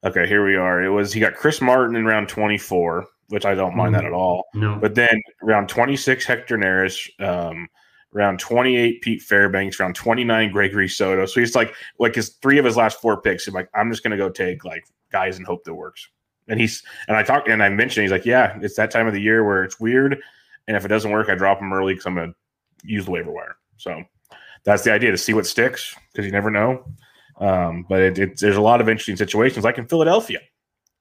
okay, 0.03 0.27
here 0.27 0.45
we 0.45 0.55
are. 0.55 0.83
It 0.83 0.89
was 0.89 1.13
he 1.13 1.19
got 1.19 1.35
Chris 1.35 1.61
Martin 1.61 1.95
in 1.95 2.05
round 2.05 2.29
24, 2.29 3.05
which 3.29 3.45
I 3.45 3.55
don't 3.55 3.75
mind 3.75 3.95
mm, 3.95 3.99
that 3.99 4.05
at 4.05 4.13
all. 4.13 4.45
No. 4.53 4.77
But 4.79 4.95
then 4.95 5.21
round 5.41 5.69
26, 5.69 6.25
Hector 6.25 6.57
Neris. 6.57 7.09
Um, 7.21 7.67
round 8.11 8.39
28 8.39 9.01
Pete 9.01 9.21
Fairbanks, 9.21 9.79
round 9.79 9.95
29 9.95 10.51
Gregory 10.51 10.87
Soto. 10.87 11.25
So 11.25 11.39
he's 11.39 11.55
like 11.55 11.73
like 11.99 12.15
his 12.15 12.29
three 12.41 12.57
of 12.57 12.65
his 12.65 12.77
last 12.77 13.01
four 13.01 13.21
picks. 13.21 13.47
I'm 13.47 13.53
like, 13.53 13.69
I'm 13.73 13.91
just 13.91 14.03
gonna 14.03 14.17
go 14.17 14.29
take 14.29 14.65
like 14.65 14.85
guys 15.11 15.37
and 15.37 15.45
hope 15.45 15.63
that 15.65 15.73
works. 15.73 16.07
And 16.47 16.59
he's 16.59 16.83
and 17.07 17.15
I 17.15 17.23
talked 17.23 17.47
and 17.47 17.61
I 17.61 17.69
mentioned 17.69 18.03
he's 18.03 18.11
like, 18.11 18.25
yeah, 18.25 18.57
it's 18.61 18.75
that 18.75 18.91
time 18.91 19.07
of 19.07 19.13
the 19.13 19.21
year 19.21 19.43
where 19.45 19.63
it's 19.63 19.79
weird, 19.79 20.19
and 20.67 20.75
if 20.75 20.85
it 20.85 20.89
doesn't 20.89 21.11
work, 21.11 21.29
I 21.29 21.35
drop 21.35 21.59
him 21.59 21.73
early 21.73 21.93
because 21.93 22.05
I'm 22.05 22.15
gonna 22.15 22.33
use 22.83 23.05
the 23.05 23.11
waiver 23.11 23.31
wire. 23.31 23.57
So 23.77 24.03
that's 24.63 24.83
the 24.83 24.91
idea 24.91 25.11
to 25.11 25.17
see 25.17 25.33
what 25.33 25.45
sticks 25.45 25.95
because 26.11 26.25
you 26.25 26.31
never 26.31 26.49
know. 26.49 26.85
Um, 27.39 27.85
but 27.87 28.01
it, 28.01 28.19
it, 28.19 28.39
there's 28.39 28.57
a 28.57 28.61
lot 28.61 28.81
of 28.81 28.89
interesting 28.89 29.15
situations, 29.15 29.63
like 29.63 29.77
in 29.77 29.87
Philadelphia. 29.87 30.39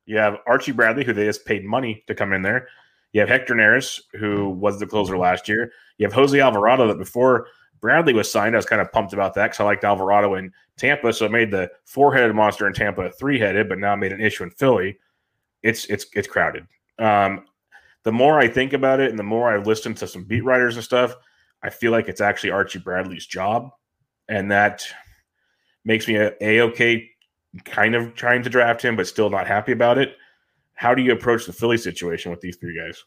You 0.06 0.18
have 0.18 0.36
Archie 0.46 0.72
Bradley, 0.72 1.04
who 1.04 1.12
they 1.12 1.24
just 1.24 1.44
paid 1.44 1.64
money 1.64 2.04
to 2.06 2.14
come 2.14 2.32
in 2.32 2.42
there. 2.42 2.68
You 3.12 3.20
have 3.20 3.28
Hector 3.28 3.54
Neris, 3.54 4.00
who 4.18 4.50
was 4.50 4.78
the 4.78 4.86
closer 4.86 5.16
last 5.16 5.48
year. 5.48 5.72
You 5.96 6.06
have 6.06 6.12
Jose 6.12 6.38
Alvarado, 6.38 6.86
that 6.88 6.98
before 6.98 7.46
Bradley 7.80 8.12
was 8.12 8.30
signed, 8.30 8.54
I 8.54 8.58
was 8.58 8.66
kind 8.66 8.82
of 8.82 8.92
pumped 8.92 9.12
about 9.12 9.34
that 9.34 9.46
because 9.46 9.60
I 9.60 9.64
liked 9.64 9.84
Alvarado 9.84 10.34
in 10.34 10.52
Tampa, 10.76 11.12
so 11.12 11.26
it 11.26 11.32
made 11.32 11.50
the 11.50 11.70
four-headed 11.86 12.34
monster 12.34 12.66
in 12.66 12.72
Tampa 12.72 13.10
three-headed, 13.10 13.68
but 13.68 13.78
now 13.78 13.96
made 13.96 14.12
an 14.12 14.20
issue 14.20 14.44
in 14.44 14.50
Philly. 14.50 14.98
It's 15.62 15.86
it's 15.86 16.06
it's 16.14 16.28
crowded. 16.28 16.66
Um, 16.98 17.46
the 18.04 18.12
more 18.12 18.38
I 18.38 18.48
think 18.48 18.72
about 18.72 19.00
it, 19.00 19.10
and 19.10 19.18
the 19.18 19.24
more 19.24 19.48
I 19.48 19.58
listen 19.58 19.94
to 19.94 20.06
some 20.06 20.24
beat 20.24 20.44
writers 20.44 20.76
and 20.76 20.84
stuff, 20.84 21.14
I 21.62 21.70
feel 21.70 21.92
like 21.92 22.08
it's 22.08 22.20
actually 22.20 22.50
Archie 22.50 22.78
Bradley's 22.78 23.26
job, 23.26 23.70
and 24.28 24.50
that 24.50 24.84
makes 25.84 26.06
me 26.06 26.16
a 26.16 26.60
okay, 26.62 27.10
kind 27.64 27.94
of 27.94 28.14
trying 28.14 28.42
to 28.42 28.50
draft 28.50 28.82
him, 28.82 28.96
but 28.96 29.06
still 29.06 29.30
not 29.30 29.46
happy 29.46 29.72
about 29.72 29.98
it. 29.98 30.16
How 30.78 30.94
do 30.94 31.02
you 31.02 31.12
approach 31.12 31.44
the 31.44 31.52
Philly 31.52 31.76
situation 31.76 32.30
with 32.30 32.40
these 32.40 32.56
three 32.56 32.78
guys? 32.78 33.02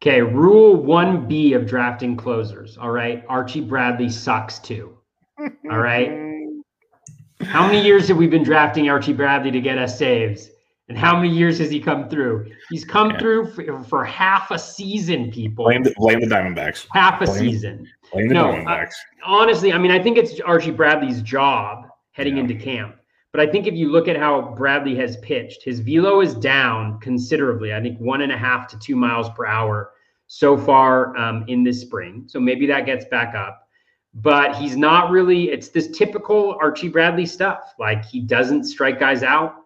Okay, 0.00 0.22
rule 0.22 0.80
1B 0.80 1.56
of 1.56 1.66
drafting 1.66 2.16
closers. 2.16 2.78
All 2.78 2.92
right. 2.92 3.24
Archie 3.28 3.60
Bradley 3.60 4.08
sucks 4.08 4.60
too. 4.60 4.96
All 5.38 5.78
right. 5.78 6.10
How 7.40 7.66
many 7.66 7.84
years 7.84 8.06
have 8.06 8.16
we 8.16 8.28
been 8.28 8.44
drafting 8.44 8.88
Archie 8.88 9.12
Bradley 9.12 9.50
to 9.50 9.60
get 9.60 9.78
us 9.78 9.98
saves? 9.98 10.48
And 10.88 10.96
how 10.96 11.16
many 11.16 11.30
years 11.30 11.58
has 11.58 11.70
he 11.70 11.80
come 11.80 12.08
through? 12.08 12.52
He's 12.70 12.84
come 12.84 13.10
yeah. 13.10 13.18
through 13.18 13.52
for, 13.52 13.82
for, 13.84 14.04
half 14.04 14.50
a 14.50 14.58
season, 14.58 15.30
people. 15.30 15.64
Blame 15.64 15.82
the, 15.82 15.94
blame 15.96 16.20
the 16.20 16.26
Diamondbacks. 16.26 16.86
Half 16.92 17.22
a 17.22 17.24
blame, 17.24 17.38
season. 17.38 17.88
Blame 18.12 18.28
the 18.28 18.34
no, 18.34 18.44
Diamondbacks. 18.52 18.92
honestly, 19.24 19.72
I 19.72 19.78
mean, 19.78 19.90
I 19.90 20.02
think 20.02 20.18
it's 20.18 20.40
Archie 20.40 20.70
Bradley's 20.70 21.22
job 21.22 21.86
heading 22.12 22.36
yeah. 22.36 22.42
into 22.42 22.54
camp. 22.54 22.96
But 23.34 23.48
I 23.48 23.50
think 23.50 23.66
if 23.66 23.74
you 23.74 23.90
look 23.90 24.06
at 24.06 24.16
how 24.16 24.54
Bradley 24.56 24.94
has 24.94 25.16
pitched, 25.16 25.64
his 25.64 25.80
velo 25.80 26.20
is 26.20 26.36
down 26.36 27.00
considerably. 27.00 27.74
I 27.74 27.80
think 27.80 27.98
one 27.98 28.20
and 28.20 28.30
a 28.30 28.38
half 28.38 28.68
to 28.68 28.78
two 28.78 28.94
miles 28.94 29.28
per 29.30 29.44
hour 29.44 29.90
so 30.28 30.56
far 30.56 31.16
um, 31.16 31.44
in 31.48 31.64
this 31.64 31.80
spring. 31.80 32.26
So 32.28 32.38
maybe 32.38 32.64
that 32.68 32.86
gets 32.86 33.06
back 33.06 33.34
up. 33.34 33.66
But 34.14 34.54
he's 34.54 34.76
not 34.76 35.10
really, 35.10 35.50
it's 35.50 35.70
this 35.70 35.88
typical 35.88 36.56
Archie 36.60 36.88
Bradley 36.88 37.26
stuff. 37.26 37.74
Like 37.76 38.04
he 38.04 38.20
doesn't 38.20 38.66
strike 38.66 39.00
guys 39.00 39.24
out, 39.24 39.56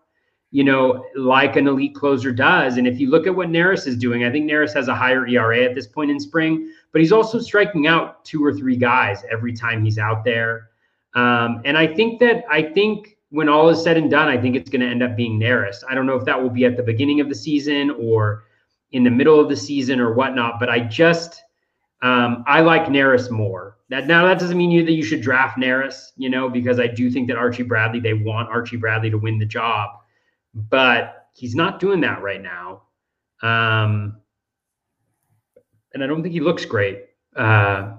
you 0.51 0.65
know, 0.65 1.05
like 1.15 1.57
an 1.57 1.69
elite 1.69 1.95
closer 1.95 2.33
does. 2.33 2.79
And 2.79 2.87
if 2.89 2.99
you 2.99 3.11
look 3.11 3.27
at 3.27 3.37
what 3.37 3.51
Neris 3.51 3.87
is 3.87 3.99
doing, 3.99 4.25
I 4.25 4.33
think 4.33 4.51
Neris 4.51 4.73
has 4.73 4.89
a 4.89 4.95
higher 4.95 5.27
ERA 5.27 5.63
at 5.63 5.75
this 5.75 5.87
point 5.87 6.11
in 6.11 6.19
spring, 6.19 6.73
but 6.93 7.03
he's 7.03 7.13
also 7.13 7.39
striking 7.39 7.87
out 7.87 8.25
two 8.25 8.43
or 8.43 8.55
three 8.55 8.77
guys 8.77 9.25
every 9.31 9.53
time 9.53 9.85
he's 9.85 9.99
out 9.99 10.25
there. 10.25 10.71
Um, 11.15 11.61
and 11.67 11.77
I 11.77 11.87
think 11.87 12.19
that, 12.21 12.45
I 12.51 12.63
think 12.63 13.18
when 13.31 13.49
all 13.49 13.69
is 13.69 13.83
said 13.83 13.97
and 13.97 14.11
done, 14.11 14.29
I 14.29 14.41
think 14.41 14.57
it's 14.57 14.71
going 14.71 14.81
to 14.81 14.87
end 14.87 15.03
up 15.03 15.17
being 15.17 15.39
Neris. 15.39 15.85
I 15.89 15.95
don't 15.95 16.07
know 16.07 16.17
if 16.17 16.25
that 16.25 16.41
will 16.41 16.51
be 16.51 16.65
at 16.65 16.77
the 16.77 16.83
beginning 16.83 17.21
of 17.21 17.29
the 17.29 17.35
season 17.35 17.91
or 17.91 18.45
in 18.93 19.05
the 19.05 19.11
middle 19.11 19.39
of 19.39 19.49
the 19.49 19.57
season 19.57 20.01
or 20.01 20.15
whatnot. 20.15 20.59
But 20.59 20.71
I 20.71 20.81
just 20.81 21.43
um, 22.03 22.45
I 22.47 22.61
like 22.61 22.87
Neris 22.87 23.31
more. 23.31 23.77
That 23.91 24.07
now 24.07 24.27
that 24.27 24.39
doesn't 24.39 24.57
mean 24.57 24.71
you 24.71 24.85
that 24.85 24.93
you 24.93 25.03
should 25.03 25.21
draft 25.21 25.59
Neris, 25.59 26.13
you 26.17 26.31
know, 26.31 26.49
because 26.49 26.79
I 26.79 26.87
do 26.87 27.11
think 27.11 27.29
that 27.29 27.37
Archie 27.37 27.63
Bradley 27.63 28.01
they 28.01 28.15
want 28.15 28.49
Archie 28.49 28.77
Bradley 28.77 29.11
to 29.11 29.19
win 29.19 29.39
the 29.39 29.47
job, 29.47 29.91
but 30.55 31.27
he's 31.35 31.55
not 31.55 31.81
doing 31.81 32.01
that 32.01 32.23
right 32.23 32.43
now. 32.43 32.83
Um, 33.43 34.21
and 35.95 36.05
I 36.05 36.07
don't 36.07 36.23
think 36.23 36.35
he 36.35 36.41
looks 36.41 36.65
great 36.65 37.07
uh, 37.37 37.95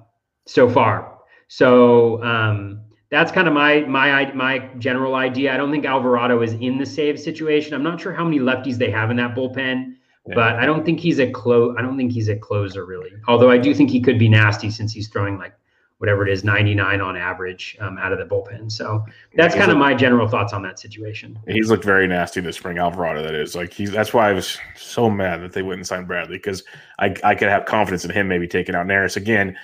so 0.46 0.70
far. 0.70 1.20
So 1.48 2.24
um, 2.24 2.82
that's 3.12 3.32
kind 3.32 3.47
of 3.47 3.53
my 3.53 3.82
my 3.82 4.32
my 4.34 4.60
general 4.78 5.16
idea. 5.16 5.53
I 5.53 5.57
don't 5.57 5.72
think 5.72 5.86
Alvarado 5.86 6.41
is 6.41 6.53
in 6.53 6.78
the 6.78 6.86
save 6.86 7.20
situation. 7.20 7.74
I'm 7.74 7.84
not 7.84 7.99
sure 7.99 8.14
how 8.14 8.24
many 8.24 8.39
lefties 8.39 8.78
they 8.78 8.91
have 8.91 9.10
in 9.12 9.18
that 9.18 9.36
bullpen. 9.36 9.95
But 10.36 10.57
I 10.57 10.66
don't 10.66 10.86
think 10.86 10.99
he's 10.99 11.20
a 11.20 11.30
close. 11.32 11.76
I 11.78 11.82
don't 11.82 11.97
think 11.97 12.12
he's 12.12 12.30
a 12.30 12.36
closer 12.36 12.86
really. 12.86 13.12
Although 13.28 13.49
I 13.49 13.57
do 13.57 13.74
think 13.74 13.89
he 13.89 13.99
could 13.99 14.20
be 14.20 14.30
nasty 14.30 14.70
since 14.70 14.93
he's 14.93 15.07
throwing 15.07 15.38
like 15.38 15.53
whatever 15.97 16.26
it 16.26 16.32
is, 16.32 16.43
99 16.43 17.01
on 17.01 17.18
average 17.18 17.76
um, 17.82 17.97
out 17.97 18.14
of 18.14 18.20
the 18.20 18.26
bullpen. 18.26 18.72
So 18.72 19.03
that's 19.36 19.53
kind 19.53 19.70
of 19.70 19.78
my 19.78 19.93
general 19.93 20.28
thoughts 20.28 20.53
on 20.53 20.62
that 20.64 20.80
situation. 20.80 21.38
He's 21.47 21.70
looked 21.70 21.84
very 21.84 22.07
nasty 22.07 22.39
this 22.39 22.55
spring, 22.55 22.78
Alvarado. 22.78 23.22
That 23.22 23.36
is 23.36 23.55
like 23.55 23.74
he's. 23.74 23.91
That's 23.91 24.14
why 24.14 24.30
I 24.30 24.34
was 24.34 24.57
so 24.76 25.10
mad 25.10 25.41
that 25.41 25.53
they 25.53 25.62
wouldn't 25.62 25.88
sign 25.88 26.05
Bradley 26.05 26.38
because 26.38 26.64
I 26.99 27.16
I 27.24 27.36
could 27.36 27.49
have 27.49 27.66
confidence 27.66 28.05
in 28.05 28.12
him 28.12 28.28
maybe 28.28 28.47
taking 28.47 28.76
out 28.76 28.86
Neris 28.86 29.18
again. 29.18 29.57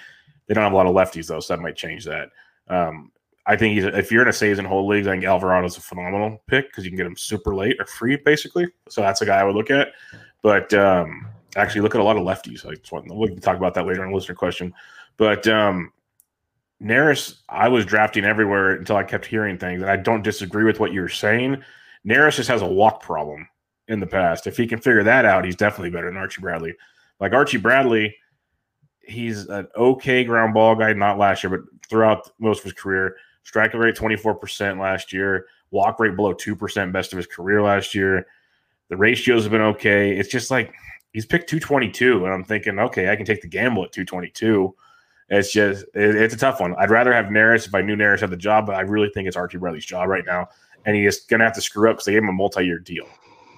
They 0.47 0.53
don't 0.53 0.63
have 0.63 0.73
a 0.73 0.75
lot 0.75 0.87
of 0.87 0.93
lefties 0.93 1.27
though, 1.27 1.39
so 1.39 1.55
that 1.55 1.61
might 1.61 1.75
change 1.75 2.05
that. 2.05 2.29
Um, 2.67 3.11
I 3.47 3.55
think 3.55 3.75
he's 3.75 3.85
if 3.85 4.11
you're 4.11 4.23
in 4.23 4.27
a 4.27 4.33
saves 4.33 4.59
and 4.59 4.67
hold 4.67 4.89
league, 4.89 5.07
I 5.07 5.11
think 5.11 5.23
Alvarado's 5.23 5.77
a 5.77 5.81
phenomenal 5.81 6.41
pick 6.47 6.69
because 6.69 6.83
you 6.83 6.89
can 6.89 6.97
get 6.97 7.05
him 7.05 7.17
super 7.17 7.55
late 7.55 7.77
or 7.79 7.85
free 7.85 8.17
basically. 8.17 8.67
So 8.89 9.01
that's 9.01 9.21
a 9.21 9.25
guy 9.25 9.39
I 9.39 9.43
would 9.43 9.55
look 9.55 9.69
at. 9.69 9.89
But 10.41 10.73
um, 10.73 11.27
actually, 11.55 11.81
look 11.81 11.95
at 11.95 12.01
a 12.01 12.03
lot 12.03 12.17
of 12.17 12.23
lefties. 12.23 12.65
Like 12.65 12.79
we 12.91 13.27
can 13.27 13.41
talk 13.41 13.57
about 13.57 13.73
that 13.75 13.85
later 13.85 14.03
in 14.03 14.11
a 14.11 14.15
listener 14.15 14.35
question. 14.35 14.73
But 15.17 15.47
um, 15.47 15.91
Neris, 16.81 17.37
I 17.49 17.67
was 17.67 17.85
drafting 17.85 18.25
everywhere 18.25 18.73
until 18.73 18.97
I 18.97 19.03
kept 19.03 19.25
hearing 19.25 19.57
things, 19.57 19.81
and 19.81 19.89
I 19.89 19.95
don't 19.95 20.23
disagree 20.23 20.63
with 20.63 20.79
what 20.79 20.93
you're 20.93 21.09
saying. 21.09 21.63
Neris 22.05 22.35
just 22.35 22.49
has 22.49 22.61
a 22.61 22.67
walk 22.67 23.01
problem 23.01 23.47
in 23.87 23.99
the 23.99 24.07
past. 24.07 24.47
If 24.47 24.57
he 24.57 24.67
can 24.67 24.79
figure 24.79 25.03
that 25.03 25.25
out, 25.25 25.45
he's 25.45 25.55
definitely 25.55 25.91
better 25.91 26.07
than 26.07 26.17
Archie 26.17 26.41
Bradley. 26.41 26.75
Like 27.19 27.33
Archie 27.33 27.57
Bradley, 27.57 28.15
he's 29.01 29.47
an 29.47 29.67
okay 29.75 30.23
ground 30.23 30.53
ball 30.53 30.75
guy, 30.75 30.93
not 30.93 31.17
last 31.17 31.43
year, 31.43 31.57
but 31.57 31.61
throughout 31.89 32.29
most 32.39 32.59
of 32.59 32.63
his 32.65 32.73
career. 32.73 33.15
Striking 33.45 33.79
rate 33.79 33.95
24% 33.95 34.79
last 34.79 35.13
year, 35.13 35.45
walk 35.69 35.99
rate 35.99 36.15
below 36.15 36.33
2%, 36.33 36.91
best 36.91 37.13
of 37.13 37.17
his 37.17 37.27
career 37.27 37.61
last 37.61 37.93
year. 37.93 38.25
The 38.89 38.97
ratios 38.97 39.43
have 39.43 39.51
been 39.51 39.61
okay. 39.61 40.17
It's 40.17 40.29
just 40.29 40.49
like 40.49 40.73
he's 41.13 41.27
picked 41.27 41.47
222, 41.49 42.25
and 42.25 42.33
I'm 42.33 42.43
thinking, 42.43 42.79
okay, 42.79 43.09
I 43.09 43.15
can 43.15 43.25
take 43.25 43.41
the 43.41 43.47
gamble 43.47 43.83
at 43.83 43.91
222. 43.91 44.75
It's 45.29 45.53
just 45.53 45.85
it, 45.93 46.15
it's 46.15 46.33
a 46.33 46.37
tough 46.37 46.59
one. 46.59 46.75
I'd 46.77 46.89
rather 46.89 47.13
have 47.13 47.25
Neris 47.25 47.67
if 47.67 47.75
I 47.75 47.81
knew 47.81 47.95
Neris 47.95 48.19
had 48.19 48.31
the 48.31 48.37
job, 48.37 48.65
but 48.65 48.75
I 48.75 48.81
really 48.81 49.09
think 49.09 49.27
it's 49.27 49.37
Archie 49.37 49.57
Bradley's 49.57 49.85
job 49.85 50.09
right 50.09 50.25
now, 50.25 50.49
and 50.85 50.95
he 50.95 51.05
is 51.05 51.21
gonna 51.21 51.43
have 51.43 51.53
to 51.53 51.61
screw 51.61 51.89
up 51.89 51.97
because 51.97 52.05
they 52.05 52.13
gave 52.13 52.23
him 52.23 52.29
a 52.29 52.33
multi-year 52.33 52.79
deal. 52.79 53.07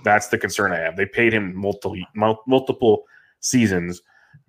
That's 0.03 0.27
the 0.27 0.37
concern 0.37 0.73
I 0.73 0.79
have. 0.79 0.97
They 0.97 1.05
paid 1.05 1.33
him 1.33 1.55
multiple 1.55 1.97
multiple 2.45 3.05
seasons 3.39 4.01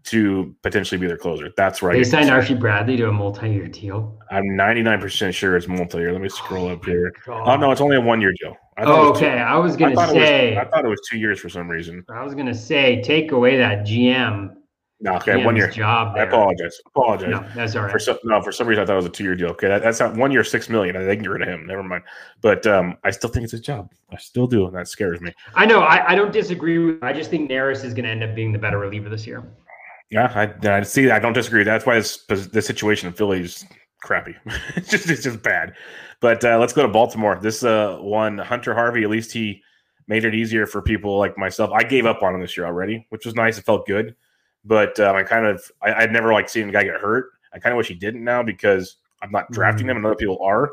to 0.04 0.54
potentially 0.62 0.98
be 0.98 1.06
their 1.06 1.16
closer. 1.16 1.52
That's 1.56 1.82
right. 1.82 1.94
They 1.94 2.04
signed 2.04 2.30
Archie 2.30 2.54
Bradley 2.54 2.96
to 2.96 3.08
a 3.08 3.12
multi-year 3.12 3.68
deal. 3.68 4.18
I'm 4.30 4.44
99% 4.44 5.34
sure 5.34 5.56
it's 5.56 5.68
multi-year. 5.68 6.12
Let 6.12 6.22
me 6.22 6.28
scroll 6.28 6.68
up 6.68 6.84
here. 6.84 7.12
Oh, 7.28 7.42
oh 7.44 7.56
no, 7.56 7.70
it's 7.72 7.80
only 7.80 7.96
a 7.96 8.00
one-year 8.00 8.32
deal. 8.40 8.56
oh, 8.78 9.10
okay. 9.10 9.38
I 9.38 9.56
was 9.56 9.76
gonna 9.76 10.00
I 10.00 10.12
say. 10.12 10.54
Was, 10.54 10.66
I 10.66 10.70
thought 10.70 10.84
it 10.84 10.88
was 10.88 11.00
two 11.10 11.18
years 11.18 11.40
for 11.40 11.48
some 11.48 11.68
reason. 11.68 12.04
I 12.08 12.22
was 12.22 12.34
gonna 12.34 12.54
say, 12.54 13.02
take 13.02 13.32
away 13.32 13.56
that 13.58 13.84
GM. 13.86 14.54
No, 15.00 15.14
okay, 15.16 15.32
GM's 15.32 15.44
one 15.44 15.56
year. 15.56 15.68
Job. 15.68 16.14
There. 16.14 16.24
I 16.24 16.26
apologize. 16.26 16.80
Apologize. 16.86 17.30
No, 17.30 17.44
that's 17.54 17.76
all 17.76 17.82
right. 17.82 17.92
For 17.92 17.98
some, 17.98 18.18
no, 18.24 18.40
for 18.40 18.50
some 18.50 18.66
reason 18.66 18.82
I 18.82 18.86
thought 18.86 18.94
it 18.94 18.96
was 18.96 19.06
a 19.06 19.10
two-year 19.10 19.36
deal. 19.36 19.50
Okay, 19.50 19.68
that, 19.68 19.82
that's 19.82 20.00
not 20.00 20.16
one 20.16 20.32
year, 20.32 20.42
six 20.42 20.68
million. 20.68 20.96
I 20.96 21.04
think 21.04 21.22
get 21.22 21.30
rid 21.30 21.42
of 21.42 21.48
him. 21.48 21.66
Never 21.66 21.82
mind. 21.82 22.02
But 22.40 22.66
um, 22.66 22.96
I 23.04 23.10
still 23.10 23.30
think 23.30 23.44
it's 23.44 23.52
a 23.52 23.60
job. 23.60 23.92
I 24.10 24.16
still 24.16 24.46
do, 24.46 24.66
and 24.66 24.74
that 24.74 24.88
scares 24.88 25.20
me. 25.20 25.32
I 25.54 25.66
know. 25.66 25.80
I, 25.80 26.12
I 26.12 26.14
don't 26.14 26.32
disagree. 26.32 26.78
With, 26.78 27.02
I 27.02 27.12
just 27.12 27.30
think 27.30 27.50
Neris 27.50 27.84
is 27.84 27.94
going 27.94 28.04
to 28.04 28.10
end 28.10 28.24
up 28.24 28.34
being 28.34 28.52
the 28.52 28.58
better 28.58 28.78
reliever 28.78 29.08
this 29.08 29.26
year. 29.26 29.44
Yeah, 30.10 30.32
I, 30.34 30.68
I 30.68 30.82
see. 30.82 31.10
I 31.10 31.18
don't 31.18 31.34
disagree. 31.34 31.64
That's 31.64 31.84
why 31.84 31.96
this, 31.96 32.24
the 32.26 32.62
situation 32.62 33.08
in 33.08 33.12
Philly 33.12 33.40
is 33.40 33.64
crappy. 34.00 34.34
it's 34.76 34.88
just 34.88 35.10
it's 35.10 35.22
just 35.22 35.42
bad. 35.42 35.74
But 36.20 36.44
uh, 36.44 36.58
let's 36.58 36.72
go 36.72 36.82
to 36.82 36.88
Baltimore. 36.88 37.38
This 37.40 37.62
uh, 37.62 37.98
one, 38.00 38.38
Hunter 38.38 38.74
Harvey. 38.74 39.04
At 39.04 39.10
least 39.10 39.32
he 39.32 39.62
made 40.06 40.24
it 40.24 40.34
easier 40.34 40.66
for 40.66 40.80
people 40.80 41.18
like 41.18 41.36
myself. 41.36 41.70
I 41.72 41.82
gave 41.82 42.06
up 42.06 42.22
on 42.22 42.34
him 42.34 42.40
this 42.40 42.56
year 42.56 42.66
already, 42.66 43.06
which 43.10 43.26
was 43.26 43.34
nice. 43.34 43.58
It 43.58 43.64
felt 43.64 43.86
good. 43.86 44.16
But 44.64 44.98
um, 44.98 45.14
I 45.14 45.22
kind 45.22 45.46
of 45.46 45.62
I, 45.82 45.94
I'd 45.94 46.12
never 46.12 46.32
like 46.32 46.48
seen 46.48 46.68
a 46.68 46.72
guy 46.72 46.84
get 46.84 47.00
hurt. 47.00 47.26
I 47.52 47.58
kind 47.58 47.72
of 47.72 47.76
wish 47.76 47.88
he 47.88 47.94
didn't 47.94 48.24
now 48.24 48.42
because 48.42 48.96
I'm 49.22 49.30
not 49.30 49.50
drafting 49.50 49.82
mm-hmm. 49.82 49.90
him, 49.90 49.96
and 49.98 50.06
other 50.06 50.16
people 50.16 50.38
are. 50.42 50.72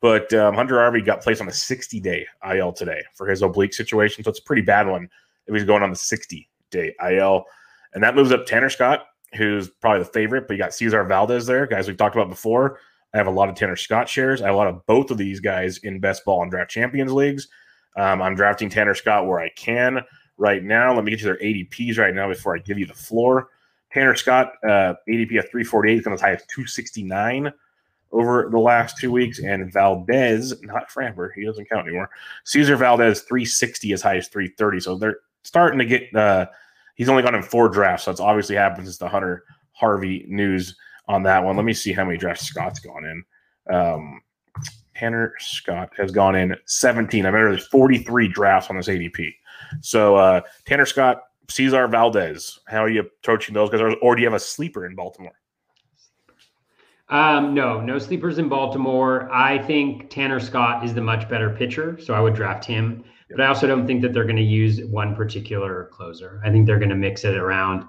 But 0.00 0.32
um, 0.32 0.54
Hunter 0.54 0.78
Harvey 0.78 1.02
got 1.02 1.20
placed 1.20 1.42
on 1.42 1.48
a 1.48 1.52
60 1.52 2.00
day 2.00 2.26
IL 2.50 2.72
today 2.72 3.02
for 3.14 3.28
his 3.28 3.42
oblique 3.42 3.74
situation, 3.74 4.24
so 4.24 4.30
it's 4.30 4.38
a 4.38 4.44
pretty 4.44 4.62
bad 4.62 4.86
one 4.86 5.08
if 5.46 5.54
he's 5.54 5.64
going 5.64 5.82
on 5.82 5.90
the 5.90 5.96
60 5.96 6.48
day 6.70 6.94
IL. 7.06 7.44
And 7.92 8.02
that 8.02 8.14
moves 8.14 8.32
up 8.32 8.46
Tanner 8.46 8.70
Scott, 8.70 9.06
who's 9.34 9.68
probably 9.68 10.00
the 10.00 10.10
favorite, 10.10 10.46
but 10.46 10.54
you 10.54 10.58
got 10.58 10.74
Cesar 10.74 11.04
Valdez 11.04 11.46
there, 11.46 11.66
guys 11.66 11.88
we've 11.88 11.96
talked 11.96 12.16
about 12.16 12.28
before. 12.28 12.78
I 13.12 13.16
have 13.18 13.26
a 13.26 13.30
lot 13.30 13.48
of 13.48 13.56
Tanner 13.56 13.76
Scott 13.76 14.08
shares. 14.08 14.40
I 14.40 14.46
have 14.46 14.54
a 14.54 14.58
lot 14.58 14.68
of 14.68 14.86
both 14.86 15.10
of 15.10 15.18
these 15.18 15.40
guys 15.40 15.78
in 15.78 15.98
best 15.98 16.24
ball 16.24 16.42
and 16.42 16.50
draft 16.50 16.70
champions 16.70 17.12
leagues. 17.12 17.48
Um, 17.96 18.22
I'm 18.22 18.36
drafting 18.36 18.70
Tanner 18.70 18.94
Scott 18.94 19.26
where 19.26 19.40
I 19.40 19.48
can 19.50 20.00
right 20.38 20.62
now. 20.62 20.94
Let 20.94 21.04
me 21.04 21.10
get 21.10 21.20
you 21.20 21.26
their 21.26 21.38
ADPs 21.38 21.98
right 21.98 22.14
now 22.14 22.28
before 22.28 22.54
I 22.54 22.60
give 22.60 22.78
you 22.78 22.86
the 22.86 22.94
floor. 22.94 23.48
Tanner 23.92 24.14
Scott, 24.14 24.52
uh, 24.64 24.94
ADP 25.08 25.38
of 25.38 25.50
348 25.50 25.98
is 25.98 26.04
going 26.04 26.16
to 26.16 26.22
tie 26.22 26.32
at 26.32 26.48
269. 26.48 27.52
over 28.12 28.48
the 28.50 28.58
last 28.58 28.98
two 28.98 29.12
weeks, 29.12 29.38
and 29.38 29.72
Valdez, 29.72 30.60
not 30.62 30.88
Framber, 30.90 31.30
he 31.34 31.44
doesn't 31.44 31.68
count 31.68 31.86
anymore. 31.86 32.10
Cesar 32.44 32.76
Valdez, 32.76 33.20
360 33.22 33.92
as 33.92 34.02
high 34.02 34.16
as 34.16 34.26
330. 34.26 34.80
So 34.80 34.96
they're 34.96 35.18
starting 35.44 35.78
to 35.78 35.84
get, 35.84 36.14
uh, 36.14 36.46
he's 37.00 37.08
only 37.08 37.22
gone 37.22 37.34
in 37.34 37.42
four 37.42 37.70
drafts. 37.70 38.04
So 38.04 38.10
it's 38.10 38.20
obviously 38.20 38.56
happened 38.56 38.86
since 38.86 38.98
the 38.98 39.08
Hunter 39.08 39.44
Harvey 39.72 40.26
news 40.28 40.76
on 41.08 41.22
that 41.22 41.42
one. 41.42 41.56
Let 41.56 41.64
me 41.64 41.72
see 41.72 41.94
how 41.94 42.04
many 42.04 42.18
drafts 42.18 42.44
Scott's 42.44 42.78
gone 42.78 43.06
in. 43.06 43.74
Um, 43.74 44.20
Tanner 44.94 45.32
Scott 45.38 45.88
has 45.96 46.10
gone 46.10 46.36
in 46.36 46.54
17. 46.66 47.24
I 47.24 47.28
remember 47.30 47.56
there's 47.56 47.66
43 47.68 48.28
drafts 48.28 48.68
on 48.68 48.76
this 48.76 48.88
ADP. 48.88 49.32
So 49.80 50.16
uh, 50.16 50.42
Tanner 50.66 50.84
Scott, 50.84 51.22
Cesar 51.48 51.88
Valdez, 51.88 52.58
how 52.66 52.84
are 52.84 52.90
you 52.90 53.00
approaching 53.00 53.54
those 53.54 53.70
guys? 53.70 53.80
Or 54.02 54.14
do 54.14 54.20
you 54.20 54.28
have 54.28 54.36
a 54.36 54.38
sleeper 54.38 54.84
in 54.84 54.94
Baltimore? 54.94 55.39
Um, 57.10 57.54
no, 57.54 57.80
no 57.80 57.98
sleepers 57.98 58.38
in 58.38 58.48
Baltimore. 58.48 59.28
I 59.32 59.58
think 59.58 60.10
Tanner 60.10 60.38
Scott 60.38 60.84
is 60.84 60.94
the 60.94 61.00
much 61.00 61.28
better 61.28 61.50
pitcher, 61.50 61.98
so 62.00 62.14
I 62.14 62.20
would 62.20 62.34
draft 62.34 62.64
him. 62.64 63.04
But 63.30 63.40
I 63.40 63.46
also 63.46 63.66
don't 63.66 63.86
think 63.86 64.00
that 64.02 64.12
they're 64.12 64.24
going 64.24 64.36
to 64.36 64.42
use 64.42 64.80
one 64.84 65.14
particular 65.14 65.88
closer. 65.92 66.40
I 66.44 66.50
think 66.50 66.66
they're 66.66 66.78
going 66.78 66.90
to 66.90 66.96
mix 66.96 67.24
it 67.24 67.34
around. 67.36 67.84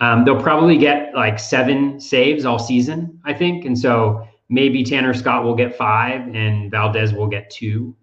Um, 0.00 0.24
they'll 0.24 0.42
probably 0.42 0.76
get 0.76 1.14
like 1.14 1.38
seven 1.38 2.00
saves 2.00 2.44
all 2.44 2.58
season, 2.58 3.20
I 3.24 3.32
think, 3.32 3.64
and 3.64 3.78
so 3.78 4.26
maybe 4.48 4.82
Tanner 4.82 5.14
Scott 5.14 5.44
will 5.44 5.54
get 5.54 5.76
five 5.76 6.34
and 6.34 6.70
Valdez 6.70 7.12
will 7.12 7.28
get 7.28 7.50
two. 7.50 7.94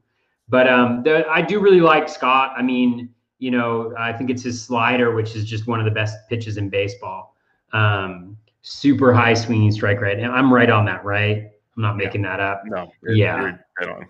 But 0.47 0.69
um, 0.69 1.03
the, 1.03 1.27
I 1.29 1.41
do 1.41 1.59
really 1.59 1.81
like 1.81 2.07
Scott. 2.09 2.53
I 2.57 2.61
mean, 2.61 3.09
you 3.39 3.51
know, 3.51 3.93
I 3.97 4.13
think 4.13 4.29
it's 4.29 4.43
his 4.43 4.61
slider, 4.61 5.13
which 5.13 5.35
is 5.35 5.45
just 5.45 5.67
one 5.67 5.79
of 5.79 5.85
the 5.85 5.91
best 5.91 6.17
pitches 6.29 6.57
in 6.57 6.69
baseball. 6.69 7.35
Um, 7.73 8.37
super 8.61 9.13
high 9.13 9.33
swinging 9.33 9.71
strike 9.71 10.01
rate. 10.01 10.19
And 10.19 10.31
I'm 10.31 10.53
right 10.53 10.69
on 10.69 10.85
that, 10.85 11.03
right? 11.03 11.49
I'm 11.75 11.81
not 11.81 11.97
making 11.97 12.23
yeah. 12.23 12.37
that 12.37 12.39
up. 12.39 12.61
No. 12.65 12.91
You're, 13.01 13.13
yeah. 13.13 13.57
You're 13.81 13.95
right 13.95 14.07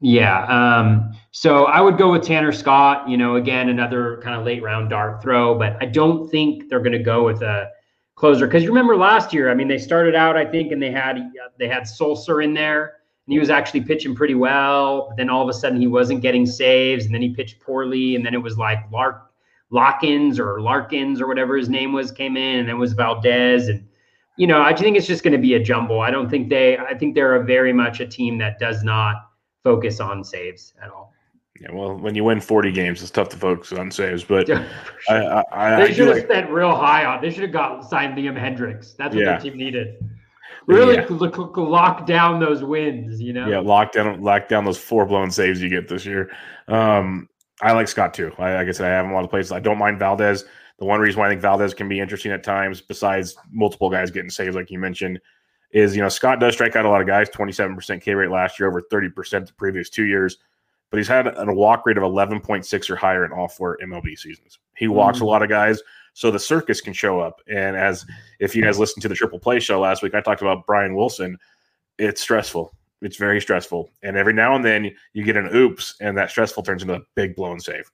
yeah. 0.00 0.44
Um, 0.46 1.12
so 1.30 1.66
I 1.66 1.80
would 1.80 1.98
go 1.98 2.10
with 2.10 2.22
Tanner 2.22 2.52
Scott, 2.52 3.08
you 3.08 3.16
know, 3.16 3.36
again, 3.36 3.68
another 3.68 4.18
kind 4.22 4.34
of 4.34 4.46
late 4.46 4.62
round 4.62 4.90
dart 4.90 5.22
throw, 5.22 5.54
but 5.54 5.76
I 5.80 5.86
don't 5.86 6.28
think 6.30 6.68
they're 6.68 6.80
going 6.80 6.92
to 6.92 6.98
go 6.98 7.24
with 7.24 7.42
a 7.42 7.70
closer. 8.14 8.48
Cause 8.48 8.62
you 8.62 8.68
remember 8.68 8.96
last 8.96 9.32
year, 9.32 9.50
I 9.50 9.54
mean, 9.54 9.68
they 9.68 9.78
started 9.78 10.14
out, 10.14 10.36
I 10.36 10.44
think, 10.44 10.72
and 10.72 10.82
they 10.82 10.90
had, 10.90 11.20
they 11.58 11.68
had 11.68 11.82
Sulser 11.82 12.42
in 12.42 12.54
there 12.54 12.94
and 13.26 13.32
he 13.32 13.38
was 13.38 13.50
actually 13.50 13.82
pitching 13.82 14.14
pretty 14.14 14.34
well. 14.34 15.08
But 15.08 15.18
then 15.18 15.28
all 15.28 15.42
of 15.42 15.48
a 15.48 15.52
sudden 15.52 15.78
he 15.78 15.86
wasn't 15.86 16.22
getting 16.22 16.46
saves 16.46 17.04
and 17.04 17.14
then 17.14 17.20
he 17.20 17.34
pitched 17.34 17.60
poorly. 17.60 18.16
And 18.16 18.24
then 18.24 18.32
it 18.32 18.42
was 18.42 18.56
like 18.56 18.78
Lark 18.90 19.30
Lockins 19.70 20.38
or 20.38 20.62
Larkins 20.62 21.20
or 21.20 21.26
whatever 21.26 21.56
his 21.56 21.68
name 21.68 21.92
was 21.92 22.10
came 22.10 22.38
in 22.38 22.60
and 22.60 22.68
then 22.68 22.76
it 22.76 22.78
was 22.78 22.94
Valdez. 22.94 23.68
And, 23.68 23.86
you 24.40 24.46
know, 24.46 24.62
I 24.62 24.74
think 24.74 24.96
it's 24.96 25.06
just 25.06 25.22
going 25.22 25.34
to 25.34 25.38
be 25.38 25.52
a 25.52 25.62
jumble. 25.62 26.00
I 26.00 26.10
don't 26.10 26.30
think 26.30 26.48
they, 26.48 26.78
I 26.78 26.94
think 26.94 27.14
they're 27.14 27.34
a 27.34 27.44
very 27.44 27.74
much 27.74 28.00
a 28.00 28.06
team 28.06 28.38
that 28.38 28.58
does 28.58 28.82
not 28.82 29.16
focus 29.62 30.00
on 30.00 30.24
saves 30.24 30.72
at 30.82 30.88
all. 30.88 31.12
Yeah, 31.60 31.72
well, 31.74 31.94
when 31.94 32.14
you 32.14 32.24
win 32.24 32.40
40 32.40 32.72
games, 32.72 33.02
it's 33.02 33.10
tough 33.10 33.28
to 33.30 33.36
focus 33.36 33.74
on 33.74 33.90
saves. 33.90 34.24
But 34.24 34.48
yeah, 34.48 34.66
sure. 35.00 35.14
I, 35.14 35.42
I, 35.52 35.74
I, 35.76 35.86
they 35.86 35.92
should 35.92 36.06
have 36.06 36.16
like, 36.16 36.24
spent 36.24 36.48
real 36.48 36.74
high 36.74 37.04
on. 37.04 37.20
They 37.20 37.30
should 37.30 37.42
have 37.42 37.52
got 37.52 37.84
signed 37.84 38.16
Liam 38.16 38.34
Hendriks. 38.34 38.96
That's 38.96 39.14
what 39.14 39.22
yeah. 39.22 39.32
their 39.32 39.40
team 39.40 39.58
needed. 39.58 40.02
Really 40.66 40.94
yeah. 40.94 41.06
lock, 41.10 41.58
lock 41.58 42.06
down 42.06 42.40
those 42.40 42.64
wins. 42.64 43.20
You 43.20 43.34
know. 43.34 43.46
Yeah, 43.46 43.58
lock 43.58 43.92
down, 43.92 44.22
lock 44.22 44.48
down 44.48 44.64
those 44.64 44.78
four 44.78 45.04
blown 45.04 45.30
saves 45.30 45.60
you 45.60 45.68
get 45.68 45.86
this 45.86 46.06
year. 46.06 46.30
Um, 46.66 47.28
I 47.60 47.72
like 47.72 47.88
Scott 47.88 48.14
too. 48.14 48.32
I, 48.38 48.54
like 48.54 48.68
I 48.68 48.72
said, 48.72 48.90
I 48.90 48.94
have 48.94 49.04
him 49.04 49.10
a 49.10 49.14
lot 49.16 49.24
of 49.24 49.30
places. 49.30 49.52
I 49.52 49.60
don't 49.60 49.76
mind 49.76 49.98
Valdez. 49.98 50.46
The 50.80 50.86
one 50.86 50.98
reason 50.98 51.20
why 51.20 51.26
I 51.26 51.28
think 51.28 51.42
Valdez 51.42 51.74
can 51.74 51.88
be 51.88 52.00
interesting 52.00 52.32
at 52.32 52.42
times, 52.42 52.80
besides 52.80 53.36
multiple 53.52 53.90
guys 53.90 54.10
getting 54.10 54.30
saves, 54.30 54.56
like 54.56 54.70
you 54.70 54.78
mentioned, 54.78 55.20
is 55.72 55.94
you 55.94 56.02
know 56.02 56.08
Scott 56.08 56.40
does 56.40 56.54
strike 56.54 56.74
out 56.74 56.86
a 56.86 56.88
lot 56.88 57.02
of 57.02 57.06
guys. 57.06 57.28
Twenty 57.28 57.52
seven 57.52 57.76
percent 57.76 58.02
K 58.02 58.14
rate 58.14 58.30
last 58.30 58.58
year, 58.58 58.68
over 58.68 58.80
thirty 58.80 59.10
percent 59.10 59.46
the 59.46 59.52
previous 59.52 59.90
two 59.90 60.06
years, 60.06 60.38
but 60.90 60.96
he's 60.96 61.06
had 61.06 61.26
a 61.26 61.52
walk 61.52 61.84
rate 61.84 61.98
of 61.98 62.02
eleven 62.02 62.40
point 62.40 62.64
six 62.64 62.88
or 62.88 62.96
higher 62.96 63.26
in 63.26 63.32
all 63.32 63.46
four 63.46 63.78
MLB 63.82 64.18
seasons. 64.18 64.58
He 64.74 64.88
walks 64.88 65.18
mm-hmm. 65.18 65.26
a 65.26 65.28
lot 65.28 65.42
of 65.42 65.50
guys, 65.50 65.82
so 66.14 66.30
the 66.30 66.38
circus 66.38 66.80
can 66.80 66.94
show 66.94 67.20
up. 67.20 67.42
And 67.46 67.76
as 67.76 68.06
if 68.40 68.56
you 68.56 68.62
guys 68.62 68.78
listened 68.78 69.02
to 69.02 69.08
the 69.08 69.14
Triple 69.14 69.38
Play 69.38 69.60
show 69.60 69.80
last 69.80 70.02
week, 70.02 70.14
I 70.14 70.22
talked 70.22 70.40
about 70.40 70.66
Brian 70.66 70.94
Wilson. 70.94 71.36
It's 71.98 72.22
stressful. 72.22 72.72
It's 73.02 73.16
very 73.16 73.40
stressful, 73.40 73.90
and 74.02 74.16
every 74.16 74.32
now 74.32 74.56
and 74.56 74.64
then 74.64 74.90
you 75.12 75.24
get 75.24 75.36
an 75.36 75.54
oops, 75.54 75.94
and 76.00 76.16
that 76.16 76.30
stressful 76.30 76.62
turns 76.62 76.82
into 76.82 76.94
a 76.94 77.00
big 77.14 77.36
blown 77.36 77.60
save. 77.60 77.90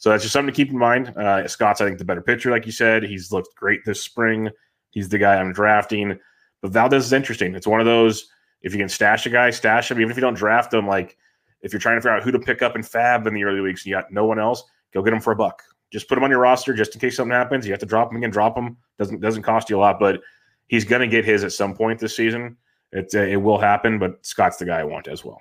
So 0.00 0.08
that's 0.08 0.22
just 0.22 0.32
something 0.32 0.52
to 0.52 0.56
keep 0.56 0.70
in 0.70 0.78
mind. 0.78 1.08
Uh, 1.14 1.46
Scott's, 1.46 1.82
I 1.82 1.84
think, 1.84 1.98
the 1.98 2.06
better 2.06 2.22
pitcher, 2.22 2.50
like 2.50 2.64
you 2.64 2.72
said. 2.72 3.02
He's 3.02 3.30
looked 3.30 3.54
great 3.54 3.84
this 3.84 4.02
spring. 4.02 4.48
He's 4.88 5.10
the 5.10 5.18
guy 5.18 5.36
I'm 5.36 5.52
drafting. 5.52 6.18
But 6.62 6.72
Valdez 6.72 7.04
is 7.04 7.12
interesting. 7.12 7.54
It's 7.54 7.66
one 7.66 7.80
of 7.80 7.86
those 7.86 8.26
if 8.62 8.72
you 8.72 8.78
can 8.78 8.88
stash 8.88 9.26
a 9.26 9.30
guy, 9.30 9.50
stash 9.50 9.90
him. 9.90 9.98
Even 10.00 10.10
if 10.10 10.16
you 10.16 10.22
don't 10.22 10.34
draft 10.34 10.72
him, 10.72 10.86
like 10.86 11.18
if 11.60 11.70
you're 11.70 11.80
trying 11.80 11.98
to 11.98 12.00
figure 12.00 12.16
out 12.16 12.22
who 12.22 12.32
to 12.32 12.38
pick 12.38 12.62
up 12.62 12.76
in 12.76 12.82
FAAB 12.82 13.26
in 13.26 13.34
the 13.34 13.44
early 13.44 13.60
weeks 13.60 13.82
and 13.82 13.90
you 13.90 13.94
got 13.94 14.10
no 14.10 14.24
one 14.24 14.38
else, 14.38 14.64
go 14.94 15.02
get 15.02 15.12
him 15.12 15.20
for 15.20 15.34
a 15.34 15.36
buck. 15.36 15.62
Just 15.92 16.08
put 16.08 16.16
him 16.16 16.24
on 16.24 16.30
your 16.30 16.40
roster 16.40 16.72
just 16.72 16.94
in 16.94 17.00
case 17.00 17.16
something 17.16 17.34
happens. 17.34 17.66
You 17.66 17.72
have 17.72 17.80
to 17.80 17.86
drop 17.86 18.10
him 18.10 18.16
again, 18.16 18.30
drop 18.30 18.56
him. 18.56 18.78
Doesn't 18.98 19.20
doesn't 19.20 19.42
cost 19.42 19.68
you 19.68 19.76
a 19.76 19.80
lot, 19.80 20.00
but 20.00 20.22
he's 20.68 20.86
going 20.86 21.02
to 21.02 21.08
get 21.08 21.26
his 21.26 21.44
at 21.44 21.52
some 21.52 21.74
point 21.74 21.98
this 22.00 22.16
season. 22.16 22.56
It 22.92 23.14
uh, 23.14 23.20
it 23.20 23.36
will 23.36 23.58
happen, 23.58 23.98
but 23.98 24.24
Scott's 24.24 24.56
the 24.56 24.64
guy 24.64 24.80
I 24.80 24.84
want 24.84 25.08
as 25.08 25.26
well. 25.26 25.38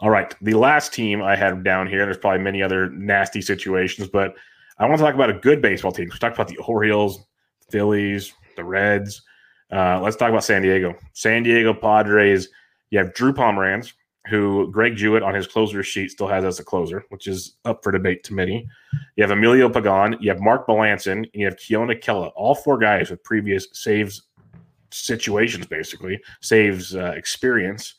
All 0.00 0.10
right, 0.10 0.32
the 0.40 0.54
last 0.54 0.92
team 0.92 1.22
I 1.22 1.34
had 1.34 1.64
down 1.64 1.88
here. 1.88 2.04
There's 2.04 2.18
probably 2.18 2.40
many 2.40 2.62
other 2.62 2.88
nasty 2.90 3.40
situations, 3.40 4.08
but 4.08 4.34
I 4.78 4.86
want 4.86 4.98
to 4.98 5.04
talk 5.04 5.14
about 5.14 5.30
a 5.30 5.34
good 5.34 5.60
baseball 5.60 5.90
team. 5.90 6.08
We 6.12 6.18
talked 6.18 6.36
about 6.36 6.46
the 6.46 6.56
Orioles, 6.58 7.24
Phillies, 7.68 8.32
the 8.56 8.62
Reds. 8.62 9.22
Uh, 9.72 10.00
let's 10.00 10.16
talk 10.16 10.30
about 10.30 10.44
San 10.44 10.62
Diego. 10.62 10.94
San 11.14 11.42
Diego 11.42 11.74
Padres. 11.74 12.48
You 12.90 12.98
have 12.98 13.12
Drew 13.12 13.32
Pomeranz, 13.32 13.92
who 14.28 14.70
Greg 14.70 14.94
Jewett 14.94 15.24
on 15.24 15.34
his 15.34 15.48
closer 15.48 15.82
sheet 15.82 16.12
still 16.12 16.28
has 16.28 16.44
as 16.44 16.60
a 16.60 16.64
closer, 16.64 17.04
which 17.08 17.26
is 17.26 17.56
up 17.64 17.82
for 17.82 17.90
debate 17.90 18.22
to 18.24 18.34
many. 18.34 18.68
You 19.16 19.24
have 19.24 19.32
Emilio 19.32 19.68
Pagan. 19.68 20.16
You 20.20 20.30
have 20.30 20.40
Mark 20.40 20.68
Melancon. 20.68 21.12
And 21.12 21.28
you 21.34 21.44
have 21.46 21.56
Keone 21.56 22.00
Kela. 22.00 22.30
All 22.36 22.54
four 22.54 22.78
guys 22.78 23.10
with 23.10 23.22
previous 23.24 23.66
saves 23.72 24.22
situations, 24.90 25.66
basically 25.66 26.20
saves 26.40 26.94
uh, 26.94 27.12
experience. 27.16 27.96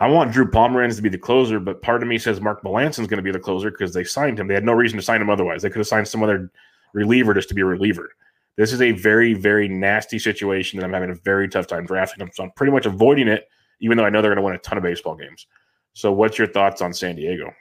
I 0.00 0.08
want 0.08 0.32
Drew 0.32 0.50
Pomeranz 0.50 0.96
to 0.96 1.02
be 1.02 1.08
the 1.08 1.18
closer, 1.18 1.60
but 1.60 1.80
part 1.80 2.02
of 2.02 2.08
me 2.08 2.18
says 2.18 2.40
Mark 2.40 2.58
is 2.64 2.96
going 2.96 3.08
to 3.08 3.22
be 3.22 3.30
the 3.30 3.38
closer 3.38 3.70
because 3.70 3.94
they 3.94 4.04
signed 4.04 4.40
him. 4.40 4.48
They 4.48 4.54
had 4.54 4.64
no 4.64 4.72
reason 4.72 4.98
to 4.98 5.04
sign 5.04 5.20
him 5.20 5.30
otherwise. 5.30 5.62
They 5.62 5.70
could 5.70 5.78
have 5.78 5.86
signed 5.86 6.08
some 6.08 6.22
other 6.22 6.50
reliever 6.92 7.32
just 7.32 7.48
to 7.50 7.54
be 7.54 7.60
a 7.60 7.66
reliever. 7.66 8.10
This 8.56 8.72
is 8.72 8.82
a 8.82 8.92
very, 8.92 9.34
very 9.34 9.68
nasty 9.68 10.18
situation 10.18 10.78
that 10.78 10.84
I'm 10.84 10.92
having 10.92 11.10
a 11.10 11.14
very 11.14 11.48
tough 11.48 11.66
time 11.66 11.86
drafting 11.86 12.18
them. 12.18 12.30
So 12.34 12.44
I'm 12.44 12.50
pretty 12.52 12.72
much 12.72 12.86
avoiding 12.86 13.28
it, 13.28 13.48
even 13.80 13.96
though 13.96 14.04
I 14.04 14.10
know 14.10 14.20
they're 14.20 14.30
going 14.30 14.42
to 14.42 14.42
win 14.42 14.54
a 14.54 14.58
ton 14.58 14.78
of 14.78 14.84
baseball 14.84 15.16
games. 15.16 15.46
So, 15.92 16.12
what's 16.12 16.38
your 16.38 16.48
thoughts 16.48 16.82
on 16.82 16.92
San 16.92 17.16
Diego? 17.16 17.52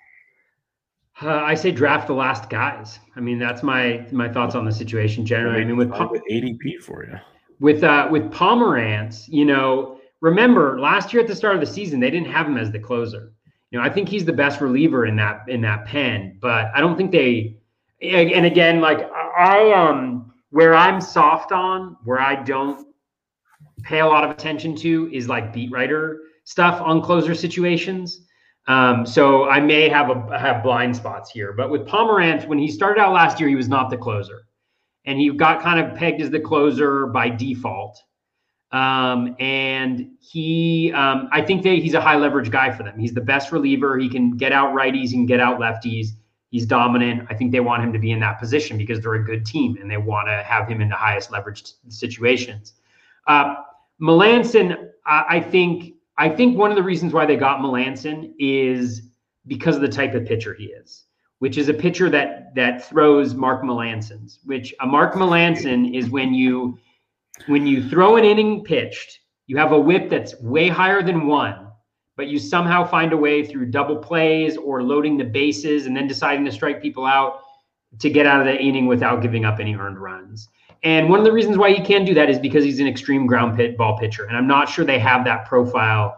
Uh, 1.21 1.29
I 1.29 1.53
say 1.53 1.71
draft 1.71 2.07
the 2.07 2.13
last 2.13 2.49
guys. 2.49 2.99
I 3.15 3.19
mean, 3.19 3.37
that's 3.37 3.61
my 3.61 4.05
my 4.11 4.27
thoughts 4.27 4.55
on 4.55 4.65
the 4.65 4.71
situation 4.71 5.23
generally. 5.23 5.61
I 5.61 5.65
mean, 5.65 5.77
with 5.77 5.91
Pom- 5.91 6.09
ADP 6.31 6.81
for 6.81 7.05
you, 7.05 7.15
with 7.59 7.83
uh, 7.83 8.07
with 8.09 8.31
Pomeranz, 8.31 9.27
you 9.27 9.45
know, 9.45 9.99
remember 10.23 10.79
last 10.79 11.11
year 11.13 11.21
at 11.21 11.27
the 11.27 11.35
start 11.35 11.53
of 11.53 11.59
the 11.59 11.67
season 11.67 11.99
they 11.99 12.09
didn't 12.09 12.31
have 12.31 12.47
him 12.47 12.57
as 12.57 12.71
the 12.71 12.79
closer. 12.79 13.33
You 13.69 13.79
know, 13.79 13.85
I 13.85 13.89
think 13.89 14.07
he's 14.07 14.23
the 14.23 14.33
best 14.33 14.61
reliever 14.61 15.05
in 15.05 15.15
that 15.17 15.43
in 15.47 15.61
that 15.61 15.85
pen, 15.85 16.37
but 16.41 16.71
I 16.73 16.79
don't 16.79 16.95
think 16.97 17.11
they. 17.11 17.57
And 18.01 18.45
again, 18.45 18.81
like 18.81 19.09
I 19.37 19.71
um 19.71 20.33
where 20.49 20.73
I'm 20.73 21.01
soft 21.01 21.51
on, 21.51 21.97
where 22.03 22.19
I 22.19 22.41
don't 22.41 22.87
pay 23.83 23.99
a 23.99 24.05
lot 24.05 24.23
of 24.23 24.31
attention 24.31 24.75
to, 24.77 25.09
is 25.11 25.27
like 25.27 25.53
beat 25.53 25.71
writer 25.71 26.21
stuff 26.45 26.81
on 26.81 27.01
closer 27.01 27.35
situations. 27.35 28.25
Um, 28.67 29.05
so 29.05 29.49
I 29.49 29.59
may 29.59 29.89
have 29.89 30.09
a 30.09 30.39
have 30.39 30.63
blind 30.63 30.95
spots 30.95 31.31
here, 31.31 31.51
but 31.51 31.69
with 31.69 31.85
Pomeranz, 31.85 32.47
when 32.47 32.59
he 32.59 32.71
started 32.71 33.01
out 33.01 33.11
last 33.11 33.39
year, 33.41 33.49
he 33.49 33.55
was 33.55 33.67
not 33.67 33.89
the 33.89 33.97
closer, 33.97 34.43
and 35.05 35.19
he 35.19 35.29
got 35.31 35.61
kind 35.61 35.85
of 35.85 35.97
pegged 35.97 36.21
as 36.21 36.29
the 36.29 36.39
closer 36.39 37.07
by 37.07 37.27
default. 37.27 38.01
Um, 38.73 39.35
and 39.39 40.09
he, 40.19 40.91
um, 40.93 41.29
I 41.31 41.41
think 41.41 41.61
that 41.63 41.75
he's 41.75 41.93
a 41.93 42.01
high 42.01 42.15
leverage 42.15 42.49
guy 42.49 42.75
for 42.75 42.81
them. 42.81 42.97
He's 42.99 43.13
the 43.13 43.21
best 43.21 43.51
reliever. 43.51 43.97
He 43.99 44.09
can 44.09 44.35
get 44.35 44.51
out 44.51 44.73
righties, 44.73 45.09
he 45.09 45.13
can 45.13 45.25
get 45.25 45.39
out 45.39 45.59
lefties. 45.59 46.07
He's 46.49 46.67
dominant. 46.67 47.25
I 47.31 47.33
think 47.33 47.51
they 47.51 47.61
want 47.61 47.83
him 47.83 47.91
to 47.93 47.99
be 47.99 48.11
in 48.11 48.19
that 48.19 48.39
position 48.39 48.77
because 48.77 48.99
they're 48.99 49.15
a 49.15 49.23
good 49.23 49.43
team 49.43 49.75
and 49.81 49.89
they 49.89 49.97
want 49.97 50.27
to 50.27 50.43
have 50.43 50.67
him 50.67 50.81
in 50.81 50.89
the 50.89 50.95
highest 50.95 51.31
leverage 51.31 51.63
situations. 51.87 52.73
Uh, 53.25 53.55
Melancon, 53.99 54.89
I, 55.03 55.25
I 55.29 55.39
think 55.39 55.95
I 56.17 56.29
think 56.29 56.55
one 56.55 56.69
of 56.69 56.75
the 56.75 56.83
reasons 56.83 57.11
why 57.11 57.25
they 57.25 57.37
got 57.37 57.59
Melancon 57.59 58.33
is 58.37 59.09
because 59.47 59.75
of 59.75 59.81
the 59.81 59.87
type 59.87 60.13
of 60.13 60.25
pitcher 60.25 60.53
he 60.53 60.65
is, 60.65 61.05
which 61.39 61.57
is 61.57 61.69
a 61.69 61.73
pitcher 61.73 62.07
that 62.11 62.53
that 62.53 62.85
throws 62.85 63.33
Mark 63.33 63.63
Melancon's, 63.63 64.37
Which 64.45 64.75
a 64.79 64.85
Mark 64.85 65.15
Melancon 65.15 65.95
is 65.97 66.11
when 66.11 66.35
you 66.35 66.77
when 67.47 67.67
you 67.67 67.87
throw 67.87 68.17
an 68.17 68.25
inning 68.25 68.63
pitched, 68.63 69.19
you 69.47 69.57
have 69.57 69.71
a 69.71 69.79
whip 69.79 70.09
that's 70.09 70.39
way 70.41 70.69
higher 70.69 71.01
than 71.03 71.27
one, 71.27 71.67
but 72.15 72.27
you 72.27 72.39
somehow 72.39 72.85
find 72.85 73.11
a 73.13 73.17
way 73.17 73.45
through 73.45 73.67
double 73.67 73.97
plays 73.97 74.57
or 74.57 74.83
loading 74.83 75.17
the 75.17 75.23
bases 75.23 75.85
and 75.85 75.95
then 75.95 76.07
deciding 76.07 76.45
to 76.45 76.51
strike 76.51 76.81
people 76.81 77.05
out 77.05 77.41
to 77.99 78.09
get 78.09 78.25
out 78.25 78.39
of 78.39 78.45
the 78.45 78.57
inning 78.57 78.85
without 78.85 79.21
giving 79.21 79.45
up 79.45 79.59
any 79.59 79.75
earned 79.75 79.99
runs. 79.99 80.49
And 80.83 81.09
one 81.09 81.19
of 81.19 81.25
the 81.25 81.31
reasons 81.31 81.57
why 81.57 81.71
he 81.71 81.81
can 81.81 82.03
do 82.03 82.13
that 82.13 82.29
is 82.29 82.39
because 82.39 82.63
he's 82.63 82.79
an 82.79 82.87
extreme 82.87 83.25
ground 83.25 83.55
pit 83.55 83.77
ball 83.77 83.97
pitcher. 83.97 84.25
And 84.25 84.35
I'm 84.35 84.47
not 84.47 84.67
sure 84.67 84.83
they 84.83 84.99
have 84.99 85.23
that 85.25 85.45
profile 85.45 86.17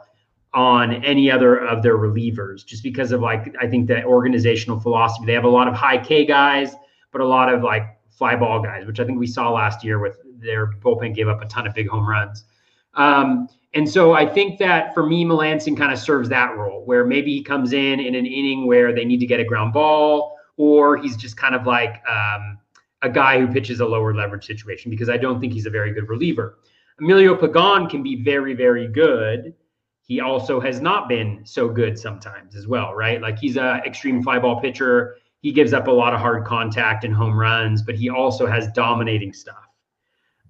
on 0.53 1.03
any 1.03 1.29
other 1.29 1.57
of 1.57 1.83
their 1.83 1.97
relievers, 1.97 2.65
just 2.65 2.81
because 2.81 3.11
of 3.11 3.21
like 3.21 3.53
I 3.61 3.67
think 3.67 3.87
the 3.87 4.03
organizational 4.05 4.79
philosophy. 4.79 5.25
They 5.25 5.33
have 5.33 5.43
a 5.43 5.49
lot 5.49 5.67
of 5.67 5.75
high 5.75 5.97
K 5.97 6.25
guys, 6.25 6.75
but 7.11 7.21
a 7.21 7.27
lot 7.27 7.53
of 7.53 7.61
like 7.61 7.83
fly 8.09 8.35
ball 8.35 8.61
guys, 8.61 8.87
which 8.87 8.99
I 8.99 9.05
think 9.05 9.19
we 9.19 9.27
saw 9.27 9.51
last 9.51 9.83
year 9.83 9.99
with 9.99 10.17
their 10.45 10.67
bullpen 10.67 11.13
gave 11.15 11.27
up 11.27 11.41
a 11.41 11.45
ton 11.45 11.67
of 11.67 11.73
big 11.73 11.89
home 11.89 12.07
runs. 12.07 12.45
Um, 12.93 13.49
and 13.73 13.89
so 13.89 14.13
I 14.13 14.25
think 14.25 14.57
that 14.59 14.93
for 14.93 15.05
me, 15.05 15.25
Melancon 15.25 15.77
kind 15.77 15.91
of 15.91 15.99
serves 15.99 16.29
that 16.29 16.55
role 16.55 16.85
where 16.85 17.05
maybe 17.05 17.33
he 17.33 17.43
comes 17.43 17.73
in 17.73 17.99
in 17.99 18.15
an 18.15 18.25
inning 18.25 18.65
where 18.65 18.93
they 18.93 19.03
need 19.03 19.19
to 19.19 19.25
get 19.25 19.41
a 19.41 19.43
ground 19.43 19.73
ball, 19.73 20.37
or 20.55 20.95
he's 20.95 21.17
just 21.17 21.35
kind 21.35 21.53
of 21.53 21.67
like 21.67 22.01
um, 22.07 22.57
a 23.01 23.09
guy 23.09 23.37
who 23.39 23.47
pitches 23.47 23.81
a 23.81 23.85
lower 23.85 24.13
leverage 24.13 24.45
situation 24.45 24.89
because 24.89 25.09
I 25.09 25.17
don't 25.17 25.41
think 25.41 25.51
he's 25.51 25.65
a 25.65 25.69
very 25.69 25.93
good 25.93 26.07
reliever. 26.07 26.59
Emilio 26.99 27.35
Pagan 27.35 27.89
can 27.89 28.01
be 28.01 28.23
very, 28.23 28.53
very 28.53 28.87
good. 28.87 29.53
He 30.01 30.21
also 30.21 30.61
has 30.61 30.79
not 30.79 31.09
been 31.09 31.41
so 31.43 31.67
good 31.67 31.99
sometimes 31.99 32.55
as 32.55 32.67
well, 32.67 32.93
right? 32.93 33.21
Like 33.21 33.37
he's 33.37 33.57
a 33.57 33.81
extreme 33.85 34.23
fly 34.23 34.39
ball 34.39 34.61
pitcher. 34.61 35.17
He 35.41 35.51
gives 35.51 35.73
up 35.73 35.87
a 35.87 35.91
lot 35.91 36.13
of 36.13 36.21
hard 36.21 36.45
contact 36.45 37.03
and 37.03 37.13
home 37.13 37.37
runs, 37.37 37.81
but 37.81 37.95
he 37.95 38.09
also 38.09 38.47
has 38.47 38.69
dominating 38.69 39.33
stuff. 39.33 39.64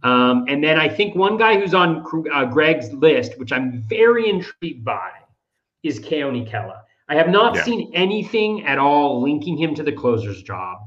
Um, 0.04 0.46
and 0.48 0.64
then 0.64 0.80
I 0.80 0.88
think 0.88 1.16
one 1.16 1.38
guy 1.38 1.60
who's 1.60 1.74
on 1.74 2.06
uh, 2.32 2.46
Greg's 2.46 2.94
list, 2.94 3.40
which 3.40 3.52
I'm 3.52 3.82
very 3.84 4.30
intrigued 4.30 4.86
by, 4.86 5.10
is 5.84 6.00
Keone 6.00 6.50
Kela. 6.50 6.82
I 7.08 7.16
have 7.16 7.30
not 7.30 7.56
yeah. 7.56 7.64
seen 7.64 7.92
anything 7.94 8.66
at 8.66 8.78
all 8.78 9.22
linking 9.22 9.58
him 9.58 9.76
to 9.76 9.84
the 9.84 9.92
closer's 9.92 10.42
job, 10.42 10.80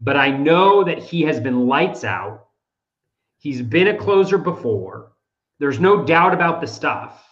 but 0.00 0.16
I 0.16 0.30
know 0.30 0.84
that 0.84 0.98
he 0.98 1.22
has 1.22 1.40
been 1.40 1.66
lights 1.66 2.04
out. 2.04 2.46
He's 3.38 3.62
been 3.62 3.88
a 3.88 3.96
closer 3.96 4.38
before. 4.38 5.12
There's 5.58 5.80
no 5.80 6.04
doubt 6.04 6.34
about 6.34 6.60
the 6.60 6.66
stuff. 6.66 7.22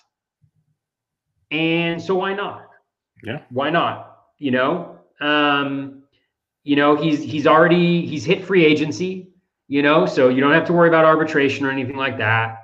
And 1.50 2.00
so 2.00 2.14
why 2.14 2.34
not? 2.34 2.68
Yeah. 3.22 3.42
Why 3.50 3.70
not? 3.70 4.18
You 4.38 4.50
know, 4.50 4.98
um, 5.20 6.02
you 6.64 6.76
know, 6.76 6.96
he's 6.96 7.22
he's 7.22 7.46
already 7.46 8.06
he's 8.06 8.24
hit 8.24 8.44
free 8.44 8.64
agency 8.64 9.33
you 9.68 9.82
know, 9.82 10.06
so 10.06 10.28
you 10.28 10.40
don't 10.40 10.52
have 10.52 10.66
to 10.66 10.72
worry 10.72 10.88
about 10.88 11.04
arbitration 11.04 11.66
or 11.66 11.70
anything 11.70 11.96
like 11.96 12.18
that. 12.18 12.58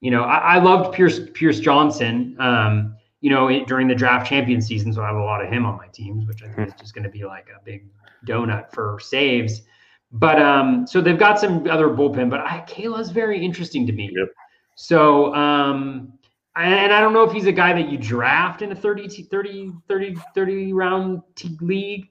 You 0.00 0.10
know, 0.10 0.22
I, 0.22 0.56
I 0.56 0.58
loved 0.62 0.94
Pierce 0.94 1.20
Pierce 1.34 1.60
Johnson. 1.60 2.36
Um, 2.38 2.94
you 3.20 3.30
know, 3.30 3.48
it, 3.48 3.66
during 3.66 3.88
the 3.88 3.94
draft 3.94 4.28
champion 4.28 4.60
season, 4.60 4.92
so 4.92 5.02
I 5.02 5.08
have 5.08 5.16
a 5.16 5.22
lot 5.22 5.44
of 5.44 5.50
him 5.50 5.66
on 5.66 5.76
my 5.76 5.88
teams, 5.88 6.26
which 6.26 6.42
I 6.42 6.48
think 6.48 6.68
is 6.68 6.74
just 6.78 6.94
going 6.94 7.04
to 7.04 7.10
be 7.10 7.24
like 7.24 7.48
a 7.48 7.62
big 7.64 7.86
donut 8.26 8.72
for 8.72 8.98
saves. 9.00 9.62
But 10.12 10.40
um, 10.40 10.86
so 10.86 11.00
they've 11.00 11.18
got 11.18 11.38
some 11.38 11.68
other 11.68 11.88
bullpen, 11.88 12.30
but 12.30 12.40
I, 12.40 12.64
Kela's 12.66 13.10
very 13.10 13.44
interesting 13.44 13.86
to 13.86 13.92
me. 13.92 14.10
Yep. 14.16 14.28
So, 14.76 15.34
um, 15.34 16.12
and 16.56 16.92
I 16.92 17.00
don't 17.00 17.12
know 17.12 17.24
if 17.24 17.32
he's 17.32 17.46
a 17.46 17.52
guy 17.52 17.72
that 17.72 17.90
you 17.90 17.98
draft 17.98 18.62
in 18.62 18.72
a 18.72 18.74
30, 18.74 19.08
30, 19.24 19.72
30, 19.86 20.16
30 20.34 20.72
round 20.72 21.22
league 21.60 22.08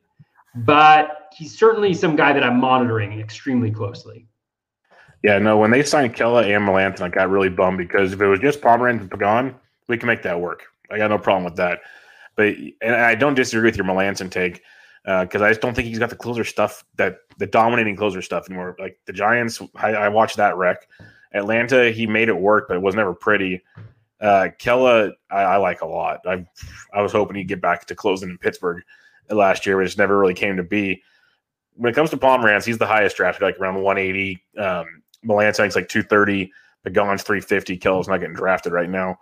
but 0.55 1.29
he's 1.35 1.57
certainly 1.57 1.93
some 1.93 2.15
guy 2.15 2.33
that 2.33 2.43
I'm 2.43 2.59
monitoring 2.59 3.19
extremely 3.19 3.71
closely. 3.71 4.27
Yeah, 5.23 5.39
no, 5.39 5.57
when 5.57 5.71
they 5.71 5.83
signed 5.83 6.15
Kela 6.15 6.43
and 6.43 6.67
Melancon, 6.67 7.01
I 7.01 7.09
got 7.09 7.29
really 7.29 7.49
bummed 7.49 7.77
because 7.77 8.13
if 8.13 8.21
it 8.21 8.27
was 8.27 8.39
just 8.39 8.61
Pomeranz 8.61 9.01
and 9.01 9.11
Pagan, 9.11 9.55
we 9.87 9.97
can 9.97 10.07
make 10.07 10.21
that 10.23 10.39
work. 10.39 10.63
I 10.91 10.97
got 10.97 11.09
no 11.09 11.17
problem 11.17 11.43
with 11.43 11.55
that. 11.55 11.79
But 12.35 12.55
and 12.81 12.95
I 12.95 13.15
don't 13.15 13.33
disagree 13.33 13.67
with 13.67 13.77
your 13.77 13.85
Melancon 13.85 14.29
take 14.29 14.61
because 15.03 15.41
uh, 15.41 15.45
I 15.45 15.49
just 15.49 15.61
don't 15.61 15.73
think 15.73 15.87
he's 15.87 15.99
got 15.99 16.09
the 16.09 16.15
closer 16.15 16.43
stuff 16.43 16.83
that 16.97 17.19
the 17.39 17.47
dominating 17.47 17.95
closer 17.95 18.21
stuff 18.21 18.47
anymore. 18.47 18.75
Like 18.79 18.99
the 19.05 19.13
Giants, 19.13 19.61
I, 19.75 19.93
I 19.93 20.09
watched 20.09 20.37
that 20.37 20.55
wreck. 20.55 20.87
Atlanta, 21.33 21.91
he 21.91 22.05
made 22.05 22.29
it 22.29 22.37
work, 22.37 22.67
but 22.67 22.77
it 22.77 22.83
was 22.83 22.95
never 22.95 23.13
pretty. 23.13 23.61
Uh, 24.21 24.49
Kela, 24.59 25.13
I, 25.31 25.41
I 25.41 25.57
like 25.57 25.81
a 25.81 25.85
lot. 25.87 26.21
I 26.27 26.45
I 26.93 27.01
was 27.01 27.11
hoping 27.11 27.37
he'd 27.37 27.47
get 27.47 27.61
back 27.61 27.85
to 27.87 27.95
closing 27.95 28.29
in 28.29 28.37
Pittsburgh 28.37 28.83
last 29.29 29.65
year, 29.65 29.77
which 29.77 29.97
never 29.97 30.17
really 30.17 30.33
came 30.33 30.57
to 30.57 30.63
be. 30.63 31.01
When 31.73 31.91
it 31.91 31.95
comes 31.95 32.09
to 32.11 32.17
Pomeranz, 32.17 32.65
he's 32.65 32.77
the 32.77 32.87
highest 32.87 33.17
drafted, 33.17 33.43
like 33.43 33.59
around 33.59 33.81
180. 33.81 34.43
Um, 34.57 34.85
Melancon, 35.25 35.75
like 35.75 35.89
230. 35.89 36.51
Pagan's 36.83 37.23
350. 37.23 37.77
Kela's 37.77 38.07
not 38.07 38.19
getting 38.19 38.35
drafted 38.35 38.73
right 38.73 38.89
now. 38.89 39.17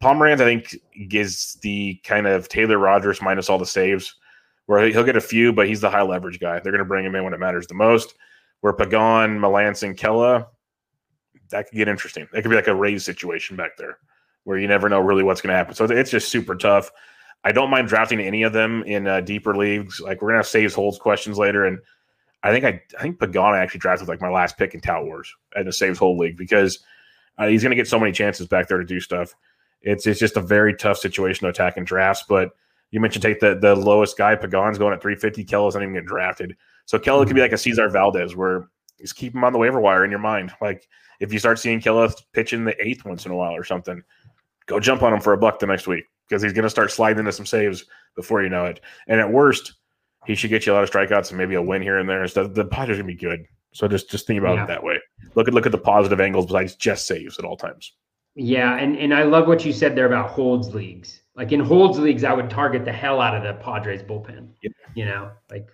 Pomeranz, 0.00 0.40
I 0.40 0.44
think, 0.44 0.76
gives 1.08 1.54
the 1.62 2.00
kind 2.04 2.26
of 2.26 2.48
Taylor 2.48 2.78
Rogers 2.78 3.22
minus 3.22 3.48
all 3.48 3.58
the 3.58 3.66
saves, 3.66 4.14
where 4.66 4.86
he'll 4.88 5.04
get 5.04 5.16
a 5.16 5.20
few, 5.20 5.52
but 5.52 5.68
he's 5.68 5.80
the 5.80 5.90
high 5.90 6.02
leverage 6.02 6.40
guy. 6.40 6.58
They're 6.58 6.72
going 6.72 6.78
to 6.80 6.84
bring 6.84 7.04
him 7.04 7.14
in 7.14 7.24
when 7.24 7.34
it 7.34 7.40
matters 7.40 7.66
the 7.66 7.74
most. 7.74 8.14
Where 8.60 8.72
Pagan, 8.72 9.38
Melancon, 9.38 9.96
Kela, 9.96 10.46
that 11.50 11.68
could 11.68 11.76
get 11.76 11.88
interesting. 11.88 12.26
It 12.32 12.42
could 12.42 12.50
be 12.50 12.56
like 12.56 12.68
a 12.68 12.74
Rays 12.74 13.04
situation 13.04 13.56
back 13.56 13.76
there, 13.76 13.98
where 14.44 14.58
you 14.58 14.66
never 14.66 14.88
know 14.88 15.00
really 15.00 15.22
what's 15.22 15.40
going 15.40 15.52
to 15.52 15.56
happen. 15.56 15.74
So 15.74 15.84
it's 15.84 16.10
just 16.10 16.30
super 16.30 16.56
tough. 16.56 16.90
I 17.44 17.52
don't 17.52 17.70
mind 17.70 17.88
drafting 17.88 18.20
any 18.20 18.44
of 18.44 18.52
them 18.52 18.82
in 18.84 19.06
uh, 19.06 19.20
deeper 19.20 19.56
leagues. 19.56 20.00
Like 20.00 20.22
we're 20.22 20.28
gonna 20.28 20.38
have 20.38 20.46
saves 20.46 20.74
holds 20.74 20.98
questions 20.98 21.38
later, 21.38 21.64
and 21.64 21.78
I 22.42 22.52
think 22.52 22.64
I, 22.64 22.80
I 22.98 23.02
think 23.02 23.18
Pagana 23.18 23.58
actually 23.58 23.80
drafted 23.80 24.08
like 24.08 24.20
my 24.20 24.30
last 24.30 24.56
pick 24.56 24.74
in 24.74 24.80
Tout 24.80 25.04
Wars 25.04 25.32
in 25.56 25.66
a 25.66 25.72
saves 25.72 25.98
hold 25.98 26.18
league 26.18 26.36
because 26.36 26.78
uh, 27.38 27.46
he's 27.46 27.62
gonna 27.62 27.74
get 27.74 27.88
so 27.88 27.98
many 27.98 28.12
chances 28.12 28.46
back 28.46 28.68
there 28.68 28.78
to 28.78 28.84
do 28.84 29.00
stuff. 29.00 29.34
It's 29.82 30.06
it's 30.06 30.20
just 30.20 30.36
a 30.36 30.40
very 30.40 30.74
tough 30.74 30.98
situation 30.98 31.44
to 31.44 31.50
attack 31.50 31.76
in 31.76 31.84
drafts. 31.84 32.24
But 32.28 32.50
you 32.92 33.00
mentioned 33.00 33.22
take 33.22 33.40
the 33.40 33.56
the 33.56 33.74
lowest 33.74 34.16
guy. 34.16 34.36
Pagan's 34.36 34.78
going 34.78 34.94
at 34.94 35.02
350. 35.02 35.44
Kela's 35.44 35.74
not 35.74 35.82
even 35.82 35.94
getting 35.94 36.06
drafted. 36.06 36.56
So 36.84 36.98
Kela 36.98 37.26
could 37.26 37.34
be 37.34 37.42
like 37.42 37.52
a 37.52 37.58
Cesar 37.58 37.88
Valdez 37.88 38.36
where 38.36 38.68
just 39.00 39.16
keep 39.16 39.34
him 39.34 39.42
on 39.42 39.52
the 39.52 39.58
waiver 39.58 39.80
wire 39.80 40.04
in 40.04 40.10
your 40.10 40.20
mind. 40.20 40.52
Like 40.60 40.86
if 41.18 41.32
you 41.32 41.40
start 41.40 41.58
seeing 41.58 41.80
Kela 41.80 42.14
pitch 42.32 42.52
in 42.52 42.64
the 42.64 42.80
eighth 42.84 43.04
once 43.04 43.26
in 43.26 43.32
a 43.32 43.36
while 43.36 43.56
or 43.56 43.64
something, 43.64 44.02
go 44.66 44.78
jump 44.78 45.02
on 45.02 45.12
him 45.12 45.20
for 45.20 45.32
a 45.32 45.38
buck 45.38 45.58
the 45.58 45.66
next 45.66 45.88
week 45.88 46.04
because 46.28 46.42
he's 46.42 46.52
going 46.52 46.64
to 46.64 46.70
start 46.70 46.90
sliding 46.90 47.20
into 47.20 47.32
some 47.32 47.46
saves 47.46 47.84
before 48.16 48.42
you 48.42 48.48
know 48.48 48.64
it. 48.64 48.80
And 49.06 49.20
at 49.20 49.30
worst, 49.30 49.74
he 50.26 50.34
should 50.34 50.50
get 50.50 50.66
you 50.66 50.72
a 50.72 50.74
lot 50.74 50.84
of 50.84 50.90
strikeouts 50.90 51.30
and 51.30 51.38
maybe 51.38 51.54
a 51.54 51.62
win 51.62 51.82
here 51.82 51.98
and 51.98 52.08
there. 52.08 52.26
So 52.28 52.46
the 52.46 52.64
Padres 52.64 52.98
are 52.98 53.02
going 53.02 53.16
to 53.16 53.22
be 53.22 53.28
good. 53.28 53.46
So 53.72 53.88
just 53.88 54.10
just 54.10 54.26
think 54.26 54.38
about 54.38 54.56
yeah. 54.56 54.64
it 54.64 54.66
that 54.68 54.82
way. 54.82 55.00
Look 55.34 55.48
at 55.48 55.54
look 55.54 55.66
at 55.66 55.72
the 55.72 55.78
positive 55.78 56.20
angles 56.20 56.46
besides 56.46 56.76
just 56.76 57.06
saves 57.06 57.38
at 57.38 57.44
all 57.44 57.56
times. 57.56 57.92
Yeah, 58.34 58.76
and 58.76 58.96
and 58.96 59.14
I 59.14 59.22
love 59.22 59.46
what 59.46 59.64
you 59.64 59.72
said 59.72 59.96
there 59.96 60.06
about 60.06 60.30
holds 60.30 60.74
leagues. 60.74 61.22
Like 61.34 61.52
in 61.52 61.60
holds 61.60 61.98
leagues, 61.98 62.24
I 62.24 62.34
would 62.34 62.50
target 62.50 62.84
the 62.84 62.92
hell 62.92 63.20
out 63.20 63.34
of 63.34 63.42
the 63.42 63.54
Padres 63.62 64.02
bullpen. 64.02 64.48
Yeah. 64.62 64.70
You 64.94 65.04
know, 65.06 65.30
like 65.50 65.68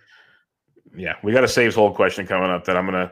yeah, 0.95 1.15
we 1.23 1.33
got 1.33 1.43
a 1.43 1.47
saves 1.47 1.75
hold 1.75 1.95
question 1.95 2.25
coming 2.25 2.49
up 2.49 2.63
that 2.65 2.77
I'm 2.77 2.85
gonna 2.85 3.11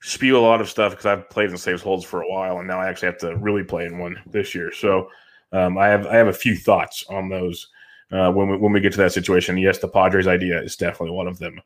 spew 0.00 0.38
a 0.38 0.40
lot 0.40 0.60
of 0.60 0.68
stuff 0.68 0.92
because 0.92 1.06
I've 1.06 1.28
played 1.28 1.50
in 1.50 1.56
saves 1.56 1.82
holds 1.82 2.04
for 2.04 2.22
a 2.22 2.28
while, 2.28 2.58
and 2.58 2.66
now 2.66 2.80
I 2.80 2.88
actually 2.88 3.06
have 3.06 3.18
to 3.18 3.36
really 3.36 3.64
play 3.64 3.84
in 3.84 3.98
one 3.98 4.16
this 4.26 4.54
year. 4.54 4.72
So 4.72 5.08
um, 5.52 5.78
I 5.78 5.88
have 5.88 6.06
I 6.06 6.16
have 6.16 6.28
a 6.28 6.32
few 6.32 6.56
thoughts 6.56 7.04
on 7.08 7.28
those 7.28 7.68
uh, 8.10 8.30
when 8.32 8.48
we 8.48 8.56
when 8.56 8.72
we 8.72 8.80
get 8.80 8.92
to 8.92 8.98
that 8.98 9.12
situation. 9.12 9.58
Yes, 9.58 9.78
the 9.78 9.88
Padres 9.88 10.26
idea 10.26 10.60
is 10.60 10.76
definitely 10.76 11.14
one 11.14 11.26
of 11.26 11.38
them. 11.38 11.60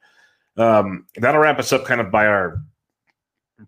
Um, 0.56 1.06
that'll 1.16 1.40
wrap 1.40 1.58
us 1.58 1.72
up 1.72 1.84
kind 1.84 2.00
of 2.00 2.10
by 2.10 2.26
our 2.26 2.62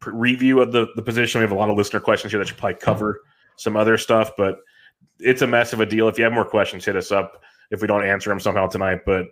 review 0.07 0.61
of 0.61 0.73
the 0.73 0.89
the 0.97 1.03
position. 1.03 1.41
We 1.41 1.45
have 1.45 1.53
a 1.53 1.57
lot 1.57 1.71
of 1.71 1.77
listener 1.77 2.01
questions 2.01 2.33
here 2.33 2.39
that 2.39 2.49
should 2.49 2.57
probably 2.57 2.81
cover 2.81 3.21
some 3.57 3.77
other 3.77 3.99
stuff, 3.99 4.33
but 4.37 4.61
it's 5.21 5.43
a 5.43 5.47
mess 5.47 5.73
of 5.73 5.81
a 5.81 5.87
deal. 5.87 6.09
If 6.09 6.19
you 6.19 6.25
have 6.25 6.33
more 6.33 6.45
questions, 6.45 6.85
hit 6.85 6.97
us 6.97 7.13
up 7.13 7.43
if 7.71 7.81
we 7.81 7.87
don't 7.87 8.05
answer 8.05 8.31
them 8.31 8.41
somehow 8.41 8.67
tonight. 8.67 9.01
But 9.05 9.27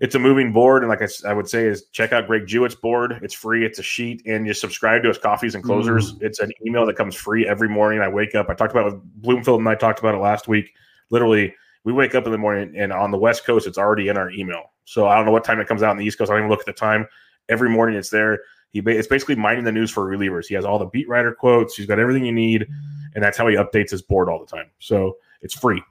it's 0.00 0.14
a 0.14 0.18
moving 0.18 0.50
board, 0.50 0.82
and 0.82 0.88
like 0.88 1.02
I, 1.02 1.08
I, 1.28 1.34
would 1.34 1.48
say, 1.48 1.66
is 1.66 1.84
check 1.92 2.12
out 2.12 2.26
Greg 2.26 2.46
Jewett's 2.46 2.74
board. 2.74 3.20
It's 3.22 3.34
free. 3.34 3.66
It's 3.66 3.78
a 3.78 3.82
sheet, 3.82 4.22
and 4.26 4.46
you 4.46 4.54
subscribe 4.54 5.02
to 5.02 5.08
his 5.08 5.18
coffees 5.18 5.54
and 5.54 5.62
closers. 5.62 6.14
Mm. 6.14 6.22
It's 6.22 6.38
an 6.38 6.50
email 6.66 6.86
that 6.86 6.96
comes 6.96 7.14
free 7.14 7.46
every 7.46 7.68
morning. 7.68 8.00
I 8.00 8.08
wake 8.08 8.34
up. 8.34 8.48
I 8.48 8.54
talked 8.54 8.72
about 8.72 8.86
it 8.86 8.94
with 8.94 9.22
Bloomfield, 9.22 9.60
and 9.60 9.68
I 9.68 9.74
talked 9.74 9.98
about 9.98 10.14
it 10.14 10.18
last 10.18 10.48
week. 10.48 10.72
Literally, 11.10 11.54
we 11.84 11.92
wake 11.92 12.14
up 12.14 12.24
in 12.24 12.32
the 12.32 12.38
morning, 12.38 12.74
and 12.76 12.94
on 12.94 13.10
the 13.10 13.18
West 13.18 13.44
Coast, 13.44 13.66
it's 13.66 13.76
already 13.76 14.08
in 14.08 14.16
our 14.16 14.30
email. 14.30 14.72
So 14.86 15.06
I 15.06 15.16
don't 15.16 15.26
know 15.26 15.32
what 15.32 15.44
time 15.44 15.60
it 15.60 15.68
comes 15.68 15.82
out 15.82 15.90
on 15.90 15.98
the 15.98 16.04
East 16.04 16.16
Coast. 16.16 16.30
I 16.30 16.34
don't 16.34 16.44
even 16.44 16.50
look 16.50 16.60
at 16.60 16.66
the 16.66 16.72
time. 16.72 17.06
Every 17.50 17.68
morning, 17.68 17.96
it's 17.96 18.10
there. 18.10 18.40
He 18.70 18.78
it's 18.80 19.08
basically 19.08 19.36
mining 19.36 19.64
the 19.64 19.72
news 19.72 19.90
for 19.90 20.06
relievers. 20.06 20.46
He 20.46 20.54
has 20.54 20.64
all 20.64 20.78
the 20.78 20.86
beat 20.86 21.08
writer 21.08 21.34
quotes. 21.34 21.76
He's 21.76 21.86
got 21.86 21.98
everything 21.98 22.24
you 22.24 22.32
need, 22.32 22.66
and 23.14 23.22
that's 23.22 23.36
how 23.36 23.46
he 23.48 23.56
updates 23.56 23.90
his 23.90 24.00
board 24.00 24.30
all 24.30 24.38
the 24.38 24.46
time. 24.46 24.70
So 24.78 25.18
it's 25.42 25.54
free. 25.54 25.82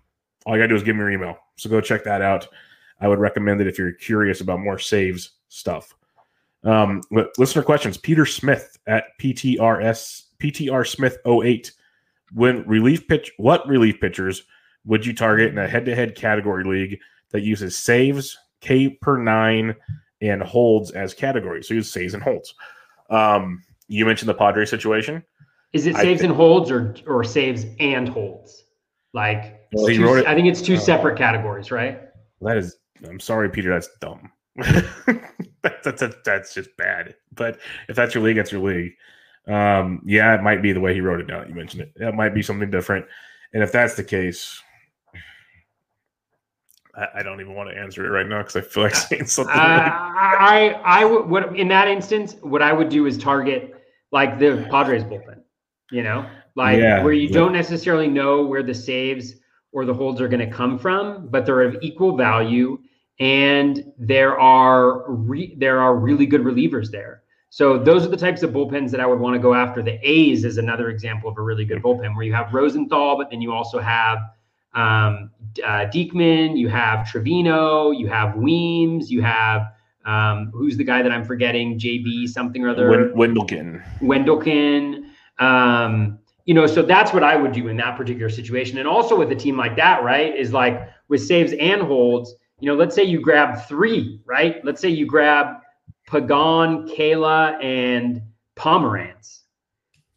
All 0.46 0.56
you 0.56 0.62
gotta 0.62 0.70
do 0.70 0.76
is 0.76 0.84
give 0.84 0.96
me 0.96 1.02
your 1.02 1.12
email. 1.12 1.38
So 1.58 1.70
go 1.70 1.80
check 1.82 2.04
that 2.06 2.22
out. 2.22 2.48
I 3.00 3.08
would 3.08 3.20
recommend 3.20 3.62
it 3.62 3.68
if 3.68 3.78
you're 3.78 3.92
curious 3.92 4.42
about 4.42 4.60
more 4.60 4.80
saves 4.80 5.32
stuff. 5.48 5.94
Um, 6.64 7.02
listener 7.38 7.64
questions: 7.64 7.98
Peter 7.98 8.26
Smith 8.26 8.78
at 8.88 9.06
PTRS 9.20 10.24
PTR 10.40 10.88
Smith 10.88 11.18
08. 11.26 11.72
When 12.34 12.68
relief 12.68 13.08
pitch, 13.08 13.32
what 13.38 13.68
relief 13.68 14.00
pitchers 14.00 14.44
would 14.86 15.06
you 15.06 15.14
target 15.14 15.52
in 15.52 15.58
a 15.58 15.68
head-to-head 15.68 16.16
category 16.16 16.64
league 16.64 17.00
that 17.32 17.42
uses 17.42 17.78
saves, 17.78 18.38
K 18.62 18.90
per 18.90 19.18
nine, 19.18 19.76
and 20.22 20.42
holds 20.44 20.92
as 20.92 21.14
categories? 21.14 21.68
So 21.68 21.74
use 21.74 21.92
saves 21.92 22.14
and 22.14 22.22
holds. 22.22 22.54
Um, 23.10 23.64
you 23.88 24.06
mentioned 24.06 24.30
the 24.30 24.36
Padre 24.36 24.66
situation. 24.66 25.24
Is 25.74 25.88
it 25.88 25.96
saves 25.96 26.22
and 26.22 26.34
holds 26.34 26.72
or 26.72 26.96
or 27.08 27.24
saves 27.24 27.66
and 27.80 28.08
holds? 28.08 28.66
Like 29.14 29.68
well, 29.74 29.88
two, 29.88 30.26
I 30.28 30.36
think 30.36 30.48
it's 30.48 30.62
two 30.62 30.76
uh, 30.76 30.80
separate 30.80 31.18
categories, 31.18 31.72
right? 31.72 32.02
That 32.42 32.58
is 32.58 32.78
I'm 33.08 33.20
sorry, 33.20 33.50
Peter. 33.50 33.70
That's 33.70 33.90
dumb. 34.02 34.32
that's, 35.62 35.84
that's 35.84 36.16
that's 36.26 36.54
just 36.54 36.76
bad. 36.78 37.16
But 37.34 37.60
if 37.88 37.96
that's 37.96 38.14
your 38.14 38.24
league, 38.24 38.38
that's 38.38 38.52
your 38.52 38.62
league. 38.62 38.94
Um, 39.48 40.02
yeah, 40.06 40.36
it 40.36 40.44
might 40.44 40.62
be 40.62 40.74
the 40.74 40.80
way 40.80 40.94
he 40.94 41.02
wrote 41.02 41.20
it 41.20 41.28
down. 41.28 41.48
You 41.48 41.56
mentioned 41.56 41.82
it. 41.84 41.94
That 41.98 42.16
might 42.16 42.34
be 42.34 42.42
something 42.42 42.70
different. 42.70 43.06
And 43.54 43.64
if 43.64 43.72
that's 43.72 43.96
the 43.96 44.04
case, 44.04 44.62
I, 46.96 47.08
I 47.16 47.24
don't 47.24 47.42
even 47.42 47.56
want 47.56 47.70
to 47.70 47.78
answer 47.78 48.06
it 48.06 48.10
right 48.10 48.28
now 48.28 48.40
because 48.40 48.58
I 48.58 48.62
feel 48.62 48.84
like 48.84 48.96
saying 48.96 49.26
something. 49.26 49.56
Uh, 49.56 49.60
I 49.60 50.80
I 50.84 51.06
would 51.06 51.28
what 51.28 51.56
in 51.58 51.68
that 51.70 51.88
instance, 51.88 52.36
what 52.42 52.62
I 52.62 52.74
would 52.74 52.90
do 52.90 53.06
is 53.06 53.18
target 53.18 53.76
like 54.12 54.40
the 54.40 54.68
Padres 54.70 55.04
bullpen. 55.04 55.42
You 55.92 56.04
know, 56.04 56.30
like 56.56 56.80
yeah, 56.80 57.04
where 57.04 57.14
you 57.14 57.28
yeah. 57.28 57.34
don't 57.34 57.54
necessarily 57.54 58.08
know 58.08 58.44
where 58.44 58.62
the 58.62 58.76
saves 58.76 59.36
or 59.72 59.86
the 59.86 59.94
holds 59.94 60.22
are 60.22 60.28
going 60.28 60.48
to 60.48 60.56
come 60.56 60.78
from, 60.78 61.28
but 61.30 61.46
they're 61.46 61.62
of 61.62 61.78
equal 61.82 62.16
value, 62.18 62.78
and 63.20 63.92
there 63.98 64.40
are 64.40 65.10
re- 65.12 65.56
there 65.58 65.80
are 65.80 65.96
really 65.96 66.26
good 66.26 66.42
relievers 66.42 66.92
there. 66.92 67.24
So 67.50 67.80
those 67.80 68.06
are 68.06 68.10
the 68.10 68.18
types 68.18 68.44
of 68.44 68.52
bullpens 68.52 68.92
that 68.92 69.00
I 69.00 69.08
would 69.08 69.20
want 69.20 69.34
to 69.34 69.40
go 69.40 69.54
after. 69.54 69.82
The 69.82 70.00
A's 70.08 70.46
is 70.46 70.58
another 70.58 70.90
example 70.90 71.30
of 71.30 71.38
a 71.38 71.42
really 71.42 71.66
good 71.66 71.82
bullpen 71.82 72.16
where 72.16 72.24
you 72.24 72.34
have 72.34 72.54
Rosenthal, 72.54 73.18
but 73.18 73.30
then 73.32 73.42
you 73.42 73.52
also 73.52 73.80
have 73.80 74.20
um, 74.76 75.32
uh, 75.66 75.88
Diekman, 75.88 76.58
you 76.58 76.70
have 76.70 77.10
Trevino, 77.10 77.90
you 77.90 78.08
have 78.08 78.36
Weems, 78.36 79.10
you 79.10 79.22
have 79.24 79.74
um, 80.06 80.52
who's 80.54 80.78
the 80.78 80.84
guy 80.84 81.02
that 81.02 81.12
I'm 81.12 81.26
forgetting? 81.26 81.78
JB 81.78 82.30
something 82.30 82.64
or 82.64 82.70
other. 82.70 83.12
Wendelken. 83.14 83.84
Wendelken. 84.00 85.06
Um, 85.40 86.20
you 86.46 86.54
know, 86.54 86.66
so 86.66 86.82
that's 86.82 87.14
what 87.14 87.24
I 87.24 87.36
would 87.36 87.52
do 87.52 87.68
in 87.68 87.78
that 87.78 87.96
particular 87.96 88.30
situation. 88.30 88.80
And 88.80 88.88
also 88.88 89.18
with 89.18 89.32
a 89.32 89.36
team 89.36 89.58
like 89.58 89.76
that, 89.76 90.04
right, 90.04 90.36
is 90.36 90.52
like 90.52 90.90
with 91.08 91.22
saves 91.22 91.54
and 91.54 91.82
holds. 91.82 92.34
You 92.60 92.68
know, 92.68 92.76
let's 92.76 92.96
say 92.96 93.04
you 93.04 93.22
grab 93.22 93.66
three, 93.68 94.22
right? 94.26 94.64
Let's 94.66 94.82
say 94.82 94.90
you 94.90 95.06
grab 95.06 95.62
Pagan, 96.08 96.88
Kela, 96.88 97.64
and 97.64 98.22
Pomeranz. 98.56 99.40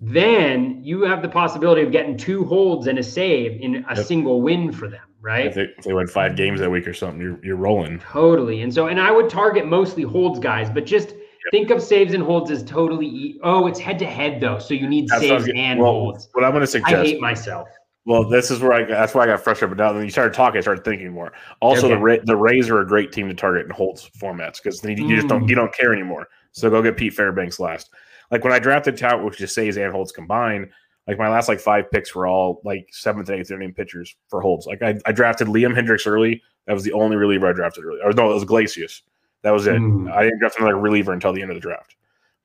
Then 0.01 0.83
you 0.83 1.03
have 1.03 1.23
the 1.23 1.29
possibility 1.29 1.83
of 1.83 1.93
getting 1.93 2.17
two 2.17 2.45
holds 2.45 2.89
and 2.89 2.99
a 2.99 3.03
save 3.03 3.61
in 3.61 3.85
a 3.89 3.95
yep. 3.95 4.05
single 4.05 4.43
win 4.43 4.73
for 4.73 4.89
them, 4.89 5.07
right? 5.21 5.47
If 5.47 5.55
they, 5.55 5.63
if 5.79 5.85
they, 5.85 5.93
win 5.93 6.09
five 6.09 6.35
games 6.35 6.59
that 6.59 6.69
week 6.69 6.89
or 6.89 6.95
something, 6.95 7.21
you're, 7.21 7.39
you're 7.45 7.57
rolling. 7.57 8.01
Totally. 8.01 8.63
And 8.63 8.75
so, 8.75 8.89
and 8.89 8.99
I 8.99 9.13
would 9.13 9.31
target 9.31 9.67
mostly 9.67 10.03
holds 10.03 10.41
guys, 10.41 10.69
but 10.69 10.87
just 10.87 11.11
yep. 11.11 11.19
think 11.53 11.71
of 11.71 11.81
saves 11.81 12.15
and 12.15 12.25
holds 12.25 12.51
as 12.51 12.65
totally. 12.65 13.07
E- 13.07 13.41
oh, 13.45 13.69
it's 13.69 13.79
head 13.79 14.01
to 14.01 14.07
head 14.07 14.41
though. 14.41 14.59
So 14.59 14.75
you 14.75 14.89
need 14.89 15.07
that's 15.07 15.21
saves 15.23 15.49
and 15.55 15.79
well, 15.79 15.93
holds. 15.93 16.29
What 16.33 16.45
I'm 16.45 16.51
going 16.51 16.63
to 16.63 16.67
suggest. 16.67 16.95
I 16.95 17.05
hate 17.05 17.21
myself. 17.21 17.69
Well, 18.05 18.29
this 18.29 18.51
is 18.51 18.61
where 18.61 18.73
I 18.73 18.85
that's 18.85 19.15
why 19.15 19.23
I 19.23 19.27
got 19.27 19.41
frustrated. 19.41 19.77
But 19.77 19.85
now 19.85 19.95
when 19.95 20.05
you 20.05 20.11
started 20.11 20.35
talking, 20.35 20.59
I 20.59 20.61
started 20.61 20.85
thinking 20.85 21.13
more. 21.13 21.33
Also, 21.61 21.87
okay. 21.87 21.95
the 21.95 22.01
Ra- 22.01 22.25
the 22.25 22.37
Rays 22.37 22.69
are 22.69 22.81
a 22.81 22.87
great 22.87 23.13
team 23.13 23.29
to 23.29 23.35
target 23.35 23.67
in 23.67 23.71
holds 23.71 24.11
formats 24.19 24.63
because 24.63 24.83
you, 24.83 25.09
you 25.09 25.17
just 25.17 25.29
don't 25.29 25.49
you 25.49 25.55
don't 25.55 25.73
care 25.73 25.93
anymore. 25.93 26.29
So 26.51 26.69
go 26.69 26.83
get 26.83 26.97
Pete 26.97 27.15
Fairbanks 27.15 27.61
last. 27.61 27.91
Like 28.31 28.43
when 28.43 28.53
I 28.53 28.59
drafted 28.59 28.97
Tout, 28.97 29.23
which 29.25 29.39
just 29.39 29.55
says 29.55 29.77
and 29.77 29.93
holds 29.93 30.11
combined, 30.11 30.71
like 31.07 31.19
my 31.19 31.29
last 31.29 31.49
like 31.49 31.61
five 31.61 31.91
picks 31.91 32.15
were 32.15 32.27
all 32.27 32.61
like 32.65 32.89
seventh 32.91 33.29
and 33.29 33.39
eighth 33.39 33.51
inning 33.51 33.73
pitchers 33.73 34.17
for 34.29 34.41
holds. 34.41 34.67
Like 34.67 34.83
I, 34.83 34.99
I 35.07 35.13
drafted 35.13 35.49
Liam 35.49 35.75
Hendriks 35.75 36.07
early. 36.07 36.43
That 36.67 36.75
was 36.75 36.83
the 36.83 36.93
only 36.93 37.17
reliever 37.17 37.49
I 37.49 37.53
drafted 37.53 37.85
early. 37.85 38.01
Or 38.03 38.13
no, 38.13 38.31
it 38.31 38.35
was 38.35 38.43
Iglesias. 38.45 39.03
That 39.43 39.51
was 39.51 39.67
it. 39.67 39.75
Mm. 39.75 40.11
I 40.13 40.23
didn't 40.23 40.39
draft 40.39 40.59
another 40.59 40.79
reliever 40.79 41.13
until 41.13 41.33
the 41.33 41.43
end 41.43 41.51
of 41.51 41.57
the 41.57 41.61
draft. 41.61 41.97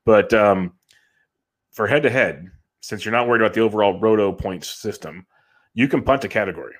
But 0.04 0.32
um, 0.34 0.72
for 1.70 1.86
head 1.86 2.02
to 2.02 2.10
head, 2.10 2.50
since 2.80 3.04
you're 3.04 3.12
not 3.12 3.28
worried 3.28 3.40
about 3.40 3.54
the 3.54 3.60
overall 3.60 4.00
roto 4.00 4.32
points 4.32 4.68
system, 4.68 5.26
you 5.78 5.86
can 5.86 6.02
punt 6.02 6.24
a 6.24 6.28
category 6.28 6.74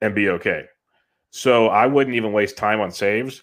and 0.00 0.14
be 0.14 0.30
okay. 0.30 0.64
So 1.28 1.66
I 1.66 1.86
wouldn't 1.86 2.16
even 2.16 2.32
waste 2.32 2.56
time 2.56 2.80
on 2.80 2.90
saves 2.90 3.42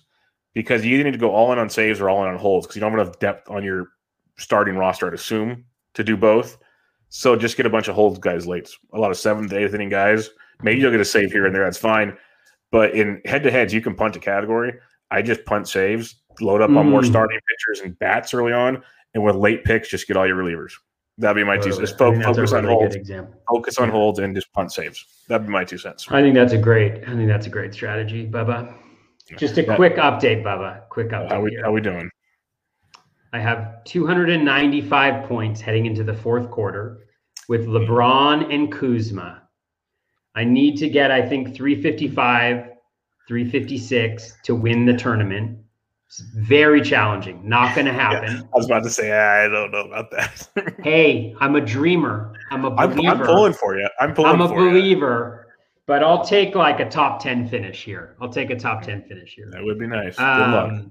because 0.55 0.83
you 0.83 0.95
either 0.95 1.03
need 1.03 1.11
to 1.11 1.19
go 1.19 1.29
all 1.29 1.53
in 1.53 1.59
on 1.59 1.69
saves 1.69 2.01
or 2.01 2.09
all 2.09 2.23
in 2.23 2.29
on 2.29 2.39
holds 2.39 2.65
because 2.65 2.75
you 2.75 2.79
don't 2.79 2.91
have 2.93 2.99
enough 2.99 3.19
depth 3.19 3.51
on 3.51 3.63
your 3.63 3.89
starting 4.39 4.77
roster, 4.77 5.05
I'd 5.05 5.13
assume, 5.13 5.63
to 5.93 6.03
do 6.03 6.17
both. 6.17 6.57
So 7.09 7.35
just 7.35 7.55
get 7.55 7.67
a 7.67 7.69
bunch 7.69 7.87
of 7.87 7.93
holds 7.93 8.17
guys 8.17 8.47
late. 8.47 8.67
A 8.93 8.97
lot 8.97 9.11
of 9.11 9.17
seventh, 9.17 9.53
eighth 9.53 9.75
inning 9.75 9.89
guys. 9.89 10.31
Maybe 10.63 10.79
you'll 10.79 10.89
get 10.89 11.01
a 11.01 11.05
save 11.05 11.31
here 11.31 11.45
and 11.45 11.53
there. 11.53 11.65
That's 11.65 11.77
fine. 11.77 12.17
But 12.71 12.95
in 12.95 13.21
head 13.25 13.43
to 13.43 13.51
heads, 13.51 13.71
you 13.71 13.81
can 13.81 13.93
punt 13.93 14.15
a 14.15 14.19
category. 14.19 14.73
I 15.11 15.21
just 15.21 15.45
punt 15.45 15.67
saves, 15.67 16.15
load 16.41 16.61
up 16.61 16.71
mm. 16.71 16.77
on 16.77 16.89
more 16.89 17.01
hmm. 17.01 17.09
starting 17.09 17.39
pitchers 17.47 17.85
and 17.85 17.97
bats 17.99 18.33
early 18.33 18.53
on. 18.53 18.81
And 19.13 19.23
with 19.23 19.35
late 19.35 19.63
picks, 19.65 19.87
just 19.87 20.07
get 20.07 20.17
all 20.17 20.25
your 20.25 20.37
relievers. 20.37 20.73
That'd 21.19 21.35
be 21.35 21.43
my 21.43 21.57
two 21.57 21.73
cents. 21.73 21.91
Fo- 21.91 22.17
focus 22.21 22.53
really 22.53 22.69
on 22.69 22.73
holds. 22.73 22.97
Focus 23.49 23.77
on 23.77 23.89
holds 23.89 24.19
and 24.19 24.33
just 24.33 24.51
punt 24.53 24.71
saves. 24.71 25.05
That'd 25.27 25.47
be 25.47 25.51
my 25.51 25.65
two 25.65 25.77
cents. 25.77 26.07
I 26.09 26.21
think 26.21 26.33
that's 26.33 26.53
a 26.53 26.57
great. 26.57 27.03
I 27.03 27.13
think 27.13 27.27
that's 27.27 27.45
a 27.45 27.49
great 27.49 27.73
strategy, 27.73 28.25
Bubba. 28.25 28.73
Just 29.37 29.57
a 29.57 29.63
quick 29.75 29.97
update, 29.97 30.43
Bubba. 30.43 30.87
Quick 30.87 31.09
update. 31.09 31.29
How 31.29 31.41
we 31.41 31.51
here. 31.51 31.63
how 31.63 31.73
we 31.73 31.81
doing? 31.81 32.09
I 33.33 33.39
have 33.39 33.83
295 33.83 35.27
points 35.27 35.59
heading 35.59 35.85
into 35.85 36.03
the 36.03 36.13
fourth 36.13 36.49
quarter 36.49 37.05
with 37.49 37.67
LeBron 37.67 38.51
and 38.51 38.71
Kuzma. 38.71 39.43
I 40.35 40.45
need 40.45 40.77
to 40.77 40.87
get, 40.89 41.11
I 41.11 41.27
think, 41.27 41.53
355, 41.53 42.69
356 43.27 44.37
to 44.45 44.55
win 44.55 44.85
the 44.85 44.95
tournament. 44.95 45.59
It's 46.09 46.21
very 46.21 46.81
challenging. 46.81 47.47
Not 47.47 47.75
going 47.75 47.85
to 47.85 47.93
happen. 47.93 48.37
Yeah, 48.37 48.41
I 48.41 48.57
was 48.57 48.65
about 48.65 48.83
to 48.83 48.89
say, 48.89 49.11
I 49.11 49.47
don't 49.47 49.71
know 49.71 49.85
about 49.85 50.09
that. 50.11 50.75
hey, 50.83 51.35
I'm 51.39 51.55
a 51.55 51.61
dreamer. 51.61 52.33
I'm 52.49 52.65
a 52.65 52.71
believer. 52.71 53.13
I'm, 53.13 53.21
I'm 53.21 53.25
pulling 53.25 53.53
for 53.53 53.77
you. 53.77 53.87
I'm 53.99 54.15
pulling. 54.15 54.31
I'm 54.31 54.41
a 54.41 54.47
believer. 54.47 55.45
You. 55.45 55.53
But 55.85 56.03
I'll 56.03 56.23
take 56.23 56.55
like 56.55 56.79
a 56.79 56.89
top 56.89 57.21
10 57.21 57.47
finish 57.47 57.83
here. 57.83 58.15
I'll 58.21 58.29
take 58.29 58.49
a 58.49 58.55
top 58.55 58.81
10 58.81 59.03
finish 59.03 59.33
here. 59.35 59.49
That 59.51 59.63
would 59.63 59.79
be 59.79 59.87
nice. 59.87 60.17
Good 60.17 60.23
um, 60.23 60.51
luck. 60.51 60.85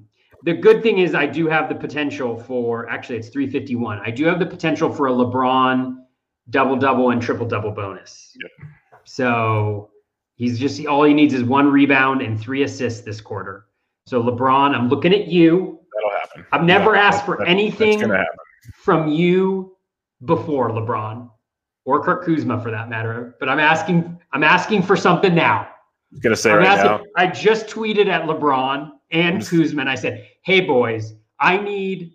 The 0.45 0.55
good 0.55 0.83
thing 0.83 0.99
is 0.99 1.15
I 1.15 1.27
do 1.27 1.49
have 1.49 1.69
the 1.69 1.75
potential 1.75 2.37
for 2.37 2.89
actually 2.89 3.19
it's 3.19 3.29
351. 3.29 4.01
I 4.05 4.11
do 4.11 4.25
have 4.25 4.39
the 4.39 4.47
potential 4.47 4.93
for 4.93 5.09
a 5.09 5.13
LeBron 5.13 5.97
double 6.51 6.77
double 6.77 7.11
and 7.11 7.21
triple 7.21 7.47
double 7.47 7.73
bonus. 7.73 8.37
Yep. 8.41 8.71
So 9.05 9.91
he's 10.35 10.59
just 10.59 10.85
all 10.87 11.05
he 11.05 11.15
needs 11.15 11.35
is 11.35 11.43
one 11.43 11.71
rebound 11.71 12.23
and 12.23 12.39
three 12.39 12.63
assists 12.63 13.03
this 13.03 13.21
quarter. 13.21 13.68
So 14.09 14.23
LeBron, 14.23 14.75
I'm 14.75 14.89
looking 14.89 15.13
at 15.13 15.29
you. 15.29 15.79
That'll 15.93 16.19
happen. 16.19 16.47
I've 16.51 16.65
never 16.65 16.95
yeah, 16.95 17.03
asked 17.03 17.27
for 17.27 17.37
that, 17.37 17.47
anything 17.47 18.11
from 18.73 19.09
you 19.09 19.77
before 20.25 20.71
LeBron 20.71 21.29
or 21.85 22.03
Kirk 22.03 22.25
Kuzma 22.25 22.63
for 22.63 22.71
that 22.71 22.89
matter. 22.89 23.37
But 23.39 23.51
I'm 23.51 23.61
asking, 23.61 24.19
I'm 24.33 24.43
asking 24.43 24.85
for 24.85 24.97
something 24.97 25.35
now. 25.35 25.69
I'm 26.11 26.21
gonna 26.21 26.37
say 26.37 26.53
I'm 26.53 26.59
right 26.59 26.69
asking, 26.69 26.91
now. 26.91 27.03
I 27.17 27.27
just 27.27 27.67
tweeted 27.67 28.07
at 28.07 28.23
LeBron 28.23 28.93
and 29.11 29.41
just, 29.41 29.51
Kuzma 29.51 29.83
and 29.83 29.91
I 29.91 29.95
said, 29.95 30.27
"Hey 30.43 30.61
boys, 30.61 31.13
I 31.39 31.59
need 31.59 32.15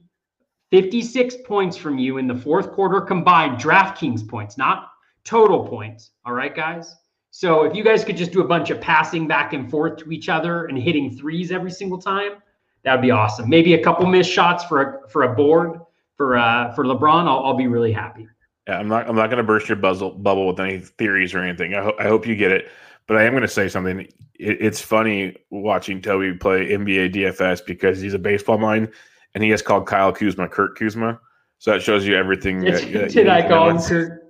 56 0.71 1.35
points 1.45 1.77
from 1.77 1.99
you 1.99 2.17
in 2.17 2.25
the 2.25 2.33
fourth 2.33 2.71
quarter 2.71 3.01
combined 3.01 3.61
DraftKings 3.61 4.27
points, 4.27 4.57
not 4.57 4.89
total 5.25 5.67
points. 5.67 6.09
All 6.25 6.33
right, 6.33 6.55
guys." 6.55 6.95
So 7.35 7.63
if 7.63 7.75
you 7.75 7.83
guys 7.83 8.05
could 8.05 8.15
just 8.15 8.31
do 8.31 8.41
a 8.41 8.47
bunch 8.47 8.69
of 8.69 8.79
passing 8.79 9.27
back 9.27 9.53
and 9.53 9.67
forth 9.67 9.97
to 9.97 10.11
each 10.11 10.29
other 10.29 10.67
and 10.67 10.77
hitting 10.77 11.17
threes 11.17 11.51
every 11.51 11.71
single 11.71 11.97
time, 11.97 12.33
that 12.83 12.93
would 12.93 13.01
be 13.01 13.09
awesome. 13.09 13.49
Maybe 13.49 13.73
a 13.73 13.83
couple 13.83 14.05
missed 14.05 14.29
shots 14.29 14.63
for 14.63 14.81
a 14.83 15.09
for 15.09 15.23
a 15.23 15.33
board 15.33 15.81
for 16.15 16.37
uh 16.37 16.71
for 16.73 16.85
LeBron. 16.85 17.27
I'll, 17.27 17.43
I'll 17.43 17.55
be 17.55 17.65
really 17.65 17.91
happy. 17.91 18.27
Yeah, 18.67 18.77
I'm 18.77 18.87
not 18.87 19.09
I'm 19.09 19.15
not 19.15 19.31
going 19.31 19.37
to 19.37 19.43
burst 19.43 19.67
your 19.67 19.77
buzzle, 19.77 20.11
bubble 20.11 20.45
with 20.45 20.59
any 20.59 20.77
theories 20.77 21.33
or 21.33 21.39
anything. 21.39 21.73
I, 21.73 21.81
ho- 21.81 21.95
I 21.97 22.03
hope 22.03 22.27
you 22.27 22.35
get 22.35 22.51
it, 22.51 22.69
but 23.07 23.17
I 23.17 23.23
am 23.23 23.31
going 23.31 23.41
to 23.41 23.47
say 23.47 23.67
something. 23.67 24.01
It, 24.01 24.11
it's 24.37 24.79
funny 24.79 25.35
watching 25.49 26.03
Toby 26.03 26.35
play 26.35 26.67
NBA 26.69 27.15
DFS 27.15 27.65
because 27.65 27.99
he's 27.99 28.13
a 28.13 28.19
baseball 28.19 28.59
mind 28.59 28.91
and 29.33 29.43
he 29.43 29.49
has 29.49 29.63
called 29.63 29.87
Kyle 29.87 30.13
Kuzma 30.13 30.47
Kurt 30.49 30.77
Kuzma. 30.77 31.19
So 31.57 31.71
that 31.71 31.81
shows 31.81 32.05
you 32.05 32.15
everything. 32.15 32.59
That, 32.59 32.91
that 32.93 33.11
Did 33.11 33.27
I 33.27 33.47
call 33.47 33.71
him 33.71 33.81
Kurt? 33.81 34.22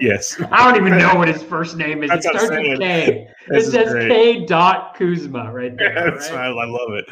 Yes. 0.00 0.40
I 0.50 0.70
don't 0.70 0.86
even 0.86 0.98
know 0.98 1.14
what 1.14 1.28
his 1.28 1.42
first 1.42 1.76
name 1.76 2.02
is. 2.02 2.10
That's 2.10 2.26
it 2.26 2.28
starts 2.30 2.50
with 2.50 2.78
K. 2.78 3.28
It 3.48 3.64
says 3.64 3.92
K. 3.92 4.44
Dot 4.46 4.96
Kuzma 4.96 5.52
right 5.52 5.76
there. 5.76 6.16
Right? 6.16 6.32
I, 6.32 6.46
I, 6.48 6.66
love 6.66 6.92
it. 6.94 7.06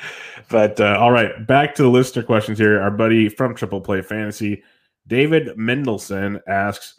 But 0.49 0.81
uh, 0.81 0.97
all 0.99 1.11
right, 1.11 1.47
back 1.47 1.75
to 1.77 1.83
the 1.83 1.89
listener 1.89 2.23
questions 2.23 2.59
here. 2.59 2.81
Our 2.81 2.91
buddy 2.91 3.29
from 3.29 3.55
Triple 3.55 3.81
Play 3.81 4.03
Fantasy, 4.03 4.63
David 5.07 5.57
Mendelson 5.57 6.41
asks 6.49 6.95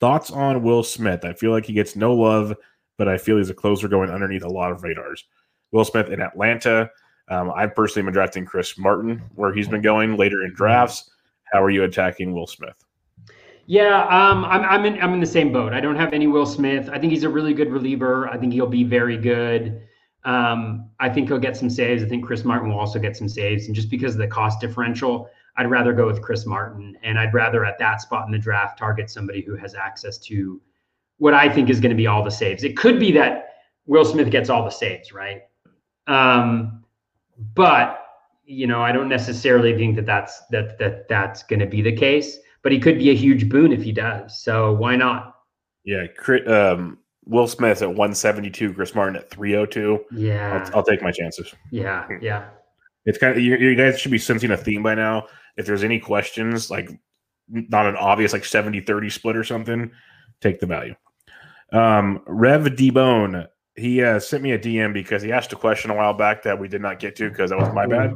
thoughts 0.00 0.30
on 0.30 0.62
Will 0.62 0.82
Smith. 0.82 1.24
I 1.24 1.34
feel 1.34 1.50
like 1.50 1.66
he 1.66 1.72
gets 1.72 1.96
no 1.96 2.14
love, 2.14 2.54
but 2.96 3.08
I 3.08 3.18
feel 3.18 3.36
he's 3.36 3.50
a 3.50 3.54
closer 3.54 3.88
going 3.88 4.10
underneath 4.10 4.44
a 4.44 4.48
lot 4.48 4.72
of 4.72 4.82
radars. 4.82 5.24
Will 5.72 5.84
Smith 5.84 6.08
in 6.08 6.20
Atlanta. 6.20 6.90
Um, 7.28 7.52
I've 7.54 7.74
personally 7.74 8.06
been 8.06 8.14
drafting 8.14 8.44
Chris 8.44 8.76
Martin, 8.76 9.22
where 9.34 9.52
he's 9.52 9.68
been 9.68 9.82
going 9.82 10.16
later 10.16 10.44
in 10.44 10.52
drafts. 10.54 11.10
How 11.52 11.62
are 11.62 11.70
you 11.70 11.84
attacking 11.84 12.32
Will 12.32 12.46
Smith? 12.46 12.74
Yeah, 13.70 14.00
um, 14.06 14.44
I'm 14.46 14.64
I'm 14.64 14.84
in 14.84 15.00
I'm 15.00 15.14
in 15.14 15.20
the 15.20 15.26
same 15.26 15.52
boat. 15.52 15.72
I 15.72 15.78
don't 15.78 15.94
have 15.94 16.12
any 16.12 16.26
Will 16.26 16.44
Smith. 16.44 16.90
I 16.92 16.98
think 16.98 17.12
he's 17.12 17.22
a 17.22 17.28
really 17.28 17.54
good 17.54 17.70
reliever. 17.70 18.28
I 18.28 18.36
think 18.36 18.52
he'll 18.52 18.66
be 18.66 18.82
very 18.82 19.16
good. 19.16 19.82
Um, 20.24 20.90
I 20.98 21.08
think 21.08 21.28
he'll 21.28 21.38
get 21.38 21.56
some 21.56 21.70
saves. 21.70 22.02
I 22.02 22.08
think 22.08 22.26
Chris 22.26 22.44
Martin 22.44 22.68
will 22.68 22.80
also 22.80 22.98
get 22.98 23.16
some 23.16 23.28
saves. 23.28 23.66
And 23.66 23.74
just 23.76 23.88
because 23.88 24.14
of 24.14 24.18
the 24.18 24.26
cost 24.26 24.60
differential, 24.60 25.30
I'd 25.56 25.70
rather 25.70 25.92
go 25.92 26.04
with 26.04 26.20
Chris 26.20 26.46
Martin. 26.46 26.96
And 27.04 27.16
I'd 27.16 27.32
rather 27.32 27.64
at 27.64 27.78
that 27.78 28.00
spot 28.00 28.26
in 28.26 28.32
the 28.32 28.40
draft 28.40 28.76
target 28.76 29.08
somebody 29.08 29.40
who 29.40 29.54
has 29.54 29.76
access 29.76 30.18
to 30.18 30.60
what 31.18 31.32
I 31.32 31.48
think 31.48 31.70
is 31.70 31.78
going 31.78 31.90
to 31.90 31.96
be 31.96 32.08
all 32.08 32.24
the 32.24 32.30
saves. 32.32 32.64
It 32.64 32.76
could 32.76 32.98
be 32.98 33.12
that 33.12 33.54
Will 33.86 34.04
Smith 34.04 34.32
gets 34.32 34.50
all 34.50 34.64
the 34.64 34.70
saves, 34.70 35.12
right? 35.12 35.42
Um, 36.08 36.82
but 37.54 38.04
you 38.44 38.66
know, 38.66 38.82
I 38.82 38.90
don't 38.90 39.08
necessarily 39.08 39.76
think 39.76 39.94
that 39.94 40.06
that's 40.06 40.40
that 40.50 40.76
that 40.80 41.06
that's 41.06 41.44
going 41.44 41.60
to 41.60 41.66
be 41.66 41.82
the 41.82 41.92
case, 41.92 42.36
but 42.62 42.72
he 42.72 42.78
could 42.78 42.98
be 42.98 43.10
a 43.10 43.14
huge 43.14 43.48
boon 43.48 43.72
if 43.72 43.82
he 43.82 43.92
does. 43.92 44.42
So 44.42 44.72
why 44.74 44.96
not? 44.96 45.36
Yeah, 45.84 46.06
um, 46.46 46.98
Will 47.24 47.46
Smith 47.46 47.82
at 47.82 47.88
172, 47.88 48.74
Chris 48.74 48.94
Martin 48.94 49.16
at 49.16 49.30
302. 49.30 50.04
Yeah, 50.12 50.64
I'll, 50.64 50.78
I'll 50.78 50.82
take 50.82 51.02
my 51.02 51.10
chances. 51.10 51.54
Yeah, 51.70 52.06
yeah. 52.20 52.48
It's 53.06 53.18
kind 53.18 53.36
of 53.36 53.42
you, 53.42 53.56
you 53.56 53.74
guys 53.74 53.98
should 53.98 54.10
be 54.10 54.18
sensing 54.18 54.50
a 54.50 54.56
theme 54.56 54.82
by 54.82 54.94
now. 54.94 55.26
If 55.56 55.66
there's 55.66 55.84
any 55.84 55.98
questions, 55.98 56.70
like 56.70 56.90
not 57.48 57.86
an 57.86 57.96
obvious 57.96 58.32
like 58.32 58.44
70 58.44 58.80
30 58.80 59.10
split 59.10 59.36
or 59.36 59.44
something, 59.44 59.90
take 60.40 60.60
the 60.60 60.66
value. 60.66 60.94
Um, 61.72 62.22
Rev 62.26 62.76
D 62.76 62.90
Bone, 62.90 63.46
he 63.74 64.02
uh, 64.02 64.18
sent 64.18 64.42
me 64.42 64.52
a 64.52 64.58
DM 64.58 64.92
because 64.92 65.22
he 65.22 65.32
asked 65.32 65.52
a 65.52 65.56
question 65.56 65.90
a 65.90 65.94
while 65.94 66.14
back 66.14 66.42
that 66.42 66.58
we 66.58 66.68
did 66.68 66.82
not 66.82 66.98
get 66.98 67.16
to 67.16 67.30
because 67.30 67.50
that 67.50 67.58
was 67.58 67.72
my 67.72 67.86
bad. 67.86 68.12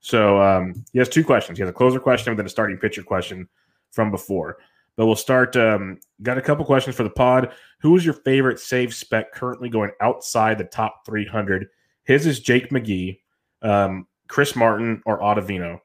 So 0.00 0.40
um, 0.40 0.84
he 0.92 0.98
has 0.98 1.08
two 1.08 1.24
questions. 1.24 1.58
He 1.58 1.62
has 1.62 1.70
a 1.70 1.74
closer 1.74 2.00
question 2.00 2.30
and 2.30 2.38
then 2.38 2.46
a 2.46 2.50
starting 2.50 2.78
pitcher 2.78 3.02
question 3.02 3.48
from 3.96 4.12
before. 4.12 4.58
But 4.94 5.06
we'll 5.06 5.16
start. 5.16 5.56
Um, 5.56 5.98
got 6.22 6.38
a 6.38 6.42
couple 6.42 6.64
questions 6.64 6.94
for 6.94 7.02
the 7.02 7.10
pod. 7.10 7.52
Who 7.80 7.96
is 7.96 8.04
your 8.04 8.14
favorite 8.14 8.60
save 8.60 8.94
spec 8.94 9.32
currently 9.32 9.68
going 9.68 9.90
outside 10.00 10.58
the 10.58 10.64
top 10.64 11.04
300? 11.04 11.66
His 12.04 12.26
is 12.26 12.38
Jake 12.38 12.70
McGee, 12.70 13.18
um, 13.62 14.06
Chris 14.28 14.54
Martin, 14.54 15.02
or 15.04 15.20
Ottavino 15.20 15.80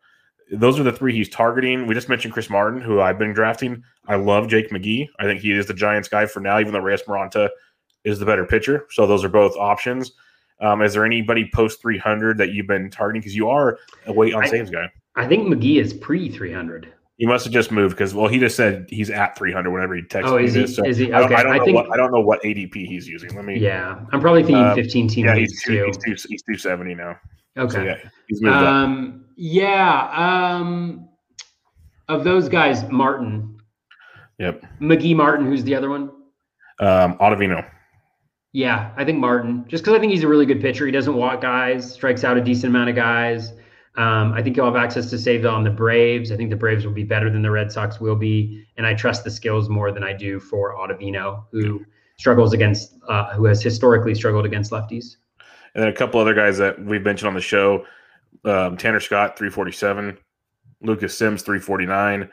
those 0.51 0.79
are 0.79 0.83
the 0.83 0.91
three 0.91 1.13
he's 1.13 1.29
targeting. 1.29 1.87
We 1.87 1.95
just 1.95 2.09
mentioned 2.09 2.33
Chris 2.33 2.49
Martin, 2.49 2.81
who 2.81 2.99
I've 2.99 3.17
been 3.17 3.33
drafting. 3.33 3.83
I 4.07 4.15
love 4.15 4.49
Jake 4.49 4.69
McGee. 4.69 5.07
I 5.19 5.23
think 5.23 5.39
he 5.39 5.53
is 5.53 5.65
the 5.65 5.73
Giants 5.73 6.09
guy 6.09 6.25
for 6.25 6.41
now, 6.41 6.59
even 6.59 6.73
though 6.73 6.79
Reyes 6.79 7.03
Moronta 7.03 7.49
is 8.03 8.19
the 8.19 8.25
better 8.25 8.45
pitcher. 8.45 8.87
So 8.91 9.07
those 9.07 9.23
are 9.23 9.29
both 9.29 9.55
options. 9.55 10.11
Um, 10.59 10.81
is 10.81 10.93
there 10.93 11.05
anybody 11.05 11.49
post 11.53 11.81
300 11.81 12.37
that 12.37 12.51
you've 12.51 12.67
been 12.67 12.89
targeting? 12.89 13.21
Because 13.21 13.35
you 13.35 13.49
are 13.49 13.79
a 14.05 14.13
wait 14.13 14.33
on 14.33 14.43
I, 14.43 14.47
saves 14.47 14.69
guy. 14.69 14.91
I 15.15 15.25
think 15.25 15.47
McGee 15.47 15.79
is 15.79 15.93
pre 15.93 16.29
300. 16.29 16.91
He 17.21 17.27
must 17.27 17.45
have 17.45 17.53
just 17.53 17.71
moved 17.71 17.95
because 17.95 18.15
well, 18.15 18.27
he 18.27 18.39
just 18.39 18.55
said 18.55 18.87
he's 18.89 19.11
at 19.11 19.37
300 19.37 19.69
whenever 19.69 19.93
he 19.93 20.01
texted 20.01 20.23
oh, 20.23 20.37
is 20.37 20.55
me. 20.55 20.61
He, 20.61 20.67
so 20.67 20.83
is 20.83 20.97
he? 20.97 21.13
Okay. 21.13 21.13
I 21.13 21.19
don't, 21.21 21.33
I 21.33 21.43
don't 21.43 21.51
I 21.51 21.57
know 21.59 21.65
think, 21.65 21.75
what 21.75 21.91
I 21.91 21.95
don't 21.95 22.11
know 22.11 22.19
what 22.19 22.41
ADP 22.41 22.73
he's 22.73 23.07
using. 23.07 23.35
Let 23.35 23.45
me. 23.45 23.59
Yeah, 23.59 23.99
I'm 24.11 24.19
probably 24.19 24.41
thinking 24.41 24.63
um, 24.63 24.73
15 24.73 25.07
team 25.07 25.25
yeah, 25.27 25.35
he's 25.35 25.61
two, 25.61 25.75
too. 25.75 25.85
He's, 25.85 25.97
two, 26.23 26.27
he's 26.29 26.41
270 26.41 26.95
now. 26.95 27.19
Okay. 27.59 27.73
So, 27.73 27.83
yeah, 27.83 27.97
he's 28.27 28.41
moved 28.41 28.55
um, 28.55 29.23
up. 29.23 29.33
Yeah. 29.35 30.09
Um, 30.15 31.09
of 32.09 32.23
those 32.23 32.49
guys, 32.49 32.89
Martin. 32.89 33.55
Yep. 34.39 34.65
McGee 34.81 35.15
Martin, 35.15 35.45
who's 35.45 35.63
the 35.63 35.75
other 35.75 35.91
one? 35.91 36.09
Um, 36.79 37.19
Ottavino. 37.19 37.63
Yeah, 38.51 38.93
I 38.97 39.05
think 39.05 39.19
Martin, 39.19 39.63
just 39.67 39.83
because 39.83 39.95
I 39.95 39.99
think 39.99 40.11
he's 40.11 40.23
a 40.23 40.27
really 40.27 40.47
good 40.47 40.59
pitcher. 40.59 40.87
He 40.87 40.91
doesn't 40.91 41.13
walk 41.13 41.41
guys, 41.41 41.93
strikes 41.93 42.23
out 42.23 42.35
a 42.35 42.41
decent 42.41 42.71
amount 42.71 42.89
of 42.89 42.95
guys. 42.95 43.53
Um, 43.95 44.33
I 44.33 44.41
think 44.41 44.55
he'll 44.55 44.65
have 44.65 44.77
access 44.77 45.09
to 45.09 45.17
save 45.17 45.45
on 45.45 45.63
the 45.63 45.69
Braves. 45.69 46.31
I 46.31 46.37
think 46.37 46.49
the 46.49 46.55
Braves 46.55 46.85
will 46.85 46.93
be 46.93 47.03
better 47.03 47.29
than 47.29 47.41
the 47.41 47.51
Red 47.51 47.71
Sox 47.71 47.99
will 47.99 48.15
be, 48.15 48.65
and 48.77 48.87
I 48.87 48.93
trust 48.93 49.23
the 49.23 49.31
skills 49.31 49.67
more 49.67 49.91
than 49.91 50.03
I 50.03 50.13
do 50.13 50.39
for 50.39 50.75
Ottavino, 50.75 51.43
who 51.51 51.85
struggles 52.17 52.53
against, 52.53 52.95
uh, 53.09 53.33
who 53.33 53.45
has 53.45 53.61
historically 53.61 54.15
struggled 54.15 54.45
against 54.45 54.71
lefties. 54.71 55.17
And 55.75 55.83
then 55.83 55.89
a 55.89 55.93
couple 55.93 56.21
other 56.21 56.33
guys 56.33 56.57
that 56.57 56.81
we've 56.83 57.03
mentioned 57.03 57.27
on 57.27 57.33
the 57.33 57.41
show: 57.41 57.85
um, 58.45 58.77
Tanner 58.77 59.01
Scott, 59.01 59.37
three 59.37 59.49
forty-seven, 59.49 60.17
Lucas 60.81 61.17
Sims, 61.17 61.41
349. 61.43 62.29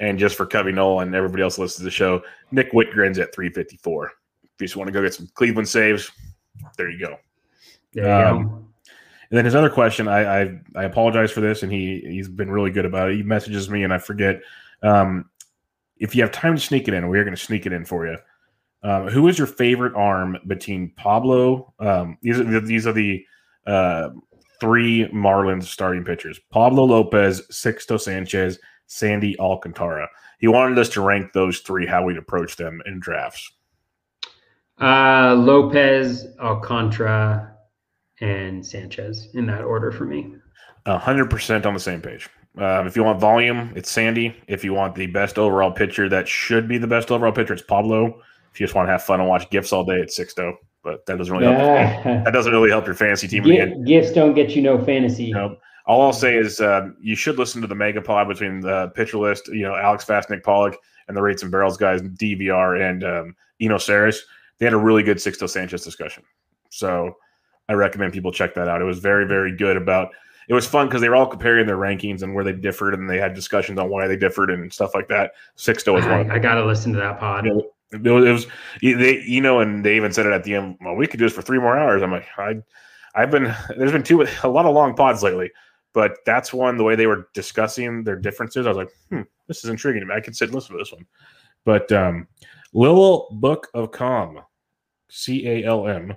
And 0.00 0.18
just 0.18 0.36
for 0.36 0.46
Covey 0.46 0.72
Nolan 0.72 1.08
and 1.08 1.16
everybody 1.16 1.42
else 1.42 1.58
listens 1.58 1.78
to 1.78 1.84
the 1.84 1.90
show, 1.90 2.22
Nick 2.52 2.72
Wittgren's 2.72 3.18
at 3.18 3.34
354. 3.34 4.06
If 4.06 4.50
you 4.60 4.66
just 4.66 4.76
want 4.76 4.88
to 4.88 4.92
go 4.92 5.02
get 5.02 5.14
some 5.14 5.28
Cleveland 5.34 5.68
saves, 5.68 6.10
there 6.76 6.88
you 6.88 7.00
go. 7.00 7.16
There 7.92 8.04
you 8.04 8.26
um, 8.26 8.48
go. 8.48 8.67
And 9.30 9.36
then 9.36 9.44
his 9.44 9.54
other 9.54 9.70
question, 9.70 10.08
I, 10.08 10.42
I, 10.42 10.60
I 10.74 10.84
apologize 10.84 11.30
for 11.30 11.40
this, 11.40 11.62
and 11.62 11.70
he 11.70 12.00
he's 12.06 12.28
been 12.28 12.50
really 12.50 12.70
good 12.70 12.86
about 12.86 13.10
it. 13.10 13.16
He 13.16 13.22
messages 13.22 13.68
me, 13.68 13.84
and 13.84 13.92
I 13.92 13.98
forget. 13.98 14.40
Um, 14.82 15.28
if 15.98 16.14
you 16.14 16.22
have 16.22 16.30
time 16.30 16.54
to 16.54 16.60
sneak 16.60 16.86
it 16.86 16.94
in, 16.94 17.08
we're 17.08 17.24
going 17.24 17.36
to 17.36 17.42
sneak 17.42 17.66
it 17.66 17.72
in 17.72 17.84
for 17.84 18.06
you. 18.06 18.16
Um, 18.82 19.08
who 19.08 19.26
is 19.26 19.36
your 19.36 19.48
favorite 19.48 19.94
arm 19.96 20.38
between 20.46 20.90
Pablo? 20.90 21.74
Um, 21.80 22.16
these 22.22 22.38
are 22.38 22.60
these 22.60 22.86
are 22.86 22.92
the 22.92 23.24
uh, 23.66 24.10
three 24.60 25.08
Marlins 25.08 25.64
starting 25.64 26.04
pitchers 26.04 26.38
Pablo 26.50 26.84
Lopez, 26.84 27.42
Sixto 27.50 28.00
Sanchez, 28.00 28.58
Sandy 28.86 29.38
Alcantara. 29.38 30.08
He 30.38 30.46
wanted 30.46 30.78
us 30.78 30.88
to 30.90 31.00
rank 31.00 31.32
those 31.32 31.58
three, 31.60 31.86
how 31.86 32.04
we'd 32.04 32.16
approach 32.16 32.56
them 32.56 32.80
in 32.86 33.00
drafts. 33.00 33.52
Uh, 34.80 35.34
Lopez, 35.36 36.28
Alcantara, 36.40 37.57
and 38.20 38.64
Sanchez 38.64 39.28
in 39.34 39.46
that 39.46 39.62
order 39.62 39.92
for 39.92 40.04
me. 40.04 40.34
100% 40.86 41.66
on 41.66 41.74
the 41.74 41.80
same 41.80 42.00
page. 42.00 42.28
Um, 42.56 42.86
if 42.86 42.96
you 42.96 43.04
want 43.04 43.20
volume, 43.20 43.72
it's 43.76 43.90
Sandy. 43.90 44.34
If 44.48 44.64
you 44.64 44.72
want 44.72 44.94
the 44.94 45.06
best 45.06 45.38
overall 45.38 45.70
pitcher 45.70 46.08
that 46.08 46.26
should 46.26 46.66
be 46.66 46.78
the 46.78 46.86
best 46.86 47.10
overall 47.10 47.32
pitcher, 47.32 47.52
it's 47.52 47.62
Pablo. 47.62 48.20
If 48.52 48.58
you 48.58 48.66
just 48.66 48.74
want 48.74 48.88
to 48.88 48.92
have 48.92 49.02
fun 49.02 49.20
and 49.20 49.28
watch 49.28 49.48
GIFs 49.50 49.72
all 49.72 49.84
day, 49.84 49.96
it's 49.96 50.18
Sixto 50.18 50.54
but 50.88 51.04
that 51.06 51.18
doesn't 51.18 51.36
really 51.36 51.52
help. 51.52 52.04
that 52.24 52.32
doesn't 52.32 52.52
really 52.52 52.70
help 52.70 52.86
your 52.86 52.94
fantasy 52.94 53.28
team. 53.28 53.44
G- 53.44 53.74
gifts 53.84 54.12
don't 54.12 54.34
get 54.34 54.56
you 54.56 54.62
no 54.62 54.82
fantasy. 54.82 55.32
No. 55.32 55.56
All 55.86 56.02
I'll 56.02 56.12
say 56.12 56.36
is 56.36 56.60
um, 56.60 56.96
you 57.00 57.14
should 57.14 57.38
listen 57.38 57.60
to 57.62 57.66
the 57.66 57.74
mega 57.74 58.00
pod 58.00 58.28
between 58.28 58.60
the 58.60 58.90
pitcher 58.94 59.18
list, 59.18 59.48
you 59.48 59.62
know, 59.62 59.74
Alex 59.74 60.04
Fast, 60.04 60.30
Nick 60.30 60.42
Pollack, 60.42 60.76
and 61.08 61.16
the 61.16 61.22
rates 61.22 61.42
and 61.42 61.50
barrels 61.50 61.76
guys, 61.76 62.02
DVR 62.02 62.88
and 62.88 63.04
um, 63.04 63.36
Eno 63.60 63.76
Sarris. 63.76 64.18
They 64.58 64.66
had 64.66 64.74
a 64.74 64.78
really 64.78 65.02
good 65.02 65.16
Sixto 65.16 65.48
Sanchez 65.48 65.84
discussion. 65.84 66.24
So 66.70 67.16
I 67.68 67.74
recommend 67.74 68.12
people 68.12 68.32
check 68.32 68.54
that 68.54 68.68
out. 68.68 68.80
It 68.80 68.84
was 68.84 68.98
very, 68.98 69.26
very 69.26 69.54
good 69.54 69.76
about 69.76 70.10
it 70.48 70.54
was 70.54 70.66
fun 70.66 70.86
because 70.88 71.02
they 71.02 71.08
were 71.10 71.16
all 71.16 71.26
comparing 71.26 71.66
their 71.66 71.76
rankings 71.76 72.22
and 72.22 72.34
where 72.34 72.42
they 72.42 72.52
differed, 72.52 72.94
and 72.94 73.08
they 73.08 73.18
had 73.18 73.34
discussions 73.34 73.78
on 73.78 73.90
why 73.90 74.06
they 74.08 74.16
differed 74.16 74.50
and 74.50 74.72
stuff 74.72 74.94
like 74.94 75.06
that. 75.08 75.32
Sixto 75.56 75.92
was 75.92 76.06
I, 76.06 76.22
one. 76.22 76.30
I 76.30 76.38
got 76.38 76.54
to 76.54 76.64
listen 76.64 76.92
to 76.94 76.98
that 76.98 77.20
pod. 77.20 77.46
It 77.46 77.52
was, 77.52 77.64
it 77.92 78.32
was 78.32 78.46
they, 78.80 79.20
you 79.22 79.42
know, 79.42 79.60
and 79.60 79.84
they 79.84 79.96
even 79.96 80.12
said 80.12 80.26
it 80.26 80.32
at 80.32 80.44
the 80.44 80.54
end. 80.54 80.78
Well, 80.80 80.94
we 80.94 81.06
could 81.06 81.18
do 81.18 81.26
this 81.26 81.34
for 81.34 81.42
three 81.42 81.58
more 81.58 81.78
hours. 81.78 82.02
I'm 82.02 82.10
like, 82.10 82.26
I, 82.38 82.56
I've 83.14 83.30
been 83.30 83.54
there's 83.76 83.92
been 83.92 84.02
two 84.02 84.26
a 84.42 84.48
lot 84.48 84.64
of 84.64 84.74
long 84.74 84.94
pods 84.94 85.22
lately, 85.22 85.50
but 85.92 86.16
that's 86.24 86.52
one 86.52 86.78
the 86.78 86.84
way 86.84 86.96
they 86.96 87.06
were 87.06 87.28
discussing 87.34 88.02
their 88.02 88.16
differences. 88.16 88.66
I 88.66 88.70
was 88.70 88.78
like, 88.78 88.90
hmm, 89.10 89.22
this 89.48 89.64
is 89.64 89.70
intriguing 89.70 90.00
to 90.00 90.06
me. 90.06 90.14
I 90.14 90.20
could 90.20 90.36
sit 90.36 90.48
and 90.48 90.54
listen 90.54 90.72
to 90.72 90.78
this 90.78 90.92
one. 90.92 91.06
But 91.66 91.92
um, 91.92 92.26
Lil 92.72 93.28
Book 93.32 93.68
of 93.74 93.90
Calm, 93.90 94.40
C 95.10 95.46
A 95.46 95.64
L 95.64 95.88
M, 95.88 96.16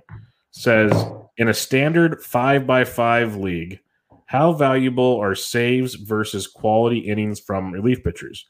says 0.52 0.92
in 1.36 1.48
a 1.48 1.54
standard 1.54 2.22
five 2.22 2.66
by 2.66 2.84
five 2.84 3.36
league, 3.36 3.80
how 4.26 4.52
valuable 4.52 5.18
are 5.20 5.34
saves 5.34 5.94
versus 5.94 6.46
quality 6.46 6.98
innings 6.98 7.40
from 7.40 7.72
relief 7.72 8.02
pitchers? 8.02 8.46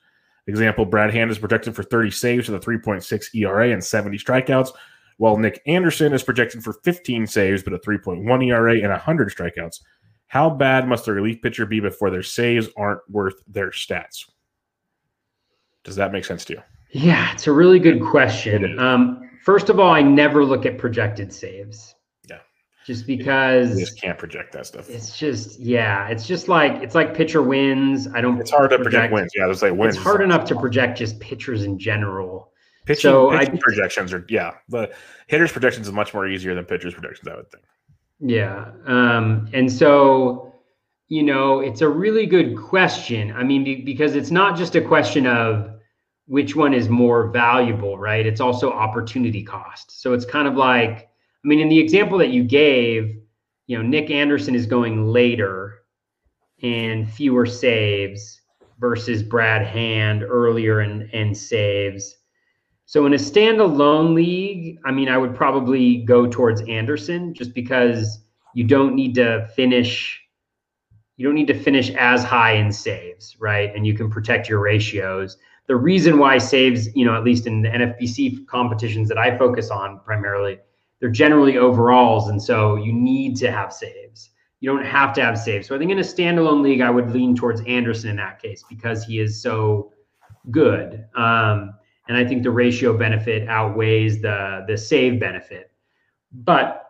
Example, 0.46 0.84
Brad 0.84 1.12
Hand 1.12 1.30
is 1.30 1.38
projected 1.38 1.74
for 1.74 1.84
30 1.84 2.10
saves 2.10 2.48
with 2.48 2.62
a 2.62 2.66
3.6 2.66 3.34
ERA 3.34 3.70
and 3.70 3.82
70 3.82 4.18
strikeouts, 4.18 4.70
while 5.18 5.36
Nick 5.36 5.62
Anderson 5.66 6.12
is 6.12 6.22
projected 6.22 6.64
for 6.64 6.74
15 6.84 7.26
saves 7.26 7.62
but 7.62 7.72
a 7.72 7.78
3.1 7.78 8.46
ERA 8.46 8.74
and 8.74 8.90
100 8.90 9.28
strikeouts. 9.30 9.80
How 10.26 10.50
bad 10.50 10.88
must 10.88 11.04
the 11.04 11.12
relief 11.12 11.42
pitcher 11.42 11.66
be 11.66 11.78
before 11.78 12.10
their 12.10 12.22
saves 12.22 12.68
aren't 12.76 13.00
worth 13.08 13.34
their 13.46 13.70
stats? 13.70 14.28
Does 15.84 15.96
that 15.96 16.12
make 16.12 16.24
sense 16.24 16.44
to 16.46 16.54
you? 16.54 16.62
Yeah, 16.90 17.32
it's 17.32 17.46
a 17.46 17.52
really 17.52 17.78
good 17.78 18.02
question. 18.02 18.78
Um, 18.78 19.28
first 19.42 19.68
of 19.68 19.78
all, 19.78 19.92
I 19.92 20.02
never 20.02 20.44
look 20.44 20.64
at 20.66 20.78
projected 20.78 21.32
saves 21.32 21.94
Yeah. 22.28 22.38
just 22.86 23.06
because 23.06 23.78
you 23.78 23.84
just 23.84 24.00
can't 24.00 24.18
project 24.18 24.52
that 24.52 24.66
stuff. 24.66 24.88
It's 24.88 25.18
just 25.18 25.58
yeah, 25.60 26.08
it's 26.08 26.26
just 26.26 26.48
like 26.48 26.82
it's 26.82 26.94
like 26.94 27.14
pitcher 27.14 27.42
wins. 27.42 28.08
I 28.14 28.20
don't. 28.20 28.40
It's 28.40 28.50
hard 28.50 28.70
project, 28.70 28.84
to 28.84 28.90
project 28.90 29.12
wins. 29.12 29.32
Yeah, 29.36 29.46
there's 29.46 29.62
like 29.62 29.74
wins. 29.74 29.96
It's 29.96 30.04
hard 30.04 30.22
enough 30.22 30.44
to 30.46 30.54
project 30.58 30.98
just 30.98 31.18
pitchers 31.20 31.64
in 31.64 31.78
general. 31.78 32.50
Pitching, 32.84 33.02
so 33.02 33.30
pitching 33.30 33.56
I, 33.56 33.60
projections 33.60 34.12
are 34.12 34.24
yeah, 34.28 34.52
but 34.68 34.94
hitters 35.28 35.52
projections 35.52 35.86
is 35.86 35.92
much 35.92 36.12
more 36.14 36.26
easier 36.26 36.54
than 36.54 36.64
pitchers 36.64 36.94
projections. 36.94 37.28
I 37.28 37.36
would 37.36 37.50
think. 37.50 37.64
Yeah, 38.18 38.70
um, 38.86 39.48
and 39.52 39.70
so 39.70 40.54
you 41.08 41.22
know 41.22 41.60
it's 41.60 41.80
a 41.80 41.88
really 41.88 42.26
good 42.26 42.56
question. 42.56 43.32
I 43.32 43.44
mean, 43.44 43.84
because 43.84 44.16
it's 44.16 44.30
not 44.30 44.56
just 44.56 44.74
a 44.74 44.80
question 44.80 45.26
of 45.26 45.70
which 46.32 46.56
one 46.56 46.72
is 46.72 46.88
more 46.88 47.26
valuable, 47.26 47.98
right? 47.98 48.24
It's 48.24 48.40
also 48.40 48.72
opportunity 48.72 49.42
cost. 49.42 50.00
So 50.00 50.14
it's 50.14 50.24
kind 50.24 50.48
of 50.48 50.56
like 50.56 51.10
I 51.44 51.48
mean, 51.48 51.60
in 51.60 51.68
the 51.68 51.78
example 51.78 52.16
that 52.18 52.30
you 52.30 52.42
gave, 52.42 53.18
you 53.66 53.76
know, 53.76 53.82
Nick 53.82 54.10
Anderson 54.10 54.54
is 54.54 54.64
going 54.64 55.08
later 55.08 55.82
and 56.62 57.06
fewer 57.12 57.44
saves 57.44 58.40
versus 58.80 59.22
Brad 59.22 59.66
Hand 59.66 60.22
earlier 60.22 60.80
and, 60.80 61.02
and 61.12 61.36
saves. 61.36 62.16
So 62.86 63.04
in 63.04 63.12
a 63.12 63.18
standalone 63.18 64.14
league, 64.14 64.78
I 64.86 64.90
mean, 64.90 65.10
I 65.10 65.18
would 65.18 65.34
probably 65.34 65.98
go 65.98 66.26
towards 66.26 66.62
Anderson 66.62 67.34
just 67.34 67.52
because 67.52 68.20
you 68.54 68.64
don't 68.64 68.94
need 68.94 69.14
to 69.16 69.48
finish 69.54 70.18
you 71.18 71.26
don't 71.26 71.34
need 71.34 71.48
to 71.48 71.62
finish 71.62 71.90
as 71.90 72.24
high 72.24 72.52
in 72.52 72.72
saves, 72.72 73.36
right? 73.38 73.70
And 73.76 73.86
you 73.86 73.92
can 73.94 74.10
protect 74.10 74.48
your 74.48 74.60
ratios. 74.60 75.36
The 75.66 75.76
reason 75.76 76.18
why 76.18 76.38
saves, 76.38 76.94
you 76.94 77.04
know, 77.04 77.14
at 77.14 77.24
least 77.24 77.46
in 77.46 77.62
the 77.62 77.68
NFBC 77.68 78.46
competitions 78.46 79.08
that 79.08 79.18
I 79.18 79.38
focus 79.38 79.70
on 79.70 80.00
primarily, 80.00 80.58
they're 81.00 81.10
generally 81.10 81.56
overalls, 81.56 82.28
and 82.28 82.40
so 82.42 82.76
you 82.76 82.92
need 82.92 83.36
to 83.36 83.50
have 83.50 83.72
saves. 83.72 84.30
you 84.60 84.70
don't 84.70 84.84
have 84.84 85.12
to 85.14 85.20
have 85.22 85.36
saves. 85.36 85.66
So 85.66 85.74
I 85.74 85.78
think 85.78 85.90
in 85.90 85.98
a 85.98 86.02
standalone 86.02 86.62
league, 86.62 86.80
I 86.80 86.90
would 86.90 87.10
lean 87.10 87.34
towards 87.34 87.60
Anderson 87.62 88.10
in 88.10 88.16
that 88.16 88.40
case 88.40 88.64
because 88.68 89.04
he 89.04 89.18
is 89.18 89.42
so 89.42 89.92
good. 90.52 91.04
Um, 91.16 91.74
and 92.08 92.16
I 92.16 92.24
think 92.24 92.42
the 92.42 92.50
ratio 92.50 92.96
benefit 92.96 93.48
outweighs 93.48 94.22
the 94.22 94.64
the 94.68 94.76
save 94.76 95.18
benefit. 95.18 95.72
But 96.32 96.82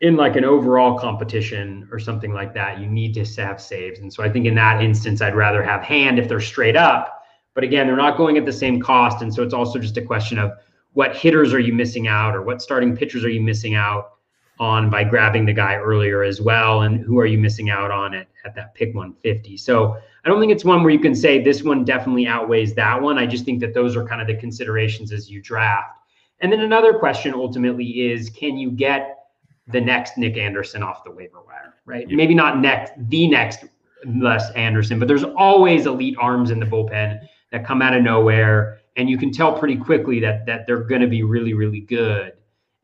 in 0.00 0.16
like 0.16 0.36
an 0.36 0.44
overall 0.44 0.98
competition 0.98 1.88
or 1.90 1.98
something 1.98 2.32
like 2.32 2.52
that, 2.54 2.80
you 2.80 2.86
need 2.86 3.14
to 3.14 3.24
have 3.42 3.60
saves. 3.60 4.00
And 4.00 4.12
so 4.12 4.22
I 4.22 4.28
think 4.28 4.46
in 4.46 4.54
that 4.56 4.82
instance, 4.82 5.22
I'd 5.22 5.34
rather 5.34 5.62
have 5.62 5.82
hand 5.82 6.18
if 6.18 6.28
they're 6.28 6.40
straight 6.40 6.76
up. 6.76 7.15
But 7.56 7.64
again, 7.64 7.86
they're 7.86 7.96
not 7.96 8.18
going 8.18 8.36
at 8.36 8.44
the 8.44 8.52
same 8.52 8.82
cost. 8.82 9.22
And 9.22 9.32
so 9.32 9.42
it's 9.42 9.54
also 9.54 9.78
just 9.78 9.96
a 9.96 10.02
question 10.02 10.38
of 10.38 10.52
what 10.92 11.16
hitters 11.16 11.54
are 11.54 11.58
you 11.58 11.72
missing 11.72 12.06
out 12.06 12.36
or 12.36 12.42
what 12.42 12.60
starting 12.60 12.94
pitchers 12.94 13.24
are 13.24 13.30
you 13.30 13.40
missing 13.40 13.74
out 13.74 14.12
on 14.60 14.90
by 14.90 15.02
grabbing 15.04 15.46
the 15.46 15.54
guy 15.54 15.76
earlier 15.76 16.22
as 16.22 16.38
well? 16.38 16.82
And 16.82 17.02
who 17.02 17.18
are 17.18 17.24
you 17.24 17.38
missing 17.38 17.70
out 17.70 17.90
on 17.90 18.12
at, 18.12 18.28
at 18.44 18.54
that 18.56 18.74
pick 18.74 18.94
150? 18.94 19.56
So 19.56 19.96
I 20.22 20.28
don't 20.28 20.38
think 20.38 20.52
it's 20.52 20.66
one 20.66 20.82
where 20.82 20.92
you 20.92 20.98
can 20.98 21.14
say 21.14 21.42
this 21.42 21.62
one 21.62 21.82
definitely 21.82 22.26
outweighs 22.26 22.74
that 22.74 23.00
one. 23.00 23.16
I 23.16 23.24
just 23.24 23.46
think 23.46 23.60
that 23.60 23.72
those 23.72 23.96
are 23.96 24.06
kind 24.06 24.20
of 24.20 24.26
the 24.26 24.36
considerations 24.36 25.10
as 25.10 25.30
you 25.30 25.40
draft. 25.40 25.96
And 26.40 26.52
then 26.52 26.60
another 26.60 26.92
question 26.92 27.32
ultimately 27.32 28.10
is 28.10 28.28
can 28.28 28.58
you 28.58 28.70
get 28.70 29.28
the 29.68 29.80
next 29.80 30.18
Nick 30.18 30.36
Anderson 30.36 30.82
off 30.82 31.04
the 31.04 31.10
waiver 31.10 31.40
wire, 31.46 31.76
right? 31.86 32.06
Maybe 32.06 32.34
not 32.34 32.60
next, 32.60 32.92
the 33.08 33.26
next 33.28 33.64
Les 34.04 34.50
Anderson, 34.52 34.98
but 34.98 35.08
there's 35.08 35.24
always 35.24 35.86
elite 35.86 36.16
arms 36.18 36.50
in 36.50 36.60
the 36.60 36.66
bullpen 36.66 37.26
that 37.56 37.66
come 37.66 37.80
out 37.80 37.94
of 37.94 38.02
nowhere. 38.02 38.78
And 38.96 39.08
you 39.08 39.16
can 39.16 39.32
tell 39.32 39.58
pretty 39.58 39.76
quickly 39.76 40.20
that 40.20 40.46
that 40.46 40.66
they're 40.66 40.84
going 40.84 41.00
to 41.00 41.06
be 41.06 41.22
really, 41.22 41.54
really 41.54 41.80
good. 41.80 42.34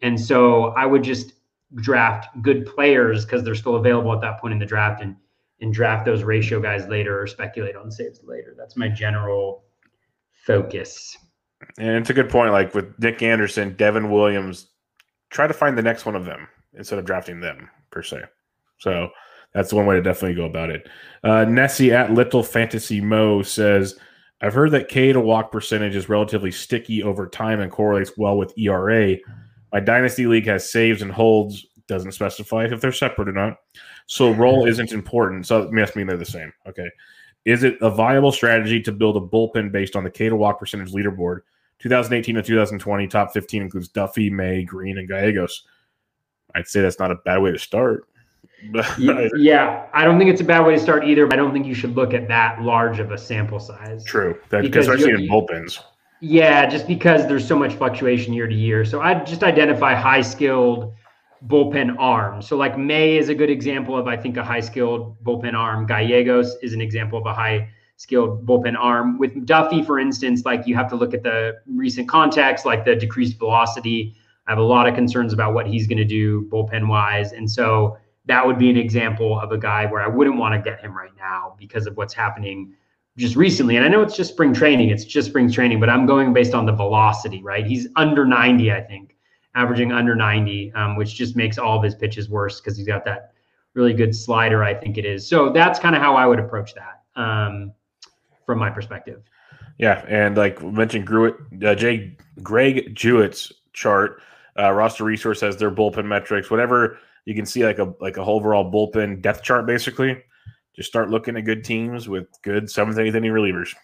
And 0.00 0.18
so 0.18 0.68
I 0.68 0.86
would 0.86 1.02
just 1.02 1.34
draft 1.76 2.28
good 2.42 2.66
players 2.66 3.24
because 3.24 3.42
they're 3.44 3.54
still 3.54 3.76
available 3.76 4.12
at 4.12 4.20
that 4.20 4.40
point 4.40 4.52
in 4.52 4.58
the 4.58 4.66
draft 4.66 5.02
and 5.02 5.16
and 5.60 5.72
draft 5.72 6.04
those 6.04 6.22
ratio 6.22 6.60
guys 6.60 6.88
later 6.88 7.20
or 7.20 7.26
speculate 7.26 7.76
on 7.76 7.90
saves 7.90 8.20
later. 8.24 8.54
That's 8.58 8.76
my 8.76 8.88
general 8.88 9.64
focus. 10.44 11.16
And 11.78 11.98
it's 11.98 12.10
a 12.10 12.14
good 12.14 12.30
point. 12.30 12.52
Like 12.52 12.74
with 12.74 12.98
Nick 12.98 13.22
Anderson, 13.22 13.76
Devin 13.76 14.10
Williams, 14.10 14.68
try 15.30 15.46
to 15.46 15.54
find 15.54 15.78
the 15.78 15.82
next 15.82 16.04
one 16.04 16.16
of 16.16 16.24
them 16.24 16.48
instead 16.74 16.98
of 16.98 17.04
drafting 17.04 17.40
them 17.40 17.68
per 17.90 18.02
se. 18.02 18.22
So 18.78 19.10
that's 19.54 19.72
one 19.72 19.86
way 19.86 19.94
to 19.94 20.02
definitely 20.02 20.34
go 20.34 20.46
about 20.46 20.70
it. 20.70 20.88
Uh, 21.22 21.44
Nessie 21.44 21.92
at 21.92 22.12
Little 22.12 22.42
Fantasy 22.42 23.00
Mo 23.00 23.42
says, 23.42 23.96
I've 24.42 24.54
heard 24.54 24.72
that 24.72 24.88
K 24.88 25.12
to 25.12 25.20
walk 25.20 25.52
percentage 25.52 25.94
is 25.94 26.08
relatively 26.08 26.50
sticky 26.50 27.02
over 27.02 27.28
time 27.28 27.60
and 27.60 27.70
correlates 27.70 28.12
well 28.16 28.36
with 28.36 28.52
ERA. 28.58 29.16
My 29.72 29.80
dynasty 29.80 30.26
league 30.26 30.46
has 30.46 30.70
saves 30.70 31.00
and 31.00 31.12
holds, 31.12 31.64
doesn't 31.86 32.12
specify 32.12 32.64
if 32.64 32.80
they're 32.80 32.92
separate 32.92 33.28
or 33.28 33.32
not. 33.32 33.58
So 34.06 34.32
role 34.32 34.66
isn't 34.68 34.92
important. 34.92 35.46
So 35.46 35.62
it 35.62 35.72
must 35.72 35.94
mean 35.94 36.08
they're 36.08 36.16
the 36.16 36.24
same. 36.24 36.52
Okay. 36.66 36.88
Is 37.44 37.62
it 37.62 37.78
a 37.80 37.90
viable 37.90 38.32
strategy 38.32 38.80
to 38.82 38.92
build 38.92 39.16
a 39.16 39.20
bullpen 39.20 39.70
based 39.70 39.94
on 39.94 40.04
the 40.04 40.10
K 40.10 40.28
to 40.28 40.36
walk 40.36 40.58
percentage 40.58 40.92
leaderboard? 40.92 41.40
2018 41.78 42.36
to 42.36 42.42
2020, 42.42 43.08
top 43.08 43.32
15 43.32 43.62
includes 43.62 43.88
Duffey, 43.88 44.30
May, 44.30 44.62
Green, 44.64 44.98
and 44.98 45.08
Gallegos. 45.08 45.64
I'd 46.54 46.68
say 46.68 46.80
that's 46.80 46.98
not 46.98 47.10
a 47.10 47.16
bad 47.24 47.38
way 47.38 47.50
to 47.50 47.58
start. 47.58 48.08
yeah, 49.36 49.86
I 49.92 50.04
don't 50.04 50.18
think 50.18 50.30
it's 50.30 50.40
a 50.40 50.44
bad 50.44 50.64
way 50.64 50.74
to 50.74 50.80
start 50.80 51.04
either. 51.04 51.26
But 51.26 51.34
I 51.34 51.36
don't 51.36 51.52
think 51.52 51.66
you 51.66 51.74
should 51.74 51.94
look 51.96 52.14
at 52.14 52.28
that 52.28 52.62
large 52.62 52.98
of 53.00 53.10
a 53.10 53.18
sample 53.18 53.60
size. 53.60 54.04
True, 54.04 54.38
that, 54.50 54.62
because 54.62 54.88
especially 54.88 55.12
in 55.12 55.28
bullpens. 55.28 55.80
Yeah, 56.20 56.66
just 56.66 56.86
because 56.86 57.26
there's 57.26 57.46
so 57.46 57.58
much 57.58 57.74
fluctuation 57.74 58.32
year 58.32 58.46
to 58.46 58.54
year. 58.54 58.84
So 58.84 59.00
I'd 59.00 59.26
just 59.26 59.42
identify 59.42 59.94
high 59.94 60.20
skilled 60.20 60.94
bullpen 61.48 61.96
arms. 61.98 62.46
So 62.46 62.56
like 62.56 62.78
May 62.78 63.16
is 63.16 63.28
a 63.28 63.34
good 63.34 63.50
example 63.50 63.98
of 63.98 64.06
I 64.06 64.16
think 64.16 64.36
a 64.36 64.44
high 64.44 64.60
skilled 64.60 65.22
bullpen 65.24 65.54
arm. 65.54 65.86
Gallegos 65.86 66.54
is 66.62 66.72
an 66.72 66.80
example 66.80 67.18
of 67.18 67.26
a 67.26 67.34
high 67.34 67.68
skilled 67.96 68.46
bullpen 68.46 68.76
arm. 68.78 69.18
With 69.18 69.34
Duffey, 69.46 69.84
for 69.84 69.98
instance, 69.98 70.44
like 70.44 70.66
you 70.66 70.76
have 70.76 70.88
to 70.90 70.96
look 70.96 71.12
at 71.12 71.24
the 71.24 71.60
recent 71.66 72.08
context, 72.08 72.64
like 72.64 72.84
the 72.84 72.94
decreased 72.94 73.38
velocity 73.38 74.14
I 74.46 74.50
have 74.50 74.58
a 74.58 74.62
lot 74.62 74.88
of 74.88 74.94
concerns 74.94 75.32
about 75.32 75.54
what 75.54 75.66
he's 75.66 75.86
going 75.86 75.98
to 75.98 76.04
do 76.04 76.48
bullpen 76.50 76.88
wise. 76.88 77.32
And 77.32 77.50
so 77.50 77.96
that 78.26 78.46
would 78.46 78.58
be 78.58 78.70
an 78.70 78.76
example 78.76 79.38
of 79.38 79.52
a 79.52 79.58
guy 79.58 79.86
where 79.86 80.00
I 80.00 80.08
wouldn't 80.08 80.36
want 80.36 80.54
to 80.54 80.70
get 80.70 80.80
him 80.80 80.96
right 80.96 81.10
now 81.18 81.56
because 81.58 81.86
of 81.86 81.96
what's 81.96 82.14
happening 82.14 82.74
just 83.16 83.36
recently. 83.36 83.76
And 83.76 83.84
I 83.84 83.88
know 83.88 84.02
it's 84.02 84.16
just 84.16 84.32
spring 84.32 84.54
training, 84.54 84.90
it's 84.90 85.04
just 85.04 85.28
spring 85.28 85.50
training, 85.50 85.80
but 85.80 85.90
I'm 85.90 86.06
going 86.06 86.32
based 86.32 86.54
on 86.54 86.64
the 86.64 86.72
velocity, 86.72 87.42
right? 87.42 87.66
He's 87.66 87.88
under 87.96 88.24
90, 88.24 88.72
I 88.72 88.80
think, 88.80 89.16
averaging 89.54 89.92
under 89.92 90.14
90, 90.14 90.72
um, 90.74 90.96
which 90.96 91.14
just 91.14 91.36
makes 91.36 91.58
all 91.58 91.76
of 91.76 91.82
his 91.82 91.94
pitches 91.94 92.30
worse 92.30 92.60
because 92.60 92.76
he's 92.76 92.86
got 92.86 93.04
that 93.04 93.32
really 93.74 93.92
good 93.92 94.14
slider, 94.14 94.62
I 94.62 94.74
think 94.74 94.98
it 94.98 95.04
is. 95.04 95.26
So 95.26 95.50
that's 95.50 95.78
kind 95.78 95.96
of 95.96 96.02
how 96.02 96.14
I 96.14 96.26
would 96.26 96.38
approach 96.38 96.74
that 96.74 97.02
um, 97.20 97.72
from 98.46 98.58
my 98.58 98.70
perspective. 98.70 99.22
Yeah. 99.78 100.04
And 100.06 100.36
like 100.36 100.62
mentioned, 100.62 101.06
Gruitt, 101.06 101.64
uh, 101.64 101.74
Jay, 101.74 102.16
Greg 102.42 102.94
Jewett's 102.94 103.52
chart 103.72 104.22
uh, 104.58 104.70
roster 104.70 105.04
resource 105.04 105.40
has 105.40 105.56
their 105.56 105.70
bullpen 105.70 106.06
metrics, 106.06 106.50
whatever 106.50 106.98
you 107.24 107.34
can 107.34 107.46
see 107.46 107.64
like 107.64 107.78
a 107.78 107.94
like 108.00 108.16
a 108.16 108.24
whole 108.24 108.36
overall 108.36 108.70
bullpen 108.70 109.22
depth 109.22 109.42
chart 109.42 109.66
basically. 109.66 110.22
Just 110.74 110.88
start 110.88 111.10
looking 111.10 111.36
at 111.36 111.44
good 111.44 111.64
teams 111.64 112.08
with 112.08 112.26
good 112.42 112.70
seventh, 112.70 112.98
eighth 112.98 113.14
inning 113.14 113.32
relievers. 113.32 113.74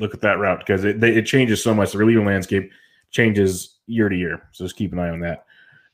Look 0.00 0.14
at 0.14 0.20
that 0.22 0.38
route 0.38 0.58
because 0.58 0.84
it 0.84 1.02
it 1.02 1.26
changes 1.26 1.62
so 1.62 1.74
much. 1.74 1.92
The 1.92 1.98
reliever 1.98 2.24
landscape 2.24 2.70
changes 3.10 3.78
year 3.86 4.08
to 4.08 4.16
year, 4.16 4.48
so 4.52 4.64
just 4.64 4.76
keep 4.76 4.92
an 4.92 4.98
eye 4.98 5.10
on 5.10 5.20
that. 5.20 5.44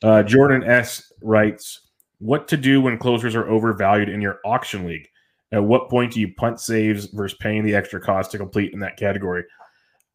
Uh, 0.03 0.23
Jordan 0.23 0.65
S 0.65 1.13
writes, 1.23 1.89
"What 2.19 2.49
to 2.49 2.57
do 2.57 2.81
when 2.81 2.97
closers 2.97 3.37
are 3.37 3.49
overvalued 3.49 4.09
in 4.09 4.23
your 4.23 4.39
auction 4.45 4.87
league? 4.87 5.07
At 5.53 5.63
what 5.63 5.91
point 5.91 6.15
do 6.15 6.21
you 6.21 6.33
punt 6.33 6.61
saves 6.61 7.07
versus 7.07 7.37
paying 7.39 7.65
the 7.65 7.75
extra 7.75 8.01
cost 8.01 8.31
to 8.31 8.39
complete 8.39 8.73
in 8.73 8.81
that 8.81 8.97
category?" 8.97 9.45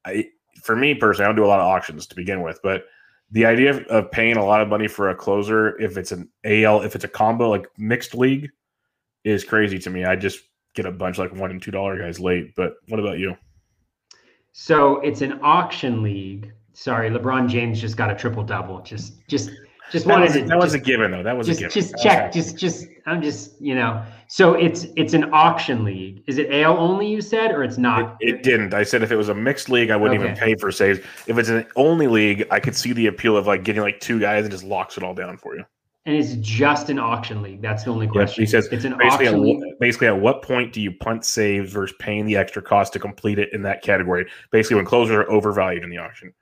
I, 0.06 0.30
for 0.64 0.76
me 0.76 0.96
personally, 0.96 1.26
I 1.26 1.28
don't 1.28 1.36
do 1.36 1.46
a 1.46 1.48
lot 1.48 1.60
of 1.60 1.68
auctions 1.68 2.08
to 2.08 2.16
begin 2.16 2.42
with, 2.42 2.60
but 2.64 2.86
the 3.32 3.46
idea 3.46 3.84
of, 3.88 4.12
paying 4.12 4.38
a 4.38 4.46
lot 4.46 4.62
of 4.62 4.68
money 4.68 4.88
for 4.88 5.10
a 5.10 5.16
closer 5.16 5.80
if 5.82 5.98
it's 5.98 6.12
an 6.12 6.30
AL 6.44 6.82
if 6.82 6.96
it's 6.96 7.04
a 7.04 7.08
combo 7.10 7.50
like 7.50 7.68
mixed 7.78 8.16
league 8.16 8.50
is 9.24 9.44
crazy 9.44 9.80
to 9.80 9.90
me. 9.90 10.06
I 10.06 10.16
just 10.16 10.40
get 10.76 10.86
a 10.86 10.92
bunch 10.92 11.18
like 11.18 11.34
one 11.34 11.52
and 11.52 11.62
two 11.62 11.72
dollar 11.72 11.98
guys 11.98 12.20
late. 12.20 12.54
But 12.56 12.76
what 12.88 13.00
about 13.00 13.18
you? 13.18 13.36
So 14.52 15.00
it's 15.02 15.22
an 15.22 15.40
auction 15.42 16.04
league. 16.04 16.52
Sorry, 16.74 17.10
LeBron 17.10 17.50
James 17.50 17.82
just 17.82 17.98
got 17.98 18.12
a 18.12 18.16
triple 18.16 18.44
double. 18.44 18.82
Just 18.82 19.28
just 19.28 19.50
just 19.92 20.06
that 20.06 20.12
wanted 20.12 20.26
was, 20.26 20.34
to. 20.34 20.40
That 20.42 20.48
just, 20.50 20.64
was 20.64 20.74
a 20.76 20.80
given 20.80 21.12
though. 21.12 21.24
That 21.24 21.38
was 21.38 21.48
just, 21.48 21.60
a 21.60 21.64
given. 21.64 21.74
Just 21.74 21.96
check. 22.04 22.32
Just 22.32 22.58
just 22.58 22.88
I'm 23.06 23.22
just 23.22 23.60
you 23.62 23.76
know. 23.76 24.04
So 24.36 24.54
it's 24.54 24.88
it's 24.98 25.14
an 25.14 25.34
auction 25.34 25.86
league. 25.86 26.22
Is 26.28 26.40
it 26.40 26.52
AL 26.52 26.78
only? 26.78 27.08
You 27.08 27.22
said, 27.22 27.52
or 27.52 27.64
it's 27.64 27.78
not? 27.78 28.18
It, 28.20 28.36
it 28.36 28.44
didn't. 28.44 28.74
I 28.74 28.84
said 28.84 29.02
if 29.02 29.10
it 29.10 29.16
was 29.16 29.30
a 29.30 29.34
mixed 29.34 29.70
league, 29.70 29.92
I 29.92 29.96
wouldn't 29.96 30.20
okay. 30.20 30.30
even 30.30 30.38
pay 30.38 30.56
for 30.56 30.74
saves. 30.74 31.00
If 31.26 31.38
it's 31.38 31.48
an 31.48 31.66
only 31.78 32.08
league, 32.08 32.46
I 32.52 32.60
could 32.60 32.76
see 32.76 32.92
the 32.92 33.08
appeal 33.08 33.38
of 33.38 33.48
like 33.48 33.64
getting 33.64 33.82
like 33.82 34.02
two 34.02 34.20
guys 34.20 34.44
and 34.44 34.52
just 34.52 34.66
locks 34.66 34.98
it 34.98 35.04
all 35.04 35.14
down 35.14 35.38
for 35.38 35.56
you. 35.56 35.64
And 36.06 36.18
it's 36.18 36.34
just 36.46 36.90
an 36.90 37.00
auction 37.00 37.42
league. 37.42 37.62
That's 37.62 37.86
the 37.86 37.92
only 37.92 38.08
question. 38.08 38.44
he 38.44 38.46
says 38.46 38.68
it's 38.74 38.84
an 38.84 38.98
basically 38.98 39.28
auction 39.28 39.36
at, 39.36 39.40
league. 39.40 39.80
Basically, 39.80 40.08
at 40.08 40.20
what 40.20 40.42
point 40.42 40.74
do 40.74 40.82
you 40.82 40.92
punt 40.92 41.24
saves 41.24 41.72
versus 41.72 41.96
paying 42.02 42.26
the 42.26 42.36
extra 42.36 42.62
cost 42.62 42.92
to 42.92 43.00
complete 43.00 43.40
it 43.40 43.54
in 43.54 43.62
that 43.62 43.84
category? 43.84 44.26
Basically, 44.52 44.76
when 44.76 44.86
closers 44.86 45.16
are 45.16 45.32
overvalued 45.32 45.82
in 45.82 45.90
the 45.90 46.00
auction. 46.00 46.34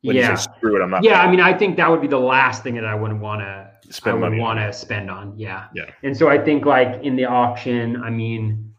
When 0.00 0.16
yeah. 0.16 0.34
screw 0.34 0.80
it, 0.80 0.82
I'm 0.82 0.88
not. 0.88 1.04
Yeah, 1.04 1.18
paying. 1.18 1.28
I 1.28 1.30
mean, 1.30 1.40
I 1.40 1.52
think 1.52 1.76
that 1.76 1.90
would 1.90 2.00
be 2.00 2.08
the 2.08 2.18
last 2.18 2.62
thing 2.62 2.74
that 2.76 2.86
I 2.86 2.94
wouldn't 2.94 3.20
want 3.20 3.42
to 3.42 3.70
spend 3.90 4.24
I 4.24 4.28
would 4.28 4.38
want 4.38 4.58
to 4.58 4.72
spend 4.72 5.10
on. 5.10 5.36
Yeah. 5.36 5.66
Yeah. 5.74 5.90
And 6.02 6.16
so 6.16 6.28
I 6.28 6.38
think 6.38 6.64
like 6.66 7.02
in 7.02 7.16
the 7.16 7.24
auction, 7.24 8.02
I 8.02 8.10
mean, 8.10 8.74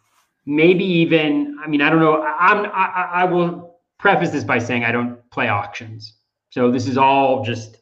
maybe 0.45 0.83
even 0.83 1.57
I 1.63 1.67
mean, 1.67 1.81
I 1.81 1.89
don't 1.89 1.99
know. 1.99 2.21
I'm 2.23 2.65
I, 2.67 3.09
I 3.13 3.25
will 3.25 3.75
preface 3.97 4.31
this 4.31 4.43
by 4.43 4.59
saying 4.59 4.83
I 4.83 4.91
don't 4.91 5.17
play 5.31 5.49
auctions. 5.49 6.13
So 6.49 6.71
this 6.71 6.87
is 6.87 6.97
all 6.97 7.43
just 7.43 7.77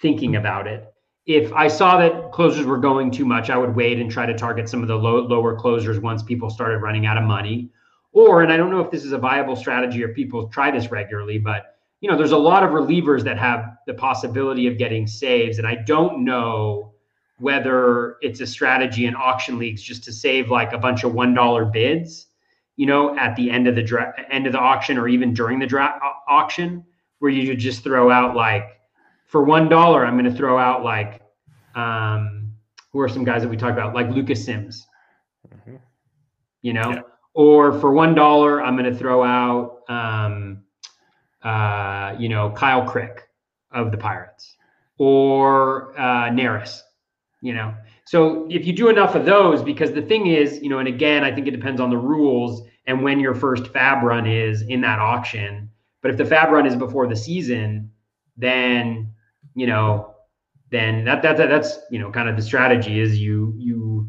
thinking 0.00 0.36
about 0.36 0.66
it. 0.66 0.92
If 1.26 1.52
I 1.52 1.68
saw 1.68 1.98
that 1.98 2.32
closers 2.32 2.66
were 2.66 2.78
going 2.78 3.10
too 3.10 3.24
much, 3.24 3.50
I 3.50 3.56
would 3.56 3.74
wait 3.74 3.98
and 3.98 4.10
try 4.10 4.26
to 4.26 4.34
target 4.34 4.68
some 4.68 4.82
of 4.82 4.88
the 4.88 4.96
low, 4.96 5.20
lower 5.26 5.54
closers 5.54 6.00
once 6.00 6.22
people 6.22 6.50
started 6.50 6.78
running 6.78 7.06
out 7.06 7.16
of 7.16 7.24
money. 7.24 7.70
Or, 8.12 8.42
and 8.42 8.52
I 8.52 8.56
don't 8.56 8.70
know 8.70 8.80
if 8.80 8.90
this 8.90 9.04
is 9.04 9.12
a 9.12 9.18
viable 9.18 9.54
strategy 9.54 10.02
or 10.02 10.08
people 10.08 10.48
try 10.48 10.70
this 10.70 10.90
regularly, 10.90 11.38
but 11.38 11.76
you 12.00 12.10
know, 12.10 12.16
there's 12.16 12.32
a 12.32 12.38
lot 12.38 12.62
of 12.62 12.70
relievers 12.70 13.22
that 13.24 13.38
have 13.38 13.76
the 13.86 13.94
possibility 13.94 14.66
of 14.66 14.78
getting 14.78 15.06
saves, 15.06 15.58
and 15.58 15.66
I 15.66 15.76
don't 15.76 16.24
know 16.24 16.94
whether 17.38 18.16
it's 18.20 18.40
a 18.40 18.46
strategy 18.46 19.06
in 19.06 19.14
auction 19.14 19.58
leagues 19.58 19.82
just 19.82 20.04
to 20.04 20.12
save 20.12 20.50
like 20.50 20.72
a 20.72 20.78
bunch 20.78 21.04
of 21.04 21.14
one 21.14 21.34
dollar 21.34 21.64
bids, 21.64 22.26
you 22.76 22.86
know, 22.86 23.16
at 23.18 23.34
the 23.34 23.50
end 23.50 23.66
of 23.66 23.74
the 23.74 23.82
dra- 23.82 24.14
end 24.30 24.46
of 24.46 24.52
the 24.52 24.58
auction 24.58 24.98
or 24.98 25.08
even 25.08 25.32
during 25.32 25.58
the 25.58 25.66
draft 25.66 26.02
auction, 26.28 26.84
where 27.18 27.30
you 27.30 27.54
just 27.56 27.82
throw 27.82 28.10
out 28.10 28.36
like 28.36 28.80
for 29.26 29.42
one 29.42 29.68
dollar, 29.68 30.04
I'm 30.04 30.18
going 30.18 30.30
to 30.30 30.36
throw 30.36 30.58
out 30.58 30.82
like 30.84 31.22
um, 31.74 32.52
who 32.92 33.00
are 33.00 33.08
some 33.08 33.24
guys 33.24 33.42
that 33.42 33.48
we 33.48 33.56
talked 33.56 33.72
about, 33.72 33.94
like 33.94 34.10
Lucas 34.10 34.44
Sims, 34.44 34.86
mm-hmm. 35.54 35.76
you 36.62 36.72
know, 36.72 36.90
yeah. 36.90 37.00
or 37.32 37.78
for 37.78 37.92
one 37.92 38.14
dollar, 38.14 38.62
I'm 38.62 38.76
going 38.76 38.90
to 38.90 38.98
throw 38.98 39.22
out. 39.22 39.82
Um, 39.88 40.64
uh, 41.42 42.14
you 42.18 42.28
know, 42.28 42.50
Kyle 42.50 42.86
Crick 42.86 43.28
of 43.70 43.90
the 43.90 43.96
Pirates 43.96 44.56
or 44.98 45.98
uh, 45.98 46.30
Neris, 46.30 46.80
you 47.40 47.54
know. 47.54 47.74
So 48.04 48.46
if 48.50 48.66
you 48.66 48.72
do 48.72 48.88
enough 48.88 49.14
of 49.14 49.24
those, 49.24 49.62
because 49.62 49.92
the 49.92 50.02
thing 50.02 50.26
is, 50.26 50.60
you 50.62 50.68
know, 50.68 50.78
and 50.78 50.88
again, 50.88 51.24
I 51.24 51.32
think 51.32 51.46
it 51.46 51.52
depends 51.52 51.80
on 51.80 51.90
the 51.90 51.96
rules 51.96 52.62
and 52.86 53.02
when 53.02 53.20
your 53.20 53.34
first 53.34 53.64
FAAB 53.64 54.02
run 54.02 54.26
is 54.26 54.62
in 54.62 54.80
that 54.80 54.98
auction. 54.98 55.70
But 56.02 56.10
if 56.10 56.16
the 56.16 56.24
FAAB 56.24 56.50
run 56.50 56.66
is 56.66 56.76
before 56.76 57.06
the 57.06 57.16
season, 57.16 57.90
then 58.36 59.12
you 59.54 59.66
know, 59.66 60.14
then 60.70 61.04
that, 61.04 61.22
that, 61.22 61.36
that 61.36 61.48
that's 61.48 61.78
you 61.90 61.98
know 61.98 62.10
kind 62.10 62.28
of 62.28 62.36
the 62.36 62.42
strategy 62.42 63.00
is 63.00 63.18
you 63.18 63.54
you 63.56 64.08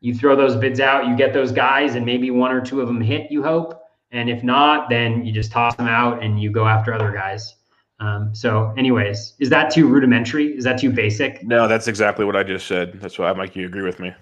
you 0.00 0.14
throw 0.14 0.34
those 0.34 0.56
bids 0.56 0.80
out, 0.80 1.06
you 1.06 1.16
get 1.16 1.32
those 1.32 1.52
guys, 1.52 1.94
and 1.94 2.06
maybe 2.06 2.30
one 2.30 2.52
or 2.52 2.60
two 2.60 2.80
of 2.80 2.86
them 2.86 3.00
hit. 3.00 3.30
You 3.30 3.42
hope, 3.42 3.79
and 4.12 4.28
if 4.28 4.42
not, 4.42 4.88
then 4.88 5.24
you 5.24 5.32
just 5.32 5.52
toss 5.52 5.76
them 5.76 5.86
out 5.86 6.22
and 6.22 6.40
you 6.40 6.50
go 6.50 6.66
after 6.66 6.92
other 6.92 7.12
guys. 7.12 7.54
Um, 8.00 8.34
so, 8.34 8.72
anyways, 8.78 9.34
is 9.38 9.50
that 9.50 9.70
too 9.70 9.86
rudimentary? 9.86 10.56
Is 10.56 10.64
that 10.64 10.80
too 10.80 10.90
basic? 10.90 11.42
No, 11.44 11.68
that's 11.68 11.86
exactly 11.86 12.24
what 12.24 12.34
I 12.34 12.42
just 12.42 12.66
said. 12.66 12.94
That's 13.00 13.18
why, 13.18 13.32
Mike, 13.34 13.54
you 13.54 13.66
agree 13.66 13.82
with 13.82 14.00
me. 14.00 14.12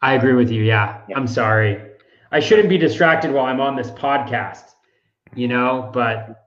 I 0.00 0.14
agree 0.14 0.32
with 0.32 0.50
you. 0.50 0.62
Yeah. 0.62 1.00
yeah. 1.08 1.16
I'm 1.16 1.26
sorry. 1.26 1.80
I 2.32 2.40
shouldn't 2.40 2.68
be 2.68 2.78
distracted 2.78 3.30
while 3.30 3.44
I'm 3.44 3.60
on 3.60 3.76
this 3.76 3.90
podcast, 3.90 4.72
you 5.34 5.48
know, 5.48 5.90
but. 5.92 6.40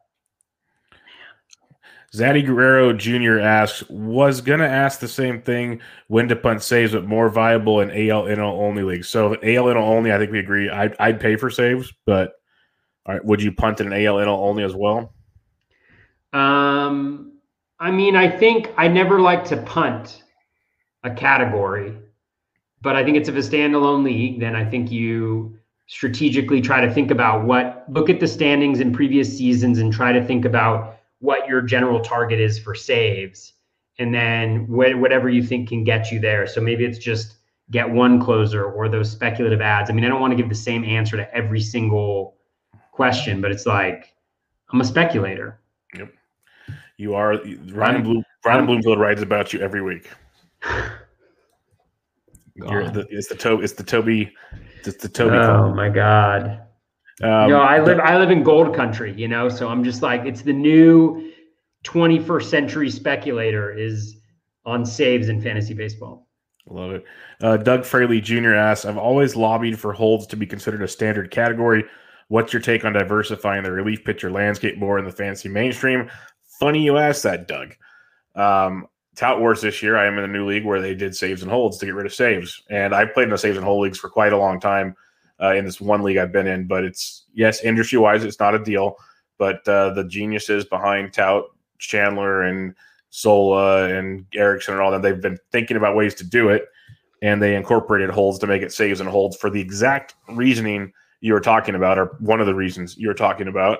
Zaddy 2.13 2.43
Guerrero 2.43 2.93
Jr. 2.93 3.39
asks, 3.39 3.87
was 3.89 4.41
going 4.41 4.59
to 4.59 4.67
ask 4.67 4.99
the 4.99 5.07
same 5.07 5.41
thing 5.41 5.79
when 6.07 6.27
to 6.29 6.35
punt 6.35 6.63
saves, 6.63 6.93
but 6.93 7.05
more 7.05 7.29
viable 7.29 7.81
in 7.81 7.91
AL 7.91 8.23
NL 8.23 8.39
only 8.39 8.81
leagues. 8.81 9.07
So, 9.07 9.35
AL 9.35 9.65
NL 9.65 9.75
only, 9.75 10.11
I 10.11 10.17
think 10.17 10.31
we 10.31 10.39
agree. 10.39 10.69
I'd, 10.69 10.95
I'd 10.99 11.19
pay 11.19 11.35
for 11.35 11.51
saves, 11.51 11.93
but 12.05 12.36
would 13.23 13.41
you 13.41 13.51
punt 13.51 13.79
in 13.79 13.87
an 13.87 13.93
AL 13.93 14.15
NL 14.15 14.37
only 14.37 14.63
as 14.63 14.75
well? 14.75 15.13
Um, 16.33 17.33
I 17.79 17.91
mean, 17.91 18.15
I 18.15 18.29
think 18.29 18.71
I 18.77 18.87
never 18.87 19.21
like 19.21 19.45
to 19.45 19.57
punt 19.57 20.23
a 21.03 21.11
category, 21.11 21.93
but 22.81 22.95
I 22.95 23.03
think 23.03 23.17
it's 23.17 23.29
if 23.29 23.35
a 23.35 23.39
standalone 23.39 24.03
league, 24.03 24.39
then 24.39 24.55
I 24.55 24.65
think 24.65 24.91
you 24.91 25.57
strategically 25.87 26.59
try 26.59 26.81
to 26.81 26.93
think 26.93 27.11
about 27.11 27.45
what 27.45 27.85
look 27.89 28.09
at 28.09 28.19
the 28.19 28.27
standings 28.27 28.81
in 28.81 28.91
previous 28.91 29.37
seasons 29.37 29.79
and 29.79 29.93
try 29.93 30.11
to 30.11 30.23
think 30.23 30.43
about 30.43 30.97
what 31.19 31.47
your 31.47 31.61
general 31.61 32.01
target 32.01 32.39
is 32.39 32.59
for 32.59 32.75
saves. 32.75 33.53
And 33.99 34.13
then 34.13 34.65
wh- 34.65 34.99
whatever 34.99 35.29
you 35.29 35.41
think 35.41 35.69
can 35.69 35.83
get 35.83 36.11
you 36.11 36.19
there. 36.19 36.45
So 36.45 36.61
maybe 36.61 36.83
it's 36.85 36.99
just 36.99 37.37
get 37.71 37.89
one 37.89 38.21
closer 38.21 38.65
or 38.65 38.89
those 38.89 39.09
speculative 39.09 39.61
ads. 39.61 39.89
I 39.89 39.93
mean 39.93 40.05
i 40.05 40.09
don't 40.09 40.21
want 40.21 40.31
to 40.31 40.37
give 40.37 40.49
the 40.49 40.55
same 40.55 40.83
answer 40.83 41.17
to 41.17 41.33
every 41.33 41.61
single 41.61 42.36
question 42.97 43.39
but 43.39 43.51
it's 43.51 43.65
like 43.65 44.13
i'm 44.73 44.81
a 44.81 44.83
speculator 44.83 45.61
yep 45.95 46.11
you 46.97 47.13
are 47.13 47.39
Ryan 47.71 48.01
Bloom. 48.01 48.23
Ryan 48.43 48.65
Bloomfield 48.65 48.99
writes 48.99 49.21
about 49.21 49.53
you 49.53 49.59
every 49.61 49.81
week. 49.81 50.09
The, 52.59 53.05
it's 53.11 53.27
the 53.27 53.35
Toby. 53.35 53.63
It's 53.63 53.73
the 53.73 53.83
Toby. 53.83 54.33
It's 54.83 54.97
the 54.97 55.07
Toby. 55.07 55.35
Oh 55.35 55.71
my 55.75 55.89
god. 55.89 56.63
Um, 57.21 57.51
know, 57.51 57.61
I 57.61 57.79
live. 57.79 57.99
I 57.99 58.17
live 58.17 58.31
in 58.31 58.41
gold 58.41 58.75
country. 58.75 59.13
You 59.15 59.27
know, 59.27 59.47
so 59.47 59.69
I'm 59.69 59.83
just 59.83 60.01
like 60.01 60.25
it's 60.25 60.41
the 60.41 60.53
new 60.53 61.31
21st 61.83 62.43
century 62.45 62.89
speculator 62.89 63.71
is 63.71 64.17
on 64.65 64.87
saves 64.87 65.29
in 65.29 65.39
fantasy 65.39 65.75
baseball. 65.75 66.27
Love 66.67 66.93
it. 66.93 67.05
Uh, 67.39 67.57
Doug 67.57 67.85
Fraley 67.85 68.21
Jr. 68.21 68.55
asks, 68.55 68.85
I've 68.85 68.97
always 68.97 69.35
lobbied 69.35 69.79
for 69.79 69.93
holds 69.93 70.25
to 70.25 70.35
be 70.35 70.47
considered 70.47 70.81
a 70.81 70.87
standard 70.87 71.29
category. 71.29 71.85
What's 72.29 72.51
your 72.51 72.61
take 72.61 72.83
on 72.83 72.93
diversifying 72.93 73.63
the 73.63 73.71
relief 73.71 74.03
pitcher 74.03 74.29
landscape 74.29 74.77
more 74.77 74.99
in 74.99 75.05
the 75.05 75.11
fantasy 75.11 75.49
mainstream? 75.49 76.09
Funny 76.59 76.83
you 76.83 76.97
asked 76.97 77.23
that, 77.23 77.47
Doug. 77.47 77.75
Um, 78.35 78.87
Tout 79.15 79.39
Wars 79.39 79.61
this 79.61 79.81
year, 79.81 79.97
I 79.97 80.05
am 80.05 80.17
in 80.17 80.23
a 80.23 80.27
new 80.27 80.47
league 80.47 80.65
where 80.65 80.81
they 80.81 80.93
did 80.93 81.15
saves 81.15 81.41
and 81.41 81.51
holds 81.51 81.77
to 81.77 81.85
get 81.85 81.95
rid 81.95 82.05
of 82.05 82.13
saves. 82.13 82.61
And 82.69 82.93
I've 82.93 83.13
played 83.13 83.25
in 83.25 83.29
the 83.31 83.37
saves 83.37 83.57
and 83.57 83.65
hold 83.65 83.83
leagues 83.83 83.97
for 83.97 84.09
quite 84.09 84.33
a 84.33 84.37
long 84.37 84.59
time 84.59 84.95
uh, 85.41 85.55
in 85.55 85.65
this 85.65 85.81
one 85.81 86.03
league 86.03 86.17
I've 86.17 86.31
been 86.31 86.47
in. 86.47 86.67
But 86.67 86.83
it's, 86.83 87.25
yes, 87.33 87.63
industry 87.63 87.97
wise, 87.97 88.23
it's 88.23 88.39
not 88.39 88.53
a 88.53 88.63
deal. 88.63 88.95
But 89.39 89.67
uh, 89.67 89.91
the 89.93 90.03
geniuses 90.03 90.65
behind 90.65 91.13
Tout, 91.13 91.45
Chandler, 91.79 92.43
and 92.43 92.75
Zola 93.11 93.85
and 93.85 94.25
Erickson 94.35 94.73
and 94.73 94.83
all 94.83 94.91
that, 94.91 95.01
they've 95.01 95.21
been 95.21 95.37
thinking 95.51 95.77
about 95.77 95.95
ways 95.95 96.13
to 96.15 96.23
do 96.23 96.49
it. 96.49 96.65
And 97.23 97.41
they 97.41 97.55
incorporated 97.55 98.11
holds 98.11 98.37
to 98.39 98.47
make 98.47 98.61
it 98.61 98.71
saves 98.71 98.99
and 98.99 99.09
holds 99.09 99.35
for 99.35 99.49
the 99.49 99.61
exact 99.61 100.13
reasoning 100.29 100.93
you 101.21 101.33
were 101.33 101.39
talking 101.39 101.75
about, 101.75 101.97
or 101.97 102.17
one 102.19 102.39
of 102.39 102.47
the 102.47 102.55
reasons 102.55 102.97
you 102.97 103.07
were 103.07 103.13
talking 103.13 103.47
about. 103.47 103.79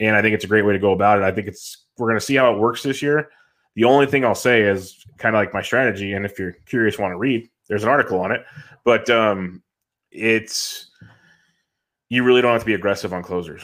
And 0.00 0.14
I 0.14 0.22
think 0.22 0.34
it's 0.34 0.44
a 0.44 0.48
great 0.48 0.64
way 0.64 0.72
to 0.72 0.78
go 0.78 0.92
about 0.92 1.18
it. 1.18 1.24
I 1.24 1.32
think 1.32 1.48
it's 1.48 1.86
we're 1.98 2.08
going 2.08 2.20
to 2.20 2.24
see 2.24 2.36
how 2.36 2.54
it 2.54 2.58
works 2.58 2.82
this 2.82 3.02
year. 3.02 3.30
The 3.74 3.84
only 3.84 4.06
thing 4.06 4.24
I'll 4.24 4.34
say 4.34 4.62
is 4.62 5.04
kind 5.18 5.34
of 5.34 5.40
like 5.40 5.52
my 5.52 5.62
strategy. 5.62 6.12
And 6.12 6.24
if 6.24 6.38
you're 6.38 6.56
curious, 6.66 6.98
want 6.98 7.12
to 7.12 7.18
read, 7.18 7.48
there's 7.68 7.82
an 7.82 7.88
article 7.88 8.20
on 8.20 8.32
it. 8.32 8.44
But 8.84 9.10
um, 9.10 9.62
it's 10.10 10.90
you 12.08 12.24
really 12.24 12.40
don't 12.40 12.52
have 12.52 12.62
to 12.62 12.66
be 12.66 12.74
aggressive 12.74 13.12
on 13.12 13.22
closers, 13.22 13.62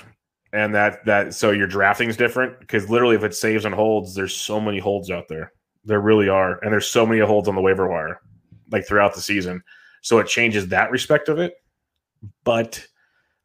and 0.53 0.75
that 0.75 1.05
that 1.07 1.35
so 1.35 1.51
your 1.51 1.67
drafting 1.67 2.09
is 2.09 2.17
different 2.17 2.61
because 2.61 2.91
literally 2.91 3.17
if 3.17 3.25
it 3.25 3.35
saves 3.35 3.65
and 3.65 3.75
holds, 3.75 4.15
there's 4.15 4.35
so 4.35 4.61
many 4.61 4.79
holds 4.79 5.11
out 5.11 5.29
there. 5.29 5.53
There 5.85 6.01
really 6.01 6.29
are, 6.29 6.59
and 6.63 6.73
there's 6.73 6.87
so 6.87 7.07
many 7.07 7.21
holds 7.21 7.49
on 7.49 7.55
the 7.55 7.61
waiver 7.61 7.89
wire, 7.89 8.21
like 8.71 8.87
throughout 8.87 9.15
the 9.15 9.21
season. 9.21 9.63
So 10.03 10.19
it 10.19 10.27
changes 10.27 10.69
that 10.69 10.91
respect 10.91 11.29
of 11.29 11.39
it. 11.39 11.55
But 12.45 12.87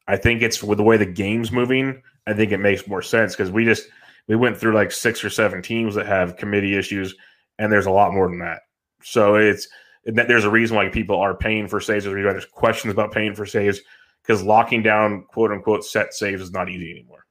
I 0.10 0.18
think 0.18 0.42
it's 0.42 0.64
with 0.64 0.80
the 0.80 0.84
way 0.84 0.98
the 0.98 1.06
game's 1.06 1.52
moving. 1.52 2.02
I 2.26 2.34
think 2.34 2.52
it 2.52 2.58
makes 2.58 2.88
more 2.88 3.04
sense 3.04 3.36
because 3.36 3.52
we 3.52 3.64
just 3.64 3.88
we 4.28 4.36
went 4.36 4.58
through 4.58 4.74
like 4.74 4.92
six 4.92 5.24
or 5.24 5.30
seven 5.30 5.62
teams 5.62 5.94
that 5.94 6.08
have 6.08 6.36
committee 6.36 6.76
issues, 6.76 7.16
and 7.60 7.72
there's 7.72 7.86
a 7.86 7.92
lot 7.92 8.12
more 8.12 8.28
than 8.28 8.40
that. 8.40 8.62
So 9.04 9.36
it's 9.36 9.68
that 10.06 10.28
there's 10.28 10.46
a 10.46 10.50
reason 10.50 10.76
why 10.76 10.90
people 10.90 11.16
are 11.16 11.36
paying 11.36 11.68
for 11.68 11.80
saves. 11.80 12.06
There's 12.06 12.46
questions 12.46 12.92
about 12.92 13.12
paying 13.12 13.36
for 13.36 13.46
saves 13.46 13.82
because 14.24 14.42
locking 14.42 14.82
down 14.82 15.26
quote 15.30 15.52
unquote 15.52 15.86
set 15.86 16.16
saves 16.16 16.42
is 16.42 16.52
not 16.52 16.70
easy 16.70 16.90
anymore. 16.90 17.28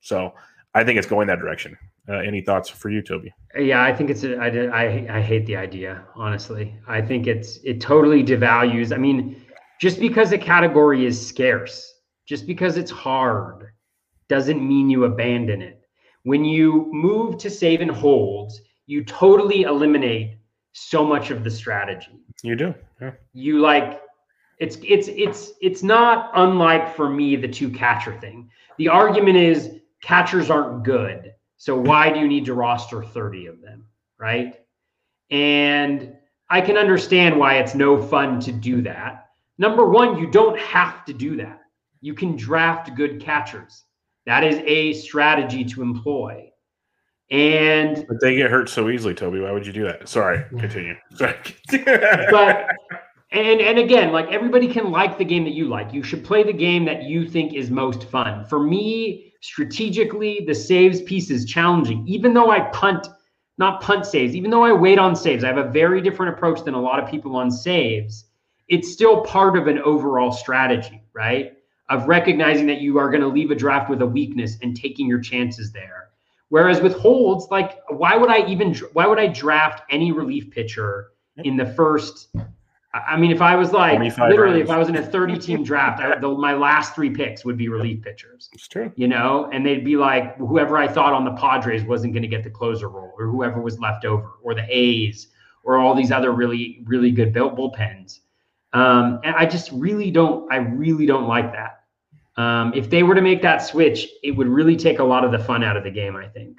So 0.00 0.32
I 0.74 0.84
think 0.84 0.98
it's 0.98 1.06
going 1.06 1.26
that 1.26 1.38
direction. 1.38 1.76
Uh, 2.08 2.14
any 2.14 2.40
thoughts 2.40 2.70
for 2.70 2.88
you, 2.88 3.02
Toby? 3.02 3.30
Yeah, 3.58 3.84
I 3.84 3.92
think 3.94 4.08
it's. 4.08 4.24
A, 4.24 4.36
I, 4.38 4.48
I 4.68 5.18
I 5.18 5.20
hate 5.20 5.44
the 5.44 5.56
idea. 5.56 6.02
Honestly, 6.16 6.74
I 6.88 7.02
think 7.02 7.26
it's 7.26 7.58
it 7.58 7.82
totally 7.82 8.24
devalues. 8.24 8.90
I 8.90 8.96
mean, 8.96 9.44
just 9.78 10.00
because 10.00 10.32
a 10.32 10.38
category 10.38 11.04
is 11.04 11.24
scarce, 11.24 11.91
just 12.26 12.46
because 12.46 12.76
it's 12.76 12.90
hard, 12.90 13.72
doesn't 14.28 14.66
mean 14.66 14.88
you 14.88 15.04
abandon 15.04 15.62
it 15.62 15.82
when 16.24 16.44
you 16.44 16.88
move 16.92 17.38
to 17.38 17.50
save 17.50 17.80
and 17.80 17.90
hold, 17.90 18.52
you 18.86 19.04
totally 19.04 19.62
eliminate 19.62 20.36
so 20.72 21.04
much 21.04 21.30
of 21.30 21.44
the 21.44 21.50
strategy. 21.50 22.20
You 22.42 22.56
do. 22.56 22.74
Yeah. 23.00 23.12
You 23.32 23.60
like 23.60 24.00
it's 24.58 24.78
it's 24.84 25.08
it's 25.08 25.52
it's 25.60 25.82
not 25.82 26.30
unlike 26.34 26.94
for 26.94 27.08
me 27.08 27.36
the 27.36 27.48
two 27.48 27.70
catcher 27.70 28.18
thing. 28.20 28.50
The 28.78 28.88
argument 28.88 29.36
is 29.36 29.80
catchers 30.00 30.50
aren't 30.50 30.84
good. 30.84 31.34
So 31.56 31.78
why 31.78 32.10
do 32.10 32.18
you 32.18 32.28
need 32.28 32.44
to 32.46 32.54
roster 32.54 33.02
30 33.02 33.46
of 33.46 33.60
them, 33.60 33.86
right? 34.18 34.58
And 35.30 36.16
I 36.50 36.60
can 36.60 36.76
understand 36.76 37.38
why 37.38 37.58
it's 37.58 37.74
no 37.74 38.00
fun 38.02 38.40
to 38.40 38.52
do 38.52 38.82
that. 38.82 39.28
Number 39.58 39.88
1, 39.88 40.18
you 40.18 40.28
don't 40.30 40.58
have 40.58 41.04
to 41.04 41.12
do 41.12 41.36
that. 41.36 41.61
You 42.02 42.12
can 42.12 42.36
draft 42.36 42.94
good 42.94 43.20
catchers. 43.22 43.84
That 44.26 44.44
is 44.44 44.56
a 44.66 44.92
strategy 44.92 45.64
to 45.64 45.82
employ. 45.82 46.50
And 47.30 48.04
but 48.06 48.20
they 48.20 48.36
get 48.36 48.50
hurt 48.50 48.68
so 48.68 48.90
easily, 48.90 49.14
Toby. 49.14 49.40
Why 49.40 49.52
would 49.52 49.66
you 49.66 49.72
do 49.72 49.84
that? 49.84 50.06
Sorry, 50.06 50.44
continue. 50.50 50.94
Sorry. 51.14 51.38
but 52.30 52.68
and 53.30 53.60
and 53.60 53.78
again, 53.78 54.12
like 54.12 54.30
everybody 54.30 54.68
can 54.68 54.90
like 54.90 55.16
the 55.16 55.24
game 55.24 55.44
that 55.44 55.54
you 55.54 55.68
like. 55.68 55.94
You 55.94 56.02
should 56.02 56.24
play 56.24 56.42
the 56.42 56.52
game 56.52 56.84
that 56.84 57.04
you 57.04 57.26
think 57.26 57.54
is 57.54 57.70
most 57.70 58.04
fun. 58.04 58.44
For 58.44 58.60
me, 58.60 59.32
strategically, 59.40 60.44
the 60.46 60.54
saves 60.54 61.00
piece 61.02 61.30
is 61.30 61.46
challenging. 61.46 62.06
Even 62.06 62.34
though 62.34 62.50
I 62.50 62.60
punt, 62.70 63.08
not 63.56 63.80
punt 63.80 64.04
saves, 64.04 64.36
even 64.36 64.50
though 64.50 64.64
I 64.64 64.72
wait 64.72 64.98
on 64.98 65.16
saves, 65.16 65.42
I 65.42 65.46
have 65.46 65.56
a 65.56 65.70
very 65.70 66.02
different 66.02 66.34
approach 66.34 66.62
than 66.64 66.74
a 66.74 66.80
lot 66.80 67.02
of 67.02 67.08
people 67.08 67.34
on 67.36 67.50
saves. 67.50 68.26
It's 68.68 68.92
still 68.92 69.22
part 69.22 69.56
of 69.56 69.68
an 69.68 69.78
overall 69.78 70.32
strategy, 70.32 71.02
right? 71.14 71.52
Of 71.88 72.06
recognizing 72.06 72.66
that 72.66 72.80
you 72.80 72.98
are 72.98 73.10
going 73.10 73.20
to 73.22 73.28
leave 73.28 73.50
a 73.50 73.54
draft 73.54 73.90
with 73.90 74.02
a 74.02 74.06
weakness 74.06 74.56
and 74.62 74.76
taking 74.76 75.06
your 75.06 75.20
chances 75.20 75.72
there. 75.72 76.08
Whereas 76.48 76.80
with 76.82 76.94
holds, 76.94 77.46
like 77.50 77.78
why 77.88 78.16
would 78.16 78.30
I 78.30 78.46
even 78.46 78.74
why 78.92 79.06
would 79.06 79.18
I 79.18 79.26
draft 79.26 79.84
any 79.90 80.12
relief 80.12 80.50
pitcher 80.50 81.12
in 81.38 81.56
the 81.56 81.64
first? 81.64 82.28
I 82.94 83.16
mean, 83.16 83.30
if 83.30 83.40
I 83.40 83.56
was 83.56 83.72
like 83.72 83.98
literally, 83.98 84.58
rounds. 84.58 84.64
if 84.64 84.70
I 84.70 84.76
was 84.76 84.88
in 84.90 84.96
a 84.96 85.02
30 85.02 85.38
team 85.38 85.64
draft, 85.64 86.02
I, 86.02 86.18
the, 86.18 86.28
my 86.28 86.52
last 86.52 86.94
three 86.94 87.08
picks 87.08 87.42
would 87.42 87.56
be 87.56 87.70
relief 87.70 88.02
pitchers. 88.02 88.50
It's 88.52 88.68
true. 88.68 88.92
You 88.96 89.08
know, 89.08 89.48
and 89.50 89.64
they'd 89.64 89.82
be 89.82 89.96
like 89.96 90.36
whoever 90.36 90.76
I 90.76 90.88
thought 90.88 91.14
on 91.14 91.24
the 91.24 91.32
Padres 91.32 91.84
wasn't 91.84 92.12
going 92.12 92.22
to 92.22 92.28
get 92.28 92.44
the 92.44 92.50
closer 92.50 92.90
role, 92.90 93.14
or 93.18 93.28
whoever 93.28 93.62
was 93.62 93.78
left 93.78 94.04
over, 94.04 94.32
or 94.42 94.54
the 94.54 94.66
A's, 94.68 95.28
or 95.64 95.78
all 95.78 95.94
these 95.94 96.12
other 96.12 96.32
really 96.32 96.82
really 96.86 97.12
good 97.12 97.32
bullpens. 97.32 98.20
Um, 98.72 99.20
and 99.24 99.34
I 99.36 99.46
just 99.46 99.70
really 99.72 100.10
don't, 100.10 100.50
I 100.52 100.56
really 100.56 101.06
don't 101.06 101.28
like 101.28 101.52
that. 101.52 101.80
Um, 102.36 102.72
if 102.74 102.88
they 102.88 103.02
were 103.02 103.14
to 103.14 103.20
make 103.20 103.42
that 103.42 103.58
switch, 103.58 104.08
it 104.22 104.30
would 104.30 104.48
really 104.48 104.76
take 104.76 104.98
a 104.98 105.04
lot 105.04 105.24
of 105.24 105.32
the 105.32 105.38
fun 105.38 105.62
out 105.62 105.76
of 105.76 105.84
the 105.84 105.90
game, 105.90 106.16
I 106.16 106.26
think. 106.28 106.58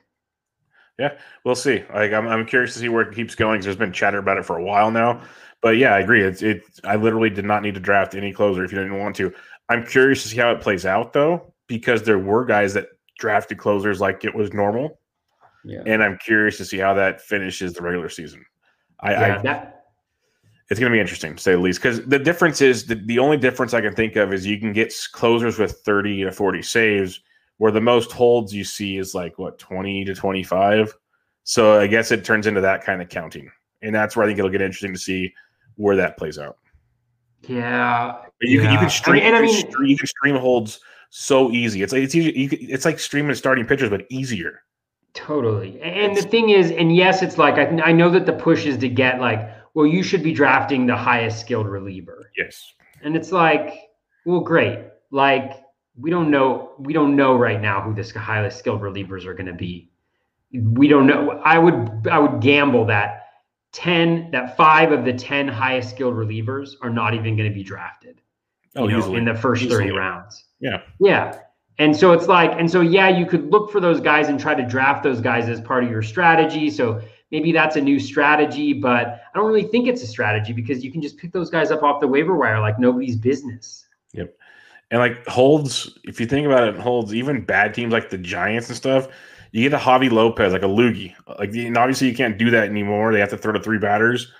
Yeah, 0.99 1.17
we'll 1.43 1.55
see. 1.55 1.83
Like 1.91 2.13
I'm, 2.13 2.27
I'm 2.27 2.45
curious 2.45 2.73
to 2.73 2.79
see 2.79 2.89
where 2.89 3.01
it 3.01 3.15
keeps 3.15 3.33
going. 3.33 3.61
There's 3.61 3.75
been 3.75 3.91
chatter 3.91 4.19
about 4.19 4.37
it 4.37 4.45
for 4.45 4.57
a 4.57 4.63
while 4.63 4.91
now, 4.91 5.21
but 5.61 5.77
yeah, 5.77 5.95
I 5.95 5.99
agree. 6.01 6.21
It's 6.21 6.43
it. 6.43 6.63
I 6.83 6.97
literally 6.97 7.31
did 7.31 7.45
not 7.45 7.63
need 7.63 7.73
to 7.73 7.79
draft 7.79 8.13
any 8.13 8.31
closer 8.31 8.63
if 8.63 8.71
you 8.71 8.77
didn't 8.77 8.99
want 8.99 9.15
to. 9.15 9.33
I'm 9.69 9.83
curious 9.83 10.21
to 10.21 10.29
see 10.29 10.37
how 10.37 10.51
it 10.51 10.61
plays 10.61 10.85
out 10.85 11.11
though, 11.11 11.51
because 11.65 12.03
there 12.03 12.19
were 12.19 12.45
guys 12.45 12.75
that 12.75 12.89
drafted 13.17 13.57
closers 13.57 13.99
like 13.99 14.23
it 14.23 14.35
was 14.35 14.53
normal, 14.53 14.99
Yeah. 15.65 15.81
and 15.87 16.03
I'm 16.03 16.19
curious 16.19 16.57
to 16.57 16.65
see 16.65 16.77
how 16.77 16.93
that 16.93 17.21
finishes 17.21 17.73
the 17.73 17.81
regular 17.81 18.09
season. 18.09 18.45
I, 18.99 19.11
yeah, 19.13 19.37
I 19.39 19.41
that, 19.41 19.72
it's 20.69 20.79
going 20.79 20.91
to 20.91 20.95
be 20.95 20.99
interesting 21.01 21.35
to 21.35 21.41
say 21.41 21.51
the 21.51 21.57
least 21.59 21.81
because 21.81 22.05
the 22.05 22.19
difference 22.19 22.61
is 22.61 22.85
the, 22.85 22.95
the 22.95 23.19
only 23.19 23.37
difference 23.37 23.73
I 23.73 23.81
can 23.81 23.93
think 23.93 24.15
of 24.15 24.33
is 24.33 24.45
you 24.45 24.59
can 24.59 24.73
get 24.73 24.93
closers 25.11 25.59
with 25.59 25.73
30 25.79 26.23
to 26.23 26.31
40 26.31 26.61
saves, 26.61 27.21
where 27.57 27.71
the 27.71 27.81
most 27.81 28.11
holds 28.11 28.53
you 28.53 28.63
see 28.63 28.97
is 28.97 29.13
like 29.13 29.37
what 29.37 29.59
20 29.59 30.05
to 30.05 30.15
25. 30.15 30.93
So 31.43 31.79
I 31.79 31.87
guess 31.87 32.11
it 32.11 32.23
turns 32.23 32.47
into 32.47 32.61
that 32.61 32.83
kind 32.83 33.01
of 33.01 33.09
counting, 33.09 33.51
and 33.81 33.93
that's 33.93 34.15
where 34.15 34.25
I 34.25 34.29
think 34.29 34.39
it'll 34.39 34.51
get 34.51 34.61
interesting 34.61 34.93
to 34.93 34.99
see 34.99 35.33
where 35.75 35.95
that 35.97 36.17
plays 36.17 36.39
out. 36.39 36.57
yeah. 37.47 38.13
But 38.39 38.49
you 38.49 38.61
can 38.61 38.71
you 38.71 38.79
can 38.79 38.89
stream 38.89 39.23
and 39.23 39.35
I 39.35 39.41
you, 39.41 39.47
can 39.47 39.55
mean- 39.55 39.71
stream, 39.71 39.89
you 39.89 39.97
can 39.97 40.07
stream 40.07 40.35
holds 40.37 40.79
so 41.09 41.51
easy. 41.51 41.83
It's 41.83 41.93
like 41.93 42.03
it's 42.03 42.15
easy, 42.15 42.31
you 42.31 42.49
can, 42.49 42.59
it's 42.61 42.85
like 42.85 42.99
streaming 42.99 43.35
starting 43.35 43.65
pitchers, 43.65 43.89
but 43.89 44.05
easier. 44.09 44.63
Totally. 45.13 45.79
And 45.81 46.17
the 46.17 46.23
thing 46.23 46.49
is, 46.49 46.71
and 46.71 46.95
yes, 46.95 47.21
it's 47.21 47.37
like 47.37 47.55
I, 47.55 47.67
I 47.83 47.91
know 47.91 48.09
that 48.09 48.25
the 48.25 48.33
push 48.33 48.65
is 48.65 48.77
to 48.79 48.89
get 48.89 49.19
like, 49.19 49.47
well, 49.73 49.85
you 49.87 50.03
should 50.03 50.23
be 50.23 50.33
drafting 50.33 50.85
the 50.85 50.95
highest 50.95 51.41
skilled 51.41 51.67
reliever. 51.67 52.31
Yes. 52.37 52.73
And 53.01 53.15
it's 53.15 53.31
like, 53.31 53.89
well, 54.25 54.39
great. 54.39 54.79
Like 55.11 55.53
we 55.97 56.09
don't 56.09 56.31
know, 56.31 56.71
we 56.79 56.93
don't 56.93 57.15
know 57.15 57.35
right 57.35 57.61
now 57.61 57.81
who 57.81 57.93
this 57.93 58.11
highest 58.11 58.59
skilled 58.59 58.81
relievers 58.81 59.25
are 59.25 59.33
going 59.33 59.47
to 59.47 59.53
be. 59.53 59.91
We 60.51 60.87
don't 60.87 61.07
know. 61.07 61.41
I 61.43 61.57
would, 61.57 62.07
I 62.09 62.19
would 62.19 62.41
gamble 62.41 62.85
that 62.85 63.27
ten, 63.71 64.29
that 64.31 64.55
five 64.55 64.91
of 64.91 65.03
the 65.03 65.13
ten 65.13 65.47
highest 65.47 65.89
skilled 65.89 66.15
relievers 66.15 66.71
are 66.81 66.89
not 66.89 67.13
even 67.13 67.35
going 67.35 67.49
to 67.49 67.53
be 67.53 67.63
drafted. 67.63 68.21
Oh, 68.75 68.87
you 68.87 68.97
know, 68.97 69.15
in 69.15 69.25
the 69.25 69.35
first 69.35 69.63
Easily. 69.63 69.85
30 69.85 69.91
rounds. 69.91 70.45
Yeah. 70.59 70.81
Yeah. 70.99 71.37
And 71.79 71.95
so 71.95 72.11
it's 72.11 72.27
like, 72.27 72.51
and 72.51 72.69
so 72.69 72.81
yeah, 72.81 73.09
you 73.09 73.25
could 73.25 73.51
look 73.51 73.71
for 73.71 73.79
those 73.79 73.99
guys 73.99 74.29
and 74.29 74.39
try 74.39 74.53
to 74.53 74.63
draft 74.63 75.03
those 75.03 75.21
guys 75.21 75.49
as 75.49 75.59
part 75.61 75.83
of 75.83 75.89
your 75.89 76.03
strategy. 76.03 76.69
So 76.69 77.01
maybe 77.33 77.51
that's 77.51 77.75
a 77.75 77.81
new 77.81 77.99
strategy, 77.99 78.73
but 78.73 79.07
I 79.07 79.37
don't 79.37 79.47
really 79.47 79.63
think 79.63 79.87
it's 79.87 80.03
a 80.03 80.07
strategy 80.07 80.53
because 80.53 80.83
you 80.83 80.91
can 80.91 81.01
just 81.01 81.17
pick 81.17 81.33
those 81.33 81.49
guys 81.49 81.71
up 81.71 81.81
off 81.81 81.99
the 81.99 82.07
waiver 82.07 82.37
wire 82.37 82.59
like 82.59 82.77
nobody's 82.77 83.15
business. 83.15 83.87
Yep. 84.13 84.37
And 84.91 84.99
like 84.99 85.25
holds, 85.25 85.97
if 86.03 86.19
you 86.19 86.27
think 86.27 86.45
about 86.45 86.67
it, 86.67 86.79
holds 86.79 87.11
even 87.11 87.43
bad 87.43 87.73
teams 87.73 87.91
like 87.91 88.11
the 88.11 88.19
Giants 88.19 88.69
and 88.69 88.77
stuff. 88.77 89.07
You 89.51 89.67
get 89.67 89.73
a 89.73 89.83
Javi 89.83 90.11
Lopez, 90.11 90.53
like 90.53 90.61
a 90.61 90.67
Loogie. 90.67 91.15
Like 91.39 91.49
obviously 91.75 92.07
you 92.07 92.15
can't 92.15 92.37
do 92.37 92.51
that 92.51 92.69
anymore. 92.69 93.11
They 93.11 93.19
have 93.19 93.29
to 93.31 93.37
throw 93.37 93.51
to 93.51 93.59
three 93.59 93.79
batters. 93.79 94.31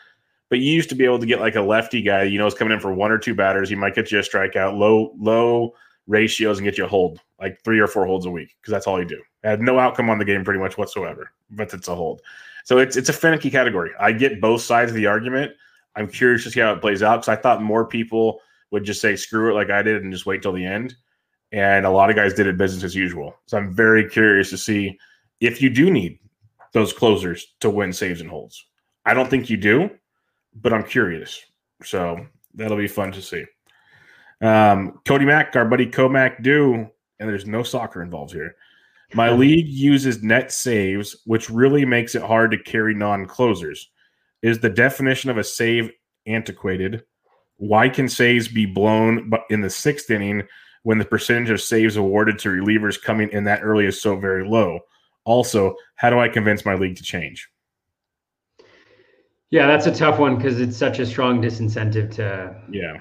But 0.49 0.59
you 0.59 0.71
used 0.71 0.89
to 0.89 0.95
be 0.95 1.03
able 1.03 1.17
to 1.17 1.25
get 1.25 1.39
like 1.39 1.55
a 1.55 1.61
lefty 1.61 2.03
guy, 2.03 2.23
you 2.23 2.37
know, 2.37 2.45
is 2.45 2.53
coming 2.53 2.73
in 2.73 2.79
for 2.79 2.93
one 2.93 3.11
or 3.11 3.17
two 3.17 3.33
batters. 3.33 3.69
He 3.69 3.75
might 3.75 3.95
get 3.95 4.11
you 4.11 4.19
a 4.19 4.21
strikeout, 4.21 4.77
low 4.77 5.15
low 5.17 5.73
ratios, 6.07 6.57
and 6.57 6.65
get 6.65 6.77
you 6.77 6.85
a 6.85 6.87
hold, 6.87 7.19
like 7.39 7.61
three 7.63 7.79
or 7.79 7.87
four 7.87 8.05
holds 8.05 8.25
a 8.25 8.31
week, 8.31 8.55
because 8.59 8.71
that's 8.71 8.87
all 8.87 8.99
you 8.99 9.07
do. 9.07 9.21
Had 9.43 9.61
no 9.61 9.79
outcome 9.79 10.09
on 10.09 10.19
the 10.19 10.25
game 10.25 10.43
pretty 10.43 10.59
much 10.59 10.77
whatsoever, 10.77 11.31
but 11.51 11.73
it's 11.73 11.87
a 11.87 11.95
hold. 11.95 12.21
So 12.65 12.77
it's 12.77 12.95
it's 12.95 13.09
a 13.09 13.13
finicky 13.13 13.49
category. 13.49 13.91
I 13.99 14.11
get 14.11 14.41
both 14.41 14.61
sides 14.61 14.91
of 14.91 14.95
the 14.95 15.07
argument. 15.07 15.51
I'm 15.95 16.07
curious 16.07 16.43
to 16.43 16.51
see 16.51 16.59
how 16.59 16.73
it 16.73 16.81
plays 16.81 17.03
out 17.03 17.17
because 17.17 17.29
I 17.29 17.35
thought 17.35 17.61
more 17.61 17.85
people 17.85 18.39
would 18.71 18.83
just 18.83 19.01
say 19.01 19.15
screw 19.15 19.51
it 19.51 19.53
like 19.53 19.69
I 19.69 19.81
did 19.81 20.01
and 20.03 20.11
just 20.11 20.25
wait 20.25 20.41
till 20.41 20.53
the 20.53 20.65
end. 20.65 20.95
And 21.51 21.85
a 21.85 21.91
lot 21.91 22.09
of 22.09 22.15
guys 22.15 22.33
did 22.33 22.47
it 22.47 22.57
business 22.57 22.83
as 22.83 22.95
usual. 22.95 23.35
So 23.45 23.57
I'm 23.57 23.71
very 23.71 24.09
curious 24.09 24.49
to 24.49 24.57
see 24.57 24.97
if 25.39 25.61
you 25.61 25.69
do 25.69 25.91
need 25.91 26.17
those 26.71 26.91
closers 26.91 27.53
to 27.59 27.69
win 27.69 27.93
saves 27.93 28.21
and 28.21 28.29
holds. 28.29 28.65
I 29.05 29.13
don't 29.13 29.29
think 29.29 29.49
you 29.49 29.57
do, 29.57 29.91
but 30.55 30.73
I'm 30.73 30.83
curious. 30.83 31.39
So 31.83 32.25
that'll 32.55 32.77
be 32.77 32.87
fun 32.87 33.11
to 33.11 33.21
see. 33.21 33.45
Um, 34.43 34.99
Cody 35.05 35.23
Mack, 35.23 35.55
our 35.55 35.65
buddy 35.65 35.87
Comac 35.87 36.43
do, 36.43 36.73
and 37.19 37.29
there's 37.29 37.47
no 37.47 37.63
soccer 37.63 38.03
involved 38.03 38.33
here. 38.33 38.55
My 39.13 39.31
league 39.31 39.67
uses 39.67 40.21
net 40.21 40.51
saves, 40.51 41.15
which 41.25 41.49
really 41.49 41.85
makes 41.85 42.13
it 42.15 42.21
hard 42.21 42.51
to 42.51 42.57
carry 42.57 42.93
non 42.93 43.25
closers. 43.25 43.89
Is 44.41 44.59
the 44.59 44.69
definition 44.69 45.29
of 45.29 45.37
a 45.37 45.43
save 45.43 45.91
antiquated? 46.25 47.03
Why 47.57 47.87
can 47.87 48.09
saves 48.09 48.47
be 48.47 48.65
blown 48.65 49.29
but 49.29 49.43
in 49.49 49.61
the 49.61 49.69
sixth 49.69 50.09
inning 50.11 50.43
when 50.81 50.97
the 50.97 51.05
percentage 51.05 51.49
of 51.49 51.61
saves 51.61 51.95
awarded 51.95 52.37
to 52.39 52.49
relievers 52.49 53.01
coming 53.01 53.29
in 53.31 53.45
that 53.45 53.63
early 53.63 53.85
is 53.85 54.01
so 54.01 54.17
very 54.17 54.45
low? 54.45 54.79
Also, 55.23 55.75
how 55.95 56.09
do 56.09 56.19
I 56.19 56.27
convince 56.27 56.65
my 56.65 56.73
league 56.73 56.97
to 56.97 57.03
change? 57.03 57.49
Yeah, 59.51 59.67
that's 59.67 59.85
a 59.85 59.93
tough 59.93 60.19
one 60.19 60.35
because 60.35 60.59
it's 60.59 60.75
such 60.75 60.99
a 60.99 61.05
strong 61.05 61.41
disincentive 61.41 62.11
to 62.15 62.59
Yeah. 62.69 62.99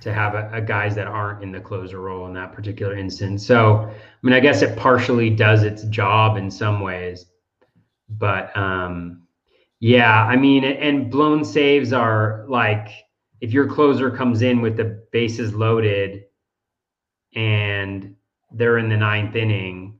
To 0.00 0.12
have 0.12 0.34
a, 0.34 0.50
a 0.52 0.60
guys 0.60 0.94
that 0.94 1.06
aren't 1.06 1.42
in 1.42 1.52
the 1.52 1.60
closer 1.60 2.00
role 2.00 2.26
in 2.26 2.32
that 2.34 2.52
particular 2.52 2.96
instance. 2.96 3.46
So, 3.46 3.76
I 3.88 3.94
mean, 4.22 4.32
I 4.32 4.40
guess 4.40 4.62
it 4.62 4.76
partially 4.76 5.30
does 5.30 5.62
its 5.62 5.84
job 5.84 6.36
in 6.36 6.50
some 6.50 6.80
ways, 6.80 7.26
but 8.08 8.56
um, 8.56 9.22
yeah, 9.78 10.24
I 10.24 10.36
mean, 10.36 10.64
and 10.64 11.10
blown 11.10 11.44
saves 11.44 11.92
are 11.92 12.44
like 12.48 12.88
if 13.40 13.52
your 13.52 13.66
closer 13.66 14.10
comes 14.10 14.42
in 14.42 14.60
with 14.60 14.76
the 14.76 15.06
bases 15.12 15.54
loaded 15.54 16.24
and 17.34 18.14
they're 18.52 18.78
in 18.78 18.88
the 18.88 18.96
ninth 18.96 19.36
inning 19.36 19.98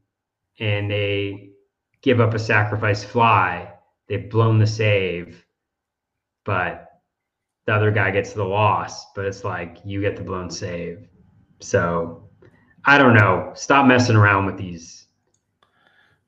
and 0.59 0.91
they 0.91 1.51
give 2.03 2.21
up 2.21 2.35
a 2.35 2.39
sacrifice 2.39 3.03
fly, 3.03 3.73
they've 4.09 4.31
blown 4.31 4.59
the 4.59 4.67
save, 4.67 5.45
but 6.45 6.90
the 7.71 7.77
other 7.77 7.93
guy 7.93 8.11
gets 8.11 8.33
the 8.33 8.43
loss, 8.43 9.13
but 9.13 9.25
it's 9.25 9.45
like 9.45 9.77
you 9.85 10.01
get 10.01 10.17
the 10.17 10.23
blown 10.23 10.51
save. 10.51 11.07
So 11.61 12.29
I 12.85 12.99
don't 12.99 13.15
know. 13.15 13.53
Stop 13.55 13.87
messing 13.87 14.17
around 14.17 14.47
with 14.47 14.57
these 14.57 15.07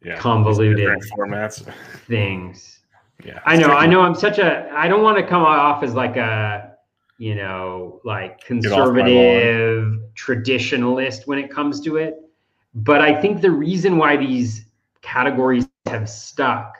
Yeah. 0.02 0.18
convoluted 0.18 0.88
formats. 1.16 1.68
things. 2.06 2.80
Yeah. 3.24 3.40
I 3.44 3.56
know, 3.56 3.68
I 3.68 3.86
know 3.86 4.02
I'm 4.02 4.14
such 4.14 4.38
a 4.38 4.70
I 4.72 4.86
don't 4.86 5.02
want 5.02 5.18
to 5.18 5.26
come 5.26 5.42
off 5.42 5.82
as 5.82 5.94
like 5.94 6.16
a 6.16 6.76
you 7.18 7.34
know, 7.34 8.00
like 8.04 8.32
off 8.32 8.50
my 8.50 8.54
lawn. 8.54 8.62
conservative 8.62 9.98
traditionalist 10.14 11.26
when 11.26 11.38
it 11.38 11.50
comes 11.50 11.80
to 11.80 11.96
it. 11.96 12.14
But 12.74 13.00
I 13.00 13.20
think 13.20 13.40
the 13.40 13.50
reason 13.50 13.96
why 13.96 14.16
these 14.16 14.66
categories 15.02 15.66
have 15.86 16.08
stuck 16.08 16.76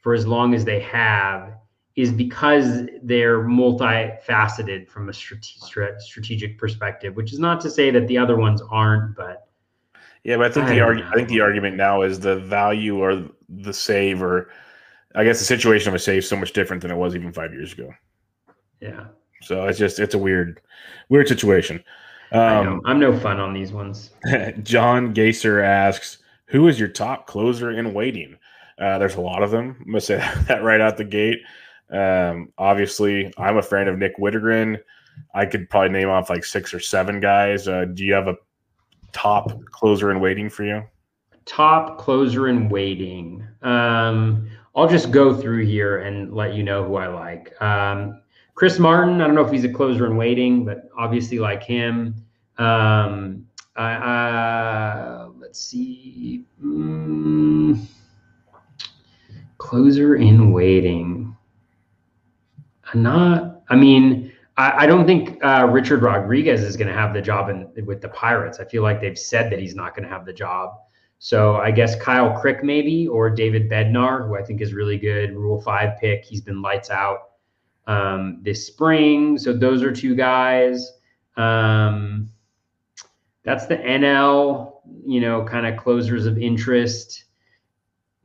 for 0.00 0.14
as 0.14 0.26
long 0.28 0.54
as 0.54 0.64
they 0.64 0.78
have 0.80 1.56
is 1.96 2.12
because 2.12 2.82
they're 3.02 3.40
multifaceted 3.40 4.86
from 4.86 5.08
a 5.08 5.12
strate- 5.12 6.00
strategic 6.00 6.58
perspective, 6.58 7.16
which 7.16 7.32
is 7.32 7.38
not 7.38 7.60
to 7.62 7.70
say 7.70 7.90
that 7.90 8.06
the 8.06 8.18
other 8.18 8.36
ones 8.36 8.62
aren't, 8.70 9.16
but 9.16 9.48
Yeah, 10.22 10.36
but 10.36 10.46
I 10.46 10.54
think 10.54 10.66
I 10.66 10.74
the 10.74 10.80
argu- 10.80 11.08
I 11.10 11.14
think 11.14 11.28
the 11.28 11.40
argument 11.40 11.76
now 11.76 12.02
is 12.02 12.20
the 12.20 12.36
value 12.36 12.98
or 12.98 13.24
the 13.48 13.72
save 13.72 14.22
or 14.22 14.50
I 15.14 15.24
guess 15.24 15.38
the 15.38 15.46
situation 15.46 15.88
of 15.88 15.94
a 15.94 15.98
save 15.98 16.18
is 16.18 16.28
so 16.28 16.36
much 16.36 16.52
different 16.52 16.82
than 16.82 16.90
it 16.90 16.96
was 16.96 17.14
even 17.14 17.32
five 17.32 17.52
years 17.52 17.72
ago. 17.72 17.92
yeah. 18.80 19.06
So 19.42 19.66
it's 19.66 19.78
just 19.78 19.98
it's 19.98 20.14
a 20.14 20.18
weird 20.18 20.60
weird 21.08 21.28
situation. 21.28 21.82
I 22.32 22.36
know. 22.64 22.72
Um, 22.72 22.82
I'm 22.84 22.98
no 22.98 23.16
fun 23.18 23.38
on 23.38 23.54
these 23.54 23.72
ones. 23.72 24.10
John 24.62 25.14
Gaser 25.14 25.62
asks, 25.62 26.18
"Who 26.46 26.68
is 26.68 26.78
your 26.78 26.88
top 26.88 27.26
closer 27.26 27.70
in 27.70 27.94
waiting?" 27.94 28.36
Uh, 28.78 28.98
there's 28.98 29.14
a 29.14 29.20
lot 29.20 29.42
of 29.42 29.50
them. 29.50 29.76
I'm 29.80 29.86
gonna 29.86 30.00
say 30.00 30.16
that 30.48 30.62
right 30.62 30.80
out 30.80 30.96
the 30.96 31.04
gate. 31.04 31.38
Um, 31.90 32.52
obviously, 32.58 33.32
I'm 33.38 33.56
a 33.56 33.62
fan 33.62 33.88
of 33.88 33.98
Nick 33.98 34.18
Wittgren. 34.18 34.78
I 35.34 35.46
could 35.46 35.70
probably 35.70 35.90
name 35.90 36.08
off 36.08 36.30
like 36.30 36.44
six 36.44 36.74
or 36.74 36.80
seven 36.80 37.20
guys. 37.20 37.68
Uh, 37.68 37.86
do 37.86 38.04
you 38.04 38.12
have 38.12 38.28
a 38.28 38.36
top 39.12 39.64
closer 39.66 40.10
in 40.10 40.20
waiting 40.20 40.50
for 40.50 40.64
you? 40.64 40.82
top 41.46 41.96
closer 41.96 42.48
in 42.48 42.68
waiting. 42.68 43.46
Um, 43.62 44.50
I'll 44.74 44.88
just 44.88 45.10
go 45.10 45.34
through 45.34 45.64
here 45.64 45.98
and 45.98 46.34
let 46.34 46.54
you 46.54 46.62
know 46.62 46.84
who 46.84 46.96
I 46.96 47.06
like. 47.06 47.60
Um, 47.62 48.20
Chris 48.54 48.78
Martin, 48.78 49.20
I 49.20 49.26
don't 49.26 49.34
know 49.34 49.44
if 49.44 49.50
he's 49.50 49.64
a 49.64 49.72
closer 49.72 50.06
in 50.06 50.16
waiting, 50.16 50.64
but 50.64 50.90
obviously 50.98 51.38
like 51.38 51.62
him. 51.62 52.14
Um, 52.58 53.46
I, 53.76 53.92
uh, 53.94 55.28
let's 55.38 55.60
see. 55.60 56.44
Mm, 56.62 57.86
closer 59.58 60.16
in 60.16 60.52
waiting. 60.52 61.25
Not, 62.94 63.62
I 63.68 63.76
mean, 63.76 64.32
I, 64.56 64.84
I 64.84 64.86
don't 64.86 65.06
think 65.06 65.42
uh, 65.44 65.66
Richard 65.70 66.02
Rodriguez 66.02 66.62
is 66.62 66.76
going 66.76 66.88
to 66.88 66.94
have 66.94 67.12
the 67.12 67.22
job 67.22 67.48
in, 67.48 67.86
with 67.86 68.00
the 68.00 68.08
Pirates. 68.08 68.60
I 68.60 68.64
feel 68.64 68.82
like 68.82 69.00
they've 69.00 69.18
said 69.18 69.50
that 69.52 69.58
he's 69.58 69.74
not 69.74 69.94
going 69.94 70.08
to 70.08 70.14
have 70.14 70.24
the 70.24 70.32
job. 70.32 70.70
So 71.18 71.56
I 71.56 71.70
guess 71.70 71.96
Kyle 72.00 72.38
Crick 72.38 72.62
maybe 72.62 73.08
or 73.08 73.30
David 73.30 73.70
Bednar, 73.70 74.26
who 74.26 74.36
I 74.36 74.42
think 74.42 74.60
is 74.60 74.74
really 74.74 74.98
good, 74.98 75.34
Rule 75.34 75.60
Five 75.60 75.98
pick. 75.98 76.24
He's 76.24 76.42
been 76.42 76.60
lights 76.60 76.90
out 76.90 77.30
um, 77.86 78.40
this 78.42 78.66
spring. 78.66 79.38
So 79.38 79.52
those 79.52 79.82
are 79.82 79.92
two 79.92 80.14
guys. 80.14 80.92
Um, 81.36 82.28
that's 83.44 83.66
the 83.66 83.76
NL, 83.76 84.74
you 85.04 85.20
know, 85.20 85.44
kind 85.44 85.66
of 85.66 85.76
closers 85.76 86.26
of 86.26 86.36
interest. 86.36 87.24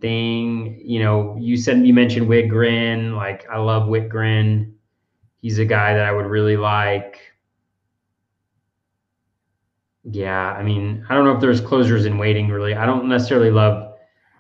Thing. 0.02 0.82
You 0.84 1.00
know, 1.00 1.38
you 1.40 1.56
said 1.56 1.86
you 1.86 1.94
mentioned 1.94 2.28
Wittgren. 2.28 3.16
Like 3.16 3.48
I 3.50 3.58
love 3.58 3.88
Wittgren. 3.88 4.74
He's 5.42 5.60
a 5.60 5.66
guy 5.66 5.94
that 5.94 6.06
I 6.06 6.12
would 6.12 6.26
really 6.26 6.58
like. 6.58 7.20
Yeah, 10.04 10.52
I 10.52 10.64
mean, 10.64 11.06
I 11.10 11.16
don't 11.16 11.26
know 11.26 11.34
if 11.34 11.42
there's 11.42 11.62
closers 11.62 12.06
in 12.06 12.18
waiting 12.18 12.50
really. 12.50 12.74
I 12.74 12.86
don't 12.86 13.08
necessarily 13.08 13.52
love 13.52 13.94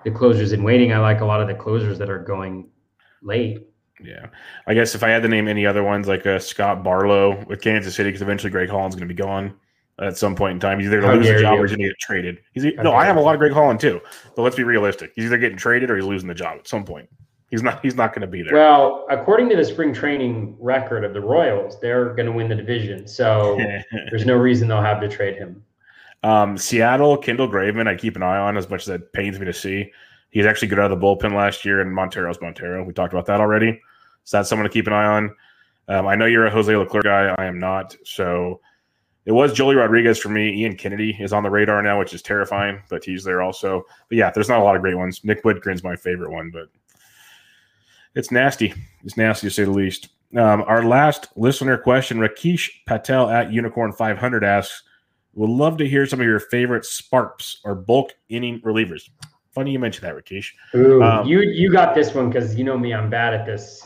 the 0.03 0.11
closers 0.11 0.51
in 0.51 0.63
waiting. 0.63 0.91
I 0.91 0.97
like 0.97 1.21
a 1.21 1.25
lot 1.25 1.41
of 1.41 1.47
the 1.47 1.53
closers 1.53 1.99
that 1.99 2.09
are 2.09 2.19
going 2.19 2.69
late. 3.21 3.67
Yeah, 4.03 4.27
I 4.65 4.73
guess 4.73 4.95
if 4.95 5.03
I 5.03 5.09
had 5.09 5.21
to 5.21 5.29
name 5.29 5.47
any 5.47 5.65
other 5.65 5.83
ones, 5.83 6.07
like 6.07 6.25
uh, 6.25 6.39
Scott 6.39 6.83
Barlow 6.83 7.45
with 7.45 7.61
Kansas 7.61 7.95
City, 7.95 8.09
because 8.09 8.23
eventually 8.23 8.49
Greg 8.49 8.69
Holland's 8.69 8.95
going 8.95 9.07
to 9.07 9.13
be 9.13 9.21
gone 9.21 9.53
at 9.99 10.17
some 10.17 10.35
point 10.35 10.53
in 10.53 10.59
time. 10.59 10.79
He's 10.79 10.87
either 10.87 11.01
going 11.01 11.13
to 11.13 11.17
lose 11.17 11.27
his 11.27 11.41
job 11.41 11.53
you. 11.55 11.59
or 11.59 11.67
he's 11.67 11.75
going 11.75 11.83
to 11.83 11.89
get 11.89 11.99
traded. 11.99 12.39
He's 12.53 12.65
no, 12.75 12.93
I 12.93 13.05
have 13.05 13.17
a 13.17 13.21
lot 13.21 13.35
of 13.35 13.39
Greg 13.39 13.51
Holland 13.51 13.79
too, 13.79 14.01
but 14.35 14.41
let's 14.41 14.55
be 14.55 14.63
realistic. 14.63 15.11
He's 15.15 15.25
either 15.25 15.37
getting 15.37 15.57
traded 15.57 15.89
or 15.89 15.95
he's 15.95 16.05
losing 16.05 16.27
the 16.27 16.33
job 16.33 16.57
at 16.59 16.67
some 16.67 16.83
point. 16.83 17.09
He's 17.49 17.61
not. 17.61 17.83
He's 17.83 17.95
not 17.95 18.13
going 18.13 18.21
to 18.21 18.27
be 18.27 18.43
there. 18.43 18.53
Well, 18.53 19.05
according 19.09 19.49
to 19.49 19.57
the 19.57 19.65
spring 19.65 19.93
training 19.93 20.55
record 20.57 21.03
of 21.03 21.13
the 21.13 21.19
Royals, 21.19 21.79
they're 21.81 22.13
going 22.13 22.25
to 22.25 22.31
win 22.31 22.47
the 22.47 22.55
division, 22.55 23.07
so 23.07 23.57
there's 24.09 24.25
no 24.25 24.35
reason 24.35 24.69
they'll 24.69 24.81
have 24.81 25.01
to 25.01 25.09
trade 25.09 25.35
him. 25.35 25.61
Um, 26.23 26.57
Seattle, 26.57 27.17
Kendall 27.17 27.49
Graveman, 27.49 27.87
I 27.87 27.95
keep 27.95 28.15
an 28.15 28.23
eye 28.23 28.37
on 28.37 28.55
as 28.55 28.69
much 28.69 28.83
as 28.83 28.89
it 28.89 29.11
pains 29.11 29.37
me 29.37 29.45
to 29.45 29.53
see. 29.53 29.91
He's 30.29 30.45
actually 30.45 30.69
good 30.69 30.79
out 30.79 30.91
of 30.91 30.99
the 30.99 31.05
bullpen 31.05 31.35
last 31.35 31.65
year, 31.65 31.81
and 31.81 31.93
Montero's 31.93 32.39
Montero. 32.39 32.85
We 32.85 32.93
talked 32.93 33.13
about 33.13 33.25
that 33.25 33.41
already. 33.41 33.81
So 34.23 34.37
that's 34.37 34.47
someone 34.47 34.67
to 34.67 34.73
keep 34.73 34.87
an 34.87 34.93
eye 34.93 35.05
on. 35.05 35.35
Um, 35.89 36.07
I 36.07 36.15
know 36.15 36.25
you're 36.25 36.45
a 36.45 36.51
Jose 36.51 36.73
Leclerc 36.73 37.03
guy. 37.03 37.35
I 37.37 37.45
am 37.45 37.59
not. 37.59 37.97
So 38.05 38.61
it 39.25 39.31
was 39.31 39.53
Joely 39.53 39.75
Rodriguez 39.75 40.19
for 40.19 40.29
me. 40.29 40.61
Ian 40.61 40.75
Kennedy 40.75 41.15
is 41.19 41.33
on 41.33 41.43
the 41.43 41.49
radar 41.49 41.81
now, 41.81 41.99
which 41.99 42.13
is 42.13 42.21
terrifying, 42.21 42.81
but 42.89 43.03
he's 43.03 43.23
there 43.23 43.41
also. 43.41 43.83
But 44.09 44.17
yeah, 44.17 44.31
there's 44.31 44.49
not 44.49 44.59
a 44.59 44.63
lot 44.63 44.75
of 44.75 44.81
great 44.81 44.97
ones. 44.97 45.23
Nick 45.23 45.43
Wittgren's 45.43 45.83
my 45.83 45.95
favorite 45.95 46.31
one, 46.31 46.49
but 46.49 46.69
it's 48.15 48.31
nasty. 48.31 48.73
It's 49.03 49.17
nasty 49.17 49.47
to 49.47 49.53
say 49.53 49.63
the 49.63 49.71
least. 49.71 50.09
Um, 50.35 50.63
our 50.65 50.83
last 50.83 51.27
listener 51.35 51.77
question, 51.77 52.17
Rakesh 52.17 52.69
Patel 52.87 53.29
at 53.29 53.51
Unicorn 53.51 53.91
500 53.91 54.43
asks, 54.43 54.83
would 55.33 55.49
love 55.49 55.77
to 55.77 55.87
hear 55.87 56.05
some 56.05 56.19
of 56.19 56.25
your 56.25 56.39
favorite 56.39 56.85
sparps 56.85 57.61
or 57.63 57.75
bulk 57.75 58.13
inning 58.29 58.59
relievers. 58.61 59.09
Funny 59.53 59.71
you 59.71 59.79
mentioned 59.79 60.07
that, 60.07 60.15
Rakesh. 60.15 60.53
Ooh, 60.75 61.03
um, 61.03 61.27
you 61.27 61.41
you 61.41 61.69
got 61.69 61.93
this 61.93 62.13
one 62.13 62.29
because 62.29 62.55
you 62.55 62.63
know 62.63 62.77
me, 62.77 62.93
I'm 62.93 63.09
bad 63.09 63.33
at 63.33 63.45
this. 63.45 63.85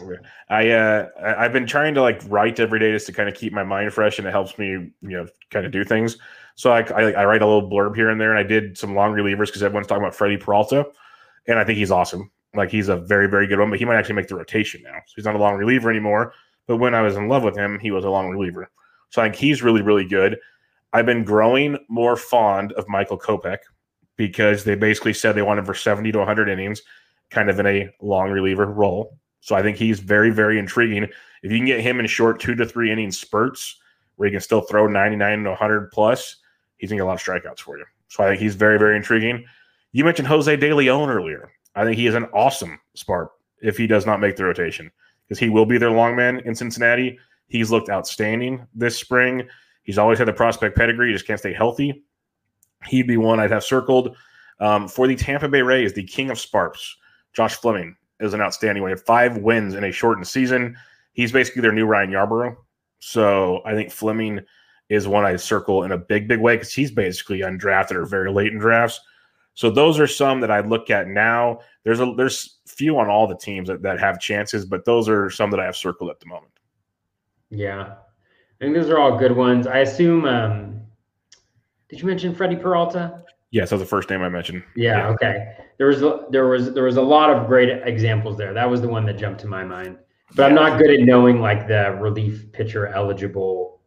I 0.49 0.69
uh 0.69 1.07
I've 1.19 1.53
been 1.53 1.65
trying 1.65 1.95
to 1.95 2.03
like 2.03 2.21
write 2.27 2.59
every 2.59 2.79
day 2.79 2.91
just 2.91 3.07
to 3.07 3.13
kind 3.13 3.27
of 3.27 3.33
keep 3.33 3.51
my 3.51 3.63
mind 3.63 3.91
fresh, 3.91 4.19
and 4.19 4.27
it 4.27 4.31
helps 4.31 4.59
me 4.59 4.67
you 4.67 4.93
know 5.01 5.25
kind 5.49 5.65
of 5.65 5.71
do 5.71 5.83
things. 5.83 6.17
So 6.53 6.71
I, 6.71 6.81
I, 6.81 7.11
I 7.13 7.25
write 7.25 7.41
a 7.41 7.47
little 7.47 7.67
blurb 7.67 7.95
here 7.95 8.09
and 8.09 8.21
there, 8.21 8.29
and 8.29 8.39
I 8.39 8.43
did 8.43 8.77
some 8.77 8.93
long 8.93 9.11
relievers 9.11 9.47
because 9.47 9.63
everyone's 9.63 9.87
talking 9.87 10.03
about 10.03 10.13
Freddie 10.13 10.37
Peralta, 10.37 10.85
and 11.47 11.57
I 11.57 11.63
think 11.63 11.79
he's 11.79 11.91
awesome. 11.91 12.31
Like 12.53 12.69
he's 12.69 12.87
a 12.87 12.97
very 12.97 13.27
very 13.27 13.47
good 13.47 13.59
one, 13.59 13.71
but 13.71 13.79
he 13.79 13.85
might 13.85 13.95
actually 13.95 14.15
make 14.15 14.27
the 14.27 14.35
rotation 14.35 14.83
now. 14.83 14.97
So 15.07 15.13
he's 15.15 15.25
not 15.25 15.35
a 15.35 15.39
long 15.39 15.55
reliever 15.55 15.89
anymore. 15.89 16.33
But 16.67 16.77
when 16.77 16.93
I 16.93 17.01
was 17.01 17.15
in 17.15 17.27
love 17.27 17.41
with 17.41 17.57
him, 17.57 17.79
he 17.79 17.89
was 17.89 18.05
a 18.05 18.09
long 18.09 18.29
reliever. 18.29 18.69
So 19.09 19.21
I 19.21 19.25
think 19.25 19.35
he's 19.35 19.63
really 19.63 19.81
really 19.81 20.05
good. 20.05 20.37
I've 20.93 21.07
been 21.07 21.23
growing 21.23 21.79
more 21.89 22.15
fond 22.15 22.71
of 22.73 22.87
Michael 22.87 23.17
Kopech 23.17 23.57
because 24.17 24.63
they 24.63 24.75
basically 24.75 25.13
said 25.13 25.33
they 25.33 25.41
want 25.41 25.59
him 25.59 25.65
for 25.65 25.73
70 25.73 26.11
to 26.11 26.17
100 26.19 26.49
innings, 26.49 26.81
kind 27.29 27.49
of 27.49 27.59
in 27.59 27.67
a 27.67 27.89
long 28.01 28.29
reliever 28.29 28.65
role. 28.65 29.17
So 29.41 29.55
I 29.55 29.61
think 29.61 29.77
he's 29.77 29.99
very, 29.99 30.31
very 30.31 30.57
intriguing. 30.57 31.03
If 31.03 31.51
you 31.51 31.57
can 31.57 31.65
get 31.65 31.81
him 31.81 31.99
in 31.99 32.07
short 32.07 32.39
two 32.39 32.55
to 32.55 32.65
three 32.65 32.91
inning 32.91 33.11
spurts 33.11 33.79
where 34.15 34.27
he 34.27 34.31
can 34.31 34.41
still 34.41 34.61
throw 34.61 34.87
99 34.87 35.43
to 35.43 35.49
100 35.49 35.91
plus, 35.91 36.37
he's 36.77 36.89
going 36.89 36.97
to 36.97 37.03
get 37.03 37.05
a 37.05 37.07
lot 37.07 37.15
of 37.15 37.21
strikeouts 37.21 37.59
for 37.59 37.77
you. 37.77 37.85
So 38.07 38.23
I 38.23 38.29
think 38.29 38.41
he's 38.41 38.55
very, 38.55 38.79
very 38.79 38.95
intriguing. 38.95 39.45
You 39.91 40.03
mentioned 40.03 40.27
Jose 40.27 40.55
De 40.55 40.73
Leon 40.73 41.09
earlier. 41.09 41.51
I 41.75 41.83
think 41.83 41.97
he 41.97 42.07
is 42.07 42.15
an 42.15 42.25
awesome 42.33 42.79
sparp 42.95 43.33
if 43.61 43.77
he 43.77 43.87
does 43.87 44.05
not 44.05 44.19
make 44.19 44.35
the 44.35 44.45
rotation 44.45 44.91
because 45.27 45.39
he 45.39 45.49
will 45.49 45.65
be 45.65 45.77
their 45.77 45.91
long 45.91 46.15
man 46.15 46.39
in 46.45 46.55
Cincinnati. 46.55 47.19
He's 47.47 47.71
looked 47.71 47.89
outstanding 47.89 48.65
this 48.73 48.97
spring. 48.97 49.47
He's 49.83 49.97
always 49.97 50.17
had 50.17 50.27
the 50.27 50.33
prospect 50.33 50.75
pedigree, 50.75 51.07
he 51.07 51.13
just 51.13 51.27
can't 51.27 51.39
stay 51.39 51.53
healthy. 51.53 52.03
He'd 52.87 53.07
be 53.07 53.17
one 53.17 53.39
I'd 53.39 53.51
have 53.51 53.63
circled. 53.63 54.15
Um, 54.59 54.87
for 54.87 55.07
the 55.07 55.15
Tampa 55.15 55.49
Bay 55.49 55.61
Rays, 55.61 55.93
the 55.93 56.03
king 56.03 56.29
of 56.29 56.39
sparps, 56.39 56.95
Josh 57.33 57.55
Fleming 57.55 57.95
is 58.19 58.33
an 58.33 58.41
outstanding 58.41 58.83
one. 58.83 58.95
Five 58.97 59.37
wins 59.37 59.73
in 59.73 59.83
a 59.83 59.91
shortened 59.91 60.27
season. 60.27 60.77
He's 61.13 61.31
basically 61.31 61.61
their 61.61 61.73
new 61.73 61.85
Ryan 61.85 62.11
Yarbrough. 62.11 62.55
So 62.99 63.61
I 63.65 63.73
think 63.73 63.91
Fleming 63.91 64.41
is 64.89 65.07
one 65.07 65.25
I 65.25 65.35
circle 65.35 65.83
in 65.83 65.91
a 65.91 65.97
big, 65.97 66.27
big 66.27 66.39
way 66.39 66.55
because 66.55 66.73
he's 66.73 66.91
basically 66.91 67.39
undrafted 67.39 67.93
or 67.93 68.05
very 68.05 68.31
late 68.31 68.51
in 68.51 68.59
drafts. 68.59 68.99
So 69.53 69.69
those 69.69 69.99
are 69.99 70.07
some 70.07 70.41
that 70.41 70.51
I 70.51 70.59
look 70.59 70.89
at 70.89 71.07
now. 71.07 71.59
There's 71.83 72.01
a 72.01 72.13
there's 72.15 72.59
few 72.67 72.97
on 72.99 73.09
all 73.09 73.25
the 73.25 73.37
teams 73.37 73.69
that, 73.69 73.81
that 73.83 73.99
have 73.99 74.19
chances, 74.19 74.65
but 74.65 74.85
those 74.85 75.07
are 75.07 75.29
some 75.29 75.49
that 75.51 75.59
I 75.59 75.65
have 75.65 75.77
circled 75.77 76.09
at 76.09 76.19
the 76.19 76.27
moment. 76.27 76.51
Yeah. 77.49 77.95
I 78.61 78.63
think 78.63 78.75
those 78.75 78.89
are 78.89 78.99
all 78.99 79.17
good 79.17 79.35
ones. 79.35 79.67
I 79.67 79.79
assume. 79.79 80.25
Um, 80.25 80.84
did 81.95 82.01
you 82.01 82.07
mention 82.09 82.35
Freddie 82.35 82.57
Peralta? 82.57 83.23
Yes, 83.51 83.69
that 83.69 83.77
was 83.77 83.83
the 83.83 83.87
first 83.87 84.09
name 84.09 84.21
I 84.21 84.27
mentioned. 84.27 84.63
Yeah, 84.75 84.97
yeah. 84.97 85.07
Okay. 85.13 85.55
There 85.77 85.87
was 85.87 86.01
there 86.29 86.45
was 86.47 86.73
there 86.73 86.83
was 86.83 86.97
a 86.97 87.01
lot 87.01 87.29
of 87.29 87.47
great 87.47 87.69
examples 87.87 88.37
there. 88.37 88.53
That 88.53 88.69
was 88.69 88.81
the 88.81 88.89
one 88.89 89.05
that 89.05 89.17
jumped 89.17 89.39
to 89.41 89.47
my 89.47 89.63
mind. 89.63 89.97
But 90.35 90.43
yeah. 90.43 90.47
I'm 90.47 90.55
not 90.55 90.77
good 90.77 90.91
at 90.91 91.05
knowing 91.05 91.39
like 91.39 91.69
the 91.69 91.97
relief 92.01 92.51
pitcher 92.51 92.87
eligible 92.87 93.79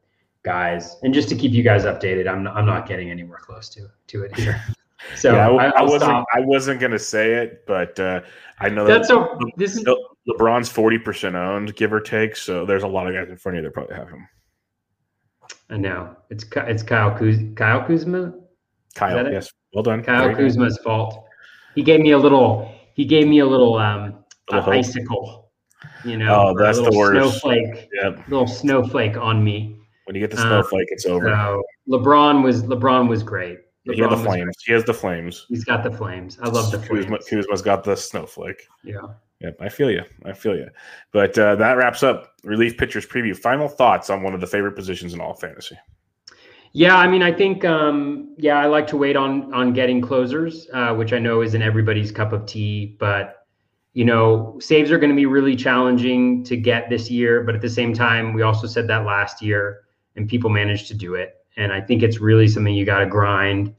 guys. 0.43 0.97
And 1.03 1.13
just 1.13 1.29
to 1.29 1.37
keep 1.37 1.53
you 1.53 1.63
guys 1.63 1.85
updated, 1.85 2.27
I'm 2.27 2.49
I'm 2.49 2.65
not 2.65 2.89
getting 2.89 3.11
anywhere 3.11 3.41
close 3.43 3.69
to 3.71 3.91
to 4.07 4.23
it 4.23 4.35
here. 4.37 4.63
So 5.15 5.33
yeah, 5.33 5.49
I, 5.49 5.67
I, 5.69 5.83
wasn't 5.83 6.03
stop. 6.03 6.27
I 6.35 6.41
wasn't 6.41 6.81
gonna 6.81 6.99
say 6.99 7.35
it, 7.35 7.65
but 7.69 7.99
uh, 8.01 8.21
I 8.59 8.69
know 8.69 8.85
that's 8.85 9.07
that 9.07 9.15
so. 9.15 9.39
This 9.57 9.77
is 9.77 9.85
LeBron's 10.29 10.69
forty 10.69 10.99
percent 10.99 11.37
owned, 11.37 11.77
give 11.77 11.93
or 11.93 12.01
take. 12.01 12.35
So 12.35 12.67
there's 12.67 12.83
a 12.83 12.89
lot 12.89 13.07
of 13.07 13.15
guys 13.15 13.31
in 13.31 13.37
front 13.37 13.57
of 13.57 13.63
you 13.63 13.69
that 13.69 13.75
probably 13.75 13.95
have 13.95 14.09
him. 14.09 14.29
I 15.71 15.77
know 15.77 16.17
it's 16.31 16.45
it's 16.57 16.83
Kyle 16.83 17.11
Kuz, 17.11 17.55
Kyle 17.57 17.85
Kuzma. 17.87 18.35
Kyle, 18.95 19.31
yes, 19.31 19.51
well 19.73 19.83
done. 19.83 20.03
Kyle 20.03 20.35
Kuzma's 20.35 20.79
fault. 20.79 21.25
He 21.75 21.83
gave 21.83 22.01
me 22.01 22.13
a 22.13 22.19
little. 22.19 22.75
He 22.95 23.05
gave 23.05 23.29
me 23.29 23.41
a 23.41 23.47
little 23.47 23.77
um 23.77 24.25
a 24.51 24.57
icicle. 24.57 25.51
You 26.05 26.17
know, 26.17 26.49
oh, 26.49 26.59
that's 26.59 26.79
the 26.79 26.91
worst. 26.91 27.41
Snowflake. 27.41 27.89
Yep. 27.93 28.29
Little 28.29 28.47
snowflake 28.47 29.17
on 29.17 29.45
me. 29.45 29.79
When 30.07 30.15
you 30.15 30.21
get 30.21 30.31
the 30.31 30.39
snowflake, 30.39 30.89
um, 30.89 30.93
it's 30.93 31.07
over. 31.07 31.29
So 31.29 31.63
LeBron 31.89 32.43
was 32.43 32.63
LeBron 32.65 33.09
was 33.09 33.23
great. 33.23 33.59
LeBron 33.87 33.95
he 33.95 34.01
had 34.01 34.11
the 34.11 34.17
flames. 34.17 34.57
He 34.65 34.73
has 34.73 34.85
the 34.85 34.95
flames. 34.95 35.47
He's 35.49 35.65
got 35.65 35.85
the 35.85 35.91
flames. 35.91 36.39
I 36.41 36.49
love 36.49 36.71
the 36.71 36.79
flames. 36.79 37.05
Kuzma, 37.05 37.19
Kuzma's 37.29 37.63
got 37.63 37.85
the 37.85 37.95
snowflake. 37.95 38.63
Yeah. 38.83 39.01
Yep, 39.41 39.57
I 39.61 39.69
feel 39.69 39.91
you. 39.91 40.03
I 40.25 40.33
feel 40.33 40.57
you. 40.57 40.69
But 41.13 41.39
uh, 41.39 41.55
that 41.57 41.77
wraps 41.77 42.03
up 42.03 42.33
relief 42.43 42.77
pitchers 42.77 43.07
preview. 43.07 43.37
Final 43.37 43.69
thoughts 43.69 44.11
on 44.11 44.23
one 44.23 44.35
of 44.35 44.41
the 44.41 44.47
favorite 44.47 44.73
positions 44.73 45.15
in 45.15 45.21
all 45.21 45.35
fantasy. 45.35 45.77
Yeah, 46.73 46.97
I 46.97 47.07
mean, 47.09 47.23
I 47.23 47.33
think 47.33 47.65
um, 47.65 48.35
yeah, 48.37 48.59
I 48.59 48.67
like 48.67 48.87
to 48.89 48.97
wait 48.97 49.17
on 49.17 49.53
on 49.55 49.73
getting 49.73 50.01
closers, 50.01 50.67
uh, 50.73 50.95
which 50.95 51.13
I 51.13 51.19
know 51.19 51.41
isn't 51.41 51.63
everybody's 51.63 52.11
cup 52.11 52.33
of 52.33 52.47
tea. 52.47 52.97
But 52.99 53.47
you 53.95 54.05
know, 54.05 54.59
saves 54.61 54.91
are 54.91 54.99
going 54.99 55.11
to 55.11 55.17
be 55.17 55.27
really 55.27 55.57
challenging 55.57 56.45
to 56.45 56.57
get 56.57 56.91
this 56.91 57.11
year. 57.11 57.43
But 57.43 57.55
at 57.55 57.61
the 57.61 57.71
same 57.71 57.95
time, 57.95 58.33
we 58.33 58.43
also 58.43 58.67
said 58.67 58.87
that 58.89 59.05
last 59.05 59.41
year, 59.41 59.83
and 60.17 60.29
people 60.29 60.51
managed 60.51 60.89
to 60.89 60.95
do 60.95 61.15
it. 61.15 61.37
And 61.57 61.73
I 61.73 61.81
think 61.81 62.03
it's 62.03 62.21
really 62.21 62.49
something 62.49 62.75
you 62.75 62.85
got 62.85 63.01
to 63.01 63.07
grind 63.07 63.75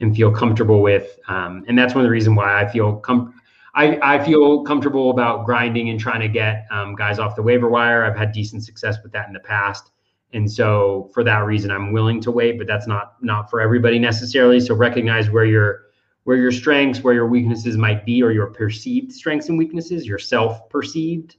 and 0.00 0.14
feel 0.14 0.30
comfortable 0.30 0.82
with. 0.82 1.18
Um, 1.28 1.64
and 1.68 1.78
that's 1.78 1.94
one 1.94 2.04
of 2.04 2.08
the 2.08 2.10
reasons 2.10 2.36
why 2.36 2.62
I 2.62 2.68
feel 2.68 2.96
com- 2.96 3.40
I, 3.74 3.98
I 4.02 4.24
feel 4.24 4.62
comfortable 4.62 5.10
about 5.10 5.46
grinding 5.46 5.90
and 5.90 5.98
trying 5.98 6.20
to 6.20 6.28
get 6.28 6.66
um, 6.70 6.94
guys 6.94 7.18
off 7.18 7.34
the 7.34 7.42
waiver 7.42 7.68
wire. 7.68 8.04
I've 8.04 8.16
had 8.16 8.32
decent 8.32 8.64
success 8.64 8.98
with 9.02 9.12
that 9.12 9.26
in 9.26 9.32
the 9.32 9.40
past. 9.40 9.90
And 10.32 10.50
so 10.50 11.10
for 11.12 11.24
that 11.24 11.44
reason, 11.44 11.70
I'm 11.70 11.92
willing 11.92 12.20
to 12.22 12.30
wait, 12.30 12.58
but 12.58 12.66
that's 12.66 12.86
not 12.86 13.14
not 13.22 13.50
for 13.50 13.60
everybody 13.60 13.98
necessarily. 13.98 14.60
So 14.60 14.74
recognize 14.74 15.30
where 15.30 15.44
your 15.44 15.82
where 16.24 16.36
your 16.36 16.52
strengths, 16.52 17.02
where 17.02 17.14
your 17.14 17.26
weaknesses 17.26 17.76
might 17.76 18.04
be, 18.04 18.22
or 18.22 18.32
your 18.32 18.46
perceived 18.46 19.12
strengths 19.12 19.48
and 19.48 19.58
weaknesses, 19.58 20.06
your 20.06 20.18
self-perceived, 20.18 21.36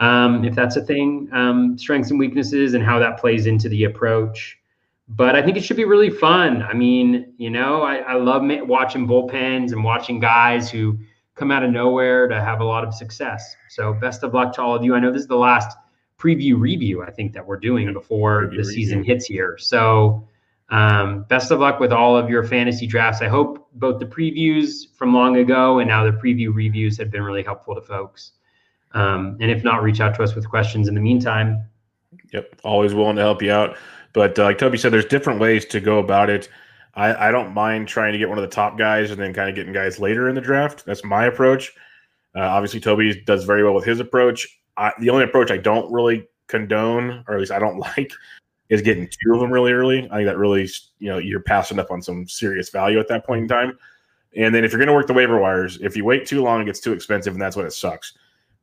um, 0.00 0.44
if 0.44 0.54
that's 0.54 0.76
a 0.76 0.82
thing, 0.82 1.28
um, 1.32 1.78
strengths 1.78 2.10
and 2.10 2.18
weaknesses, 2.18 2.74
and 2.74 2.84
how 2.84 2.98
that 2.98 3.18
plays 3.18 3.46
into 3.46 3.68
the 3.68 3.84
approach. 3.84 4.58
But 5.08 5.34
I 5.34 5.42
think 5.42 5.56
it 5.56 5.64
should 5.64 5.78
be 5.78 5.86
really 5.86 6.10
fun. 6.10 6.62
I 6.62 6.74
mean, 6.74 7.32
you 7.38 7.50
know, 7.50 7.82
I, 7.82 7.96
I 7.96 8.14
love 8.14 8.42
watching 8.68 9.06
bullpens 9.06 9.72
and 9.72 9.82
watching 9.82 10.20
guys 10.20 10.70
who 10.70 10.98
come 11.38 11.50
out 11.50 11.62
of 11.62 11.70
nowhere 11.70 12.26
to 12.26 12.40
have 12.40 12.60
a 12.60 12.64
lot 12.64 12.84
of 12.84 12.94
success. 12.94 13.56
So 13.68 13.92
best 13.94 14.22
of 14.22 14.34
luck 14.34 14.52
to 14.54 14.62
all 14.62 14.74
of 14.74 14.84
you. 14.84 14.94
I 14.94 15.00
know 15.00 15.12
this 15.12 15.22
is 15.22 15.28
the 15.28 15.36
last 15.36 15.76
preview 16.18 16.58
review 16.58 17.02
I 17.02 17.10
think 17.10 17.32
that 17.32 17.46
we're 17.46 17.58
doing 17.58 17.92
before 17.92 18.46
preview 18.46 18.56
the 18.56 18.64
season 18.64 18.98
review. 18.98 19.14
hits 19.14 19.26
here. 19.26 19.56
So 19.58 20.26
um, 20.70 21.22
best 21.28 21.50
of 21.50 21.60
luck 21.60 21.80
with 21.80 21.92
all 21.92 22.16
of 22.16 22.28
your 22.28 22.44
fantasy 22.44 22.86
drafts. 22.86 23.22
I 23.22 23.28
hope 23.28 23.68
both 23.74 24.00
the 24.00 24.06
previews 24.06 24.92
from 24.96 25.14
long 25.14 25.36
ago 25.36 25.78
and 25.78 25.88
now 25.88 26.04
the 26.04 26.10
preview 26.10 26.52
reviews 26.52 26.98
have 26.98 27.10
been 27.10 27.22
really 27.22 27.42
helpful 27.42 27.74
to 27.74 27.80
folks. 27.80 28.32
Um, 28.92 29.36
and 29.40 29.50
if 29.50 29.62
not, 29.62 29.82
reach 29.82 30.00
out 30.00 30.14
to 30.16 30.22
us 30.22 30.34
with 30.34 30.48
questions 30.48 30.88
in 30.88 30.94
the 30.94 31.00
meantime. 31.00 31.62
Yep, 32.32 32.60
always 32.64 32.94
willing 32.94 33.16
to 33.16 33.22
help 33.22 33.42
you 33.42 33.52
out. 33.52 33.76
But 34.12 34.38
uh, 34.38 34.44
like 34.44 34.58
Toby 34.58 34.78
said, 34.78 34.92
there's 34.92 35.04
different 35.04 35.40
ways 35.40 35.64
to 35.66 35.80
go 35.80 35.98
about 35.98 36.30
it. 36.30 36.48
I, 36.98 37.28
I 37.28 37.30
don't 37.30 37.54
mind 37.54 37.86
trying 37.86 38.12
to 38.12 38.18
get 38.18 38.28
one 38.28 38.38
of 38.38 38.42
the 38.42 38.54
top 38.54 38.76
guys 38.76 39.12
and 39.12 39.20
then 39.20 39.32
kind 39.32 39.48
of 39.48 39.54
getting 39.54 39.72
guys 39.72 40.00
later 40.00 40.28
in 40.28 40.34
the 40.34 40.40
draft. 40.40 40.84
That's 40.84 41.04
my 41.04 41.26
approach. 41.26 41.72
Uh, 42.34 42.40
obviously, 42.40 42.80
Toby 42.80 43.22
does 43.24 43.44
very 43.44 43.62
well 43.62 43.72
with 43.72 43.84
his 43.84 44.00
approach. 44.00 44.48
I, 44.76 44.92
the 44.98 45.10
only 45.10 45.22
approach 45.22 45.52
I 45.52 45.58
don't 45.58 45.90
really 45.92 46.28
condone, 46.48 47.24
or 47.28 47.34
at 47.34 47.40
least 47.40 47.52
I 47.52 47.60
don't 47.60 47.78
like, 47.96 48.10
is 48.68 48.82
getting 48.82 49.08
two 49.08 49.32
of 49.32 49.38
them 49.38 49.52
really 49.52 49.70
early. 49.70 50.08
I 50.10 50.16
think 50.16 50.26
that 50.26 50.38
really, 50.38 50.68
you 50.98 51.08
know, 51.08 51.18
you're 51.18 51.38
passing 51.38 51.78
up 51.78 51.92
on 51.92 52.02
some 52.02 52.26
serious 52.26 52.68
value 52.68 52.98
at 52.98 53.06
that 53.08 53.24
point 53.24 53.42
in 53.42 53.48
time. 53.48 53.78
And 54.36 54.52
then 54.52 54.64
if 54.64 54.72
you're 54.72 54.80
going 54.80 54.88
to 54.88 54.92
work 54.92 55.06
the 55.06 55.14
waiver 55.14 55.38
wires, 55.38 55.78
if 55.80 55.96
you 55.96 56.04
wait 56.04 56.26
too 56.26 56.42
long, 56.42 56.62
it 56.62 56.64
gets 56.64 56.80
too 56.80 56.92
expensive, 56.92 57.32
and 57.32 57.40
that's 57.40 57.56
when 57.56 57.64
it 57.64 57.72
sucks. 57.72 58.12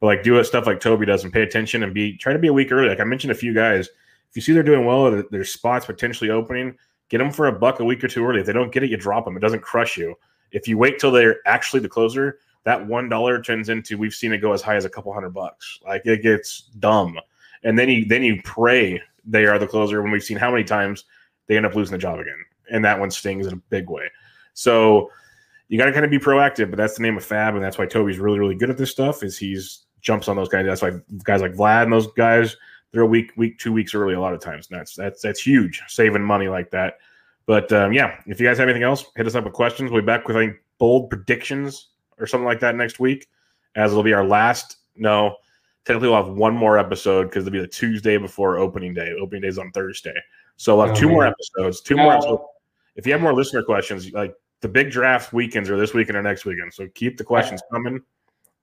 But 0.02 0.08
like 0.08 0.24
do 0.24 0.44
stuff 0.44 0.68
like 0.68 0.82
Toby 0.82 1.06
does 1.06 1.24
and 1.24 1.32
pay 1.32 1.42
attention 1.42 1.84
and 1.84 1.94
be 1.94 2.18
try 2.18 2.34
to 2.34 2.40
be 2.40 2.50
a 2.50 2.54
week 2.54 2.74
early. 2.74 2.90
Like 2.90 3.00
I 3.00 3.06
mentioned 3.06 3.32
a 3.32 3.36
few 3.36 3.54
guys, 3.54 3.88
if 4.30 4.36
you 4.36 4.42
see 4.42 4.52
they're 4.52 4.62
doing 4.62 4.86
well, 4.86 5.24
there's 5.32 5.54
spots 5.54 5.86
potentially 5.86 6.30
opening 6.30 6.78
Get 7.16 7.20
them 7.20 7.32
for 7.32 7.48
a 7.48 7.52
buck 7.54 7.80
a 7.80 7.86
week 7.86 8.04
or 8.04 8.10
two 8.10 8.26
early. 8.26 8.42
If 8.42 8.46
they 8.46 8.52
don't 8.52 8.74
get 8.74 8.84
it, 8.84 8.90
you 8.90 8.98
drop 8.98 9.24
them. 9.24 9.38
It 9.38 9.40
doesn't 9.40 9.62
crush 9.62 9.96
you. 9.96 10.16
If 10.52 10.68
you 10.68 10.78
wait 10.78 11.00
till 11.00 11.12
they're 11.12 11.38
actually 11.46 11.80
the 11.80 11.88
closer, 11.88 12.40
that 12.66 12.86
one 12.86 13.08
dollar 13.08 13.42
turns 13.42 13.70
into 13.70 13.98
we've 13.98 14.14
seen 14.14 14.34
it 14.34 14.40
go 14.40 14.52
as 14.52 14.62
high 14.62 14.76
as 14.76 14.84
a 14.84 14.90
couple 14.90 15.14
hundred 15.14 15.30
bucks. 15.30 15.80
Like 15.86 16.06
it 16.06 16.22
gets 16.22 16.64
dumb. 16.80 17.18
And 17.64 17.80
then 17.80 17.88
you 17.88 18.04
then 18.04 18.22
you 18.22 18.42
pray 18.44 19.02
they 19.24 19.46
are 19.46 19.58
the 19.58 19.66
closer 19.66 20.02
when 20.02 20.12
we've 20.12 20.26
seen 20.26 20.36
how 20.36 20.52
many 20.52 20.66
times 20.66 21.06
they 21.48 21.56
end 21.56 21.66
up 21.66 21.74
losing 21.74 21.94
the 21.94 22.02
job 22.02 22.20
again. 22.20 22.36
And 22.70 22.84
that 22.84 23.00
one 23.00 23.10
stings 23.12 23.48
in 23.48 23.54
a 23.54 23.62
big 23.70 23.90
way. 23.90 24.12
So 24.54 25.10
you 25.70 25.78
got 25.78 25.86
to 25.86 25.94
kind 25.94 26.04
of 26.04 26.12
be 26.12 26.20
proactive, 26.20 26.70
but 26.70 26.76
that's 26.76 26.98
the 26.98 27.04
name 27.04 27.16
of 27.16 27.26
FAAB, 27.26 27.56
and 27.56 27.64
that's 27.64 27.78
why 27.78 27.86
Toby's 27.86 28.20
really, 28.20 28.40
really 28.40 28.56
good 28.56 28.70
at 28.70 28.78
this 28.78 28.92
stuff. 28.92 29.24
Is 29.24 29.38
he's 29.38 29.86
jumps 30.02 30.28
on 30.28 30.36
those 30.36 30.50
guys. 30.50 30.66
That's 30.66 30.82
why 30.82 31.00
guys 31.24 31.40
like 31.40 31.54
Vlad 31.54 31.84
and 31.84 31.94
those 31.94 32.12
guys 32.12 32.58
they're 32.92 33.02
a 33.02 33.08
week, 33.08 33.32
week, 33.36 33.60
two 33.60 33.74
weeks 33.74 33.94
early 33.94 34.14
a 34.14 34.20
lot 34.20 34.34
of 34.34 34.40
times. 34.40 34.68
And 34.70 34.80
that's 34.80 34.96
that's 34.96 35.22
that's 35.22 35.46
huge, 35.46 35.84
saving 35.88 36.24
money 36.24 36.48
like 36.48 36.72
that. 36.72 37.00
But 37.46 37.72
um, 37.74 37.94
yeah, 37.94 38.20
if 38.26 38.40
you 38.40 38.48
guys 38.48 38.58
have 38.58 38.68
anything 38.68 38.84
else, 38.84 39.06
hit 39.16 39.28
us 39.28 39.36
up 39.36 39.44
with 39.44 39.54
questions. 39.54 39.92
We'll 39.92 40.02
be 40.02 40.06
back 40.06 40.28
with 40.28 40.38
I 40.38 40.46
think 40.46 40.58
bold 40.78 41.10
predictions 41.10 41.90
or 42.18 42.26
something 42.26 42.46
like 42.46 42.60
that 42.62 42.76
next 42.76 43.00
week, 43.00 43.28
as 43.76 43.92
it'll 43.92 44.04
be 44.04 44.14
our 44.14 44.26
last. 44.26 44.78
No, 44.96 45.36
technically 45.86 46.10
we'll 46.10 46.24
have 46.24 46.34
one 46.34 46.56
more 46.56 46.80
episode 46.80 47.26
because 47.26 47.46
it'll 47.46 47.54
be 47.54 47.60
the 47.60 47.68
Tuesday 47.68 48.18
before 48.18 48.58
opening 48.58 48.94
day. 48.94 49.14
Opening 49.20 49.42
day 49.42 49.50
is 49.50 49.60
on 49.60 49.72
Thursday, 49.72 50.16
so 50.58 50.78
we'll 50.78 50.88
have 50.88 50.96
oh, 50.96 51.00
two 51.00 51.08
man. 51.08 51.16
more 51.16 51.28
episodes. 51.28 51.82
Two 51.82 51.98
more. 51.98 52.14
Episodes. 52.14 52.44
If 52.96 53.06
you 53.06 53.12
have 53.12 53.22
more 53.22 53.34
listener 53.34 53.62
questions, 53.62 54.10
like 54.12 54.34
the 54.62 54.70
big 54.70 54.90
draft 54.90 55.34
weekends 55.34 55.70
are 55.70 55.78
this 55.78 55.94
weekend 55.94 56.18
or 56.18 56.24
next 56.24 56.46
weekend, 56.46 56.74
so 56.74 56.88
keep 56.96 57.18
the 57.18 57.24
questions 57.24 57.62
coming, 57.72 58.02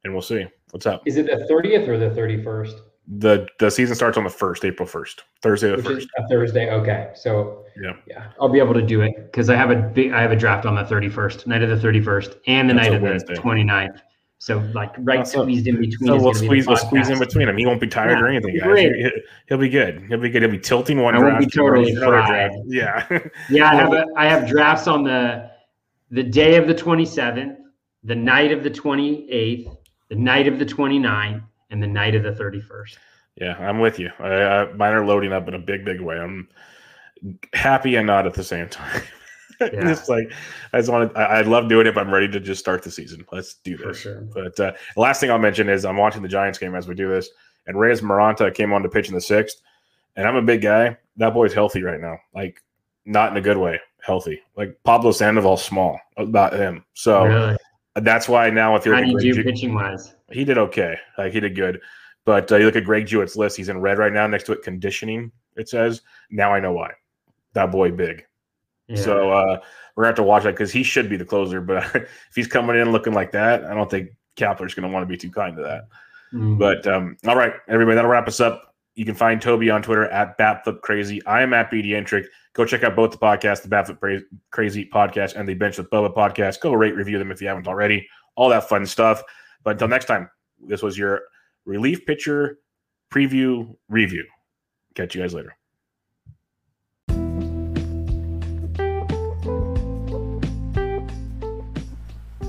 and 0.05 0.13
we'll 0.13 0.23
see 0.23 0.47
what's 0.71 0.87
up. 0.87 1.03
Is 1.07 1.19
it 1.19 1.27
the 1.27 1.47
thirtieth 1.47 1.89
or 1.89 1.99
the 1.99 2.11
thirty 2.11 2.43
first? 2.43 2.79
The 3.09 3.49
the 3.59 3.71
season 3.71 3.97
starts 3.97 4.17
on 4.17 4.25
the 4.25 4.31
first, 4.31 4.65
April 4.65 4.87
first, 4.87 5.25
Thursday 5.43 5.75
the 5.75 5.83
first. 5.83 6.09
Thursday. 6.31 6.71
Okay, 6.71 7.11
so 7.15 7.65
yeah, 7.81 7.93
yeah, 8.07 8.29
I'll 8.41 8.49
be 8.49 8.59
able 8.59 8.75
to 8.75 8.83
do 8.83 9.01
it 9.01 9.15
because 9.17 9.51
I 9.51 9.57
have 9.57 9.71
a 9.71 9.77
big, 9.77 10.13
I 10.13 10.23
have 10.23 10.31
a 10.31 10.37
draft 10.37 10.67
on 10.67 10.77
the 10.77 10.85
thirty 10.85 11.09
first, 11.09 11.47
night 11.47 11.63
of 11.63 11.69
the 11.69 11.79
thirty 11.79 12.01
first, 12.01 12.37
and 12.47 12.71
the 12.71 12.75
That's 12.75 12.89
night 12.89 12.97
of 12.97 13.03
Wednesday. 13.03 13.35
the 13.35 13.41
29th. 13.41 14.01
So 14.39 14.59
like 14.75 14.93
right 14.99 15.27
so, 15.27 15.43
squeezed 15.43 15.67
in 15.67 15.81
between. 15.81 16.09
So 16.09 16.17
we'll 16.17 16.35
squeeze, 16.35 16.67
we'll 16.67 16.77
squeeze 16.77 17.09
in 17.09 17.19
between 17.19 17.49
him. 17.49 17.57
He 17.57 17.67
won't 17.67 17.81
be 17.81 17.87
tired 17.87 18.19
yeah, 18.19 18.25
or 18.25 18.29
anything. 18.29 18.59
Guys. 18.59 18.79
He'll, 18.79 19.11
he'll, 19.49 19.59
be 19.59 19.69
good. 19.69 20.05
He'll 20.09 20.19
be 20.19 20.31
good. 20.31 20.43
He'll 20.43 20.51
be 20.51 20.59
tilting 20.59 21.01
one. 21.01 21.15
I 21.15 21.19
won't 21.19 21.39
be 21.39 21.47
totally 21.47 21.95
fried. 21.95 22.51
Yeah, 22.67 23.07
yeah. 23.51 23.71
I 23.71 23.75
have 23.75 23.93
a, 23.93 24.07
I 24.17 24.27
have 24.27 24.49
drafts 24.49 24.89
on 24.89 25.05
the 25.05 25.51
the 26.11 26.23
day 26.23 26.57
of 26.57 26.67
the 26.67 26.75
twenty 26.75 27.05
seventh, 27.05 27.59
the 28.05 28.17
night 28.17 28.51
of 28.51 28.65
the 28.65 28.71
twenty 28.71 29.31
eighth, 29.31 29.69
the 30.09 30.19
night 30.19 30.47
of 30.47 30.59
the 30.59 30.67
29th, 30.67 31.43
and 31.73 31.83
the 31.83 31.87
night 31.87 32.15
of 32.15 32.23
the 32.23 32.33
31st. 32.33 32.99
Yeah, 33.37 33.57
I'm 33.59 33.81
with 33.81 33.99
you. 33.99 34.11
I, 34.21 34.29
I, 34.29 34.73
mine 34.75 34.93
are 34.93 35.05
loading 35.05 35.33
up 35.33 35.49
in 35.49 35.55
a 35.55 35.59
big, 35.59 35.85
big 35.85 36.01
way. 36.01 36.19
I'm 36.19 36.49
happy 37.55 37.97
and 37.97 38.07
not 38.07 38.27
at 38.27 38.35
the 38.35 38.45
same 38.45 38.69
time. 38.69 39.03
Yeah. 39.61 39.91
it's 39.91 40.09
like 40.09 40.33
I 40.73 40.79
just 40.79 40.91
want 40.91 41.13
to. 41.13 41.21
I, 41.21 41.39
I, 41.39 41.41
love 41.43 41.69
doing 41.69 41.87
it, 41.87 41.95
but 41.95 42.05
I'm 42.05 42.13
ready 42.13 42.27
to 42.27 42.41
just 42.41 42.59
start 42.59 42.83
the 42.83 42.91
season. 42.91 43.25
Let's 43.31 43.55
do 43.55 43.77
this. 43.77 44.01
Sure. 44.01 44.23
But 44.23 44.59
uh, 44.59 44.73
the 44.97 45.01
last 45.01 45.21
thing 45.21 45.31
I'll 45.31 45.39
mention 45.39 45.69
is 45.69 45.85
I'm 45.85 45.99
watching 45.99 46.21
the 46.21 46.27
Giants 46.27 46.59
game 46.59 46.75
as 46.75 46.89
we 46.89 46.97
do 46.97 47.09
this, 47.09 47.31
and 47.69 47.79
Reyes 47.79 48.01
Moronta 48.01 48.53
came 48.53 48.73
on 48.73 48.83
to 48.83 48.89
pitch 48.89 49.07
in 49.07 49.15
the 49.15 49.21
sixth, 49.21 49.61
and 50.17 50.27
I'm 50.27 50.35
a 50.35 50.43
big 50.43 50.63
guy. 50.63 50.97
That 51.19 51.33
boy's 51.33 51.55
healthy 51.55 51.81
right 51.85 52.01
now, 52.01 52.19
like 52.35 52.61
not 53.05 53.31
in 53.31 53.37
a 53.37 53.41
good 53.41 53.59
way. 53.59 53.79
Healthy, 54.01 54.41
like 54.57 54.77
Pablo 54.83 55.13
Sandoval, 55.13 55.57
small 55.59 56.01
about 56.17 56.55
him. 56.55 56.85
So 56.95 57.25
really? 57.25 57.57
That's 57.95 58.29
why 58.29 58.51
now 58.51 58.77
if 58.77 58.85
you're 58.85 58.95
how 58.95 59.03
you 59.03 59.19
do 59.19 59.45
pitching 59.45 59.75
wise, 59.75 60.15
he 60.31 60.45
did 60.45 60.59
okay. 60.59 60.97
Like 61.19 61.33
he 61.33 61.41
did 61.41 61.55
good. 61.55 61.81
But 62.25 62.51
uh, 62.53 62.57
you 62.57 62.67
look 62.67 62.77
at 62.77 62.85
Greg 62.85 63.07
Jewett's 63.07 63.37
list; 63.37 63.57
he's 63.57 63.69
in 63.69 63.81
red 63.81 63.99
right 63.99 64.13
now. 64.13 64.27
Next 64.27 64.45
to 64.45 64.53
it, 64.53 64.63
conditioning. 64.63 65.33
It 65.57 65.69
says. 65.69 66.03
Now 66.31 66.55
I 66.55 66.61
know 66.61 66.73
why. 66.73 66.93
That 67.55 67.71
boy 67.71 67.91
big. 67.91 68.25
Yeah. 68.89 68.97
So 68.97 69.31
uh, 69.31 69.61
we're 69.95 70.05
gonna 70.05 70.09
have 70.11 70.17
to 70.17 70.23
watch 70.23 70.45
that 70.45 70.53
because 70.53 70.73
he 70.73 70.83
should 70.83 71.11
be 71.11 71.17
the 71.17 71.25
closer. 71.25 71.61
But 71.61 71.85
if 71.95 72.35
he's 72.35 72.47
coming 72.47 72.77
in 72.77 72.93
looking 72.93 73.13
like 73.13 73.33
that, 73.33 73.65
I 73.65 73.75
don't 73.75 73.91
think 73.91 74.11
Kapler's 74.37 74.75
gonna 74.75 74.89
want 74.89 75.03
to 75.03 75.09
be 75.09 75.17
too 75.17 75.31
kind 75.31 75.57
to 75.57 75.63
that. 75.63 75.89
Mm. 76.33 76.59
But 76.59 76.87
um, 76.87 77.17
all 77.27 77.37
right, 77.37 77.53
everybody, 77.69 77.97
that'll 77.97 78.11
wrap 78.11 78.29
us 78.29 78.41
up. 78.41 78.72
You 78.95 79.05
can 79.05 79.15
find 79.15 79.41
Toby 79.41 79.71
on 79.71 79.83
Twitter 79.83 80.07
at 80.07 80.37
BatFlipCrazy. 80.39 81.21
I 81.27 81.43
am 81.43 81.55
at 81.55 81.71
BDentric. 81.71 82.27
Go 82.53 82.67
check 82.67 82.85
out 82.85 82.95
both 82.95 83.11
the 83.11 83.19
podcasts, 83.19 83.63
the 83.63 83.69
Batflip 83.69 84.23
Crazy 84.51 84.89
podcast 84.93 85.37
and 85.37 85.49
the 85.49 85.55
Bench 85.55 85.79
with 85.79 85.89
Bubba 85.89 86.15
podcast. 86.15 86.61
Go 86.61 86.75
rate, 86.75 86.95
review 86.95 87.19
them 87.19 87.31
if 87.31 87.41
you 87.41 87.49
haven't 87.49 87.67
already. 87.67 88.07
All 88.35 88.51
that 88.51 88.69
fun 88.69 88.85
stuff. 88.85 89.23
But 89.65 89.73
until 89.73 89.89
next 89.89 90.05
time, 90.07 90.29
this 90.61 90.83
was 90.83 90.99
your 90.99 91.23
relief 91.65 92.05
pitcher 92.05 92.59
preview 93.11 93.75
review. 93.89 94.27
Catch 94.95 95.15
you 95.15 95.23
guys 95.23 95.33
later. 95.33 95.57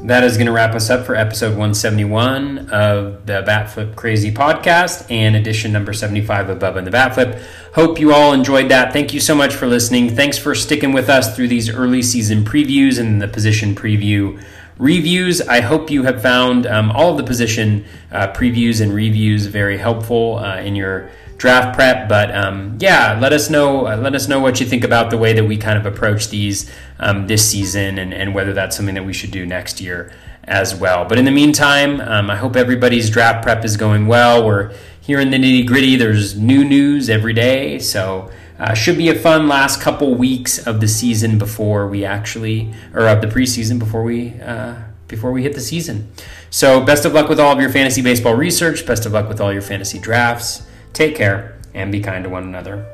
That 0.03 0.25
is 0.25 0.35
going 0.35 0.47
to 0.47 0.51
wrap 0.51 0.75
us 0.75 0.89
up 0.89 1.05
for 1.05 1.15
episode 1.15 1.51
171 1.51 2.69
of 2.71 3.25
the 3.25 3.41
Batflip 3.47 3.95
Crazy 3.95 4.33
podcast 4.33 5.09
and 5.09 5.33
edition 5.33 5.71
number 5.71 5.93
75 5.93 6.49
of 6.49 6.59
Bubba 6.59 6.79
and 6.79 6.87
the 6.87 6.91
Batflip. 6.91 7.41
Hope 7.73 7.97
you 8.01 8.13
all 8.13 8.33
enjoyed 8.33 8.69
that. 8.69 8.91
Thank 8.91 9.13
you 9.13 9.21
so 9.21 9.33
much 9.33 9.55
for 9.55 9.65
listening. 9.65 10.13
Thanks 10.13 10.37
for 10.37 10.53
sticking 10.55 10.91
with 10.91 11.09
us 11.09 11.33
through 11.33 11.47
these 11.47 11.69
early 11.69 12.01
season 12.01 12.43
previews 12.43 12.99
and 12.99 13.21
the 13.21 13.29
position 13.29 13.75
preview 13.75 14.43
reviews. 14.77 15.39
I 15.39 15.61
hope 15.61 15.89
you 15.89 16.03
have 16.03 16.21
found 16.21 16.67
um, 16.67 16.91
all 16.91 17.11
of 17.11 17.17
the 17.17 17.23
position 17.23 17.85
uh, 18.11 18.27
previews 18.33 18.81
and 18.81 18.93
reviews 18.93 19.45
very 19.45 19.77
helpful 19.77 20.35
uh, 20.39 20.57
in 20.57 20.75
your 20.75 21.09
draft 21.37 21.75
prep. 21.75 22.07
But 22.07 22.33
um, 22.35 22.77
yeah, 22.79 23.17
let 23.19 23.33
us 23.33 23.49
know. 23.49 23.87
Uh, 23.87 23.97
let 23.97 24.15
us 24.15 24.27
know 24.27 24.39
what 24.39 24.59
you 24.59 24.65
think 24.65 24.83
about 24.83 25.09
the 25.09 25.17
way 25.17 25.33
that 25.33 25.45
we 25.45 25.57
kind 25.57 25.77
of 25.77 25.85
approach 25.85 26.29
these 26.29 26.69
um, 26.99 27.27
this 27.27 27.49
season, 27.49 27.97
and, 27.97 28.13
and 28.13 28.33
whether 28.33 28.53
that's 28.53 28.75
something 28.75 28.95
that 28.95 29.05
we 29.05 29.13
should 29.13 29.31
do 29.31 29.45
next 29.45 29.81
year 29.81 30.11
as 30.43 30.75
well. 30.75 31.05
But 31.05 31.17
in 31.17 31.25
the 31.25 31.31
meantime, 31.31 32.01
um, 32.01 32.29
I 32.29 32.35
hope 32.35 32.55
everybody's 32.55 33.09
draft 33.09 33.43
prep 33.43 33.63
is 33.63 33.77
going 33.77 34.07
well. 34.07 34.45
We're 34.45 34.73
here 34.99 35.19
in 35.19 35.31
the 35.31 35.37
nitty 35.37 35.67
gritty. 35.67 35.95
There's 35.95 36.37
new 36.37 36.63
news 36.63 37.09
every 37.09 37.33
day, 37.33 37.79
so. 37.79 38.31
Uh, 38.59 38.73
should 38.73 38.97
be 38.97 39.09
a 39.09 39.15
fun 39.15 39.47
last 39.47 39.81
couple 39.81 40.13
weeks 40.13 40.65
of 40.67 40.79
the 40.79 40.87
season 40.87 41.39
before 41.39 41.87
we 41.87 42.05
actually, 42.05 42.71
or 42.93 43.07
of 43.07 43.19
the 43.19 43.27
preseason 43.27 43.79
before 43.79 44.03
we 44.03 44.39
uh, 44.39 44.75
before 45.07 45.31
we 45.31 45.43
hit 45.43 45.53
the 45.53 45.59
season. 45.59 46.11
So 46.49 46.81
best 46.81 47.03
of 47.05 47.13
luck 47.13 47.29
with 47.29 47.39
all 47.39 47.51
of 47.51 47.59
your 47.59 47.69
fantasy 47.69 48.01
baseball 48.01 48.35
research. 48.35 48.85
Best 48.85 49.05
of 49.05 49.11
luck 49.11 49.27
with 49.27 49.41
all 49.41 49.51
your 49.51 49.61
fantasy 49.61 49.99
drafts. 49.99 50.65
Take 50.93 51.15
care 51.15 51.57
and 51.73 51.91
be 51.91 51.99
kind 51.99 52.23
to 52.23 52.29
one 52.29 52.43
another. 52.43 52.92